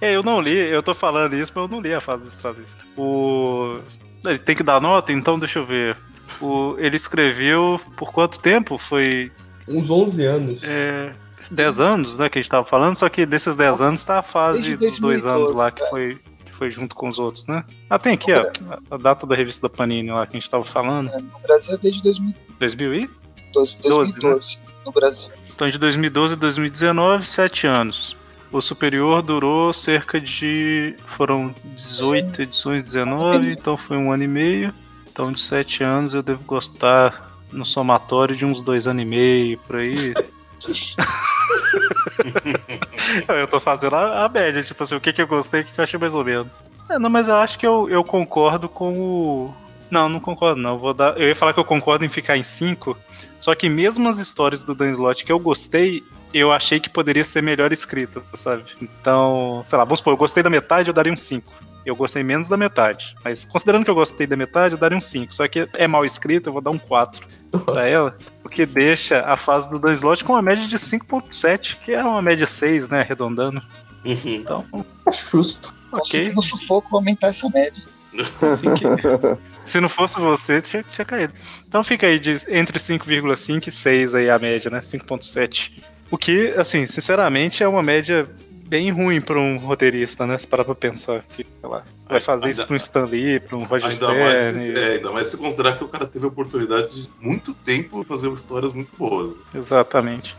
É, 0.00 0.16
eu 0.16 0.22
não 0.22 0.40
li, 0.40 0.56
eu 0.56 0.82
tô 0.82 0.94
falando 0.94 1.34
isso, 1.34 1.52
mas 1.54 1.62
eu 1.62 1.68
não 1.68 1.80
li 1.80 1.92
a 1.92 2.00
fase 2.00 2.22
do 2.22 2.28
Stravinsky. 2.30 2.80
O... 2.96 3.78
Ele 4.24 4.38
tem 4.38 4.56
que 4.56 4.62
dar 4.62 4.80
nota, 4.80 5.12
então 5.12 5.38
deixa 5.38 5.58
eu 5.58 5.66
ver. 5.66 5.96
O... 6.40 6.74
Ele 6.78 6.96
escreveu 6.96 7.78
por 7.96 8.10
quanto 8.12 8.40
tempo? 8.40 8.78
Foi. 8.78 9.30
Uns 9.70 9.90
11 9.90 10.24
anos. 10.24 10.64
É. 10.64 11.12
10 11.50 11.80
anos, 11.80 12.16
né, 12.16 12.28
que 12.28 12.38
a 12.38 12.42
gente 12.42 12.50
tava 12.50 12.64
falando, 12.64 12.94
só 12.94 13.08
que 13.08 13.26
desses 13.26 13.56
10 13.56 13.80
anos 13.80 14.04
tá 14.04 14.20
a 14.20 14.22
fase 14.22 14.76
dos 14.76 15.00
dois 15.00 15.26
anos 15.26 15.52
lá 15.52 15.70
que 15.70 15.84
foi, 15.86 16.18
que 16.44 16.52
foi 16.52 16.70
junto 16.70 16.94
com 16.94 17.08
os 17.08 17.18
outros, 17.18 17.44
né? 17.46 17.64
Ah, 17.88 17.98
tem 17.98 18.12
aqui, 18.12 18.32
ó, 18.32 18.46
a 18.88 18.96
data 18.96 19.26
da 19.26 19.34
revista 19.34 19.68
da 19.68 19.74
Panini 19.74 20.12
lá 20.12 20.24
que 20.26 20.36
a 20.36 20.40
gente 20.40 20.48
tava 20.48 20.64
falando. 20.64 21.10
É, 21.10 21.18
no 21.18 21.38
Brasil 21.42 21.74
é 21.74 21.76
desde 21.76 22.02
2000. 22.02 22.34
2000 22.58 22.94
e? 22.94 23.10
2012, 23.52 24.12
2012 24.12 24.56
né? 24.56 24.62
no 24.86 24.92
Brasil. 24.92 25.30
Então 25.52 25.68
de 25.68 25.76
2012 25.76 26.34
a 26.34 26.36
2019, 26.36 27.26
7 27.26 27.66
anos. 27.66 28.16
O 28.52 28.60
superior 28.60 29.22
durou 29.22 29.72
cerca 29.72 30.20
de. 30.20 30.96
Foram 31.06 31.54
18 31.64 32.42
edições, 32.42 32.82
19, 32.82 33.52
então 33.52 33.76
foi 33.76 33.96
um 33.96 34.12
ano 34.12 34.24
e 34.24 34.28
meio. 34.28 34.74
Então 35.10 35.30
de 35.32 35.40
7 35.40 35.84
anos 35.84 36.14
eu 36.14 36.22
devo 36.22 36.42
gostar 36.44 37.29
no 37.52 37.66
somatório 37.66 38.36
de 38.36 38.44
uns 38.44 38.62
dois 38.62 38.86
anos 38.86 39.02
e 39.02 39.06
meio, 39.06 39.58
por 39.58 39.76
aí. 39.76 40.12
eu 43.28 43.48
tô 43.48 43.58
fazendo 43.58 43.96
a, 43.96 44.24
a, 44.24 44.28
média, 44.28 44.62
tipo 44.62 44.82
assim, 44.82 44.94
o 44.94 45.00
que, 45.00 45.12
que 45.12 45.22
eu 45.22 45.26
gostei 45.26 45.62
o 45.62 45.64
que, 45.64 45.72
que 45.72 45.80
eu 45.80 45.84
achei 45.84 45.98
mais 45.98 46.14
ou 46.14 46.24
menos. 46.24 46.48
É, 46.88 46.98
não, 46.98 47.10
mas 47.10 47.28
eu 47.28 47.36
acho 47.36 47.58
que 47.58 47.66
eu, 47.66 47.88
eu 47.88 48.04
concordo 48.04 48.68
com 48.68 48.92
o. 48.92 49.54
Não, 49.90 50.08
não 50.08 50.20
concordo, 50.20 50.60
não. 50.60 50.78
Vou 50.78 50.94
dar... 50.94 51.18
Eu 51.18 51.28
ia 51.28 51.36
falar 51.36 51.52
que 51.52 51.60
eu 51.60 51.64
concordo 51.64 52.04
em 52.04 52.08
ficar 52.08 52.36
em 52.36 52.42
5. 52.42 52.96
Só 53.38 53.54
que 53.54 53.68
mesmo 53.68 54.08
as 54.08 54.18
histórias 54.18 54.62
do 54.62 54.74
Dan 54.74 54.90
Slott 54.90 55.24
que 55.24 55.32
eu 55.32 55.38
gostei, 55.38 56.04
eu 56.32 56.52
achei 56.52 56.78
que 56.78 56.90
poderia 56.90 57.24
ser 57.24 57.42
melhor 57.42 57.72
escrita, 57.72 58.22
sabe? 58.34 58.64
Então, 58.80 59.62
sei 59.66 59.78
lá, 59.78 59.84
vamos 59.84 59.98
supor, 59.98 60.12
eu 60.12 60.18
gostei 60.18 60.42
da 60.42 60.50
metade, 60.50 60.88
eu 60.88 60.94
daria 60.94 61.12
um 61.12 61.16
5. 61.16 61.52
Eu 61.84 61.96
gostei 61.96 62.22
menos 62.22 62.48
da 62.48 62.56
metade. 62.56 63.16
Mas 63.24 63.44
considerando 63.44 63.84
que 63.84 63.90
eu 63.90 63.94
gostei 63.94 64.26
da 64.26 64.36
metade, 64.36 64.74
eu 64.74 64.78
daria 64.78 64.96
um 64.96 65.00
5. 65.00 65.34
Só 65.34 65.46
que 65.48 65.68
é 65.74 65.86
mal 65.86 66.04
escrito, 66.04 66.48
eu 66.48 66.52
vou 66.52 66.62
dar 66.62 66.70
um 66.70 66.78
4 66.78 67.26
pra 67.64 67.86
ela. 67.86 68.16
O 68.44 68.48
que 68.48 68.66
deixa 68.66 69.20
a 69.20 69.36
fase 69.36 69.68
do 69.70 69.78
Dan 69.78 69.92
Slot 69.92 70.24
com 70.24 70.34
uma 70.34 70.42
média 70.42 70.66
de 70.66 70.76
5.7, 70.76 71.78
que 71.84 71.92
é 71.92 72.02
uma 72.02 72.22
média 72.22 72.46
6, 72.46 72.88
né? 72.88 73.00
Arredondando. 73.00 73.62
Uhum. 74.04 74.18
Então, 74.24 74.66
acho 75.06 75.30
justo. 75.30 75.74
Ok. 75.92 76.32
No 76.32 76.42
sufoco 76.42 76.96
aumentar 76.96 77.28
essa 77.28 77.48
média. 77.48 77.82
Se 79.64 79.80
não 79.80 79.88
fosse 79.88 80.18
você, 80.18 80.60
tinha, 80.60 80.82
tinha 80.82 81.04
caído. 81.04 81.32
Então 81.66 81.84
fica 81.84 82.06
aí 82.06 82.18
de 82.18 82.36
entre 82.48 82.78
5,5 82.78 83.68
e 83.68 83.72
6 83.72 84.14
aí 84.14 84.30
a 84.30 84.38
média, 84.38 84.70
né? 84.70 84.80
5.7. 84.80 85.82
O 86.10 86.18
que, 86.18 86.48
assim, 86.56 86.86
sinceramente, 86.86 87.62
é 87.62 87.68
uma 87.68 87.82
média 87.82 88.28
bem 88.70 88.92
ruim 88.92 89.20
para 89.20 89.36
um 89.36 89.56
roteirista, 89.56 90.24
né? 90.24 90.38
Se 90.38 90.46
parar 90.46 90.64
pra 90.64 90.76
pensar 90.76 91.24
que, 91.24 91.44
lá, 91.60 91.82
vai 92.08 92.20
fazer 92.20 92.46
ainda, 92.46 92.52
isso 92.52 92.66
pra 92.66 92.74
um 92.74 92.76
Stan 92.76 93.04
Lee, 93.04 93.40
pra 93.40 93.56
um 93.56 93.64
Roger 93.64 93.90
ainda 93.90 94.06
Stern. 94.06 94.20
Mais, 94.20 94.68
é, 94.68 94.92
ainda 94.92 95.10
mais 95.10 95.26
se 95.26 95.36
considerar 95.36 95.76
que 95.76 95.82
o 95.82 95.88
cara 95.88 96.06
teve 96.06 96.24
a 96.24 96.28
oportunidade 96.28 97.02
de 97.02 97.10
muito 97.20 97.52
tempo 97.52 98.04
fazer 98.04 98.30
histórias 98.30 98.72
muito 98.72 98.96
boas. 98.96 99.34
Exatamente. 99.52 100.36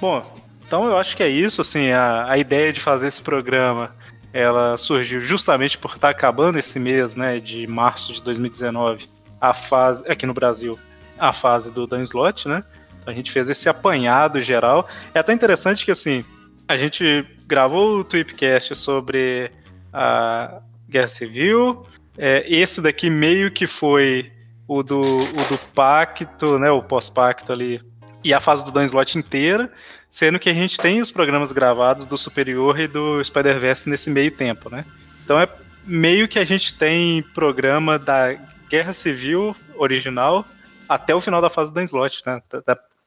Bom, 0.00 0.24
então 0.64 0.86
eu 0.86 0.96
acho 0.96 1.16
que 1.16 1.24
é 1.24 1.28
isso, 1.28 1.60
assim, 1.60 1.90
a, 1.90 2.30
a 2.30 2.38
ideia 2.38 2.72
de 2.72 2.80
fazer 2.80 3.08
esse 3.08 3.20
programa, 3.20 3.90
ela 4.32 4.78
surgiu 4.78 5.20
justamente 5.20 5.76
por 5.76 5.96
estar 5.96 6.10
acabando 6.10 6.60
esse 6.60 6.78
mês, 6.78 7.16
né, 7.16 7.40
de 7.40 7.66
março 7.66 8.12
de 8.12 8.22
2019, 8.22 9.08
a 9.40 9.52
fase, 9.52 10.08
aqui 10.08 10.24
no 10.24 10.32
Brasil, 10.32 10.78
a 11.18 11.32
fase 11.32 11.72
do 11.72 11.84
Dan 11.84 12.02
Slot, 12.02 12.46
né? 12.46 12.62
Então 13.00 13.12
a 13.12 13.16
gente 13.16 13.32
fez 13.32 13.50
esse 13.50 13.68
apanhado 13.68 14.40
geral. 14.40 14.88
É 15.12 15.18
até 15.18 15.32
interessante 15.32 15.84
que, 15.84 15.90
assim, 15.90 16.24
a 16.68 16.76
gente 16.76 17.24
gravou 17.46 17.98
o 17.98 18.04
Tweepcast 18.04 18.74
sobre 18.74 19.50
a 19.92 20.60
Guerra 20.88 21.08
Civil. 21.08 21.86
É, 22.18 22.44
esse 22.48 22.80
daqui 22.80 23.08
meio 23.10 23.50
que 23.50 23.66
foi 23.66 24.32
o 24.66 24.82
do, 24.82 25.00
o 25.00 25.48
do 25.48 25.58
pacto, 25.74 26.58
né? 26.58 26.70
O 26.70 26.82
pós-pacto 26.82 27.52
ali. 27.52 27.80
E 28.24 28.34
a 28.34 28.40
fase 28.40 28.64
do 28.64 28.72
Dan 28.72 28.84
Slot 28.84 29.16
inteira, 29.16 29.72
sendo 30.08 30.38
que 30.38 30.50
a 30.50 30.54
gente 30.54 30.76
tem 30.78 31.00
os 31.00 31.12
programas 31.12 31.52
gravados 31.52 32.06
do 32.06 32.18
Superior 32.18 32.80
e 32.80 32.88
do 32.88 33.22
Spider-Verse 33.22 33.88
nesse 33.88 34.10
meio 34.10 34.32
tempo, 34.32 34.68
né? 34.68 34.84
Então 35.22 35.40
é 35.40 35.48
meio 35.84 36.26
que 36.26 36.38
a 36.38 36.44
gente 36.44 36.76
tem 36.76 37.22
programa 37.22 37.98
da 37.98 38.34
Guerra 38.68 38.92
Civil 38.92 39.54
original 39.76 40.44
até 40.88 41.14
o 41.14 41.20
final 41.20 41.40
da 41.40 41.48
fase 41.48 41.70
do 41.70 41.74
Dan 41.74 41.84
Slot, 41.84 42.22
né? 42.26 42.42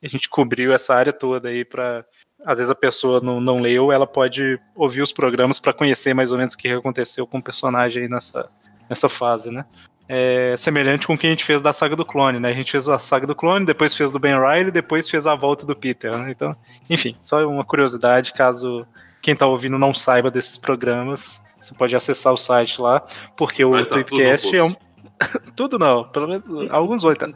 A 0.02 0.08
gente 0.08 0.30
cobriu 0.30 0.74
essa 0.74 0.96
área 0.96 1.12
toda 1.12 1.50
aí 1.50 1.66
para 1.66 2.06
às 2.46 2.58
vezes 2.58 2.72
a 2.72 2.76
pessoa 2.76 3.20
não, 3.22 3.42
não 3.42 3.60
leu, 3.60 3.92
ela 3.92 4.08
pode 4.08 4.60
ouvir 4.76 5.02
os 5.02 5.12
programas 5.12 5.60
para 5.60 5.74
conhecer 5.74 6.14
mais 6.14 6.32
ou 6.32 6.38
menos 6.38 6.54
o 6.54 6.58
que 6.58 6.70
aconteceu 6.70 7.28
com 7.28 7.38
o 7.38 7.44
personagem 7.44 8.04
aí 8.04 8.10
nessa, 8.10 8.50
nessa 8.90 9.10
fase, 9.10 9.52
né? 9.52 9.66
É 10.08 10.56
semelhante 10.58 11.06
com 11.06 11.14
o 11.14 11.18
que 11.18 11.28
a 11.28 11.30
gente 11.30 11.46
fez 11.46 11.62
da 11.62 11.72
saga 11.72 11.96
do 11.96 12.04
clone, 12.04 12.40
né? 12.40 12.50
A 12.50 12.54
gente 12.54 12.72
fez 12.72 12.90
a 12.90 12.98
saga 12.98 13.28
do 13.28 13.36
clone, 13.36 13.66
depois 13.66 13.94
fez 13.94 14.12
do 14.12 14.18
Ben 14.18 14.40
Riley, 14.40 14.72
depois 14.72 15.08
fez 15.08 15.28
a 15.28 15.36
volta 15.36 15.66
do 15.66 15.76
Peter, 15.76 16.16
né? 16.18 16.32
Então, 16.32 16.56
enfim, 16.90 17.16
só 17.22 17.48
uma 17.48 17.64
curiosidade, 17.64 18.34
caso 18.34 18.88
quem 19.22 19.34
está 19.34 19.46
ouvindo 19.46 19.78
não 19.78 19.94
saiba 19.94 20.32
desses 20.32 20.58
programas, 20.58 21.46
você 21.62 21.76
pode 21.76 21.96
acessar 21.96 22.34
o 22.34 22.38
site 22.38 22.82
lá, 22.82 23.04
porque 23.36 23.64
o 23.64 23.72
tá 23.72 23.86
Tweepcast 23.86 24.56
é 24.56 24.64
um. 24.64 24.76
tudo 25.56 25.78
não, 25.78 26.06
pelo 26.06 26.28
menos 26.28 26.72
alguns 26.72 27.04
vão 27.04 27.12
estar. 27.12 27.30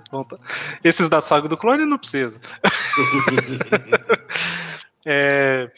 Esses 0.84 1.10
da 1.10 1.22
saga 1.22 1.48
do 1.48 1.58
clone 1.58 1.86
não 1.86 2.00
precisa. 2.00 2.40
É, 5.06 5.70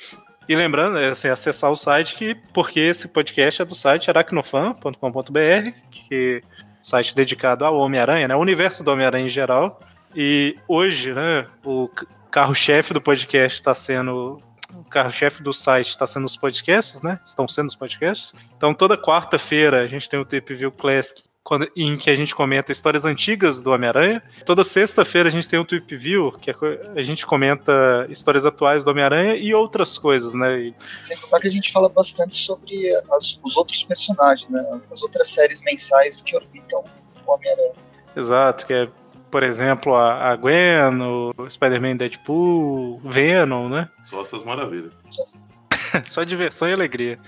e 0.48 0.56
lembrando, 0.56 0.98
é, 0.98 1.10
assim, 1.10 1.28
acessar 1.28 1.72
o 1.72 1.76
site, 1.76 2.16
que, 2.16 2.36
porque 2.54 2.80
esse 2.80 3.08
podcast 3.08 3.62
é 3.62 3.66
do 3.66 3.74
site 3.74 4.10
aracnofan.com.br, 4.10 5.72
que 5.92 6.44
é 6.44 6.66
site 6.82 7.16
dedicado 7.16 7.66
ao 7.66 7.78
Homem-Aranha, 7.78 8.28
né, 8.28 8.36
o 8.36 8.40
universo 8.40 8.84
do 8.84 8.92
Homem-Aranha 8.92 9.26
em 9.26 9.30
geral. 9.30 9.80
E 10.16 10.56
hoje, 10.68 11.14
né, 11.14 11.48
o 11.64 11.90
carro-chefe 12.30 12.94
do 12.94 13.02
podcast 13.02 13.60
está 13.60 13.74
sendo. 13.74 14.42
O 14.74 14.84
carro-chefe 14.84 15.42
do 15.42 15.54
site 15.54 15.90
está 15.90 16.06
sendo 16.06 16.26
os 16.26 16.36
podcasts, 16.36 17.02
né? 17.02 17.20
Estão 17.24 17.48
sendo 17.48 17.68
os 17.68 17.76
podcasts. 17.76 18.34
Então, 18.58 18.74
toda 18.74 18.98
quarta-feira 18.98 19.82
a 19.82 19.88
gente 19.88 20.10
tem 20.10 20.20
o 20.20 20.26
Tip 20.26 20.50
View 20.54 20.72
Classic 20.72 21.24
quando, 21.46 21.72
em 21.76 21.96
que 21.96 22.10
a 22.10 22.16
gente 22.16 22.34
comenta 22.34 22.72
histórias 22.72 23.06
antigas 23.06 23.62
do 23.62 23.72
Homem-Aranha. 23.72 24.22
Toda 24.48 24.64
sexta-feira 24.64 25.30
a 25.30 25.32
gente 25.32 25.48
tem 25.48 25.60
um 25.60 25.64
Tweep 25.64 25.96
View, 25.96 26.32
que 26.42 26.50
é 26.50 26.56
a 26.96 27.04
gente 27.04 27.24
comenta 27.24 28.08
histórias 28.10 28.48
atuais 28.48 28.84
do 28.84 28.90
Homem-Aranha 28.90 29.36
e 29.36 29.54
outras 29.54 29.96
coisas, 29.96 30.34
né? 30.34 30.60
E... 30.60 30.76
Sem 31.02 31.16
contar 31.18 31.40
que 31.40 31.48
a 31.48 31.52
gente 31.52 31.72
fala 31.72 31.88
bastante 31.88 32.36
sobre 32.36 32.92
as, 33.12 33.40
os 33.44 33.56
outros 33.56 33.84
personagens, 33.84 34.50
né? 34.50 34.82
As 34.92 35.04
outras 35.04 35.30
séries 35.30 35.62
mensais 35.62 36.24
que 36.24 36.36
orbitam 36.36 36.84
o 37.26 37.32
Homem-Aranha. 37.32 37.74
Exato, 38.16 38.66
que 38.66 38.74
é, 38.74 38.90
por 39.30 39.44
exemplo, 39.44 39.94
a, 39.94 40.32
a 40.32 40.36
Gwen, 40.36 41.00
o 41.38 41.48
Spider-Man 41.48 41.98
Deadpool, 41.98 43.00
Venom, 43.04 43.70
né? 43.70 43.88
Só 44.02 44.20
essas 44.20 44.44
maravilhas. 44.44 44.92
Só 45.12 45.22
essas 45.22 45.44
Só 46.06 46.24
diversão 46.24 46.68
e 46.68 46.74
alegria. 46.74 47.20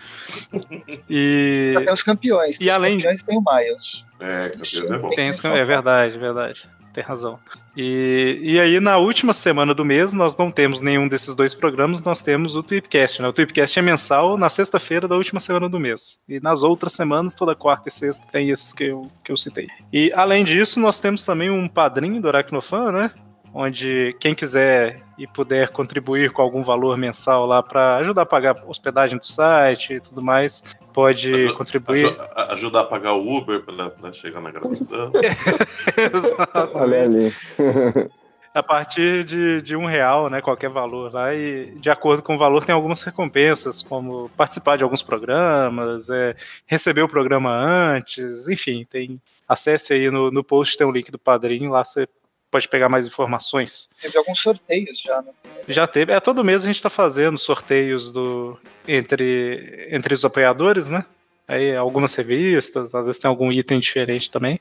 E. 1.09 1.75
Até 1.77 1.93
os 1.93 2.03
campeões. 2.03 2.57
E 2.59 2.69
além 2.69 2.97
campeões 2.97 3.23
tem 3.23 3.38
o 3.38 3.41
Miles. 3.41 4.05
É, 4.19 4.49
campeões 4.49 4.91
é 4.91 4.97
bom. 4.97 5.09
Tem, 5.09 5.29
é 5.29 5.65
verdade, 5.65 6.15
é 6.15 6.19
verdade. 6.19 6.69
Tem 6.93 7.03
razão. 7.03 7.39
E, 7.75 8.39
e 8.41 8.59
aí, 8.59 8.79
na 8.79 8.97
última 8.97 9.31
semana 9.31 9.71
do 9.71 9.85
mês, 9.85 10.11
nós 10.11 10.35
não 10.35 10.49
temos 10.49 10.81
nenhum 10.81 11.07
desses 11.07 11.35
dois 11.35 11.53
programas, 11.53 12.01
nós 12.01 12.23
temos 12.23 12.55
o 12.55 12.63
Tweepcast, 12.63 13.21
né? 13.21 13.27
O 13.27 13.34
Tweepcast 13.34 13.77
é 13.77 13.81
mensal 13.84 14.35
na 14.35 14.49
sexta-feira 14.49 15.07
da 15.07 15.15
última 15.15 15.39
semana 15.39 15.69
do 15.69 15.79
mês. 15.79 16.17
E 16.27 16.39
nas 16.39 16.63
outras 16.63 16.93
semanas, 16.93 17.35
toda 17.35 17.53
quarta 17.53 17.89
e 17.89 17.91
sexta, 17.91 18.25
tem 18.31 18.49
esses 18.49 18.73
que 18.73 18.85
eu, 18.85 19.11
que 19.23 19.31
eu 19.31 19.38
citei. 19.38 19.67
E 19.93 20.11
além 20.15 20.43
disso, 20.43 20.79
nós 20.79 20.99
temos 20.99 21.23
também 21.23 21.51
um 21.51 21.67
padrinho 21.67 22.19
do 22.19 22.27
Aracnofan, 22.27 22.91
né? 22.91 23.11
onde 23.53 24.15
quem 24.19 24.35
quiser 24.35 25.01
e 25.18 25.26
puder 25.26 25.69
contribuir 25.69 26.31
com 26.31 26.41
algum 26.41 26.64
valor 26.64 26.98
mensal 26.98 27.45
lá 27.45 27.64
para 27.64 27.98
ajudar 27.98 28.22
a 28.22 28.26
pagar 28.26 28.64
hospedagem 28.68 29.18
do 29.18 29.26
site 29.26 29.94
e 29.94 29.99
tudo 29.99 30.22
mais, 30.22 30.64
pode 30.94 31.34
Aju 31.34 31.56
contribuir. 31.56 32.15
ajudar 32.49 32.81
a 32.81 32.85
pagar 32.85 33.14
o 33.14 33.38
Uber 33.38 33.64
para 33.64 34.14
chegar 34.14 34.41
na 34.41 34.52
gravação. 34.52 35.11
Olha 36.76 37.03
ali. 37.03 37.34
a 38.57 38.64
partir 38.64 39.23
de, 39.23 39.61
de 39.61 39.76
um 39.76 39.85
real, 39.85 40.30
né, 40.30 40.41
qualquer 40.41 40.69
valor 40.69 41.14
lá, 41.14 41.34
e 41.34 41.76
de 41.80 41.91
acordo 41.91 42.23
com 42.23 42.34
o 42.34 42.38
valor 42.38 42.64
tem 42.64 42.73
algumas 42.73 43.03
recompensas, 43.03 43.84
como 43.84 44.30
participar 44.30 44.77
de 44.77 44.84
alguns 44.84 45.03
programas, 45.03 46.10
é, 46.10 46.35
receber 46.65 47.03
o 47.03 47.07
programa 47.07 47.52
antes, 47.52 48.48
enfim, 48.48 48.85
tem 48.89 49.22
acesse 49.48 49.94
aí 49.94 50.11
no, 50.11 50.30
no 50.30 50.44
post, 50.44 50.77
tem 50.77 50.85
um 50.85 50.91
link 50.91 51.10
do 51.11 51.19
padrinho, 51.19 51.72
lá 51.72 51.85
você 51.85 52.07
pode 52.49 52.67
pegar 52.67 52.89
mais 52.89 53.07
informações. 53.07 53.89
Teve 54.01 54.17
alguns 54.17 54.39
sorteios 54.39 54.99
já, 54.99 55.21
né? 55.21 55.31
Já 55.67 55.85
teve. 55.85 56.13
É, 56.13 56.19
todo 56.19 56.43
mês 56.43 56.63
a 56.63 56.67
gente 56.67 56.77
está 56.77 56.89
fazendo 56.89 57.37
sorteios 57.37 58.11
do 58.11 58.57
entre, 58.87 59.87
entre 59.91 60.13
os 60.13 60.23
apoiadores, 60.23 60.87
né? 60.87 61.05
Aí 61.47 61.75
algumas 61.75 62.13
revistas, 62.15 62.93
às 62.93 63.05
vezes 63.05 63.19
tem 63.19 63.29
algum 63.29 63.51
item 63.51 63.79
diferente 63.79 64.29
também. 64.29 64.59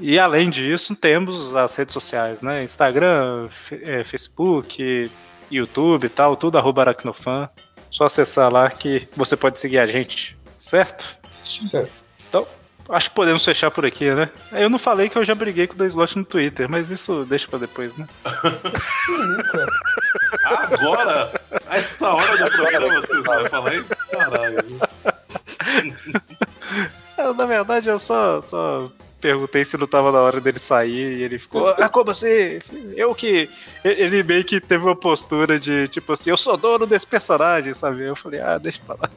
E 0.00 0.18
além 0.18 0.50
disso, 0.50 0.96
temos 0.96 1.54
as 1.54 1.74
redes 1.74 1.92
sociais, 1.92 2.42
né? 2.42 2.62
Instagram, 2.64 3.48
é, 3.70 4.02
Facebook, 4.04 5.10
YouTube 5.50 6.06
e 6.06 6.10
tal, 6.10 6.36
tudo 6.36 6.58
arroba 6.58 6.82
aracnofan. 6.82 7.48
Só 7.90 8.04
acessar 8.04 8.52
lá 8.52 8.68
que 8.70 9.08
você 9.16 9.36
pode 9.36 9.60
seguir 9.60 9.78
a 9.78 9.86
gente, 9.86 10.36
certo? 10.58 11.16
É. 11.72 11.86
Então, 12.28 12.46
acho 12.88 13.08
que 13.08 13.14
podemos 13.14 13.44
fechar 13.44 13.70
por 13.70 13.84
aqui, 13.86 14.10
né? 14.12 14.30
Eu 14.52 14.68
não 14.68 14.78
falei 14.78 15.08
que 15.08 15.16
eu 15.16 15.24
já 15.24 15.34
briguei 15.34 15.66
com 15.66 15.82
o 15.82 15.86
Slot 15.86 16.18
no 16.18 16.24
Twitter, 16.24 16.68
mas 16.68 16.90
isso 16.90 17.24
deixa 17.24 17.48
pra 17.48 17.58
depois, 17.58 17.96
né? 17.96 18.06
Agora? 20.44 21.40
A 21.66 21.76
essa 21.76 22.12
hora 22.12 22.36
do 22.36 22.50
programa 22.50 23.00
vocês 23.00 23.24
vão 23.24 23.48
falar 23.48 23.74
isso? 23.74 24.06
Caralho. 24.08 24.64
Na 27.36 27.46
verdade, 27.46 27.88
eu 27.88 27.98
só, 27.98 28.42
só 28.42 28.90
perguntei 29.24 29.64
se 29.64 29.78
não 29.78 29.86
tava 29.86 30.12
na 30.12 30.20
hora 30.20 30.38
dele 30.38 30.58
sair 30.58 31.16
e 31.16 31.22
ele 31.22 31.38
ficou, 31.38 31.66
ah, 31.66 31.88
como 31.88 32.10
assim? 32.10 32.60
Eu 32.94 33.14
que. 33.14 33.48
Ele 33.82 34.22
meio 34.22 34.44
que 34.44 34.60
teve 34.60 34.84
uma 34.84 34.94
postura 34.94 35.58
de 35.58 35.88
tipo 35.88 36.12
assim, 36.12 36.28
eu 36.28 36.36
sou 36.36 36.58
dono 36.58 36.86
desse 36.86 37.06
personagem, 37.06 37.72
sabe? 37.72 38.02
Eu 38.02 38.14
falei, 38.14 38.40
ah, 38.40 38.58
deixa 38.58 38.80
pra 38.86 38.96
lá. 39.00 39.10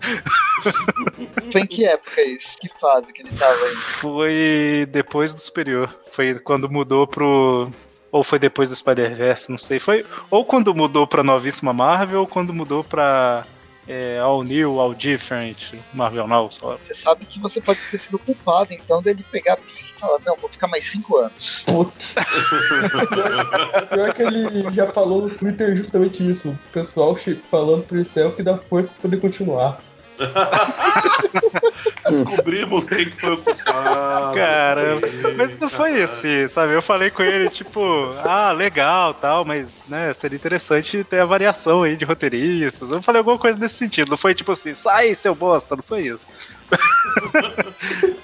Foi 1.51 1.61
em 1.61 1.67
que 1.67 1.85
época 1.85 2.21
isso? 2.21 2.55
Que 2.57 2.69
fase 2.79 3.11
que 3.11 3.21
ele 3.21 3.31
tava 3.37 3.65
aí? 3.65 3.75
Foi 3.75 4.87
depois 4.89 5.33
do 5.33 5.41
Superior. 5.41 5.93
Foi 6.09 6.35
quando 6.39 6.69
mudou 6.69 7.05
pro. 7.05 7.69
Ou 8.09 8.23
foi 8.23 8.39
depois 8.39 8.69
do 8.69 8.75
Spider-Verse, 8.77 9.51
não 9.51 9.57
sei. 9.57 9.77
Foi 9.77 10.05
ou 10.31 10.45
quando 10.45 10.73
mudou 10.73 11.05
pra 11.05 11.21
novíssima 11.21 11.73
Marvel, 11.73 12.21
ou 12.21 12.27
quando 12.27 12.53
mudou 12.53 12.81
pra 12.81 13.43
é, 13.85 14.19
All 14.19 14.41
New, 14.41 14.79
All 14.79 14.93
Different, 14.93 15.73
Marvel 15.93 16.27
Now. 16.27 16.49
Só. 16.49 16.77
Você 16.77 16.93
sabe 16.93 17.25
que 17.25 17.39
você 17.39 17.59
pode 17.59 17.85
ter 17.85 17.97
sido 17.97 18.17
culpado, 18.17 18.73
então, 18.73 19.01
dele 19.01 19.25
pegar 19.29 19.53
a 19.53 19.57
falar, 19.97 20.19
não, 20.25 20.35
vou 20.35 20.49
ficar 20.49 20.67
mais 20.67 20.83
cinco 20.83 21.17
anos. 21.17 21.63
Putz. 21.65 22.15
Pior, 23.89 24.13
que 24.13 24.23
ele 24.23 24.71
já 24.71 24.87
falou 24.87 25.23
no 25.23 25.29
Twitter 25.29 25.75
justamente 25.75 26.27
isso. 26.27 26.49
O 26.49 26.71
pessoal 26.71 27.17
falando 27.49 27.83
pro 27.83 28.03
céu 28.05 28.31
que 28.31 28.43
dá 28.43 28.57
força 28.57 28.91
pra 28.91 29.01
poder 29.01 29.19
continuar. 29.19 29.79
Descobrimos 32.09 32.87
quem 32.87 33.05
que 33.05 33.15
foi 33.15 33.33
o 33.33 33.37
culpado. 33.37 34.35
Caramba, 34.35 35.07
mas 35.35 35.57
não 35.59 35.69
foi 35.69 36.01
assim, 36.01 36.47
sabe? 36.47 36.73
Eu 36.73 36.81
falei 36.81 37.11
com 37.11 37.21
ele, 37.21 37.49
tipo, 37.49 37.81
ah, 38.23 38.51
legal 38.51 39.13
tal, 39.13 39.45
mas, 39.45 39.83
né, 39.87 40.13
seria 40.13 40.35
interessante 40.35 41.03
ter 41.03 41.19
a 41.19 41.25
variação 41.25 41.83
aí 41.83 41.95
de 41.95 42.05
roteiristas. 42.05 42.89
Eu 42.89 43.01
falei 43.01 43.19
alguma 43.19 43.37
coisa 43.37 43.57
nesse 43.57 43.75
sentido, 43.75 44.09
não 44.09 44.17
foi 44.17 44.33
tipo 44.33 44.51
assim, 44.51 44.73
sai, 44.73 45.13
seu 45.15 45.35
bosta, 45.35 45.75
não 45.75 45.83
foi 45.83 46.07
isso. 46.07 46.27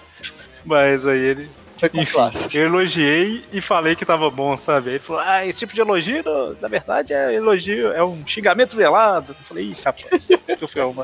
mas 0.66 1.06
aí 1.06 1.20
ele. 1.20 1.50
Foi 1.78 1.90
com 1.90 2.00
Enfim, 2.00 2.14
classe. 2.14 2.58
eu 2.58 2.64
elogiei 2.66 3.44
e 3.52 3.60
falei 3.62 3.95
que 3.95 4.06
tava 4.06 4.30
bom, 4.30 4.56
sabe? 4.58 4.90
Aí 4.90 4.95
ele 4.95 5.04
falou, 5.04 5.22
ah, 5.26 5.45
esse 5.45 5.60
tipo 5.60 5.74
de 5.74 5.82
elogio, 5.82 6.24
na 6.62 6.68
verdade, 6.68 7.14
é 7.14 7.34
elogio, 7.34 7.91
é 7.91 8.04
um 8.04 8.26
xingamento 8.26 8.76
velado. 8.76 9.28
Eu 9.32 9.36
falei, 9.45 9.66
ih, 9.66 9.76
rapaz, 9.84 10.28
que 10.58 10.64
eu 10.64 10.68
fui 10.68 10.82
arrumar. 10.82 11.04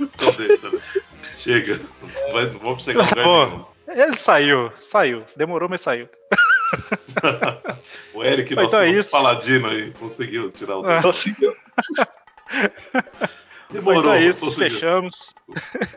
Então 0.00 0.32
deixa, 0.32 0.70
né? 0.70 0.78
Chega. 1.36 1.80
Vai, 2.32 2.46
não 2.46 2.58
vamos 2.60 2.84
chegar 2.84 3.04
em 3.04 3.08
lugar 3.08 3.26
nenhum. 3.48 3.64
Ele 3.88 4.16
saiu, 4.16 4.72
saiu. 4.82 5.24
Demorou, 5.36 5.68
mas 5.68 5.80
saiu. 5.80 6.08
O 8.14 8.22
Eric, 8.24 8.52
Então 8.52 8.64
nosso, 8.64 8.76
é 8.76 8.92
nosso 8.92 9.10
paladino 9.10 9.68
aí, 9.68 9.90
conseguiu 9.92 10.50
tirar 10.50 10.78
o 10.78 10.86
Ah. 10.86 11.02
Conseguiu. 11.02 11.54
Demorou, 13.70 14.00
então 14.00 14.12
é 14.14 14.22
isso, 14.24 14.46
conseguiu. 14.46 14.70
fechamos. 14.70 15.34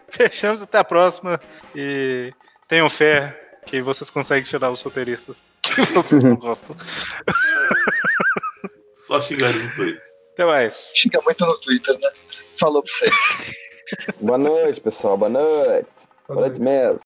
fechamos, 0.10 0.62
até 0.62 0.80
a 0.80 0.84
próxima. 0.84 1.40
E 1.76 2.34
tenham 2.68 2.90
fé 2.90 3.45
que 3.66 3.82
vocês 3.82 4.10
conseguem 4.10 4.44
tirar 4.44 4.72
os 4.72 4.82
roteiristas 4.82 5.44
que 5.62 5.82
vocês 5.94 6.24
não 6.24 6.36
gostam. 6.36 6.76
Só 8.94 9.20
xingar 9.22 9.50
eles 9.50 9.66
no 9.66 9.76
Twitter. 9.76 10.04
Até 10.34 10.46
mais. 10.46 10.92
Xinga 10.96 11.22
muito 11.22 11.46
no 11.46 11.60
Twitter, 11.60 11.94
né? 11.96 12.12
Falou 12.60 12.84
pra 12.84 12.92
vocês. 12.92 13.12
Boa 14.22 14.38
noite, 14.38 14.82
pessoal. 14.82 15.18
Boa 15.18 15.30
noite. 15.30 15.88
Boa 16.28 16.42
noite 16.42 16.62
mesmo. 16.62 17.00